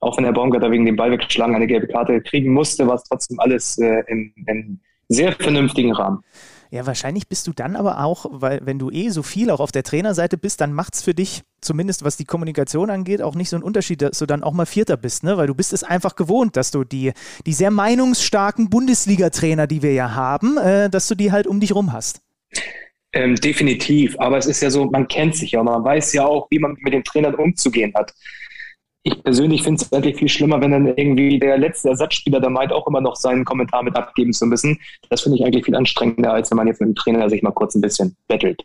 auch 0.00 0.16
wenn 0.16 0.24
der 0.24 0.32
Baumgarter 0.32 0.70
wegen 0.70 0.86
dem 0.86 0.96
Ball 0.96 1.10
weggeschlagen 1.10 1.54
eine 1.54 1.66
gelbe 1.66 1.88
Karte 1.88 2.20
kriegen 2.20 2.52
musste, 2.52 2.86
war 2.86 2.94
es 2.94 3.04
trotzdem 3.04 3.40
alles 3.40 3.78
äh, 3.78 4.02
in, 4.08 4.32
in 4.46 4.80
sehr 5.08 5.32
vernünftigen 5.32 5.92
Rahmen. 5.92 6.22
Ja, 6.70 6.86
wahrscheinlich 6.86 7.28
bist 7.28 7.46
du 7.46 7.52
dann 7.52 7.76
aber 7.76 8.02
auch, 8.04 8.26
weil 8.30 8.60
wenn 8.64 8.78
du 8.78 8.90
eh 8.90 9.10
so 9.10 9.22
viel 9.22 9.50
auch 9.50 9.60
auf 9.60 9.72
der 9.72 9.82
Trainerseite 9.82 10.36
bist, 10.36 10.60
dann 10.60 10.72
macht 10.72 10.94
es 10.94 11.02
für 11.02 11.14
dich, 11.14 11.42
zumindest 11.60 12.04
was 12.04 12.16
die 12.16 12.24
Kommunikation 12.24 12.90
angeht, 12.90 13.22
auch 13.22 13.34
nicht 13.34 13.48
so 13.48 13.56
einen 13.56 13.62
Unterschied, 13.62 14.02
dass 14.02 14.18
du 14.18 14.26
dann 14.26 14.42
auch 14.42 14.52
mal 14.52 14.66
Vierter 14.66 14.96
bist, 14.96 15.22
ne? 15.24 15.36
Weil 15.36 15.46
du 15.46 15.54
bist 15.54 15.72
es 15.72 15.84
einfach 15.84 16.16
gewohnt, 16.16 16.56
dass 16.56 16.70
du 16.70 16.84
die, 16.84 17.12
die 17.46 17.52
sehr 17.52 17.70
meinungsstarken 17.70 18.68
Bundesliga-Trainer, 18.68 19.66
die 19.66 19.82
wir 19.82 19.92
ja 19.92 20.14
haben, 20.14 20.56
äh, 20.58 20.90
dass 20.90 21.08
du 21.08 21.14
die 21.14 21.32
halt 21.32 21.46
um 21.46 21.60
dich 21.60 21.74
rum 21.74 21.92
hast. 21.92 22.20
Ähm, 23.12 23.36
definitiv, 23.36 24.18
aber 24.18 24.38
es 24.38 24.46
ist 24.46 24.60
ja 24.60 24.70
so, 24.70 24.84
man 24.86 25.08
kennt 25.08 25.36
sich 25.36 25.52
ja, 25.52 25.62
man 25.62 25.82
weiß 25.82 26.12
ja 26.12 26.26
auch, 26.26 26.48
wie 26.50 26.58
man 26.58 26.76
mit 26.80 26.92
den 26.92 27.04
Trainern 27.04 27.34
umzugehen 27.34 27.92
hat 27.94 28.12
ich 29.06 29.22
persönlich 29.22 29.62
finde 29.62 29.80
es 29.80 29.92
eigentlich 29.92 30.16
viel 30.16 30.28
schlimmer, 30.28 30.60
wenn 30.60 30.72
dann 30.72 30.86
irgendwie 30.86 31.38
der 31.38 31.58
letzte 31.58 31.90
Ersatzspieler 31.90 32.40
da 32.40 32.50
meint, 32.50 32.72
auch 32.72 32.88
immer 32.88 33.00
noch 33.00 33.14
seinen 33.14 33.44
Kommentar 33.44 33.84
mit 33.84 33.94
abgeben 33.94 34.32
zu 34.32 34.46
müssen. 34.46 34.80
Das 35.10 35.20
finde 35.20 35.38
ich 35.38 35.44
eigentlich 35.44 35.64
viel 35.64 35.76
anstrengender, 35.76 36.32
als 36.32 36.50
wenn 36.50 36.56
man 36.56 36.66
jetzt 36.66 36.80
mit 36.80 36.88
dem 36.88 36.94
Trainer 36.96 37.30
sich 37.30 37.40
mal 37.40 37.52
kurz 37.52 37.76
ein 37.76 37.80
bisschen 37.80 38.16
bettelt. 38.26 38.64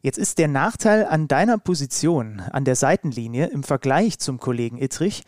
Jetzt 0.00 0.18
ist 0.18 0.38
der 0.38 0.46
Nachteil 0.46 1.04
an 1.06 1.26
deiner 1.26 1.58
Position 1.58 2.42
an 2.52 2.64
der 2.64 2.76
Seitenlinie 2.76 3.46
im 3.46 3.64
Vergleich 3.64 4.20
zum 4.20 4.38
Kollegen 4.38 4.78
Ittrich, 4.78 5.22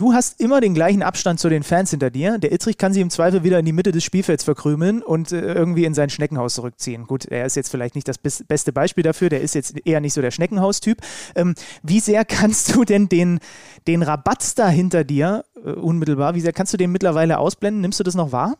Du 0.00 0.14
hast 0.14 0.40
immer 0.40 0.62
den 0.62 0.72
gleichen 0.72 1.02
Abstand 1.02 1.40
zu 1.40 1.50
den 1.50 1.62
Fans 1.62 1.90
hinter 1.90 2.08
dir. 2.08 2.38
Der 2.38 2.52
Ittrich 2.52 2.78
kann 2.78 2.94
sich 2.94 3.02
im 3.02 3.10
Zweifel 3.10 3.44
wieder 3.44 3.58
in 3.58 3.66
die 3.66 3.74
Mitte 3.74 3.92
des 3.92 4.02
Spielfelds 4.02 4.44
verkrümeln 4.44 5.02
und 5.02 5.30
äh, 5.30 5.52
irgendwie 5.52 5.84
in 5.84 5.92
sein 5.92 6.08
Schneckenhaus 6.08 6.54
zurückziehen. 6.54 7.06
Gut, 7.06 7.26
er 7.26 7.44
ist 7.44 7.54
jetzt 7.54 7.68
vielleicht 7.68 7.96
nicht 7.96 8.08
das 8.08 8.16
beste 8.16 8.72
Beispiel 8.72 9.04
dafür, 9.04 9.28
der 9.28 9.42
ist 9.42 9.54
jetzt 9.54 9.86
eher 9.86 10.00
nicht 10.00 10.14
so 10.14 10.22
der 10.22 10.30
Schneckenhaustyp. 10.30 11.02
Ähm, 11.34 11.54
wie 11.82 12.00
sehr 12.00 12.24
kannst 12.24 12.74
du 12.74 12.86
denn 12.86 13.10
den, 13.10 13.40
den 13.86 14.02
Rabatz 14.02 14.54
da 14.54 14.70
hinter 14.70 15.04
dir 15.04 15.44
äh, 15.62 15.72
unmittelbar, 15.72 16.34
wie 16.34 16.40
sehr 16.40 16.54
kannst 16.54 16.72
du 16.72 16.78
den 16.78 16.92
mittlerweile 16.92 17.36
ausblenden? 17.36 17.82
Nimmst 17.82 18.00
du 18.00 18.04
das 18.04 18.14
noch 18.14 18.32
wahr? 18.32 18.56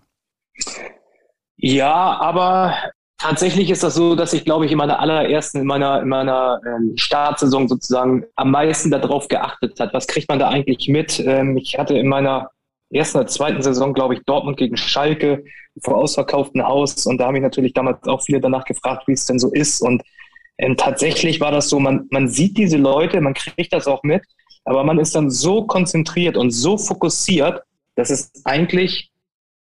Ja, 1.56 2.20
aber 2.20 2.74
Tatsächlich 3.20 3.68
ist 3.68 3.82
das 3.82 3.96
so, 3.96 4.14
dass 4.14 4.32
ich, 4.32 4.46
glaube 4.46 4.64
ich, 4.64 4.72
in 4.72 4.78
meiner 4.78 4.98
allerersten, 4.98 5.58
in 5.58 5.66
meiner, 5.66 6.00
in 6.00 6.08
meiner 6.08 6.58
ähm, 6.66 6.94
Startsaison 6.96 7.68
sozusagen 7.68 8.24
am 8.34 8.50
meisten 8.50 8.90
darauf 8.90 9.28
geachtet 9.28 9.78
hat. 9.78 9.92
Was 9.92 10.06
kriegt 10.06 10.26
man 10.30 10.38
da 10.38 10.48
eigentlich 10.48 10.88
mit? 10.88 11.20
Ähm, 11.20 11.54
ich 11.58 11.78
hatte 11.78 11.98
in 11.98 12.08
meiner 12.08 12.48
ersten 12.90 13.18
oder 13.18 13.26
zweiten 13.26 13.60
Saison, 13.60 13.92
glaube 13.92 14.14
ich, 14.14 14.22
Dortmund 14.24 14.56
gegen 14.56 14.78
Schalke 14.78 15.44
vor 15.82 15.98
ausverkauftem 15.98 16.66
Haus 16.66 17.04
und 17.04 17.18
da 17.18 17.26
habe 17.26 17.36
ich 17.36 17.42
natürlich 17.42 17.74
damals 17.74 18.08
auch 18.08 18.22
viele 18.22 18.40
danach 18.40 18.64
gefragt, 18.64 19.06
wie 19.06 19.12
es 19.12 19.26
denn 19.26 19.38
so 19.38 19.52
ist. 19.52 19.82
Und 19.82 20.02
ähm, 20.56 20.78
tatsächlich 20.78 21.40
war 21.40 21.52
das 21.52 21.68
so, 21.68 21.78
man, 21.78 22.06
man 22.10 22.26
sieht 22.26 22.56
diese 22.56 22.78
Leute, 22.78 23.20
man 23.20 23.34
kriegt 23.34 23.74
das 23.74 23.86
auch 23.86 24.02
mit, 24.02 24.22
aber 24.64 24.82
man 24.82 24.98
ist 24.98 25.14
dann 25.14 25.30
so 25.30 25.66
konzentriert 25.66 26.38
und 26.38 26.52
so 26.52 26.78
fokussiert, 26.78 27.62
dass 27.96 28.08
es 28.08 28.32
eigentlich 28.46 29.10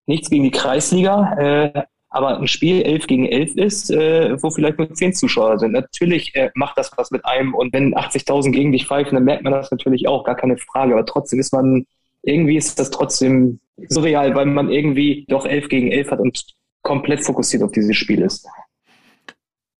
nichts 0.06 0.30
gegen 0.30 0.44
die 0.44 0.50
Kreisliga, 0.50 1.34
äh, 1.38 1.82
aber 2.14 2.38
ein 2.38 2.46
Spiel 2.46 2.82
11 2.82 3.08
gegen 3.08 3.26
11 3.26 3.56
ist, 3.56 3.90
äh, 3.90 4.40
wo 4.40 4.48
vielleicht 4.50 4.78
nur 4.78 4.92
10 4.92 5.14
Zuschauer 5.14 5.58
sind. 5.58 5.72
Natürlich 5.72 6.32
äh, 6.36 6.52
macht 6.54 6.78
das 6.78 6.92
was 6.96 7.10
mit 7.10 7.24
einem 7.24 7.54
und 7.54 7.72
wenn 7.72 7.92
80.000 7.92 8.52
gegen 8.52 8.70
dich 8.70 8.86
pfeifen, 8.86 9.16
dann 9.16 9.24
merkt 9.24 9.42
man 9.42 9.52
das 9.52 9.72
natürlich 9.72 10.06
auch, 10.06 10.22
gar 10.22 10.36
keine 10.36 10.56
Frage. 10.56 10.94
Aber 10.94 11.04
trotzdem 11.04 11.40
ist 11.40 11.52
man, 11.52 11.86
irgendwie 12.22 12.56
ist 12.56 12.78
das 12.78 12.90
trotzdem 12.90 13.58
surreal, 13.88 14.32
weil 14.36 14.46
man 14.46 14.70
irgendwie 14.70 15.26
doch 15.28 15.44
11 15.44 15.68
gegen 15.68 15.90
11 15.90 16.12
hat 16.12 16.20
und 16.20 16.44
komplett 16.82 17.24
fokussiert 17.24 17.64
auf 17.64 17.72
dieses 17.72 17.96
Spiel 17.96 18.22
ist. 18.22 18.46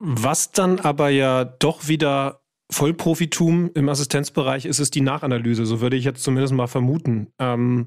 Was 0.00 0.50
dann 0.50 0.80
aber 0.80 1.10
ja 1.10 1.44
doch 1.44 1.86
wieder 1.86 2.40
Vollprofitum 2.68 3.70
im 3.74 3.88
Assistenzbereich 3.88 4.64
ist, 4.64 4.80
ist 4.80 4.96
die 4.96 5.02
Nachanalyse. 5.02 5.66
So 5.66 5.80
würde 5.80 5.96
ich 5.96 6.04
jetzt 6.04 6.24
zumindest 6.24 6.52
mal 6.52 6.66
vermuten. 6.66 7.28
Ähm, 7.38 7.86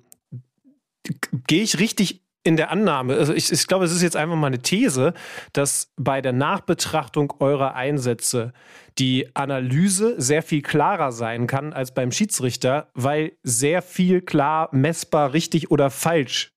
Gehe 1.47 1.63
ich 1.63 1.79
richtig 1.79 2.26
in 2.47 2.55
der 2.55 2.71
Annahme, 2.71 3.15
also 3.17 3.33
ich, 3.33 3.51
ich 3.51 3.67
glaube, 3.67 3.83
es 3.83 3.91
ist 3.91 4.01
jetzt 4.01 4.15
einfach 4.15 4.37
mal 4.37 4.47
eine 4.47 4.59
These, 4.59 5.13
dass 5.51 5.91
bei 5.97 6.21
der 6.21 6.31
Nachbetrachtung 6.31 7.33
eurer 7.39 7.75
Einsätze 7.75 8.53
die 8.97 9.27
Analyse 9.35 10.15
sehr 10.17 10.41
viel 10.41 10.61
klarer 10.61 11.11
sein 11.11 11.45
kann 11.45 11.73
als 11.73 11.93
beim 11.93 12.13
Schiedsrichter, 12.13 12.87
weil 12.93 13.33
sehr 13.43 13.81
viel 13.81 14.21
klar 14.21 14.69
messbar 14.71 15.33
richtig 15.33 15.71
oder 15.71 15.89
falsch 15.89 16.53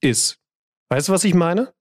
ist. 0.00 0.38
Weißt 0.90 1.08
du, 1.08 1.12
was 1.12 1.24
ich 1.24 1.34
meine? 1.34 1.72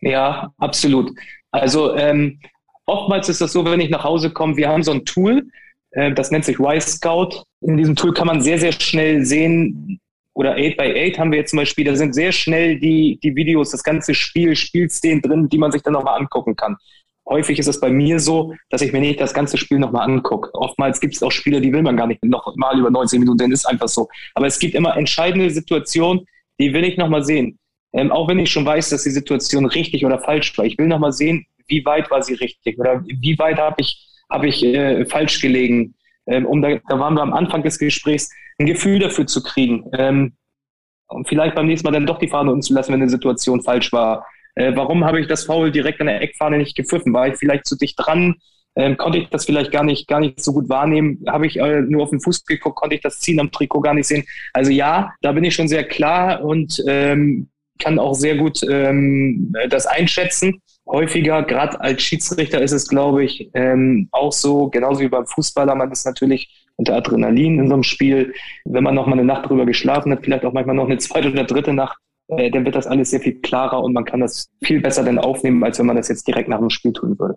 Ja, 0.00 0.52
absolut. 0.58 1.12
Also 1.52 1.94
ähm, 1.96 2.40
oftmals 2.86 3.28
ist 3.28 3.40
das 3.40 3.52
so, 3.52 3.64
wenn 3.64 3.80
ich 3.80 3.90
nach 3.90 4.02
Hause 4.02 4.30
komme, 4.30 4.56
wir 4.56 4.68
haben 4.68 4.82
so 4.82 4.90
ein 4.90 5.04
Tool, 5.04 5.46
äh, 5.92 6.12
das 6.12 6.32
nennt 6.32 6.44
sich 6.44 6.58
Y-Scout. 6.58 7.44
In 7.60 7.76
diesem 7.76 7.94
Tool 7.94 8.12
kann 8.12 8.26
man 8.26 8.42
sehr, 8.42 8.58
sehr 8.58 8.72
schnell 8.72 9.24
sehen, 9.24 10.00
oder 10.34 10.56
8x8 10.56 11.18
haben 11.18 11.30
wir 11.30 11.38
jetzt 11.38 11.50
zum 11.50 11.58
Beispiel, 11.58 11.84
da 11.84 11.94
sind 11.94 12.14
sehr 12.14 12.32
schnell 12.32 12.78
die, 12.78 13.18
die 13.22 13.36
Videos, 13.36 13.70
das 13.70 13.82
ganze 13.82 14.14
Spiel, 14.14 14.56
Spielszenen 14.56 15.20
drin, 15.20 15.48
die 15.48 15.58
man 15.58 15.72
sich 15.72 15.82
dann 15.82 15.92
nochmal 15.92 16.18
angucken 16.18 16.56
kann. 16.56 16.76
Häufig 17.28 17.58
ist 17.58 17.68
es 17.68 17.80
bei 17.80 17.90
mir 17.90 18.18
so, 18.18 18.54
dass 18.70 18.82
ich 18.82 18.92
mir 18.92 19.00
nicht 19.00 19.20
das 19.20 19.32
ganze 19.32 19.56
Spiel 19.56 19.78
nochmal 19.78 20.08
angucke. 20.08 20.52
Oftmals 20.54 21.00
gibt 21.00 21.14
es 21.14 21.22
auch 21.22 21.30
Spiele, 21.30 21.60
die 21.60 21.72
will 21.72 21.82
man 21.82 21.96
gar 21.96 22.06
nicht 22.06 22.24
noch 22.24 22.56
mal 22.56 22.78
über 22.78 22.90
19 22.90 23.20
Minuten, 23.20 23.52
ist 23.52 23.66
einfach 23.66 23.88
so. 23.88 24.08
Aber 24.34 24.46
es 24.46 24.58
gibt 24.58 24.74
immer 24.74 24.96
entscheidende 24.96 25.48
Situationen, 25.50 26.26
die 26.58 26.72
will 26.72 26.84
ich 26.84 26.96
nochmal 26.96 27.22
sehen. 27.22 27.58
Ähm, 27.92 28.10
auch 28.10 28.26
wenn 28.28 28.38
ich 28.38 28.50
schon 28.50 28.66
weiß, 28.66 28.88
dass 28.88 29.04
die 29.04 29.10
Situation 29.10 29.66
richtig 29.66 30.04
oder 30.04 30.18
falsch 30.18 30.56
war. 30.56 30.64
Ich 30.64 30.78
will 30.78 30.86
nochmal 30.86 31.12
sehen, 31.12 31.46
wie 31.68 31.84
weit 31.84 32.10
war 32.10 32.22
sie 32.22 32.34
richtig 32.34 32.78
oder 32.78 33.04
wie 33.04 33.38
weit 33.38 33.58
habe 33.58 33.80
ich, 33.80 34.04
hab 34.28 34.44
ich 34.44 34.64
äh, 34.64 35.04
falsch 35.06 35.40
gelegen. 35.40 35.94
Ähm, 36.26 36.46
um 36.46 36.62
da, 36.62 36.78
da 36.88 36.98
waren 36.98 37.14
wir 37.14 37.22
am 37.22 37.32
Anfang 37.32 37.62
des 37.62 37.78
Gesprächs, 37.78 38.30
ein 38.58 38.66
Gefühl 38.66 38.98
dafür 38.98 39.26
zu 39.26 39.42
kriegen. 39.42 39.90
Ähm, 39.96 40.34
und 41.08 41.28
vielleicht 41.28 41.54
beim 41.54 41.66
nächsten 41.66 41.86
Mal 41.86 41.92
dann 41.92 42.06
doch 42.06 42.18
die 42.18 42.28
Fahne 42.28 42.50
unten 42.50 42.62
zu 42.62 42.74
lassen, 42.74 42.92
wenn 42.92 43.02
eine 43.02 43.10
Situation 43.10 43.62
falsch 43.62 43.92
war. 43.92 44.26
Äh, 44.54 44.72
warum 44.74 45.04
habe 45.04 45.20
ich 45.20 45.26
das 45.26 45.44
Foul 45.44 45.70
direkt 45.70 46.00
an 46.00 46.06
der 46.06 46.20
Eckfahne 46.22 46.58
nicht 46.58 46.76
gepfiffen? 46.76 47.12
War 47.12 47.28
ich 47.28 47.36
vielleicht 47.36 47.66
zu 47.66 47.76
dicht 47.76 47.96
dran? 47.98 48.36
Ähm, 48.74 48.96
konnte 48.96 49.18
ich 49.18 49.28
das 49.28 49.44
vielleicht 49.44 49.70
gar 49.70 49.84
nicht, 49.84 50.08
gar 50.08 50.20
nicht 50.20 50.42
so 50.42 50.52
gut 50.52 50.68
wahrnehmen? 50.68 51.22
Habe 51.28 51.46
ich 51.46 51.58
äh, 51.58 51.82
nur 51.82 52.04
auf 52.04 52.10
den 52.10 52.20
Fuß 52.20 52.44
geguckt? 52.46 52.76
Konnte 52.76 52.96
ich 52.96 53.02
das 53.02 53.20
Ziehen 53.20 53.40
am 53.40 53.50
Trikot 53.50 53.80
gar 53.80 53.94
nicht 53.94 54.06
sehen? 54.06 54.24
Also 54.54 54.70
ja, 54.70 55.12
da 55.20 55.32
bin 55.32 55.44
ich 55.44 55.54
schon 55.54 55.68
sehr 55.68 55.84
klar 55.84 56.42
und 56.42 56.82
ähm, 56.86 57.48
kann 57.78 57.98
auch 57.98 58.14
sehr 58.14 58.36
gut 58.36 58.62
ähm, 58.68 59.52
das 59.68 59.86
einschätzen. 59.86 60.62
Häufiger, 60.92 61.42
gerade 61.42 61.80
als 61.80 62.02
Schiedsrichter 62.02 62.60
ist 62.60 62.72
es, 62.72 62.86
glaube 62.86 63.24
ich, 63.24 63.50
ähm, 63.54 64.08
auch 64.12 64.32
so, 64.32 64.68
genauso 64.68 65.00
wie 65.00 65.08
beim 65.08 65.26
Fußballer, 65.26 65.74
man 65.74 65.90
ist 65.90 66.04
natürlich 66.04 66.68
unter 66.76 66.96
Adrenalin 66.96 67.58
in 67.58 67.68
so 67.68 67.74
einem 67.74 67.82
Spiel. 67.82 68.34
Wenn 68.66 68.84
man 68.84 68.94
noch 68.94 69.06
mal 69.06 69.14
eine 69.14 69.24
Nacht 69.24 69.48
drüber 69.48 69.64
geschlafen 69.64 70.12
hat, 70.12 70.22
vielleicht 70.22 70.44
auch 70.44 70.52
manchmal 70.52 70.76
noch 70.76 70.84
eine 70.84 70.98
zweite 70.98 71.30
oder 71.30 71.44
dritte 71.44 71.72
Nacht, 71.72 71.96
äh, 72.28 72.50
dann 72.50 72.66
wird 72.66 72.74
das 72.74 72.86
alles 72.86 73.08
sehr 73.08 73.20
viel 73.20 73.40
klarer 73.40 73.82
und 73.82 73.94
man 73.94 74.04
kann 74.04 74.20
das 74.20 74.50
viel 74.62 74.80
besser 74.80 75.02
dann 75.02 75.18
aufnehmen, 75.18 75.64
als 75.64 75.78
wenn 75.78 75.86
man 75.86 75.96
das 75.96 76.08
jetzt 76.08 76.26
direkt 76.28 76.50
nach 76.50 76.58
dem 76.58 76.70
Spiel 76.70 76.92
tun 76.92 77.18
würde. 77.18 77.36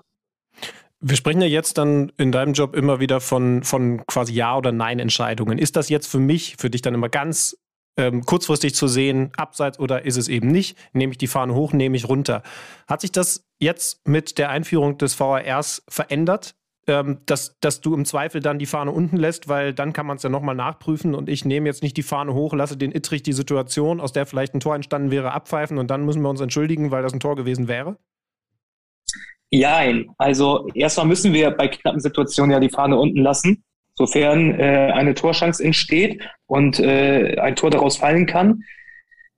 Wir 1.00 1.16
sprechen 1.16 1.42
ja 1.42 1.48
jetzt 1.48 1.78
dann 1.78 2.12
in 2.18 2.34
deinem 2.34 2.54
Job 2.54 2.76
immer 2.76 3.00
wieder 3.00 3.22
von, 3.22 3.64
von 3.64 4.06
quasi 4.06 4.34
Ja- 4.34 4.58
oder 4.58 4.74
Nein-Entscheidungen. 4.74 5.60
Ist 5.60 5.78
das 5.78 5.88
jetzt 5.88 6.08
für 6.08 6.20
mich, 6.20 6.56
für 6.58 6.70
dich 6.70 6.82
dann 6.82 6.94
immer 6.94 7.10
ganz 7.10 7.58
ähm, 7.98 8.26
kurzfristig 8.26 8.76
zu 8.76 8.88
sehen, 8.88 9.32
abseits 9.38 9.80
oder 9.80 10.06
ist 10.06 10.18
es 10.18 10.28
eben 10.28 10.48
nicht? 10.48 10.78
Nehme 10.94 11.12
ich 11.12 11.18
die 11.18 11.28
Fahne 11.28 11.54
hoch, 11.54 11.74
nehme 11.74 11.98
ich 11.98 12.10
runter? 12.10 12.44
Hat 12.88 13.02
sich 13.02 13.12
das 13.12 13.46
jetzt 13.60 14.08
mit 14.08 14.38
der 14.38 14.50
Einführung 14.50 14.98
des 14.98 15.14
VRs 15.14 15.84
verändert? 15.88 16.56
ähm, 16.88 17.20
dass, 17.26 17.58
dass 17.60 17.82
du 17.82 17.94
im 17.96 18.06
Zweifel 18.06 18.42
dann 18.42 18.60
die 18.60 18.66
Fahne 18.66 18.92
unten 18.92 19.18
lässt, 19.18 19.48
weil 19.48 19.74
dann 19.74 19.94
kann 19.94 20.06
man 20.06 20.18
es 20.18 20.24
ja 20.24 20.30
nochmal 20.30 20.56
nachprüfen 20.56 21.16
und 21.16 21.30
ich 21.30 21.46
nehme 21.46 21.68
jetzt 21.68 21.84
nicht 21.84 21.98
die 21.98 22.04
Fahne 22.04 22.34
hoch, 22.34 22.54
lasse 22.54 22.78
den 22.78 22.92
Ittrich 22.92 23.24
die 23.24 23.34
Situation, 23.34 24.00
aus 24.00 24.14
der 24.14 24.26
vielleicht 24.26 24.54
ein 24.54 24.60
Tor 24.60 24.76
entstanden 24.76 25.12
wäre, 25.12 25.32
abpfeifen 25.32 25.78
und 25.78 25.90
dann 25.90 26.06
müssen 26.06 26.22
wir 26.22 26.30
uns 26.30 26.42
entschuldigen, 26.42 26.92
weil 26.92 27.04
das 27.04 27.14
ein 27.14 27.20
Tor 27.20 27.36
gewesen 27.36 27.68
wäre? 27.68 27.98
Nein, 29.52 30.10
also 30.18 30.68
erstmal 30.74 31.08
müssen 31.08 31.34
wir 31.34 31.52
bei 31.52 31.68
knappen 31.68 32.00
Situationen 32.00 32.52
ja 32.52 32.60
die 32.60 32.70
Fahne 32.70 32.98
unten 32.98 33.22
lassen, 33.22 33.64
sofern 33.96 34.60
äh, 34.60 34.92
eine 34.94 35.14
Torschance 35.14 35.64
entsteht 35.64 36.22
und 36.48 36.80
äh, 36.80 37.38
ein 37.40 37.56
Tor 37.56 37.72
daraus 37.72 37.98
fallen 37.98 38.26
kann. 38.26 38.64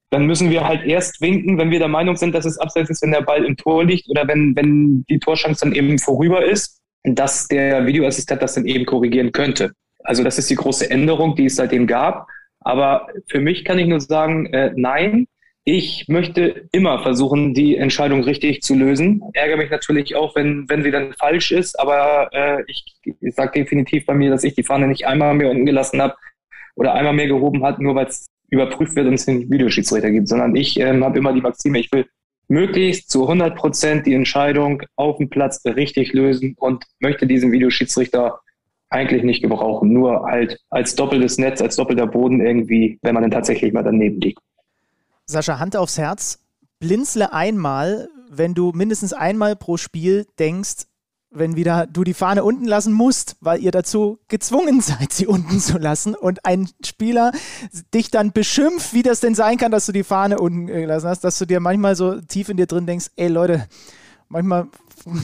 Dann 0.09 0.25
müssen 0.25 0.49
wir 0.49 0.67
halt 0.67 0.85
erst 0.85 1.21
winken, 1.21 1.57
wenn 1.57 1.69
wir 1.69 1.79
der 1.79 1.89
Meinung 1.89 2.15
sind, 2.15 2.33
dass 2.33 2.45
es 2.45 2.57
abseits 2.57 2.89
ist, 2.89 3.01
wenn 3.01 3.11
der 3.11 3.21
Ball 3.21 3.43
im 3.43 3.57
Tor 3.57 3.83
liegt 3.83 4.09
oder 4.09 4.27
wenn, 4.27 4.55
wenn 4.55 5.03
die 5.09 5.19
Torschance 5.19 5.65
dann 5.65 5.75
eben 5.75 5.99
vorüber 5.99 6.45
ist 6.45 6.81
dass 7.15 7.47
der 7.47 7.85
Videoassistent 7.85 8.41
das 8.41 8.55
dann 8.55 8.65
eben 8.65 8.85
korrigieren 8.85 9.31
könnte. 9.31 9.71
Also 10.03 10.23
das 10.23 10.37
ist 10.37 10.49
die 10.49 10.55
große 10.55 10.89
Änderung, 10.89 11.35
die 11.35 11.45
es 11.45 11.55
seitdem 11.55 11.87
gab. 11.87 12.27
Aber 12.59 13.07
für 13.27 13.39
mich 13.39 13.63
kann 13.63 13.79
ich 13.79 13.87
nur 13.87 14.01
sagen, 14.01 14.47
äh, 14.47 14.71
nein, 14.75 15.27
ich 15.69 16.05
möchte 16.07 16.69
immer 16.71 17.03
versuchen, 17.03 17.53
die 17.53 17.75
Entscheidung 17.75 18.23
richtig 18.23 18.61
zu 18.61 18.73
lösen. 18.73 19.21
Ärgere 19.33 19.57
mich 19.57 19.69
natürlich 19.69 20.15
auch, 20.15 20.33
wenn, 20.33 20.63
wenn 20.69 20.81
sie 20.81 20.91
dann 20.91 21.11
falsch 21.11 21.51
ist, 21.51 21.77
aber 21.77 22.29
äh, 22.31 22.63
ich, 22.67 22.85
ich 23.03 23.35
sage 23.35 23.51
definitiv 23.59 24.05
bei 24.05 24.13
mir, 24.13 24.29
dass 24.29 24.45
ich 24.45 24.55
die 24.55 24.63
Fahne 24.63 24.87
nicht 24.87 25.05
einmal 25.05 25.33
mehr 25.33 25.49
unten 25.49 25.65
gelassen 25.65 26.01
habe 26.01 26.15
oder 26.77 26.93
einmal 26.93 27.11
mehr 27.11 27.27
gehoben 27.27 27.65
hat, 27.65 27.81
nur 27.81 27.95
weil 27.95 28.05
es 28.05 28.27
überprüft 28.49 28.95
wird 28.95 29.07
und 29.07 29.15
es 29.15 29.25
den 29.25 29.51
Videoschiedsrichter 29.51 30.09
gibt, 30.09 30.29
sondern 30.29 30.55
ich 30.55 30.79
ähm, 30.79 31.03
habe 31.03 31.17
immer 31.17 31.33
die 31.33 31.41
Maxime, 31.41 31.79
ich 31.79 31.91
will 31.91 32.05
möglichst 32.47 33.11
zu 33.11 33.23
100 33.23 33.57
Prozent 33.57 34.05
die 34.05 34.13
Entscheidung 34.13 34.83
auf 34.95 35.17
dem 35.17 35.29
Platz 35.29 35.61
richtig 35.65 36.13
lösen 36.13 36.55
und 36.57 36.85
möchte 37.01 37.27
diesen 37.27 37.51
Videoschiedsrichter 37.51 38.39
eigentlich 38.89 39.23
nicht 39.23 39.41
gebrauchen. 39.41 39.91
Nur 39.91 40.23
halt 40.27 40.61
als 40.69 40.95
doppeltes 40.95 41.37
Netz, 41.37 41.61
als 41.61 41.75
doppelter 41.75 42.07
Boden 42.07 42.39
irgendwie, 42.39 42.99
wenn 43.01 43.15
man 43.15 43.23
dann 43.23 43.31
tatsächlich 43.31 43.73
mal 43.73 43.83
daneben 43.83 44.21
liegt. 44.21 44.39
Sascha, 45.29 45.59
Hand 45.59 45.75
aufs 45.75 45.97
Herz. 45.97 46.39
Blinzle 46.79 47.33
einmal, 47.33 48.09
wenn 48.29 48.53
du 48.53 48.71
mindestens 48.71 49.11
einmal 49.11 49.55
pro 49.57 49.75
Spiel 49.75 50.25
denkst, 50.39 50.85
wenn 51.29 51.57
wieder 51.57 51.85
du 51.85 52.05
die 52.05 52.13
Fahne 52.13 52.45
unten 52.45 52.65
lassen 52.65 52.93
musst, 52.93 53.35
weil 53.41 53.61
ihr 53.61 53.71
dazu 53.71 54.19
gezwungen 54.29 54.79
seid, 54.81 55.11
sie 55.11 55.27
unten 55.27 55.59
zu 55.59 55.77
lassen 55.77 56.15
und 56.15 56.45
ein 56.45 56.69
Spieler 56.85 57.33
dich 57.93 58.09
dann 58.09 58.31
beschimpft, 58.31 58.93
wie 58.93 59.03
das 59.03 59.19
denn 59.19 59.35
sein 59.35 59.57
kann, 59.57 59.71
dass 59.71 59.85
du 59.85 59.91
die 59.91 60.05
Fahne 60.05 60.39
unten 60.39 60.67
gelassen 60.67 61.09
hast, 61.09 61.25
dass 61.25 61.37
du 61.37 61.45
dir 61.45 61.59
manchmal 61.59 61.97
so 61.97 62.21
tief 62.21 62.47
in 62.47 62.55
dir 62.55 62.67
drin 62.67 62.85
denkst, 62.85 63.07
ey 63.17 63.27
Leute, 63.27 63.67
manchmal, 64.29 64.67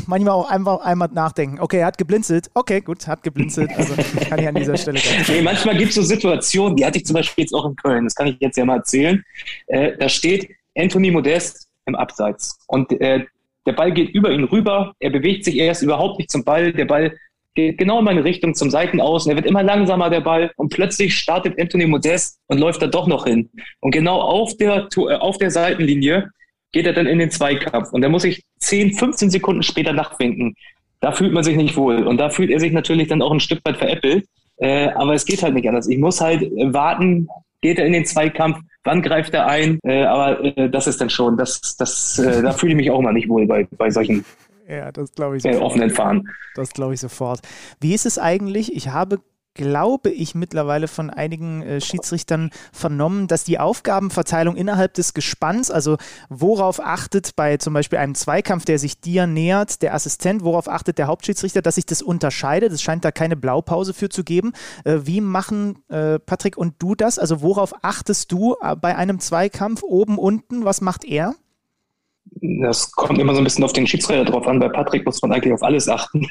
manchmal 0.08 0.34
auch 0.34 0.50
einfach 0.50 0.82
einmal 0.82 1.10
nachdenken. 1.14 1.60
Okay, 1.60 1.80
er 1.80 1.88
hat 1.88 1.98
geblinzelt. 1.98 2.50
Okay, 2.54 2.82
gut, 2.82 3.08
hat 3.08 3.24
geblinzelt. 3.24 3.72
Also 3.76 3.94
kann 4.30 4.40
ich 4.40 4.48
an 4.48 4.56
dieser 4.56 4.78
Stelle. 4.78 5.00
Nee, 5.28 5.42
manchmal 5.42 5.78
gibt 5.78 5.90
es 5.90 5.96
so 5.96 6.02
Situationen, 6.02 6.76
die 6.76 6.86
hatte 6.86 6.98
ich 6.98 7.06
zum 7.06 7.16
Beispiel 7.16 7.44
jetzt 7.44 7.54
auch 7.54 7.66
in 7.66 7.76
Köln, 7.76 8.06
das 8.06 8.16
kann 8.16 8.28
ich 8.28 8.38
jetzt 8.40 8.58
ja 8.58 8.66
mal 8.66 8.78
erzählen. 8.78 9.24
Äh, 9.68 9.98
da 9.98 10.10
steht 10.10 10.50
Anthony 10.78 11.12
Modest 11.12 11.68
im 11.86 11.96
Abseits 11.96 12.58
und 12.68 12.92
äh, 13.02 13.26
der 13.66 13.74
Ball 13.74 13.92
geht 13.94 14.10
über 14.10 14.32
ihn 14.32 14.44
rüber, 14.44 14.94
er 15.00 15.10
bewegt 15.10 15.46
sich 15.46 15.58
erst 15.58 15.84
überhaupt 15.84 16.20
nicht 16.20 16.30
zum 16.32 16.44
Ball, 16.44 16.74
der 16.74 16.86
Ball 16.86 17.18
geht 17.56 17.78
genau 17.78 18.00
in 18.00 18.06
meine 18.06 18.24
Richtung 18.24 18.56
zum 18.56 18.70
Seitenaußen, 18.70 19.32
er 19.32 19.36
wird 19.36 19.46
immer 19.46 19.64
langsamer, 19.64 20.10
der 20.10 20.22
Ball, 20.22 20.52
und 20.58 20.70
plötzlich 20.70 21.16
startet 21.16 21.60
Anthony 21.60 21.86
Modest 21.86 22.40
und 22.48 22.58
läuft 22.58 22.82
da 22.82 22.88
doch 22.88 23.08
noch 23.08 23.26
hin. 23.26 23.50
Und 23.80 23.92
genau 23.92 24.20
auf 24.20 24.58
der, 24.58 24.88
äh, 24.96 25.16
auf 25.16 25.38
der 25.38 25.52
Seitenlinie 25.52 26.30
geht 26.72 26.88
er 26.88 26.94
dann 26.94 27.08
in 27.08 27.20
den 27.20 27.30
Zweikampf 27.30 27.94
und 27.94 28.02
da 28.02 28.10
muss 28.10 28.24
ich 28.24 28.44
10, 28.64 28.94
15 28.94 29.30
Sekunden 29.30 29.64
später 29.64 29.94
nachwinken. 29.94 30.56
Da 31.00 31.12
fühlt 31.12 31.34
man 31.34 31.44
sich 31.44 31.58
nicht 31.58 31.76
wohl 31.76 32.08
und 32.08 32.18
da 32.18 32.30
fühlt 32.30 32.50
er 32.50 32.60
sich 32.60 32.72
natürlich 32.72 33.08
dann 33.08 33.22
auch 33.22 33.32
ein 33.32 33.40
Stück 33.40 33.60
weit 33.66 33.78
veräppelt. 33.78 34.26
Äh, 34.58 34.90
aber 34.90 35.14
es 35.14 35.26
geht 35.26 35.44
halt 35.44 35.54
nicht 35.54 35.68
anders. 35.68 35.88
Ich 35.90 35.98
muss 35.98 36.22
halt 36.22 36.44
warten, 36.74 37.28
geht 37.62 37.80
er 37.80 37.86
in 37.86 37.94
den 37.94 38.06
Zweikampf, 38.06 38.60
wann 38.84 39.02
greift 39.02 39.34
er 39.34 39.48
ein, 39.48 39.80
äh, 39.84 40.04
aber 40.04 40.44
äh, 40.44 40.70
das 40.70 40.88
ist 40.88 41.02
dann 41.02 41.10
schon, 41.10 41.38
das, 41.38 41.76
das, 41.78 42.20
äh, 42.20 42.42
da 42.42 42.52
fühle 42.52 42.74
ich 42.74 42.78
mich 42.78 42.92
auch 42.92 43.00
immer 43.00 43.12
nicht 43.12 43.30
wohl 43.30 43.46
bei, 43.48 43.68
bei 43.78 43.90
solchen 43.90 44.24
ja, 44.68 44.92
das 44.92 45.12
glaube 45.14 45.38
ich 45.38 45.46
äh, 45.46 45.58
offenen 45.58 45.90
Fahren. 45.90 46.30
Das 46.56 46.72
glaube 46.72 46.94
ich 46.94 47.00
sofort. 47.00 47.42
Wie 47.82 47.94
ist 47.94 48.06
es 48.06 48.18
eigentlich? 48.18 48.74
Ich 48.74 48.90
habe 48.90 49.20
glaube 49.54 50.10
ich, 50.10 50.36
mittlerweile 50.36 50.88
von 50.88 51.10
einigen 51.10 51.62
äh, 51.62 51.82
Schiedsrichtern 51.82 52.50
vernommen, 52.72 53.28
dass 53.28 53.44
die 53.44 53.60
Aufgabenverteilung 53.60 54.56
innerhalb 54.56 54.94
des 54.96 55.14
Gespanns, 55.14 55.70
also 55.70 55.98
worauf 56.30 56.80
achtet 56.80 57.36
bei 57.36 57.58
zum 57.58 57.74
Beispiel 57.74 58.00
einem 58.00 58.16
Zweikampf, 58.16 58.66
der 58.66 58.80
sich 58.80 59.00
dir 59.00 59.28
nähert, 59.28 59.82
der 59.82 59.94
Assistent, 59.94 60.44
worauf 60.44 60.68
achtet 60.68 60.98
der 60.98 61.08
Hauptschiedsrichter, 61.08 61.62
dass 61.62 61.76
sich 61.76 61.86
das 61.86 62.02
unterscheidet. 62.02 62.72
Es 62.72 62.82
scheint 62.82 63.06
da 63.06 63.12
keine 63.12 63.36
Blaupause 63.36 63.94
für 63.94 64.10
zu 64.10 64.24
geben. 64.24 64.54
Äh, 64.86 65.00
wie 65.04 65.22
machen 65.22 65.80
äh, 65.90 66.20
Patrick 66.20 66.58
und 66.58 66.76
du 66.80 66.96
das? 66.96 67.20
Also 67.20 67.42
worauf 67.42 67.74
achtest 67.84 68.32
du 68.32 68.56
äh, 68.62 68.76
bei 68.76 68.96
einem 68.96 69.20
Zweikampf 69.20 69.84
oben, 69.84 70.18
unten? 70.18 70.66
Was 70.66 70.82
macht 70.82 71.06
er? 71.06 71.36
Das 72.42 72.92
kommt 72.94 73.20
immer 73.20 73.36
so 73.36 73.42
ein 73.42 73.44
bisschen 73.44 73.64
auf 73.64 73.74
den 73.74 73.86
Schiedsrichter 73.86 74.26
drauf 74.26 74.48
an. 74.48 74.60
Bei 74.60 74.70
Patrick 74.70 75.06
muss 75.06 75.22
man 75.22 75.32
eigentlich 75.32 75.54
auf 75.54 75.62
alles 75.62 75.88
achten. 75.88 76.26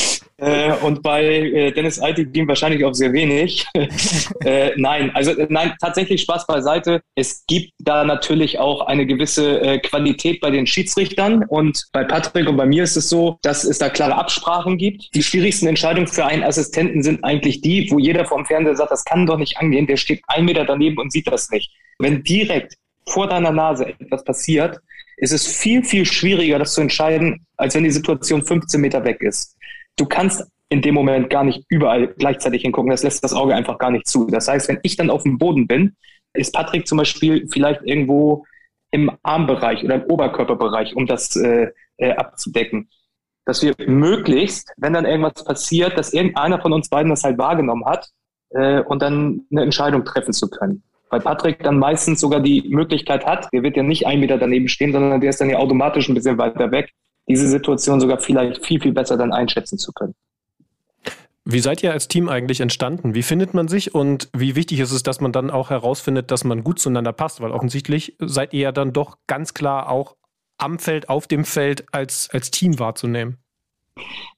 Äh, 0.40 0.72
und 0.82 1.02
bei 1.02 1.22
äh, 1.24 1.72
Dennis 1.72 1.98
Altigim 1.98 2.48
wahrscheinlich 2.48 2.82
auch 2.84 2.94
sehr 2.94 3.12
wenig. 3.12 3.66
äh, 4.44 4.70
nein, 4.76 5.10
also 5.14 5.32
äh, 5.32 5.46
nein, 5.50 5.74
tatsächlich 5.80 6.22
Spaß 6.22 6.46
beiseite. 6.46 7.02
Es 7.14 7.44
gibt 7.46 7.72
da 7.78 8.04
natürlich 8.04 8.58
auch 8.58 8.86
eine 8.86 9.04
gewisse 9.04 9.60
äh, 9.60 9.78
Qualität 9.80 10.40
bei 10.40 10.50
den 10.50 10.66
Schiedsrichtern 10.66 11.44
und 11.44 11.88
bei 11.92 12.04
Patrick 12.04 12.48
und 12.48 12.56
bei 12.56 12.64
mir 12.64 12.84
ist 12.84 12.96
es 12.96 13.10
so, 13.10 13.38
dass 13.42 13.64
es 13.64 13.78
da 13.78 13.90
klare 13.90 14.14
Absprachen 14.14 14.78
gibt. 14.78 15.14
Die 15.14 15.22
schwierigsten 15.22 15.66
Entscheidungen 15.66 16.08
für 16.08 16.24
einen 16.24 16.42
Assistenten 16.42 17.02
sind 17.02 17.22
eigentlich 17.22 17.60
die, 17.60 17.90
wo 17.90 17.98
jeder 17.98 18.24
vom 18.24 18.46
Fernseher 18.46 18.76
sagt, 18.76 18.92
das 18.92 19.04
kann 19.04 19.26
doch 19.26 19.36
nicht 19.36 19.58
angehen, 19.58 19.86
der 19.86 19.98
steht 19.98 20.22
ein 20.26 20.46
Meter 20.46 20.64
daneben 20.64 20.98
und 20.98 21.12
sieht 21.12 21.30
das 21.30 21.50
nicht. 21.50 21.70
Wenn 21.98 22.22
direkt 22.22 22.76
vor 23.06 23.28
deiner 23.28 23.52
Nase 23.52 23.88
etwas 23.98 24.24
passiert, 24.24 24.78
ist 25.18 25.32
es 25.32 25.46
viel, 25.46 25.84
viel 25.84 26.06
schwieriger, 26.06 26.58
das 26.58 26.72
zu 26.72 26.80
entscheiden, 26.80 27.44
als 27.58 27.74
wenn 27.74 27.84
die 27.84 27.90
Situation 27.90 28.42
15 28.42 28.80
Meter 28.80 29.04
weg 29.04 29.20
ist 29.20 29.58
du 30.00 30.06
kannst 30.06 30.44
in 30.70 30.82
dem 30.82 30.94
Moment 30.94 31.30
gar 31.30 31.44
nicht 31.44 31.64
überall 31.68 32.08
gleichzeitig 32.08 32.62
hingucken. 32.62 32.90
Das 32.90 33.02
lässt 33.02 33.22
das 33.22 33.34
Auge 33.34 33.54
einfach 33.54 33.78
gar 33.78 33.90
nicht 33.90 34.06
zu. 34.06 34.26
Das 34.26 34.48
heißt, 34.48 34.68
wenn 34.68 34.78
ich 34.82 34.96
dann 34.96 35.10
auf 35.10 35.24
dem 35.24 35.36
Boden 35.36 35.66
bin, 35.66 35.96
ist 36.32 36.54
Patrick 36.54 36.86
zum 36.86 36.98
Beispiel 36.98 37.48
vielleicht 37.50 37.82
irgendwo 37.84 38.46
im 38.92 39.10
Armbereich 39.22 39.84
oder 39.84 39.96
im 39.96 40.04
Oberkörperbereich, 40.04 40.94
um 40.96 41.06
das 41.06 41.34
äh, 41.36 41.68
äh, 41.98 42.12
abzudecken. 42.12 42.88
Dass 43.44 43.62
wir 43.62 43.74
möglichst, 43.86 44.72
wenn 44.76 44.92
dann 44.92 45.06
irgendwas 45.06 45.44
passiert, 45.44 45.98
dass 45.98 46.12
irgendeiner 46.12 46.60
von 46.60 46.72
uns 46.72 46.88
beiden 46.88 47.10
das 47.10 47.24
halt 47.24 47.36
wahrgenommen 47.38 47.84
hat 47.84 48.08
äh, 48.50 48.80
und 48.80 49.02
dann 49.02 49.42
eine 49.50 49.62
Entscheidung 49.62 50.04
treffen 50.04 50.32
zu 50.32 50.48
können. 50.48 50.84
Weil 51.10 51.20
Patrick 51.20 51.64
dann 51.64 51.80
meistens 51.80 52.20
sogar 52.20 52.38
die 52.38 52.68
Möglichkeit 52.68 53.26
hat, 53.26 53.48
der 53.52 53.64
wird 53.64 53.76
ja 53.76 53.82
nicht 53.82 54.06
ein 54.06 54.20
Meter 54.20 54.38
daneben 54.38 54.68
stehen, 54.68 54.92
sondern 54.92 55.20
der 55.20 55.30
ist 55.30 55.40
dann 55.40 55.50
ja 55.50 55.58
automatisch 55.58 56.08
ein 56.08 56.14
bisschen 56.14 56.38
weiter 56.38 56.70
weg 56.70 56.92
diese 57.30 57.48
Situation 57.48 58.00
sogar 58.00 58.18
vielleicht 58.18 58.64
viel, 58.64 58.80
viel 58.80 58.92
besser 58.92 59.16
dann 59.16 59.32
einschätzen 59.32 59.78
zu 59.78 59.92
können. 59.92 60.14
Wie 61.44 61.60
seid 61.60 61.82
ihr 61.82 61.92
als 61.92 62.08
Team 62.08 62.28
eigentlich 62.28 62.60
entstanden? 62.60 63.14
Wie 63.14 63.22
findet 63.22 63.54
man 63.54 63.66
sich 63.66 63.94
und 63.94 64.28
wie 64.36 64.56
wichtig 64.56 64.80
ist 64.80 64.92
es, 64.92 65.02
dass 65.02 65.20
man 65.20 65.32
dann 65.32 65.50
auch 65.50 65.70
herausfindet, 65.70 66.30
dass 66.30 66.44
man 66.44 66.62
gut 66.64 66.78
zueinander 66.78 67.12
passt? 67.12 67.40
Weil 67.40 67.50
offensichtlich 67.50 68.14
seid 68.18 68.52
ihr 68.52 68.60
ja 68.60 68.72
dann 68.72 68.92
doch 68.92 69.16
ganz 69.26 69.54
klar 69.54 69.88
auch 69.88 70.16
am 70.58 70.78
Feld, 70.78 71.08
auf 71.08 71.26
dem 71.26 71.44
Feld 71.44 71.86
als, 71.92 72.28
als 72.32 72.50
Team 72.50 72.78
wahrzunehmen. 72.78 73.38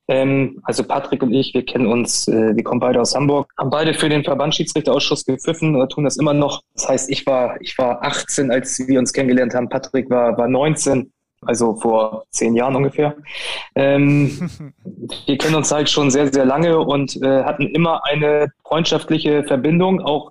Ähm, 0.09 0.61
also 0.65 0.85
Patrick 0.85 1.23
und 1.23 1.33
ich, 1.33 1.55
wir 1.55 1.65
kennen 1.65 1.87
uns, 1.87 2.29
äh, 2.29 2.55
wir 2.55 2.63
kommen 2.63 2.81
beide 2.81 3.01
aus 3.01 3.15
Hamburg, 3.15 3.53
haben 3.59 3.71
beide 3.71 3.95
für 3.95 4.09
den 4.09 4.25
Verbandsschiedsrichterausschuss 4.25 5.25
gepfiffen 5.25 5.75
oder 5.75 5.89
tun 5.89 6.05
das 6.05 6.17
immer 6.17 6.35
noch. 6.35 6.63
Das 6.75 6.89
heißt, 6.89 7.11
ich 7.11 7.27
war, 7.27 7.61
ich 7.61 7.77
war 7.79 8.03
18, 8.03 8.51
als 8.51 8.79
wir 8.87 8.99
uns 8.99 9.13
kennengelernt 9.13 9.55
haben. 9.55 9.69
Patrick 9.69 10.09
war, 10.11 10.37
war 10.39 10.49
19 10.49 11.13
also 11.45 11.75
vor 11.77 12.25
zehn 12.31 12.55
Jahren 12.55 12.77
ungefähr. 12.77 13.17
Ähm, 13.75 14.51
wir 15.27 15.39
kennen 15.39 15.55
uns 15.55 15.73
halt 15.73 15.91
schon 15.91 16.11
sehr, 16.11 16.33
sehr 16.33 16.45
lange 16.45 16.79
und 16.79 17.21
äh, 17.23 17.45
hatten 17.45 17.69
immer 17.69 18.05
eine 18.05 18.53
freundschaftliche 18.65 19.45
Verbindung, 19.45 20.01
auch 20.01 20.31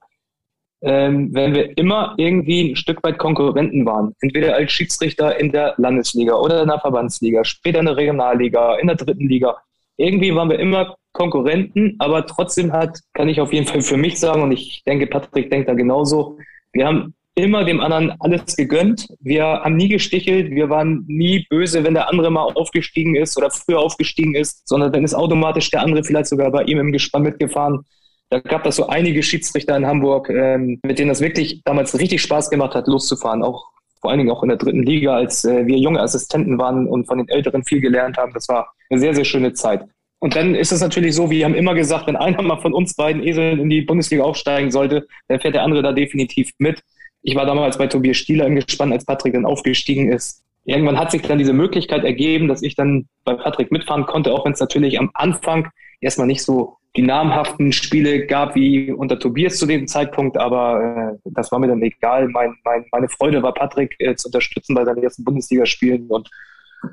ähm, 0.83 1.29
wenn 1.33 1.53
wir 1.53 1.77
immer 1.77 2.15
irgendwie 2.17 2.71
ein 2.71 2.75
Stück 2.75 3.03
weit 3.03 3.19
Konkurrenten 3.19 3.85
waren. 3.85 4.15
Entweder 4.21 4.55
als 4.55 4.71
Schiedsrichter 4.71 5.39
in 5.39 5.51
der 5.51 5.75
Landesliga 5.77 6.33
oder 6.33 6.63
in 6.63 6.69
der 6.69 6.79
Verbandsliga, 6.79 7.43
später 7.43 7.79
in 7.79 7.85
der 7.85 7.97
Regionalliga, 7.97 8.77
in 8.77 8.87
der 8.87 8.95
dritten 8.95 9.27
Liga. 9.27 9.57
Irgendwie 9.97 10.33
waren 10.33 10.49
wir 10.49 10.57
immer 10.57 10.95
Konkurrenten, 11.13 11.95
aber 11.99 12.25
trotzdem 12.25 12.71
hat, 12.71 12.99
kann 13.13 13.29
ich 13.29 13.41
auf 13.41 13.53
jeden 13.53 13.67
Fall 13.67 13.81
für 13.81 13.97
mich 13.97 14.19
sagen, 14.19 14.41
und 14.41 14.51
ich 14.51 14.83
denke, 14.85 15.05
Patrick 15.07 15.51
denkt 15.51 15.69
da 15.69 15.73
genauso, 15.73 16.37
wir 16.73 16.87
haben 16.87 17.13
immer 17.35 17.63
dem 17.63 17.79
anderen 17.79 18.13
alles 18.19 18.55
gegönnt. 18.55 19.07
Wir 19.19 19.43
haben 19.45 19.75
nie 19.75 19.87
gestichelt, 19.87 20.51
wir 20.51 20.69
waren 20.69 21.05
nie 21.07 21.45
böse, 21.49 21.83
wenn 21.83 21.93
der 21.93 22.09
andere 22.09 22.29
mal 22.29 22.43
aufgestiegen 22.55 23.15
ist 23.15 23.37
oder 23.37 23.49
früher 23.49 23.79
aufgestiegen 23.79 24.35
ist, 24.35 24.67
sondern 24.67 24.91
dann 24.91 25.03
ist 25.03 25.13
automatisch 25.13 25.69
der 25.71 25.81
andere 25.81 26.03
vielleicht 26.03 26.27
sogar 26.27 26.51
bei 26.51 26.63
ihm 26.63 26.79
im 26.79 26.91
Gespann 26.91 27.23
mitgefahren. 27.23 27.85
Da 28.29 28.39
gab 28.39 28.65
es 28.65 28.77
so 28.77 28.87
einige 28.87 29.23
Schiedsrichter 29.23 29.75
in 29.75 29.85
Hamburg, 29.85 30.29
ähm, 30.29 30.79
mit 30.83 30.99
denen 30.99 31.09
das 31.09 31.21
wirklich 31.21 31.61
damals 31.63 31.97
richtig 31.97 32.21
Spaß 32.21 32.49
gemacht 32.49 32.75
hat, 32.75 32.87
loszufahren. 32.87 33.43
Auch 33.43 33.65
vor 33.99 34.09
allen 34.09 34.19
Dingen 34.19 34.31
auch 34.31 34.43
in 34.43 34.49
der 34.49 34.57
dritten 34.57 34.83
Liga, 34.83 35.15
als 35.15 35.45
äh, 35.45 35.65
wir 35.65 35.77
junge 35.77 36.01
Assistenten 36.01 36.57
waren 36.57 36.87
und 36.87 37.07
von 37.07 37.17
den 37.17 37.29
Älteren 37.29 37.63
viel 37.63 37.81
gelernt 37.81 38.17
haben. 38.17 38.33
Das 38.33 38.47
war 38.49 38.73
eine 38.89 38.99
sehr, 38.99 39.13
sehr 39.13 39.25
schöne 39.25 39.53
Zeit. 39.53 39.83
Und 40.19 40.35
dann 40.35 40.53
ist 40.55 40.71
es 40.71 40.81
natürlich 40.81 41.15
so, 41.15 41.31
wir 41.31 41.45
haben 41.45 41.55
immer 41.55 41.73
gesagt, 41.73 42.07
wenn 42.07 42.15
einer 42.15 42.41
mal 42.41 42.61
von 42.61 42.73
uns 42.73 42.95
beiden 42.95 43.23
Eseln 43.23 43.59
in 43.59 43.69
die 43.69 43.81
Bundesliga 43.81 44.23
aufsteigen 44.23 44.69
sollte, 44.69 45.07
dann 45.27 45.39
fährt 45.39 45.55
der 45.55 45.63
andere 45.63 45.81
da 45.81 45.93
definitiv 45.93 46.51
mit. 46.59 46.81
Ich 47.23 47.35
war 47.35 47.45
damals 47.45 47.77
bei 47.77 47.87
Tobias 47.87 48.17
Stieler 48.17 48.47
im 48.47 48.55
Gespann, 48.55 48.91
als 48.91 49.05
Patrick 49.05 49.33
dann 49.33 49.45
aufgestiegen 49.45 50.11
ist. 50.11 50.43
Irgendwann 50.63 50.99
hat 50.99 51.11
sich 51.11 51.21
dann 51.21 51.39
diese 51.39 51.53
Möglichkeit 51.53 52.03
ergeben, 52.03 52.47
dass 52.47 52.61
ich 52.61 52.75
dann 52.75 53.07
bei 53.23 53.33
Patrick 53.33 53.71
mitfahren 53.71 54.05
konnte, 54.05 54.31
auch 54.31 54.45
wenn 54.45 54.53
es 54.53 54.59
natürlich 54.59 54.99
am 54.99 55.09
Anfang 55.13 55.69
erstmal 56.01 56.27
nicht 56.27 56.43
so 56.43 56.77
die 56.95 57.01
namhaften 57.01 57.71
Spiele 57.71 58.25
gab 58.25 58.55
wie 58.55 58.91
unter 58.91 59.17
Tobias 59.17 59.57
zu 59.57 59.65
dem 59.65 59.87
Zeitpunkt, 59.87 60.37
aber 60.37 61.15
äh, 61.15 61.29
das 61.31 61.51
war 61.51 61.59
mir 61.59 61.67
dann 61.67 61.81
egal. 61.81 62.27
Mein, 62.27 62.55
mein, 62.65 62.85
meine 62.91 63.07
Freude 63.07 63.41
war, 63.41 63.53
Patrick 63.53 63.95
äh, 63.99 64.15
zu 64.15 64.27
unterstützen 64.27 64.75
bei 64.75 64.83
seinen 64.83 65.01
ersten 65.01 65.23
Bundesligaspielen 65.23 66.07
und 66.07 66.29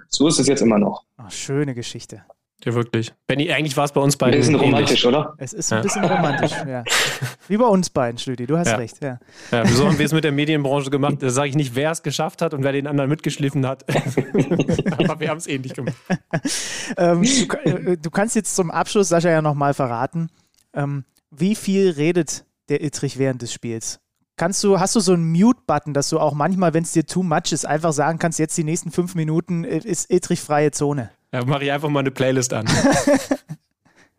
so 0.08 0.28
ist 0.28 0.38
es 0.38 0.46
jetzt 0.46 0.60
immer 0.60 0.78
noch. 0.78 1.04
Ach, 1.16 1.30
schöne 1.30 1.74
Geschichte. 1.74 2.22
Ja, 2.64 2.74
wirklich. 2.74 3.12
Benny, 3.28 3.52
eigentlich 3.52 3.76
war 3.76 3.84
es 3.84 3.92
bei 3.92 4.00
uns 4.00 4.16
beiden. 4.16 4.34
Ein 4.34 4.40
bisschen 4.40 4.54
romantisch, 4.56 5.06
oder? 5.06 5.34
Es 5.38 5.52
ist 5.52 5.72
ein 5.72 5.82
bisschen 5.82 6.04
romantisch, 6.04 6.50
ja. 6.66 6.82
Wie 7.48 7.56
bei 7.56 7.66
uns 7.66 7.88
beiden, 7.88 8.18
Stüdi, 8.18 8.46
du 8.46 8.58
hast 8.58 8.68
ja. 8.68 8.76
recht, 8.76 9.00
ja. 9.00 9.20
ja. 9.52 9.64
So 9.66 9.86
haben 9.86 9.96
wir 9.96 10.04
es 10.04 10.12
mit 10.12 10.24
der 10.24 10.32
Medienbranche 10.32 10.90
gemacht. 10.90 11.16
Da 11.20 11.30
sage 11.30 11.50
ich 11.50 11.54
nicht, 11.54 11.76
wer 11.76 11.92
es 11.92 12.02
geschafft 12.02 12.42
hat 12.42 12.54
und 12.54 12.64
wer 12.64 12.72
den 12.72 12.88
anderen 12.88 13.08
mitgeschliffen 13.10 13.64
hat. 13.64 13.84
Aber 14.98 15.20
wir 15.20 15.28
haben 15.28 15.38
es 15.38 15.46
ähnlich 15.46 15.72
gemacht. 15.72 15.94
ähm, 16.96 17.22
du, 17.22 17.70
äh, 17.70 17.96
du, 17.96 18.10
kannst 18.10 18.34
jetzt 18.34 18.56
zum 18.56 18.72
Abschluss, 18.72 19.08
Sascha, 19.08 19.30
ja 19.30 19.40
nochmal 19.40 19.72
verraten, 19.72 20.28
ähm, 20.74 21.04
wie 21.30 21.54
viel 21.54 21.90
redet 21.90 22.44
der 22.70 22.82
Ittrich 22.82 23.18
während 23.18 23.40
des 23.40 23.52
Spiels? 23.52 24.00
Kannst 24.36 24.64
du, 24.64 24.80
hast 24.80 24.96
du 24.96 25.00
so 25.00 25.12
einen 25.12 25.30
Mute-Button, 25.30 25.94
dass 25.94 26.10
du 26.10 26.18
auch 26.18 26.34
manchmal, 26.34 26.74
wenn 26.74 26.82
es 26.82 26.92
dir 26.92 27.06
too 27.06 27.22
much 27.22 27.52
ist, 27.52 27.66
einfach 27.66 27.92
sagen 27.92 28.18
kannst, 28.18 28.38
jetzt 28.38 28.56
die 28.56 28.64
nächsten 28.64 28.90
fünf 28.90 29.14
Minuten 29.14 29.62
äh, 29.64 29.78
ist 29.78 30.10
Ittrich 30.10 30.40
freie 30.40 30.72
Zone? 30.72 31.10
Ja, 31.32 31.44
mache 31.44 31.64
ich 31.64 31.72
einfach 31.72 31.88
mal 31.88 32.00
eine 32.00 32.10
Playlist 32.10 32.52
an. 32.52 32.66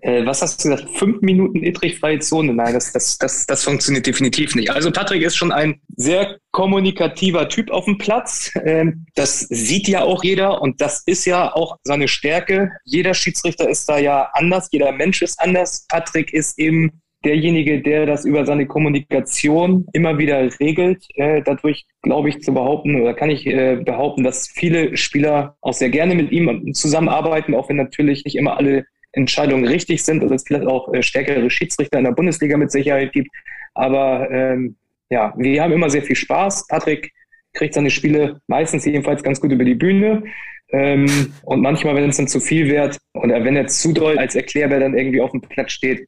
Äh, 0.01 0.25
was 0.25 0.41
hast 0.41 0.63
du 0.63 0.69
gesagt? 0.69 0.89
Fünf 0.97 1.21
Minuten 1.21 1.63
Ittrich-freie 1.63 2.19
Zone? 2.19 2.53
Nein, 2.53 2.73
das, 2.73 2.93
das, 2.93 3.17
das, 3.17 3.45
das 3.45 3.63
funktioniert 3.63 4.07
definitiv 4.07 4.55
nicht. 4.55 4.71
Also 4.71 4.91
Patrick 4.91 5.21
ist 5.21 5.35
schon 5.35 5.51
ein 5.51 5.81
sehr 5.97 6.37
kommunikativer 6.51 7.49
Typ 7.49 7.69
auf 7.69 7.85
dem 7.85 7.97
Platz. 7.97 8.51
Ähm, 8.63 9.05
das 9.15 9.41
sieht 9.41 9.87
ja 9.87 10.03
auch 10.03 10.23
jeder 10.23 10.61
und 10.61 10.79
das 10.79 11.03
ist 11.05 11.25
ja 11.25 11.53
auch 11.53 11.77
seine 11.83 12.07
Stärke. 12.07 12.71
Jeder 12.85 13.13
Schiedsrichter 13.13 13.69
ist 13.69 13.89
da 13.89 13.97
ja 13.97 14.29
anders, 14.33 14.69
jeder 14.71 14.91
Mensch 14.93 15.21
ist 15.21 15.39
anders. 15.39 15.85
Patrick 15.89 16.33
ist 16.33 16.57
eben 16.57 17.01
derjenige, 17.25 17.81
der 17.81 18.05
das 18.05 18.25
über 18.25 18.45
seine 18.45 18.65
Kommunikation 18.65 19.85
immer 19.93 20.17
wieder 20.17 20.49
regelt. 20.59 21.05
Äh, 21.15 21.41
dadurch 21.43 21.85
glaube 22.01 22.29
ich 22.29 22.41
zu 22.41 22.53
behaupten 22.53 23.01
oder 23.01 23.13
kann 23.13 23.29
ich 23.29 23.45
äh, 23.45 23.77
behaupten, 23.77 24.23
dass 24.23 24.47
viele 24.47 24.95
Spieler 24.95 25.55
auch 25.61 25.73
sehr 25.73 25.89
gerne 25.89 26.15
mit 26.15 26.31
ihm 26.31 26.73
zusammenarbeiten, 26.73 27.53
auch 27.53 27.69
wenn 27.69 27.75
natürlich 27.75 28.23
nicht 28.23 28.35
immer 28.35 28.57
alle 28.57 28.85
Entscheidungen 29.11 29.65
richtig 29.65 30.03
sind 30.03 30.23
oder 30.23 30.35
es 30.35 30.43
vielleicht 30.45 30.67
auch 30.67 30.93
äh, 30.93 31.01
stärkere 31.01 31.49
Schiedsrichter 31.49 31.97
in 31.97 32.05
der 32.05 32.11
Bundesliga 32.11 32.57
mit 32.57 32.71
Sicherheit 32.71 33.11
gibt. 33.11 33.29
Aber 33.73 34.29
ähm, 34.31 34.75
ja, 35.09 35.33
wir 35.37 35.61
haben 35.61 35.73
immer 35.73 35.89
sehr 35.89 36.03
viel 36.03 36.15
Spaß. 36.15 36.67
Patrick 36.67 37.11
kriegt 37.53 37.73
seine 37.73 37.89
Spiele 37.89 38.39
meistens 38.47 38.85
jedenfalls 38.85 39.23
ganz 39.23 39.41
gut 39.41 39.51
über 39.51 39.65
die 39.65 39.75
Bühne. 39.75 40.23
Ähm, 40.71 41.33
und 41.43 41.61
manchmal, 41.61 41.95
wenn 41.95 42.09
es 42.09 42.17
dann 42.17 42.27
zu 42.27 42.39
viel 42.39 42.69
wird 42.69 42.97
oder 43.13 43.43
wenn 43.43 43.55
er 43.55 43.67
zu 43.67 43.91
doll 43.91 44.19
als 44.19 44.35
Erklärbär 44.35 44.79
dann 44.79 44.97
irgendwie 44.97 45.21
auf 45.21 45.31
dem 45.31 45.41
Platz 45.41 45.71
steht, 45.71 46.07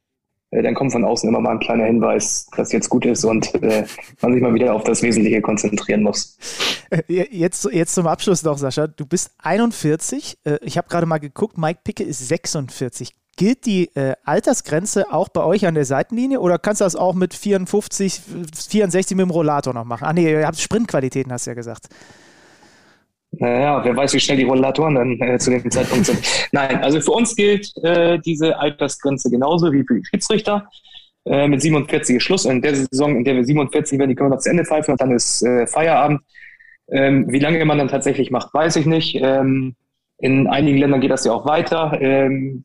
dann 0.60 0.74
kommt 0.74 0.92
von 0.92 1.04
außen 1.04 1.26
immer 1.26 1.40
mal 1.40 1.52
ein 1.52 1.60
kleiner 1.60 1.84
Hinweis, 1.84 2.46
dass 2.54 2.72
jetzt 2.72 2.90
gut 2.90 3.06
ist 3.06 3.24
und 3.24 3.54
äh, 3.62 3.84
man 4.20 4.34
sich 4.34 4.42
mal 4.42 4.52
wieder 4.52 4.74
auf 4.74 4.84
das 4.84 5.02
Wesentliche 5.02 5.40
konzentrieren 5.40 6.02
muss. 6.02 6.36
Äh, 6.90 7.02
jetzt, 7.08 7.64
jetzt 7.72 7.94
zum 7.94 8.06
Abschluss 8.06 8.42
noch, 8.42 8.58
Sascha. 8.58 8.86
Du 8.86 9.06
bist 9.06 9.30
41. 9.38 10.38
Äh, 10.44 10.58
ich 10.62 10.76
habe 10.76 10.88
gerade 10.88 11.06
mal 11.06 11.18
geguckt, 11.18 11.56
Mike 11.56 11.80
Picke 11.84 12.04
ist 12.04 12.28
46. 12.28 13.14
Gilt 13.36 13.64
die 13.64 13.88
äh, 13.96 14.12
Altersgrenze 14.24 15.10
auch 15.10 15.30
bei 15.30 15.42
euch 15.42 15.64
an 15.64 15.74
der 15.74 15.86
Seitenlinie 15.86 16.38
oder 16.38 16.58
kannst 16.58 16.82
du 16.82 16.84
das 16.84 16.96
auch 16.96 17.14
mit 17.14 17.32
54, 17.32 18.20
64 18.68 19.16
mit 19.16 19.24
dem 19.24 19.30
Rollator 19.30 19.72
noch 19.72 19.84
machen? 19.84 20.04
Ah 20.04 20.12
nee, 20.12 20.30
ihr 20.30 20.46
habt 20.46 20.58
Sprintqualitäten, 20.58 21.32
hast 21.32 21.46
du 21.46 21.52
ja 21.52 21.54
gesagt. 21.54 21.88
Naja, 23.32 23.82
wer 23.82 23.96
weiß, 23.96 24.12
wie 24.14 24.20
schnell 24.20 24.36
die 24.36 24.44
Rollatoren 24.44 24.94
dann 24.94 25.20
äh, 25.20 25.38
zu 25.38 25.50
dem 25.50 25.70
Zeitpunkt 25.70 26.06
sind. 26.06 26.20
Nein, 26.52 26.82
also 26.82 27.00
für 27.00 27.12
uns 27.12 27.34
gilt 27.34 27.72
äh, 27.82 28.18
diese 28.18 28.58
Altersgrenze 28.58 29.30
genauso 29.30 29.72
wie 29.72 29.84
für 29.84 29.94
die 29.94 30.04
Schiedsrichter. 30.04 30.68
Äh, 31.24 31.48
mit 31.48 31.62
47 31.62 32.16
ist 32.16 32.22
Schluss. 32.22 32.44
In 32.44 32.60
der 32.60 32.74
Saison, 32.74 33.16
in 33.16 33.24
der 33.24 33.36
wir 33.36 33.44
47 33.44 33.98
werden, 33.98 34.10
die 34.10 34.14
können 34.14 34.30
wir 34.30 34.36
noch 34.36 34.42
zu 34.42 34.50
Ende 34.50 34.64
pfeifen 34.64 34.92
und 34.92 35.00
dann 35.00 35.12
ist 35.12 35.42
äh, 35.42 35.66
Feierabend. 35.66 36.20
Ähm, 36.90 37.30
wie 37.30 37.38
lange 37.38 37.64
man 37.64 37.78
dann 37.78 37.88
tatsächlich 37.88 38.30
macht, 38.30 38.52
weiß 38.52 38.76
ich 38.76 38.86
nicht. 38.86 39.16
Ähm, 39.20 39.76
in 40.18 40.46
einigen 40.46 40.78
Ländern 40.78 41.00
geht 41.00 41.10
das 41.10 41.24
ja 41.24 41.32
auch 41.32 41.46
weiter. 41.46 41.98
Ähm, 42.00 42.64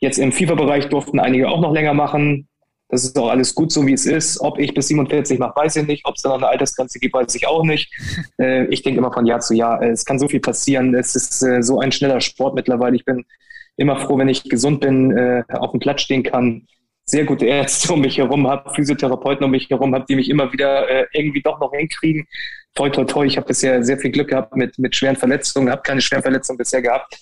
jetzt 0.00 0.18
im 0.18 0.32
FIFA-Bereich 0.32 0.88
durften 0.88 1.20
einige 1.20 1.48
auch 1.48 1.60
noch 1.60 1.72
länger 1.72 1.94
machen. 1.94 2.48
Das 2.92 3.04
ist 3.04 3.18
auch 3.18 3.30
alles 3.30 3.54
gut 3.54 3.72
so, 3.72 3.86
wie 3.86 3.94
es 3.94 4.04
ist. 4.04 4.38
Ob 4.42 4.58
ich 4.58 4.74
bis 4.74 4.88
47 4.88 5.38
mache, 5.38 5.56
weiß 5.56 5.76
ich 5.76 5.86
nicht. 5.86 6.04
Ob 6.04 6.14
es 6.14 6.22
da 6.22 6.28
noch 6.28 6.36
eine 6.36 6.48
Altersgrenze 6.48 6.98
gibt, 6.98 7.14
weiß 7.14 7.34
ich 7.34 7.48
auch 7.48 7.64
nicht. 7.64 7.90
Äh, 8.38 8.66
ich 8.66 8.82
denke 8.82 8.98
immer 8.98 9.12
von 9.12 9.26
Jahr 9.26 9.40
zu 9.40 9.54
Jahr. 9.54 9.80
Es 9.82 10.04
kann 10.04 10.18
so 10.18 10.28
viel 10.28 10.40
passieren. 10.40 10.94
Es 10.94 11.14
ist 11.14 11.42
äh, 11.42 11.62
so 11.62 11.80
ein 11.80 11.92
schneller 11.92 12.20
Sport 12.20 12.54
mittlerweile. 12.54 12.96
Ich 12.96 13.04
bin 13.04 13.24
immer 13.76 13.96
froh, 13.96 14.18
wenn 14.18 14.28
ich 14.28 14.44
gesund 14.44 14.80
bin, 14.80 15.10
äh, 15.16 15.42
auf 15.48 15.70
dem 15.70 15.80
Platz 15.80 16.02
stehen 16.02 16.22
kann, 16.22 16.66
sehr 17.04 17.24
gute 17.24 17.46
Ärzte 17.46 17.92
um 17.94 18.00
mich 18.00 18.18
herum 18.18 18.46
habe, 18.46 18.72
Physiotherapeuten 18.74 19.44
um 19.44 19.50
mich 19.50 19.70
herum 19.70 19.94
habe, 19.94 20.04
die 20.08 20.16
mich 20.16 20.28
immer 20.28 20.52
wieder 20.52 20.88
äh, 20.88 21.06
irgendwie 21.12 21.42
doch 21.42 21.60
noch 21.60 21.72
hinkriegen. 21.72 22.26
Toi, 22.74 22.90
toi, 22.90 23.04
toi. 23.04 23.26
Ich 23.26 23.36
habe 23.36 23.46
bisher 23.46 23.82
sehr 23.82 23.98
viel 23.98 24.10
Glück 24.10 24.28
gehabt 24.28 24.56
mit, 24.56 24.78
mit 24.78 24.94
schweren 24.96 25.16
Verletzungen, 25.16 25.70
habe 25.70 25.82
keine 25.82 26.00
schweren 26.00 26.22
Verletzungen 26.22 26.58
bisher 26.58 26.82
gehabt. 26.82 27.18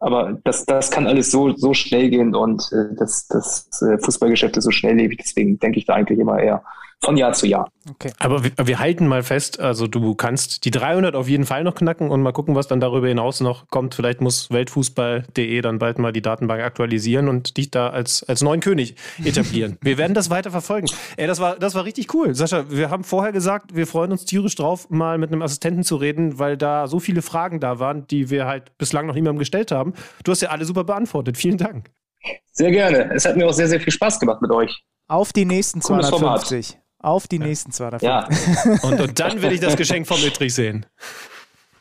Aber 0.00 0.38
das, 0.44 0.66
das 0.66 0.90
kann 0.90 1.06
alles 1.06 1.30
so, 1.30 1.54
so 1.56 1.72
schnell 1.72 2.10
gehen 2.10 2.34
und 2.34 2.70
äh, 2.72 2.94
das, 2.96 3.26
das 3.28 3.70
äh, 3.82 3.98
Fußballgeschäft 3.98 4.56
ist 4.56 4.64
so 4.64 4.70
schnelllebig. 4.70 5.18
Deswegen 5.18 5.58
denke 5.58 5.78
ich 5.78 5.86
da 5.86 5.94
eigentlich 5.94 6.18
immer 6.18 6.38
eher 6.38 6.62
von 7.04 7.16
Jahr 7.16 7.32
zu 7.32 7.46
Jahr. 7.46 7.68
Okay. 7.90 8.12
Aber 8.18 8.42
wir, 8.44 8.52
wir, 8.62 8.78
halten 8.78 9.06
mal 9.06 9.22
fest, 9.22 9.60
also 9.60 9.86
du 9.86 10.14
kannst 10.14 10.64
die 10.64 10.70
300 10.70 11.14
auf 11.14 11.28
jeden 11.28 11.44
Fall 11.44 11.64
noch 11.64 11.74
knacken 11.74 12.10
und 12.10 12.22
mal 12.22 12.32
gucken, 12.32 12.54
was 12.54 12.66
dann 12.66 12.80
darüber 12.80 13.08
hinaus 13.08 13.40
noch 13.40 13.68
kommt. 13.68 13.94
Vielleicht 13.94 14.20
muss 14.20 14.50
Weltfußball.de 14.50 15.60
dann 15.60 15.78
bald 15.78 15.98
mal 15.98 16.12
die 16.12 16.22
Datenbank 16.22 16.62
aktualisieren 16.62 17.28
und 17.28 17.56
dich 17.56 17.70
da 17.70 17.90
als, 17.90 18.22
als 18.24 18.42
neuen 18.42 18.60
König 18.60 18.96
etablieren. 19.22 19.76
wir 19.82 19.98
werden 19.98 20.14
das 20.14 20.30
weiter 20.30 20.50
verfolgen. 20.50 20.88
Ey, 21.16 21.26
das 21.26 21.40
war, 21.40 21.56
das 21.56 21.74
war 21.74 21.84
richtig 21.84 22.12
cool. 22.14 22.34
Sascha, 22.34 22.70
wir 22.70 22.90
haben 22.90 23.04
vorher 23.04 23.32
gesagt, 23.32 23.76
wir 23.76 23.86
freuen 23.86 24.12
uns 24.12 24.24
tierisch 24.24 24.54
drauf, 24.54 24.88
mal 24.88 25.18
mit 25.18 25.30
einem 25.30 25.42
Assistenten 25.42 25.84
zu 25.84 25.96
reden, 25.96 26.38
weil 26.38 26.56
da 26.56 26.86
so 26.86 27.00
viele 27.00 27.22
Fragen 27.22 27.60
da 27.60 27.78
waren, 27.78 28.06
die 28.06 28.30
wir 28.30 28.46
halt 28.46 28.76
bislang 28.78 29.06
noch 29.06 29.14
niemandem 29.14 29.38
gestellt 29.38 29.70
haben. 29.70 29.92
Du 30.24 30.32
hast 30.32 30.40
ja 30.40 30.48
alle 30.48 30.64
super 30.64 30.84
beantwortet. 30.84 31.36
Vielen 31.36 31.58
Dank. 31.58 31.90
Sehr 32.52 32.70
gerne. 32.70 33.12
Es 33.14 33.26
hat 33.26 33.36
mir 33.36 33.46
auch 33.46 33.52
sehr, 33.52 33.68
sehr 33.68 33.80
viel 33.80 33.92
Spaß 33.92 34.18
gemacht 34.20 34.40
mit 34.40 34.50
euch. 34.50 34.82
Auf 35.06 35.32
die 35.32 35.44
nächsten 35.44 35.82
250 35.82 36.78
auf 37.04 37.28
die 37.28 37.38
nächsten 37.38 37.72
250. 37.72 38.64
Ja. 38.64 38.82
und, 38.88 39.00
und 39.00 39.20
dann 39.20 39.42
will 39.42 39.52
ich 39.52 39.60
das 39.60 39.76
Geschenk 39.76 40.06
vom 40.06 40.22
Ütrich 40.22 40.54
sehen. 40.54 40.86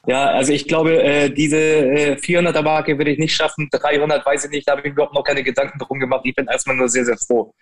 Ja, 0.05 0.25
also 0.25 0.51
ich 0.51 0.67
glaube, 0.67 1.01
äh, 1.01 1.29
diese 1.29 1.57
äh, 1.57 2.15
400er 2.15 2.61
Marke 2.61 2.97
würde 2.97 3.11
ich 3.11 3.19
nicht 3.19 3.33
schaffen. 3.33 3.69
300 3.71 4.25
weiß 4.25 4.45
ich 4.45 4.51
nicht, 4.51 4.67
da 4.67 4.73
habe 4.73 4.81
ich 4.81 4.93
überhaupt 4.93 5.13
noch 5.13 5.23
keine 5.23 5.43
Gedanken 5.43 5.79
drum 5.79 5.99
gemacht. 5.99 6.21
Ich 6.25 6.35
bin 6.35 6.47
erstmal 6.47 6.75
nur 6.75 6.89
sehr, 6.89 7.05
sehr 7.05 7.17
froh, 7.17 7.53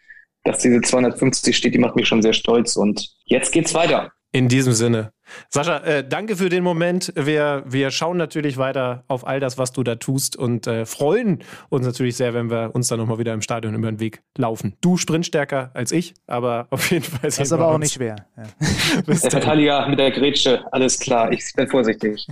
dass 0.44 0.58
diese 0.60 0.82
250 0.82 1.56
steht. 1.56 1.76
Die 1.76 1.80
macht 1.80 1.96
mich 1.96 2.08
schon 2.08 2.24
sehr 2.24 2.34
stolz. 2.34 2.76
Und 2.76 3.10
jetzt 3.26 3.52
geht's 3.52 3.76
weiter. 3.76 4.12
In 4.34 4.48
diesem 4.48 4.72
Sinne. 4.72 5.12
Sascha, 5.50 5.80
äh, 5.80 6.08
danke 6.08 6.38
für 6.38 6.48
den 6.48 6.64
Moment. 6.64 7.12
Wir, 7.16 7.64
wir 7.66 7.92
schauen 7.92 8.16
natürlich 8.16 8.58
weiter 8.58 9.04
auf 9.10 9.28
all 9.28 9.42
das, 9.42 9.58
was 9.58 9.74
du 9.74 9.84
da 9.84 9.96
tust 9.96 10.38
und 10.38 10.68
äh, 10.68 10.86
freuen 10.86 11.40
uns 11.70 11.86
natürlich 11.86 12.16
sehr, 12.16 12.34
wenn 12.34 12.50
wir 12.50 12.72
uns 12.74 12.88
dann 12.88 13.00
nochmal 13.00 13.18
wieder 13.18 13.34
im 13.34 13.42
Stadion 13.42 13.76
über 13.76 13.92
den 13.92 14.00
Weg 14.00 14.22
laufen. 14.38 14.78
Du 14.80 14.96
sprintstärker 14.96 15.72
als 15.74 15.92
ich, 15.92 16.14
aber 16.28 16.68
auf 16.72 16.92
jeden 16.92 17.04
Fall. 17.04 17.20
Das 17.24 17.40
ist 17.40 17.52
aber 17.52 17.68
auch 17.68 17.76
uns. 17.76 17.84
nicht 17.84 17.94
schwer. 17.94 18.26
Ja. 18.38 19.02
der 19.08 19.16
Verteidiger 19.16 19.88
mit 19.90 20.00
der 20.00 20.12
Grätsche, 20.12 20.64
alles 20.72 20.98
klar. 20.98 21.32
Ich 21.34 21.52
bin 21.54 21.68
vorsichtig. 21.68 22.26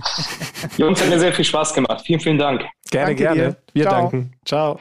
Jungs, 0.78 1.02
hat 1.02 1.10
mir 1.10 1.18
sehr 1.18 1.34
viel 1.34 1.44
Spaß 1.44 1.74
gemacht. 1.74 2.02
Vielen, 2.06 2.20
vielen 2.20 2.38
Dank. 2.38 2.62
Gerne, 2.90 3.06
danke 3.08 3.22
gerne. 3.22 3.42
Dir. 3.42 3.56
Wir 3.74 3.84
Ciao. 3.84 4.00
danken. 4.00 4.32
Ciao. 4.46 4.80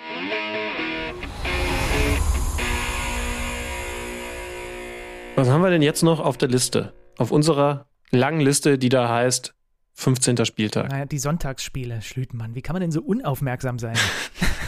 Was 5.36 5.50
haben 5.50 5.62
wir 5.62 5.70
denn 5.70 5.82
jetzt 5.82 6.04
noch 6.04 6.20
auf 6.20 6.38
der 6.38 6.50
Liste? 6.50 6.94
Auf 7.20 7.32
unserer 7.32 7.86
langen 8.12 8.42
Liste, 8.42 8.78
die 8.78 8.90
da 8.90 9.10
heißt 9.10 9.54
15. 9.94 10.46
Spieltag. 10.46 10.90
Naja, 10.90 11.06
die 11.06 11.20
Sonntagsspiele, 11.20 12.02
Schlütenmann. 12.02 12.56
Wie 12.56 12.62
kann 12.62 12.74
man 12.74 12.82
denn 12.82 12.92
so 12.92 13.02
unaufmerksam 13.02 13.80
sein? 13.80 13.98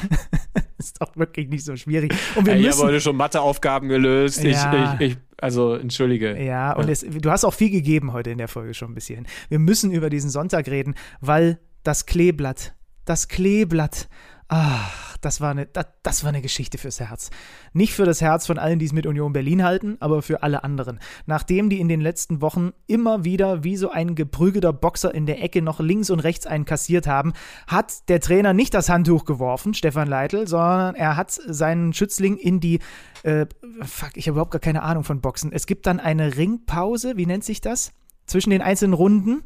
ist 0.77 1.01
doch 1.01 1.15
wirklich 1.15 1.47
nicht 1.47 1.63
so 1.63 1.75
schwierig. 1.75 2.13
Und 2.35 2.45
wir 2.45 2.55
ja, 2.55 2.59
müssen, 2.59 2.69
ich 2.69 2.77
habe 2.77 2.87
heute 2.89 3.01
schon 3.01 3.15
Matheaufgaben 3.15 3.87
gelöst. 3.89 4.43
Ja. 4.43 4.97
Ich, 4.99 5.11
ich, 5.11 5.17
also, 5.37 5.75
entschuldige. 5.75 6.41
Ja, 6.43 6.73
und 6.73 6.87
ja. 6.87 6.91
Es, 6.91 7.01
du 7.01 7.31
hast 7.31 7.45
auch 7.45 7.53
viel 7.53 7.69
gegeben 7.69 8.13
heute 8.13 8.31
in 8.31 8.37
der 8.37 8.47
Folge 8.47 8.73
schon 8.73 8.91
ein 8.91 8.95
bisschen. 8.95 9.27
Wir 9.49 9.59
müssen 9.59 9.91
über 9.91 10.09
diesen 10.09 10.29
Sonntag 10.29 10.67
reden, 10.67 10.95
weil 11.19 11.59
das 11.83 12.05
Kleeblatt, 12.05 12.75
das 13.05 13.27
Kleeblatt, 13.27 14.09
ach, 14.51 15.17
das 15.21 15.39
war, 15.39 15.51
eine, 15.51 15.65
das, 15.65 15.85
das 16.03 16.23
war 16.23 16.29
eine 16.29 16.41
Geschichte 16.41 16.77
fürs 16.77 16.99
Herz. 16.99 17.29
Nicht 17.73 17.93
für 17.93 18.05
das 18.05 18.21
Herz 18.21 18.47
von 18.47 18.59
allen, 18.59 18.79
die 18.79 18.85
es 18.85 18.91
mit 18.91 19.05
Union 19.05 19.31
Berlin 19.31 19.63
halten, 19.63 19.95
aber 20.01 20.21
für 20.21 20.43
alle 20.43 20.63
anderen. 20.63 20.99
Nachdem 21.25 21.69
die 21.69 21.79
in 21.79 21.87
den 21.87 22.01
letzten 22.01 22.41
Wochen 22.41 22.71
immer 22.85 23.23
wieder 23.23 23.63
wie 23.63 23.77
so 23.77 23.89
ein 23.89 24.13
geprügelter 24.13 24.73
Boxer 24.73 25.13
in 25.13 25.25
der 25.25 25.41
Ecke 25.41 25.61
noch 25.61 25.79
links 25.79 26.09
und 26.09 26.19
rechts 26.19 26.47
einen 26.47 26.65
kassiert 26.65 27.07
haben, 27.07 27.33
hat 27.65 28.09
der 28.09 28.19
Trainer 28.19 28.53
nicht 28.53 28.73
das 28.73 28.89
Handtuch 28.89 29.23
geworfen, 29.23 29.73
Stefan 29.73 30.09
Leitl, 30.09 30.47
sondern 30.47 30.95
er 30.95 31.15
hat 31.15 31.31
seinen 31.31 31.93
Schützling 31.93 32.37
in 32.37 32.59
die 32.59 32.79
äh, 33.23 33.45
fuck, 33.83 34.11
ich 34.15 34.27
habe 34.27 34.33
überhaupt 34.33 34.51
gar 34.51 34.59
keine 34.59 34.83
Ahnung 34.83 35.05
von 35.05 35.21
Boxen. 35.21 35.53
Es 35.53 35.65
gibt 35.65 35.85
dann 35.85 36.01
eine 36.01 36.35
Ringpause, 36.35 37.15
wie 37.15 37.25
nennt 37.25 37.45
sich 37.45 37.61
das? 37.61 37.93
Zwischen 38.25 38.49
den 38.49 38.61
einzelnen 38.61 38.93
Runden. 38.93 39.43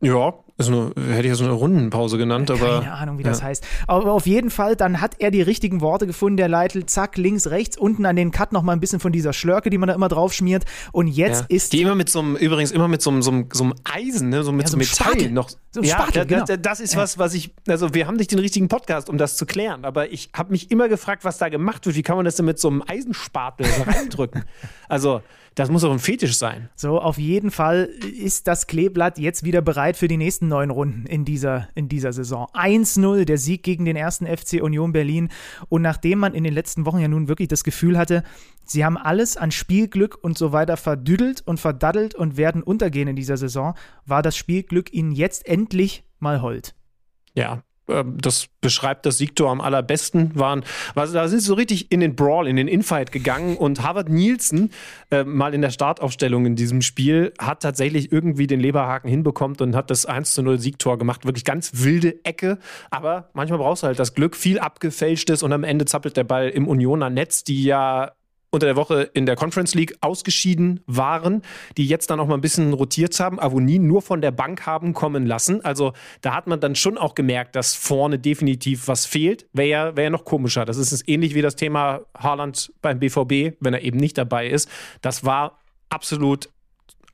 Ja, 0.00 0.34
eine, 0.58 0.92
hätte 0.96 1.22
ich 1.22 1.26
ja 1.26 1.34
so 1.34 1.44
eine 1.44 1.52
Rundenpause 1.52 2.16
genannt, 2.16 2.50
aber. 2.50 2.80
Keine 2.80 2.92
Ahnung, 2.92 3.18
wie 3.18 3.22
ja. 3.22 3.30
das 3.30 3.42
heißt. 3.42 3.66
Aber 3.88 4.12
auf 4.12 4.26
jeden 4.26 4.50
Fall, 4.50 4.76
dann 4.76 5.00
hat 5.00 5.16
er 5.18 5.32
die 5.32 5.42
richtigen 5.42 5.80
Worte 5.80 6.06
gefunden, 6.06 6.36
der 6.36 6.48
Leitl, 6.48 6.86
zack, 6.86 7.16
links, 7.16 7.48
rechts, 7.48 7.76
unten 7.76 8.06
an 8.06 8.14
den 8.14 8.30
Cut 8.30 8.52
noch 8.52 8.62
mal 8.62 8.72
ein 8.72 8.80
bisschen 8.80 9.00
von 9.00 9.10
dieser 9.10 9.32
Schlörke, 9.32 9.68
die 9.68 9.78
man 9.78 9.88
da 9.88 9.94
immer 9.94 10.08
drauf 10.08 10.32
schmiert. 10.32 10.64
Und 10.92 11.08
jetzt 11.08 11.40
ja. 11.50 11.56
ist. 11.56 11.72
Die 11.72 11.82
immer 11.82 11.96
mit 11.96 12.08
so 12.08 12.20
einem, 12.20 12.36
übrigens 12.36 12.70
immer 12.70 12.86
mit 12.86 13.02
so 13.02 13.10
einem, 13.10 13.22
so 13.22 13.32
einem, 13.32 13.48
so 13.52 13.64
einem 13.64 13.74
Eisen, 13.82 14.28
ne? 14.28 14.44
so 14.44 14.52
mit 14.52 14.66
ja, 14.66 14.70
so 14.70 14.76
einem 14.76 14.86
Metall 14.86 15.12
Spatel. 15.12 15.30
noch. 15.32 15.50
So 15.72 15.80
ein 15.80 15.84
ja, 15.84 16.00
Spatel, 16.00 16.26
genau. 16.26 16.44
das, 16.44 16.58
das 16.60 16.80
ist 16.80 16.96
was, 16.96 17.18
was 17.18 17.34
ich, 17.34 17.52
also 17.66 17.92
wir 17.92 18.06
haben 18.06 18.16
nicht 18.16 18.30
den 18.30 18.38
richtigen 18.38 18.68
Podcast, 18.68 19.10
um 19.10 19.18
das 19.18 19.36
zu 19.36 19.46
klären, 19.46 19.84
aber 19.84 20.12
ich 20.12 20.30
habe 20.36 20.52
mich 20.52 20.70
immer 20.70 20.88
gefragt, 20.88 21.24
was 21.24 21.38
da 21.38 21.48
gemacht 21.48 21.84
wird. 21.84 21.96
Wie 21.96 22.02
kann 22.02 22.14
man 22.14 22.24
das 22.24 22.36
denn 22.36 22.46
mit 22.46 22.60
so 22.60 22.68
einem 22.68 22.84
Eisenspatel 22.86 23.66
reindrücken? 23.86 24.44
also, 24.88 25.20
das 25.54 25.70
muss 25.70 25.82
doch 25.82 25.92
ein 25.92 26.00
Fetisch 26.00 26.36
sein. 26.36 26.68
So, 26.74 27.00
auf 27.00 27.16
jeden 27.16 27.50
Fall 27.50 27.84
ist 27.84 28.48
das 28.48 28.66
Kleeblatt 28.66 29.18
jetzt 29.18 29.44
wieder 29.44 29.62
bereit 29.62 29.96
für 29.96 30.08
die 30.08 30.16
nächsten 30.16 30.48
neun 30.48 30.70
Runden 30.70 31.06
in 31.06 31.24
dieser, 31.24 31.68
in 31.74 31.88
dieser 31.88 32.12
Saison. 32.12 32.48
1-0, 32.54 33.24
der 33.24 33.38
Sieg 33.38 33.62
gegen 33.62 33.84
den 33.84 33.94
ersten 33.94 34.26
FC 34.26 34.62
Union 34.62 34.92
Berlin. 34.92 35.28
Und 35.68 35.82
nachdem 35.82 36.18
man 36.18 36.34
in 36.34 36.42
den 36.42 36.54
letzten 36.54 36.86
Wochen 36.86 36.98
ja 36.98 37.08
nun 37.08 37.28
wirklich 37.28 37.48
das 37.48 37.62
Gefühl 37.62 37.96
hatte, 37.96 38.24
sie 38.64 38.84
haben 38.84 38.96
alles 38.96 39.36
an 39.36 39.52
Spielglück 39.52 40.18
und 40.20 40.36
so 40.36 40.50
weiter 40.50 40.76
verdüdelt 40.76 41.42
und 41.46 41.60
verdaddelt 41.60 42.16
und 42.16 42.36
werden 42.36 42.62
untergehen 42.62 43.08
in 43.08 43.16
dieser 43.16 43.36
Saison, 43.36 43.74
war 44.04 44.22
das 44.22 44.36
Spielglück 44.36 44.92
ihnen 44.92 45.12
jetzt 45.12 45.46
endlich 45.46 46.04
mal 46.18 46.42
hold. 46.42 46.74
Ja, 47.34 47.62
das 47.86 48.46
beschreibt 48.60 49.04
das 49.04 49.18
Siegtor 49.18 49.50
am 49.50 49.60
allerbesten, 49.60 50.32
waren, 50.34 50.64
war, 50.94 51.06
da 51.06 51.28
sind 51.28 51.40
sie 51.40 51.46
so 51.46 51.54
richtig 51.54 51.92
in 51.92 52.00
den 52.00 52.16
Brawl, 52.16 52.48
in 52.48 52.56
den 52.56 52.68
Infight 52.68 53.12
gegangen. 53.12 53.56
Und 53.56 53.82
Harvard 53.82 54.08
Nielsen 54.08 54.70
äh, 55.10 55.24
mal 55.24 55.52
in 55.52 55.60
der 55.60 55.70
Startaufstellung 55.70 56.46
in 56.46 56.56
diesem 56.56 56.80
Spiel 56.80 57.32
hat 57.38 57.62
tatsächlich 57.62 58.10
irgendwie 58.10 58.46
den 58.46 58.60
Leberhaken 58.60 59.10
hinbekommen 59.10 59.56
und 59.60 59.76
hat 59.76 59.90
das 59.90 60.06
1 60.06 60.32
zu 60.32 60.42
0 60.42 60.58
Siegtor 60.58 60.98
gemacht. 60.98 61.26
Wirklich 61.26 61.44
ganz 61.44 61.72
wilde 61.74 62.24
Ecke, 62.24 62.58
aber 62.90 63.28
manchmal 63.34 63.58
brauchst 63.58 63.82
du 63.82 63.88
halt 63.88 63.98
das 63.98 64.14
Glück, 64.14 64.36
viel 64.36 64.58
abgefälschtes 64.58 65.42
und 65.42 65.52
am 65.52 65.64
Ende 65.64 65.84
zappelt 65.84 66.16
der 66.16 66.24
Ball 66.24 66.48
im 66.48 66.66
Unioner 66.66 67.10
Netz, 67.10 67.44
die 67.44 67.64
ja 67.64 68.12
unter 68.54 68.66
der 68.66 68.76
Woche 68.76 69.10
in 69.12 69.26
der 69.26 69.36
Conference 69.36 69.74
League 69.74 69.96
ausgeschieden 70.00 70.80
waren, 70.86 71.42
die 71.76 71.86
jetzt 71.86 72.10
dann 72.10 72.20
auch 72.20 72.26
mal 72.26 72.36
ein 72.36 72.40
bisschen 72.40 72.72
rotiert 72.72 73.18
haben, 73.20 73.38
Avonie 73.40 73.78
nur 73.78 74.00
von 74.00 74.20
der 74.20 74.30
Bank 74.30 74.66
haben 74.66 74.94
kommen 74.94 75.26
lassen. 75.26 75.64
Also 75.64 75.92
da 76.20 76.34
hat 76.34 76.46
man 76.46 76.60
dann 76.60 76.74
schon 76.74 76.96
auch 76.96 77.14
gemerkt, 77.14 77.56
dass 77.56 77.74
vorne 77.74 78.18
definitiv 78.18 78.88
was 78.88 79.06
fehlt. 79.06 79.46
Wäre 79.52 79.68
ja, 79.68 79.96
wär 79.96 80.04
ja 80.04 80.10
noch 80.10 80.24
komischer. 80.24 80.64
Das 80.64 80.78
ist 80.78 81.08
ähnlich 81.08 81.34
wie 81.34 81.42
das 81.42 81.56
Thema 81.56 82.00
Haaland 82.16 82.72
beim 82.80 82.98
BVB, 83.00 83.56
wenn 83.60 83.74
er 83.74 83.82
eben 83.82 83.98
nicht 83.98 84.16
dabei 84.16 84.48
ist. 84.48 84.68
Das 85.02 85.24
war 85.24 85.58
absolut 85.90 86.48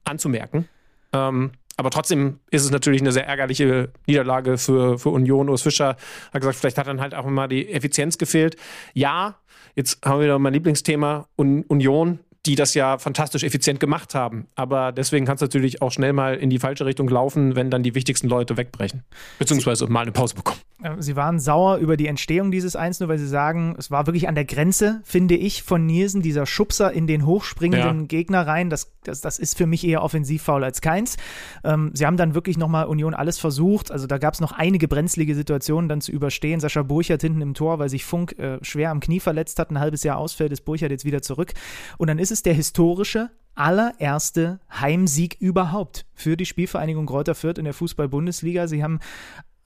anzumerken. 0.05 0.69
Ähm, 1.13 1.53
aber 1.81 1.89
trotzdem 1.89 2.41
ist 2.51 2.63
es 2.63 2.71
natürlich 2.71 3.01
eine 3.01 3.11
sehr 3.11 3.27
ärgerliche 3.27 3.91
Niederlage 4.07 4.59
für, 4.59 4.99
für 4.99 5.09
Union. 5.09 5.49
Urs 5.49 5.63
Fischer 5.63 5.97
hat 6.31 6.41
gesagt, 6.43 6.59
vielleicht 6.59 6.77
hat 6.77 6.87
dann 6.87 7.01
halt 7.01 7.15
auch 7.15 7.25
immer 7.25 7.49
die 7.49 7.73
Effizienz 7.73 8.19
gefehlt. 8.19 8.57
Ja, 8.93 9.40
Jetzt 9.75 10.05
haben 10.05 10.19
wir 10.19 10.25
wieder 10.25 10.39
mein 10.39 10.53
Lieblingsthema 10.53 11.29
Union 11.37 12.19
die 12.47 12.55
das 12.55 12.75
ja 12.75 12.99
fantastisch 12.99 13.43
effizient 13.43 13.81
gemacht 13.81 14.15
haben. 14.15 14.47
Aber 14.55 14.93
deswegen 14.93 15.27
kann 15.27 15.35
es 15.35 15.41
natürlich 15.41 15.83
auch 15.83 15.93
schnell 15.93 16.13
mal 16.13 16.37
in 16.37 16.49
die 16.49 16.59
falsche 16.59 16.87
Richtung 16.87 17.09
laufen, 17.09 17.55
wenn 17.55 17.71
dann 17.71 17.83
die 17.83 17.95
wichtigsten 17.95 18.29
Leute 18.29 18.57
wegbrechen. 18.57 19.05
Beziehungsweise 19.39 19.87
mal 19.89 20.03
eine 20.03 20.13
Pause 20.13 20.35
bekommen. 20.35 20.61
Sie 20.99 21.15
waren 21.15 21.39
sauer 21.39 21.77
über 21.77 21.99
die 21.99 22.07
Entstehung 22.07 22.51
dieses 22.51 22.75
1 22.75 23.01
weil 23.01 23.19
sie 23.19 23.29
sagen, 23.29 23.75
es 23.79 23.91
war 23.91 24.07
wirklich 24.07 24.29
an 24.29 24.35
der 24.35 24.47
Grenze, 24.47 25.01
finde 25.05 25.37
ich, 25.37 25.63
von 25.63 25.85
Nielsen, 25.85 26.23
dieser 26.23 26.47
Schubser 26.47 26.93
in 26.93 27.07
den 27.07 27.27
hochspringenden 27.27 28.01
ja. 28.01 28.07
Gegner 28.07 28.47
rein. 28.47 28.71
Das, 28.71 28.91
das, 29.05 29.21
das 29.21 29.39
ist 29.39 29.59
für 29.59 29.67
mich 29.67 29.87
eher 29.87 30.03
offensivfaul 30.03 30.65
als 30.65 30.81
keins. 30.81 31.19
Ähm, 31.65 31.91
sie 31.93 32.07
haben 32.07 32.17
dann 32.17 32.35
wirklich 32.35 32.57
nochmal 32.57 32.87
Union 32.87 33.13
alles 33.13 33.39
versucht. 33.39 33.91
Also 33.91 34.07
da 34.07 34.17
gab 34.17 34.33
es 34.33 34.41
noch 34.41 34.53
einige 34.53 34.89
brenzlige 34.89 35.35
Situationen 35.35 35.89
dann 35.89 36.01
zu 36.01 36.13
überstehen. 36.13 36.61
Sascha 36.61 36.83
Burchert 36.83 37.21
hinten 37.21 37.43
im 37.43 37.53
Tor, 37.53 37.79
weil 37.79 37.91
sich 37.91 38.07
Funk 38.07 38.39
äh, 38.39 38.59
schwer 38.63 38.91
am 38.91 39.01
Knie 39.01 39.21
verletzt 39.21 39.59
hat, 39.59 39.71
ein 39.71 39.81
halbes 39.81 40.03
Jahr 40.03 40.17
ausfällt, 40.17 40.51
ist 40.51 40.63
Burchert 40.63 40.91
jetzt 40.91 41.05
wieder 41.05 41.21
zurück. 41.21 41.53
Und 41.99 42.09
dann 42.09 42.19
ist 42.19 42.30
ist 42.31 42.39
es 42.39 42.43
der 42.45 42.55
historische 42.55 43.31
allererste 43.57 44.61
Heimsieg 44.71 45.37
überhaupt 45.41 46.07
für 46.15 46.37
die 46.37 46.47
Spielvereinigung 46.47 47.07
Kräuter 47.07 47.35
Fürth 47.35 47.59
in 47.59 47.65
der 47.65 47.75
Fußball-Bundesliga. 47.75 48.69
Sie 48.69 48.85
haben 48.85 49.01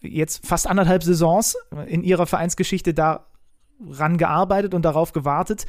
jetzt 0.01 0.47
fast 0.47 0.67
anderthalb 0.67 1.03
Saisons 1.03 1.57
in 1.87 2.03
ihrer 2.03 2.27
Vereinsgeschichte 2.27 2.95
daran 2.95 4.17
gearbeitet 4.17 4.73
und 4.73 4.83
darauf 4.83 5.13
gewartet. 5.13 5.67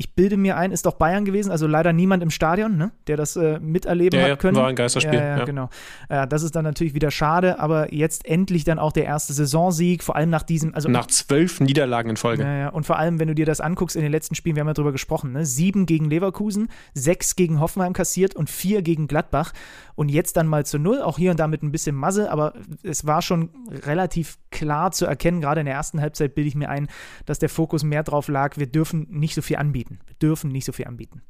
Ich 0.00 0.14
bilde 0.14 0.36
mir 0.36 0.56
ein, 0.56 0.70
ist 0.70 0.86
doch 0.86 0.94
Bayern 0.94 1.24
gewesen, 1.24 1.50
also 1.50 1.66
leider 1.66 1.92
niemand 1.92 2.22
im 2.22 2.30
Stadion, 2.30 2.76
ne, 2.76 2.92
der 3.08 3.16
das 3.16 3.34
äh, 3.34 3.58
miterleben 3.58 4.20
ja, 4.20 4.28
hat 4.28 4.38
können. 4.38 4.56
War 4.56 4.68
ein 4.68 4.76
Geisterspiel. 4.76 5.14
Ja, 5.14 5.24
ja, 5.24 5.38
ja. 5.38 5.44
genau. 5.44 5.70
Äh, 6.08 6.28
das 6.28 6.44
ist 6.44 6.54
dann 6.54 6.62
natürlich 6.62 6.94
wieder 6.94 7.10
schade, 7.10 7.58
aber 7.58 7.92
jetzt 7.92 8.24
endlich 8.24 8.62
dann 8.62 8.78
auch 8.78 8.92
der 8.92 9.06
erste 9.06 9.32
Saisonsieg, 9.32 10.04
vor 10.04 10.14
allem 10.14 10.30
nach 10.30 10.44
diesem, 10.44 10.72
also 10.72 10.88
nach 10.88 11.08
zwölf 11.08 11.58
Niederlagen 11.58 12.10
in 12.10 12.16
Folge. 12.16 12.44
Ja, 12.44 12.56
ja. 12.56 12.68
Und 12.68 12.86
vor 12.86 12.96
allem, 12.96 13.18
wenn 13.18 13.26
du 13.26 13.34
dir 13.34 13.44
das 13.44 13.60
anguckst 13.60 13.96
in 13.96 14.02
den 14.02 14.12
letzten 14.12 14.36
Spielen, 14.36 14.54
wir 14.54 14.60
haben 14.60 14.68
ja 14.68 14.74
drüber 14.74 14.92
gesprochen, 14.92 15.32
ne, 15.32 15.44
sieben 15.44 15.84
gegen 15.84 16.08
Leverkusen, 16.08 16.68
sechs 16.94 17.34
gegen 17.34 17.58
Hoffenheim 17.58 17.92
kassiert 17.92 18.36
und 18.36 18.48
vier 18.48 18.82
gegen 18.82 19.08
Gladbach 19.08 19.52
und 19.96 20.10
jetzt 20.10 20.36
dann 20.36 20.46
mal 20.46 20.64
zu 20.64 20.78
null, 20.78 21.02
auch 21.02 21.18
hier 21.18 21.32
und 21.32 21.40
da 21.40 21.48
mit 21.48 21.64
ein 21.64 21.72
bisschen 21.72 21.96
Masse, 21.96 22.30
aber 22.30 22.52
es 22.84 23.04
war 23.04 23.20
schon 23.20 23.50
relativ 23.84 24.38
klar 24.52 24.92
zu 24.92 25.06
erkennen, 25.06 25.40
gerade 25.40 25.58
in 25.58 25.66
der 25.66 25.74
ersten 25.74 26.00
Halbzeit 26.00 26.36
bilde 26.36 26.46
ich 26.46 26.54
mir 26.54 26.68
ein, 26.68 26.86
dass 27.26 27.40
der 27.40 27.48
Fokus 27.48 27.82
mehr 27.82 28.04
drauf 28.04 28.28
lag, 28.28 28.58
wir 28.58 28.68
dürfen 28.68 29.08
nicht 29.10 29.34
so 29.34 29.42
viel 29.42 29.56
anbieten. 29.56 29.87
Wir 30.06 30.14
dürfen 30.20 30.50
nicht 30.50 30.64
so 30.64 30.72
viel 30.72 30.86
anbieten. 30.86 31.22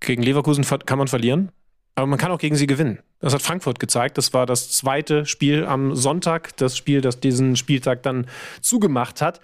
Gegen 0.00 0.22
Leverkusen 0.22 0.64
kann 0.64 0.98
man 0.98 1.08
verlieren, 1.08 1.52
aber 1.94 2.06
man 2.06 2.18
kann 2.18 2.32
auch 2.32 2.38
gegen 2.38 2.56
sie 2.56 2.66
gewinnen. 2.66 3.00
Das 3.20 3.34
hat 3.34 3.42
Frankfurt 3.42 3.78
gezeigt. 3.78 4.16
Das 4.16 4.32
war 4.32 4.46
das 4.46 4.70
zweite 4.70 5.26
Spiel 5.26 5.66
am 5.66 5.94
Sonntag, 5.94 6.56
das 6.56 6.76
Spiel, 6.76 7.00
das 7.00 7.20
diesen 7.20 7.56
Spieltag 7.56 8.02
dann 8.02 8.26
zugemacht 8.62 9.20
hat. 9.20 9.40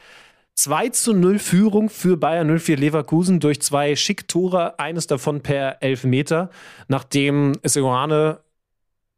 2 0.54 0.88
zu 0.88 1.12
0 1.12 1.38
Führung 1.38 1.90
für 1.90 2.16
Bayern 2.16 2.58
04 2.58 2.78
Leverkusen 2.78 3.40
durch 3.40 3.60
zwei 3.60 3.94
Schicktore, 3.94 4.78
eines 4.78 5.06
davon 5.06 5.42
per 5.42 5.82
Elfmeter, 5.82 6.48
nachdem 6.88 7.52
Seguane 7.62 8.14
ja, 8.14 8.45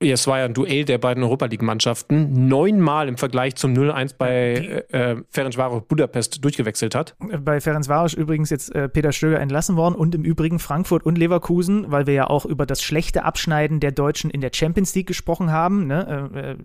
es 0.01 0.27
war 0.27 0.39
ja 0.39 0.45
ein 0.45 0.55
Duell 0.55 0.85
der 0.85 0.99
beiden 0.99 1.25
Europa 1.25 1.47
League-Mannschaften, 1.47 2.47
neunmal 2.47 3.09
im 3.09 3.17
Vergleich 3.17 3.57
zum 3.57 3.73
0-1 3.75 4.15
bei 4.17 4.85
äh, 4.93 5.13
äh 5.13 5.17
Ferencvaros 5.31 5.83
Budapest 5.89 6.45
durchgewechselt 6.45 6.95
hat. 6.95 7.17
Bei 7.19 7.61
Ferencvaros 7.61 8.15
übrigens 8.15 8.51
jetzt 8.51 8.75
äh, 8.75 8.89
Peter 8.89 9.13
Stöger 9.13 9.41
entlassen 9.41 9.77
worden 9.77 9.97
und 9.97 10.15
im 10.15 10.23
Übrigen 10.23 10.61
Frankfurt 10.61 11.05
und 11.05 11.19
Leverkusen, 11.19 11.91
weil 11.91 12.07
wir 12.07 12.15
ja 12.15 12.27
auch 12.29 12.45
über 12.45 12.65
das 12.65 12.83
schlechte 12.83 13.25
Abschneiden 13.25 13.81
der 13.81 13.91
Deutschen 13.91 14.31
in 14.31 14.41
der 14.41 14.51
Champions 14.55 14.95
League 14.95 15.09
gesprochen 15.09 15.51
haben. 15.51 15.87
Ne? 15.87 16.31
Äh, 16.35 16.51
äh 16.53 16.57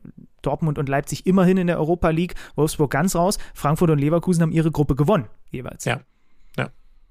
Dortmund 0.43 0.77
und 0.77 0.89
Leipzig 0.89 1.25
immerhin 1.25 1.55
in 1.55 1.67
der 1.67 1.79
Europa 1.79 2.09
League, 2.09 2.35
Wolfsburg 2.55 2.91
ganz 2.91 3.15
raus. 3.15 3.37
Frankfurt 3.53 3.89
und 3.91 3.97
Leverkusen 3.97 4.41
haben 4.41 4.51
ihre 4.51 4.71
Gruppe 4.71 4.93
gewonnen, 4.93 5.27
jeweils. 5.51 5.85
Ja. 5.85 6.01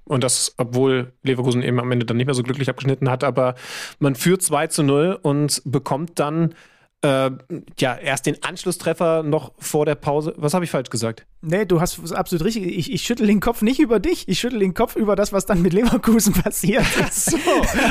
Und 0.05 0.25
das, 0.25 0.55
obwohl 0.57 1.13
Leverkusen 1.23 1.63
eben 1.63 1.79
am 1.79 1.93
Ende 1.93 2.05
dann 2.05 2.17
nicht 2.17 2.27
mehr 2.27 2.35
so 2.35 2.43
glücklich 2.43 2.69
abgeschnitten 2.69 3.09
hat, 3.09 3.23
aber 3.23 3.55
man 3.99 4.15
führt 4.15 4.43
2 4.43 4.67
zu 4.67 4.83
0 4.83 5.19
und 5.23 5.63
bekommt 5.65 6.19
dann 6.19 6.55
äh, 7.03 7.31
ja, 7.79 7.97
erst 7.97 8.27
den 8.27 8.43
Anschlusstreffer 8.43 9.23
noch 9.23 9.53
vor 9.59 9.87
der 9.87 9.97
Pause. 9.97 10.35
Was 10.37 10.55
habe 10.55 10.65
ich 10.65 10.71
falsch 10.71 10.89
gesagt? 10.89 11.27
Nee, 11.41 11.65
du 11.65 11.81
hast 11.81 12.13
absolut 12.13 12.45
richtig. 12.45 12.65
Ich, 12.65 12.93
ich 12.93 13.03
schüttel 13.03 13.27
den 13.27 13.41
Kopf 13.41 13.63
nicht 13.63 13.81
über 13.81 13.99
dich. 13.99 14.29
Ich 14.29 14.39
schüttel 14.39 14.61
den 14.61 14.75
Kopf 14.75 14.95
über 14.95 15.17
das, 15.17 15.33
was 15.33 15.45
dann 15.45 15.61
mit 15.61 15.73
Leverkusen 15.73 16.33
passiert. 16.43 16.85
Achso, 17.01 17.37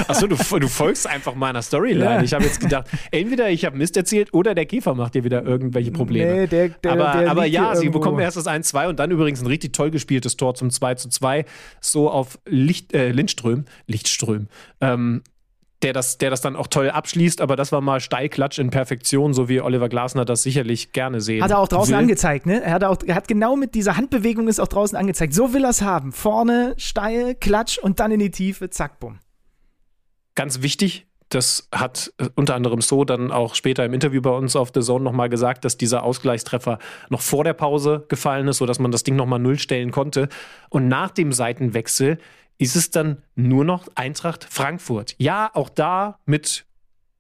Achso 0.08 0.28
du, 0.28 0.38
du 0.60 0.68
folgst 0.70 1.06
einfach 1.08 1.36
meiner 1.36 1.62
Storyline. 1.62 2.06
Ja. 2.06 2.24
Ich 2.24 2.34
habe 2.34 2.46
jetzt 2.46 2.62
gedacht, 2.62 2.88
entweder 3.12 3.50
ich 3.50 3.66
habe 3.66 3.78
Mist 3.78 3.98
erzählt 3.98 4.34
oder 4.34 4.56
der 4.56 4.66
Käfer 4.66 4.96
macht 4.96 5.16
dir 5.16 5.26
wieder 5.26 5.44
irgendwelche 5.44 5.92
Probleme. 5.92 6.34
Nee, 6.34 6.48
der, 6.48 6.70
der, 6.70 6.92
aber, 6.94 7.20
der 7.20 7.32
aber 7.32 7.46
ja, 7.46 7.76
sie 7.76 7.90
bekommen 7.90 8.20
erst 8.20 8.38
das 8.38 8.48
1-2 8.48 8.88
und 8.88 9.00
dann 9.00 9.12
übrigens 9.12 9.42
ein 9.42 9.48
richtig 9.48 9.74
toll 9.74 9.92
gespieltes 9.92 10.38
Tor 10.38 10.56
zum 10.56 10.70
2-2. 10.70 11.44
So 11.82 12.10
auf 12.10 12.40
Licht, 12.46 12.94
äh, 12.94 13.12
Lindström, 13.12 13.66
Lichtström. 13.88 14.48
Ähm, 14.80 15.24
der 15.82 15.94
das, 15.94 16.18
der 16.18 16.30
das 16.30 16.42
dann 16.42 16.56
auch 16.56 16.68
toll 16.68 16.90
abschließt, 16.90 17.42
aber 17.42 17.56
das 17.56 17.72
war 17.72 17.82
mal 17.82 18.00
Steilklatsch 18.00 18.60
in 18.60 18.70
Perfektion, 18.70 19.34
so 19.34 19.50
wie 19.50 19.62
Oliver 19.62 19.90
Glasner 19.90 20.26
das 20.26 20.44
sicherlich 20.44 20.92
gerne 20.92 21.22
sehen. 21.22 21.44
Hat 21.44 21.52
er 21.52 21.60
auch 21.60 21.68
draußen 21.68 21.94
will. 21.94 22.00
angezeigt, 22.00 22.46
ne? 22.46 22.62
Er 22.62 22.74
hat, 22.74 22.84
auch, 22.84 22.98
er 23.06 23.16
hat 23.16 23.28
genau 23.28 23.56
mit 23.56 23.74
dieser 23.74 23.98
Handbewegung 23.98 24.48
ist 24.48 24.60
auch 24.60 24.68
draußen 24.68 24.98
angezeigt. 24.98 25.34
So 25.34 25.54
will 25.54 25.64
er 25.64 25.72
es 25.72 25.82
haben. 25.82 26.12
Vorne, 26.12 26.76
steil, 26.78 27.36
Klatsch 27.36 27.78
und 27.78 28.00
dann 28.00 28.12
in 28.12 28.20
die 28.20 28.32
Tiefe, 28.32 28.70
zack, 28.70 29.00
bumm. 29.00 29.20
Ganz 30.36 30.62
wichtig, 30.62 31.08
das 31.34 31.68
hat 31.74 32.14
äh, 32.18 32.30
unter 32.36 32.56
anderem 32.56 32.82
so 32.82 33.04
dann 33.04 33.32
auch 33.32 33.56
später 33.56 33.86
im 33.86 33.94
Interview 33.94 34.22
bei 34.22 34.32
uns 34.32 34.56
auf 34.56 34.72
The 34.74 34.82
Zone 34.82 35.04
nochmal 35.04 35.30
gesagt, 35.30 35.66
dass 35.66 35.78
dieser 35.78 36.04
Ausgleichstreffer 36.04 36.78
noch 37.10 37.22
vor 37.22 37.44
der 37.44 37.54
Pause 37.54 38.06
gefallen 38.10 38.48
ist, 38.48 38.58
sodass 38.58 38.80
man 38.80 38.92
das 38.92 39.04
Ding 39.04 39.16
nochmal 39.16 39.40
null 39.40 39.58
stellen 39.58 39.92
konnte. 39.92 40.30
Und 40.70 40.88
nach 40.88 41.12
dem 41.12 41.32
Seitenwechsel 41.32 42.18
ist 42.62 42.76
es 42.76 42.92
dann 42.92 43.24
nur 43.36 43.66
noch 43.66 43.88
Eintracht 43.96 44.44
Frankfurt. 44.44 45.16
Ja, 45.18 45.50
auch 45.56 45.68
da 45.68 46.20
mit 46.26 46.66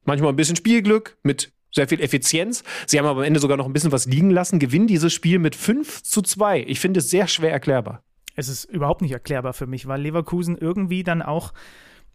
manchmal 0.05 0.31
ein 0.31 0.35
bisschen 0.35 0.55
Spielglück, 0.55 1.17
mit 1.23 1.51
sehr 1.73 1.87
viel 1.87 1.99
Effizienz. 1.99 2.63
Sie 2.85 2.99
haben 2.99 3.07
aber 3.07 3.21
am 3.21 3.25
Ende 3.25 3.39
sogar 3.39 3.57
noch 3.57 3.65
ein 3.65 3.73
bisschen 3.73 3.91
was 3.91 4.05
liegen 4.05 4.29
lassen, 4.29 4.59
gewinnen 4.59 4.85
dieses 4.85 5.11
Spiel 5.11 5.39
mit 5.39 5.55
5 5.55 6.03
zu 6.03 6.21
2. 6.21 6.65
Ich 6.67 6.79
finde 6.79 6.99
es 6.99 7.09
sehr 7.09 7.27
schwer 7.27 7.51
erklärbar. 7.51 8.03
Es 8.35 8.49
ist 8.49 8.65
überhaupt 8.65 9.01
nicht 9.01 9.13
erklärbar 9.13 9.53
für 9.53 9.65
mich, 9.65 9.87
weil 9.87 10.01
Leverkusen 10.01 10.59
irgendwie 10.59 11.03
dann 11.03 11.23
auch, 11.23 11.53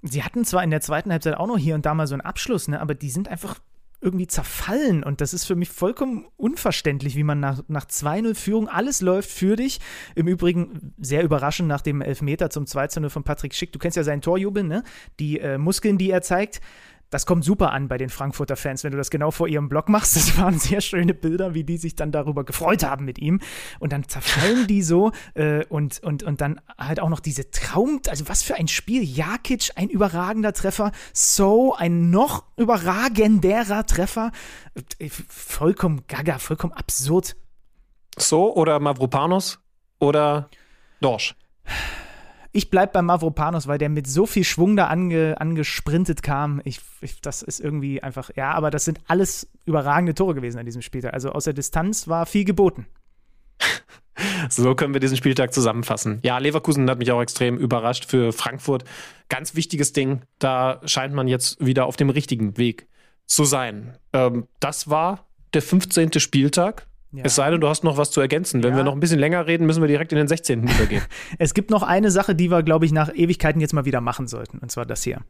sie 0.02 0.22
hatten 0.22 0.44
zwar 0.44 0.62
in 0.62 0.70
der 0.70 0.80
zweiten 0.80 1.10
Halbzeit 1.10 1.36
auch 1.36 1.48
noch 1.48 1.58
hier 1.58 1.74
und 1.74 1.84
da 1.84 1.94
mal 1.94 2.06
so 2.06 2.14
einen 2.14 2.20
Abschluss, 2.20 2.68
ne, 2.68 2.80
aber 2.80 2.94
die 2.94 3.10
sind 3.10 3.26
einfach 3.26 3.58
irgendwie 4.00 4.26
zerfallen. 4.26 5.02
Und 5.02 5.20
das 5.20 5.32
ist 5.34 5.44
für 5.44 5.56
mich 5.56 5.70
vollkommen 5.70 6.26
unverständlich, 6.36 7.16
wie 7.16 7.22
man 7.22 7.40
nach, 7.40 7.62
nach 7.68 7.86
2-0 7.86 8.34
Führung, 8.34 8.68
alles 8.68 9.00
läuft 9.00 9.30
für 9.30 9.56
dich. 9.56 9.80
Im 10.14 10.28
Übrigen 10.28 10.94
sehr 10.98 11.22
überraschend 11.22 11.68
nach 11.68 11.80
dem 11.80 12.00
Elfmeter 12.00 12.50
zum 12.50 12.64
2-0 12.64 13.08
von 13.08 13.24
Patrick 13.24 13.54
Schick. 13.54 13.72
Du 13.72 13.78
kennst 13.78 13.96
ja 13.96 14.04
seinen 14.04 14.22
Torjubel, 14.22 14.64
ne? 14.64 14.82
Die 15.18 15.40
äh, 15.40 15.58
Muskeln, 15.58 15.98
die 15.98 16.10
er 16.10 16.22
zeigt 16.22 16.60
das 17.10 17.26
kommt 17.26 17.44
super 17.44 17.72
an 17.72 17.88
bei 17.88 17.98
den 17.98 18.08
Frankfurter 18.08 18.56
Fans, 18.56 18.82
wenn 18.84 18.90
du 18.90 18.98
das 18.98 19.10
genau 19.10 19.30
vor 19.30 19.48
ihrem 19.48 19.68
Blog 19.68 19.88
machst. 19.88 20.16
Das 20.26 20.38
waren 20.38 20.58
sehr 20.58 20.80
schöne 20.80 21.14
Bilder, 21.14 21.54
wie 21.54 21.62
die 21.62 21.76
sich 21.76 21.94
dann 21.94 22.10
darüber 22.10 22.42
gefreut 22.44 22.82
haben 22.82 23.04
mit 23.04 23.18
ihm. 23.18 23.40
Und 23.78 23.92
dann 23.92 24.08
zerfallen 24.08 24.66
die 24.66 24.82
so 24.82 25.12
äh, 25.34 25.64
und, 25.66 26.02
und, 26.02 26.22
und 26.22 26.40
dann 26.40 26.60
halt 26.78 27.00
auch 27.00 27.08
noch 27.08 27.20
diese 27.20 27.50
Traum, 27.50 28.00
also 28.08 28.28
was 28.28 28.42
für 28.42 28.56
ein 28.56 28.66
Spiel. 28.66 29.02
Jakic, 29.02 29.70
ein 29.76 29.88
überragender 29.88 30.52
Treffer. 30.52 30.90
So, 31.12 31.74
ein 31.74 32.10
noch 32.10 32.44
überragenderer 32.56 33.86
Treffer. 33.86 34.32
Äh, 34.98 35.10
vollkommen 35.10 36.04
gaga, 36.08 36.38
vollkommen 36.38 36.72
absurd. 36.72 37.36
So 38.18 38.54
oder 38.54 38.80
Mavropanos 38.80 39.60
oder 40.00 40.48
Dorsch? 41.00 41.34
Ich 42.56 42.70
bleibe 42.70 42.92
bei 42.94 43.02
Mavropanos, 43.02 43.66
weil 43.66 43.76
der 43.76 43.90
mit 43.90 44.06
so 44.06 44.24
viel 44.24 44.42
Schwung 44.42 44.76
da 44.76 44.86
ange, 44.86 45.38
angesprintet 45.38 46.22
kam. 46.22 46.62
Ich, 46.64 46.80
ich, 47.02 47.20
das 47.20 47.42
ist 47.42 47.60
irgendwie 47.60 48.02
einfach, 48.02 48.30
ja, 48.34 48.52
aber 48.52 48.70
das 48.70 48.86
sind 48.86 48.98
alles 49.06 49.46
überragende 49.66 50.14
Tore 50.14 50.34
gewesen 50.34 50.58
an 50.58 50.64
diesem 50.64 50.80
Spieltag. 50.80 51.12
Also 51.12 51.32
aus 51.32 51.44
der 51.44 51.52
Distanz 51.52 52.08
war 52.08 52.24
viel 52.24 52.44
geboten. 52.44 52.86
So 54.48 54.74
können 54.74 54.94
wir 54.94 55.00
diesen 55.00 55.18
Spieltag 55.18 55.52
zusammenfassen. 55.52 56.20
Ja, 56.22 56.38
Leverkusen 56.38 56.88
hat 56.88 56.98
mich 56.98 57.12
auch 57.12 57.20
extrem 57.20 57.58
überrascht 57.58 58.06
für 58.06 58.32
Frankfurt. 58.32 58.84
Ganz 59.28 59.54
wichtiges 59.54 59.92
Ding. 59.92 60.22
Da 60.38 60.80
scheint 60.86 61.12
man 61.12 61.28
jetzt 61.28 61.64
wieder 61.64 61.84
auf 61.84 61.96
dem 61.96 62.08
richtigen 62.08 62.56
Weg 62.56 62.88
zu 63.26 63.44
sein. 63.44 63.98
Ähm, 64.14 64.46
das 64.58 64.88
war 64.88 65.26
der 65.52 65.60
15. 65.60 66.18
Spieltag. 66.18 66.86
Ja. 67.12 67.22
Es 67.24 67.34
sei 67.36 67.50
denn, 67.50 67.60
du 67.60 67.68
hast 67.68 67.84
noch 67.84 67.96
was 67.96 68.10
zu 68.10 68.20
ergänzen. 68.20 68.62
Wenn 68.62 68.72
ja. 68.72 68.78
wir 68.78 68.84
noch 68.84 68.92
ein 68.92 69.00
bisschen 69.00 69.18
länger 69.18 69.46
reden, 69.46 69.66
müssen 69.66 69.82
wir 69.82 69.88
direkt 69.88 70.12
in 70.12 70.18
den 70.18 70.28
16. 70.28 70.64
übergehen. 70.64 71.02
es 71.38 71.54
gibt 71.54 71.70
noch 71.70 71.82
eine 71.82 72.10
Sache, 72.10 72.34
die 72.34 72.50
wir, 72.50 72.62
glaube 72.62 72.84
ich, 72.84 72.92
nach 72.92 73.14
Ewigkeiten 73.14 73.60
jetzt 73.60 73.72
mal 73.72 73.84
wieder 73.84 74.00
machen 74.00 74.26
sollten. 74.26 74.58
Und 74.58 74.70
zwar 74.70 74.86
das 74.86 75.02
hier. 75.02 75.20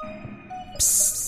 Psst. 0.79 1.26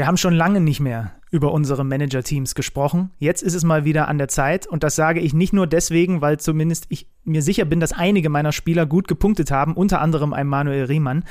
Wir 0.00 0.06
haben 0.06 0.16
schon 0.16 0.32
lange 0.32 0.62
nicht 0.62 0.80
mehr 0.80 1.12
über 1.30 1.52
unsere 1.52 1.84
Manager-Teams 1.84 2.54
gesprochen. 2.54 3.10
Jetzt 3.18 3.42
ist 3.42 3.52
es 3.52 3.64
mal 3.64 3.84
wieder 3.84 4.08
an 4.08 4.16
der 4.16 4.28
Zeit 4.28 4.66
und 4.66 4.82
das 4.82 4.96
sage 4.96 5.20
ich 5.20 5.34
nicht 5.34 5.52
nur 5.52 5.66
deswegen, 5.66 6.22
weil 6.22 6.40
zumindest 6.40 6.86
ich 6.88 7.06
mir 7.24 7.42
sicher 7.42 7.66
bin, 7.66 7.80
dass 7.80 7.92
einige 7.92 8.30
meiner 8.30 8.52
Spieler 8.52 8.86
gut 8.86 9.08
gepunktet 9.08 9.50
haben, 9.50 9.74
unter 9.74 10.00
anderem 10.00 10.32
ein 10.32 10.46
Manuel 10.46 10.86
Riemann. 10.86 11.24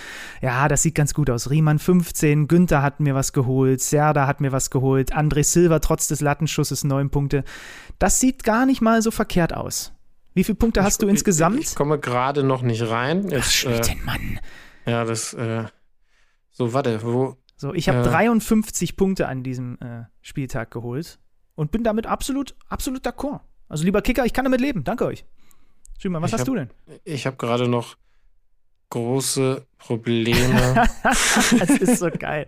Ja, 0.43 0.67
das 0.67 0.83
sieht 0.83 0.93
ganz 0.93 1.15
gut 1.15 1.31
aus. 1.31 1.49
Riemann 1.49 1.79
15, 1.79 2.47
Günther 2.47 2.83
hat 2.83 2.99
mir 2.99 3.15
was 3.15 3.33
geholt, 3.33 3.81
Serda 3.81 4.27
hat 4.27 4.39
mir 4.39 4.51
was 4.51 4.69
geholt, 4.69 5.15
André 5.15 5.43
Silva 5.43 5.79
trotz 5.79 6.07
des 6.07 6.21
Lattenschusses 6.21 6.83
neun 6.83 7.09
Punkte. 7.09 7.43
Das 7.97 8.19
sieht 8.19 8.43
gar 8.43 8.67
nicht 8.67 8.81
mal 8.81 9.01
so 9.01 9.09
verkehrt 9.09 9.51
aus. 9.51 9.93
Wie 10.35 10.43
viele 10.43 10.57
Punkte 10.57 10.83
hast 10.83 11.01
ich, 11.01 11.07
du 11.07 11.07
insgesamt? 11.07 11.59
Ich, 11.59 11.73
komme 11.73 11.97
gerade 11.97 12.43
noch 12.43 12.61
nicht 12.61 12.87
rein. 12.87 13.29
Jetzt, 13.29 13.65
Ach, 13.67 13.89
äh, 13.89 13.95
Mann. 14.05 14.39
Ja, 14.85 15.05
das, 15.05 15.33
äh, 15.33 15.63
so, 16.51 16.73
warte, 16.73 17.01
wo, 17.01 17.38
so, 17.59 17.73
ich 17.73 17.89
habe 17.89 17.99
äh, 17.99 18.03
53 18.03 18.95
Punkte 18.95 19.27
an 19.27 19.43
diesem 19.43 19.77
äh, 19.81 20.05
Spieltag 20.21 20.71
geholt 20.71 21.19
und 21.55 21.71
bin 21.71 21.83
damit 21.83 22.07
absolut, 22.07 22.55
absolut 22.69 23.05
d'accord. 23.05 23.41
Also 23.67 23.83
lieber 23.83 24.01
Kicker, 24.01 24.25
ich 24.25 24.31
kann 24.31 24.45
damit 24.45 24.61
leben. 24.61 24.85
Danke 24.85 25.05
euch. 25.05 25.25
Schümann, 25.97 26.21
was 26.21 26.31
hast 26.31 26.41
hab, 26.41 26.45
du 26.47 26.55
denn? 26.55 26.69
Ich 27.03 27.27
habe 27.27 27.35
gerade 27.35 27.67
noch 27.67 27.97
große 28.91 29.67
Probleme. 29.79 30.87
das 31.03 31.69
ist 31.69 31.99
so 31.99 32.09
geil, 32.11 32.45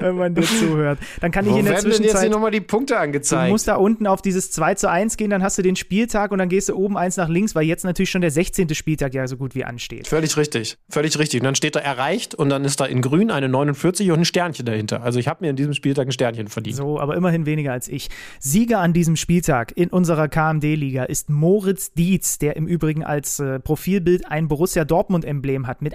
wenn 0.00 0.16
man 0.16 0.34
dir 0.34 0.42
zuhört. 0.42 0.98
Dann 1.20 1.30
kann 1.30 1.46
Wo 1.46 1.52
ich 1.52 1.56
in 1.58 1.64
der 1.64 1.78
Zwischenzeit. 1.78 2.12
jetzt 2.12 2.20
hier 2.20 2.30
nochmal 2.30 2.50
die 2.50 2.60
Punkte 2.60 2.98
angezeigt? 2.98 3.48
Du 3.48 3.52
musst 3.52 3.66
da 3.66 3.76
unten 3.76 4.06
auf 4.06 4.22
dieses 4.22 4.50
2 4.50 4.74
zu 4.74 4.90
1 4.90 5.16
gehen, 5.16 5.30
dann 5.30 5.42
hast 5.42 5.58
du 5.58 5.62
den 5.62 5.76
Spieltag 5.76 6.30
und 6.30 6.38
dann 6.38 6.48
gehst 6.48 6.68
du 6.68 6.76
oben 6.76 6.96
eins 6.96 7.16
nach 7.16 7.28
links, 7.28 7.54
weil 7.54 7.64
jetzt 7.64 7.84
natürlich 7.84 8.10
schon 8.10 8.20
der 8.20 8.30
16. 8.30 8.74
Spieltag 8.74 9.14
ja 9.14 9.26
so 9.26 9.36
gut 9.36 9.54
wie 9.54 9.64
ansteht. 9.64 10.06
Völlig 10.06 10.36
richtig, 10.36 10.76
völlig 10.88 11.18
richtig. 11.18 11.40
Und 11.40 11.46
dann 11.46 11.54
steht 11.54 11.74
da 11.74 11.80
erreicht 11.80 12.34
und 12.34 12.50
dann 12.50 12.64
ist 12.64 12.80
da 12.80 12.84
in 12.84 13.00
grün 13.00 13.30
eine 13.30 13.48
49 13.48 14.10
und 14.10 14.20
ein 14.20 14.24
Sternchen 14.24 14.66
dahinter. 14.66 15.02
Also 15.02 15.18
ich 15.18 15.26
habe 15.26 15.44
mir 15.44 15.50
in 15.50 15.56
diesem 15.56 15.74
Spieltag 15.74 16.06
ein 16.06 16.12
Sternchen 16.12 16.48
verdient. 16.48 16.76
So, 16.76 17.00
aber 17.00 17.16
immerhin 17.16 17.46
weniger 17.46 17.72
als 17.72 17.88
ich. 17.88 18.08
Sieger 18.38 18.80
an 18.80 18.92
diesem 18.92 19.16
Spieltag 19.16 19.72
in 19.76 19.88
unserer 19.88 20.28
KMD-Liga 20.28 21.04
ist 21.04 21.30
Moritz 21.30 21.92
Dietz, 21.92 22.38
der 22.38 22.56
im 22.56 22.66
Übrigen 22.66 23.04
als 23.04 23.40
äh, 23.40 23.58
Profilbild 23.58 24.30
ein 24.30 24.48
Borussia 24.48 24.84
Dortmund-Emblem 24.84 25.66
hat 25.66 25.82
mit 25.82 25.94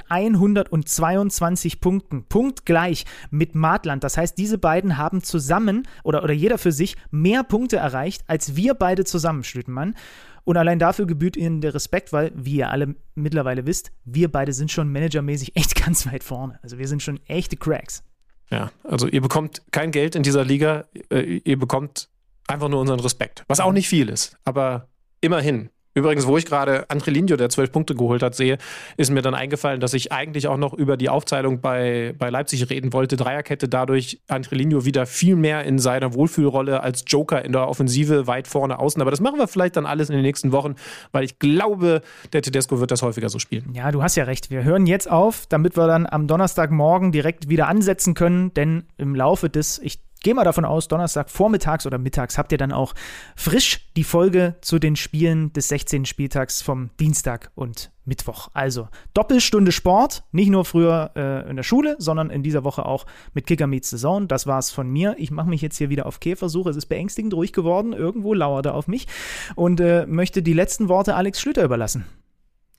122 0.86 1.60
20 1.60 1.82
Punkten, 1.82 2.24
punktgleich 2.26 3.06
mit 3.32 3.56
Maatland. 3.56 4.04
Das 4.04 4.18
heißt, 4.18 4.38
diese 4.38 4.58
beiden 4.58 4.98
haben 4.98 5.24
zusammen 5.24 5.88
oder, 6.04 6.24
oder 6.24 6.34
jeder 6.34 6.58
für 6.58 6.72
sich 6.72 6.96
mehr 7.12 7.44
Punkte 7.44 7.78
erreicht, 7.78 8.24
als 8.28 8.56
wir 8.56 8.74
beide 8.74 9.04
zusammen, 9.04 9.44
Schlüttenmann. 9.44 9.96
Und 10.44 10.58
allein 10.58 10.80
dafür 10.80 11.06
gebührt 11.06 11.38
ihnen 11.38 11.62
der 11.62 11.74
Respekt, 11.74 12.12
weil, 12.14 12.32
wie 12.36 12.56
ihr 12.56 12.70
alle 12.70 12.96
mittlerweile 13.16 13.66
wisst, 13.66 13.92
wir 14.06 14.32
beide 14.32 14.54
sind 14.54 14.72
schon 14.72 14.92
managermäßig 14.92 15.56
echt 15.56 15.76
ganz 15.76 16.06
weit 16.08 16.24
vorne. 16.24 16.60
Also 16.64 16.78
wir 16.78 16.88
sind 16.88 17.04
schon 17.04 17.20
echte 17.28 17.58
Cracks. 17.58 18.04
Ja, 18.50 18.72
also 18.84 19.08
ihr 19.08 19.22
bekommt 19.22 19.62
kein 19.72 19.92
Geld 19.92 20.16
in 20.16 20.24
dieser 20.24 20.44
Liga, 20.44 20.86
äh, 21.12 21.42
ihr 21.44 21.60
bekommt 21.60 22.10
einfach 22.48 22.68
nur 22.68 22.82
unseren 22.82 23.00
Respekt. 23.00 23.44
Was 23.48 23.60
auch 23.60 23.72
nicht 23.72 23.88
viel 23.88 24.10
ist, 24.10 24.38
aber 24.44 24.88
immerhin. 25.22 25.70
Übrigens, 25.96 26.28
wo 26.28 26.38
ich 26.38 26.46
gerade 26.46 26.86
André 26.90 27.10
Linio, 27.10 27.36
der 27.36 27.50
zwölf 27.50 27.72
Punkte 27.72 27.96
geholt 27.96 28.22
hat, 28.22 28.36
sehe, 28.36 28.58
ist 28.96 29.10
mir 29.10 29.22
dann 29.22 29.34
eingefallen, 29.34 29.80
dass 29.80 29.94
ich 29.94 30.12
eigentlich 30.12 30.48
auch 30.48 30.58
noch 30.58 30.74
über 30.74 30.98
die 30.98 31.10
Aufteilung 31.10 31.62
bei, 31.62 32.14
bei 32.18 32.30
Leipzig 32.30 32.70
reden 32.70 32.94
wollte. 32.94 33.18
Dreierkette 33.18 33.68
dadurch 33.68 34.20
André 34.30 34.56
Linio 34.56 34.86
wieder 34.86 35.06
viel 35.08 35.36
mehr 35.36 35.64
in 35.64 35.80
seiner 35.80 36.14
Wohlfühlrolle 36.14 36.84
als 36.84 37.04
Joker 37.08 37.44
in 37.44 37.54
der 37.54 37.68
Offensive 37.68 38.28
weit 38.28 38.48
vorne 38.48 38.80
außen. 38.80 39.02
Aber 39.02 39.12
das 39.12 39.20
machen 39.20 39.40
wir 39.40 39.48
vielleicht 39.48 39.78
dann 39.78 39.88
alles 39.88 40.10
in 40.10 40.16
den 40.16 40.24
nächsten 40.24 40.52
Wochen, 40.52 40.76
weil 41.12 41.24
ich 41.24 41.40
glaube, 41.40 42.02
der 42.34 42.44
Tedesco 42.44 42.80
wird 42.80 42.92
das 42.92 43.02
häufiger 43.02 43.30
so 43.30 43.40
spielen. 43.40 43.74
Ja, 43.74 43.92
du 43.92 44.04
hast 44.04 44.16
ja 44.16 44.26
recht. 44.26 44.52
Wir 44.52 44.64
hören 44.64 44.86
jetzt 44.86 45.10
auf, 45.10 45.48
damit 45.48 45.76
wir 45.76 45.88
dann 45.88 46.06
am 46.06 46.28
Donnerstagmorgen 46.28 47.12
direkt 47.12 47.50
wieder 47.50 47.68
ansetzen 47.68 48.14
können, 48.14 48.54
denn 48.54 48.84
im 48.98 49.16
Laufe 49.16 49.50
des, 49.50 49.80
ich 49.80 50.00
gehe 50.22 50.34
mal 50.34 50.44
davon 50.44 50.66
aus, 50.66 50.88
Donnerstag 50.88 51.30
vormittags 51.30 51.86
oder 51.86 51.98
mittags 51.98 52.38
habt 52.38 52.52
ihr 52.52 52.58
dann 52.58 52.72
auch 52.72 52.94
frisch 53.36 53.90
die 53.96 54.04
Folge 54.04 54.56
zu 54.62 54.80
den 54.80 54.96
Spielen 54.96 55.54
des 55.54 55.68
16. 55.70 56.06
Spieltags 56.06 56.62
vom 56.62 56.90
Dienstag 57.00 57.52
und 57.56 57.92
Mittwoch. 58.06 58.50
Also 58.54 58.90
Doppelstunde 59.14 59.72
Sport, 59.72 60.24
nicht 60.32 60.50
nur 60.50 60.66
früher 60.66 61.12
äh, 61.16 61.50
in 61.50 61.56
der 61.56 61.64
Schule, 61.64 61.96
sondern 62.00 62.30
in 62.30 62.44
dieser 62.44 62.64
Woche 62.64 62.86
auch 62.86 63.06
mit 63.34 63.46
Kicker 63.46 63.68
Meets 63.68 63.92
Saison. 63.92 64.28
Das 64.28 64.48
war's 64.48 64.72
von 64.72 64.90
mir. 64.90 65.16
Ich 65.18 65.32
mache 65.32 65.48
mich 65.48 65.62
jetzt 65.62 65.78
hier 65.78 65.90
wieder 65.90 66.06
auf 66.06 66.20
Käfersuche. 66.20 66.72
Es 66.72 66.76
ist 66.76 66.88
beängstigend 66.88 67.34
ruhig 67.34 67.54
geworden. 67.54 67.94
Irgendwo 67.94 68.34
lauert 68.34 68.66
er 68.66 68.74
auf 68.74 68.88
mich 68.88 69.08
und 69.56 69.80
äh, 69.80 70.06
möchte 70.08 70.42
die 70.42 70.54
letzten 70.54 70.90
Worte 70.90 71.16
Alex 71.16 71.40
Schlüter 71.40 71.64
überlassen. 71.64 72.06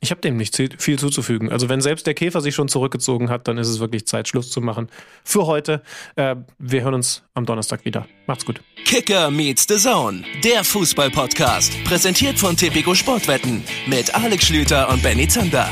Ich 0.02 0.10
habe 0.10 0.22
dem 0.22 0.38
nicht 0.38 0.56
viel 0.78 0.98
zuzufügen. 0.98 1.52
Also 1.52 1.68
wenn 1.68 1.82
selbst 1.82 2.06
der 2.06 2.14
Käfer 2.14 2.40
sich 2.40 2.54
schon 2.54 2.68
zurückgezogen 2.68 3.28
hat, 3.28 3.46
dann 3.48 3.58
ist 3.58 3.68
es 3.68 3.80
wirklich 3.80 4.06
Zeit, 4.06 4.28
Schluss 4.28 4.50
zu 4.50 4.62
machen. 4.62 4.88
Für 5.24 5.46
heute. 5.46 5.82
Äh, 6.16 6.36
wir 6.58 6.82
hören 6.82 6.94
uns 6.94 7.22
am 7.34 7.44
Donnerstag 7.44 7.84
wieder. 7.84 8.06
Macht's 8.26 8.46
gut. 8.46 8.62
Kicker 8.86 9.30
meets 9.30 9.66
the 9.68 9.76
Zone, 9.76 10.24
der 10.42 10.64
Fußball-Podcast. 10.64 11.84
Präsentiert 11.84 12.38
von 12.38 12.56
Tipico 12.56 12.94
Sportwetten 12.94 13.62
mit 13.86 14.14
Alex 14.14 14.46
Schlüter 14.46 14.88
und 14.88 15.02
Benny 15.02 15.28
Zander. 15.28 15.68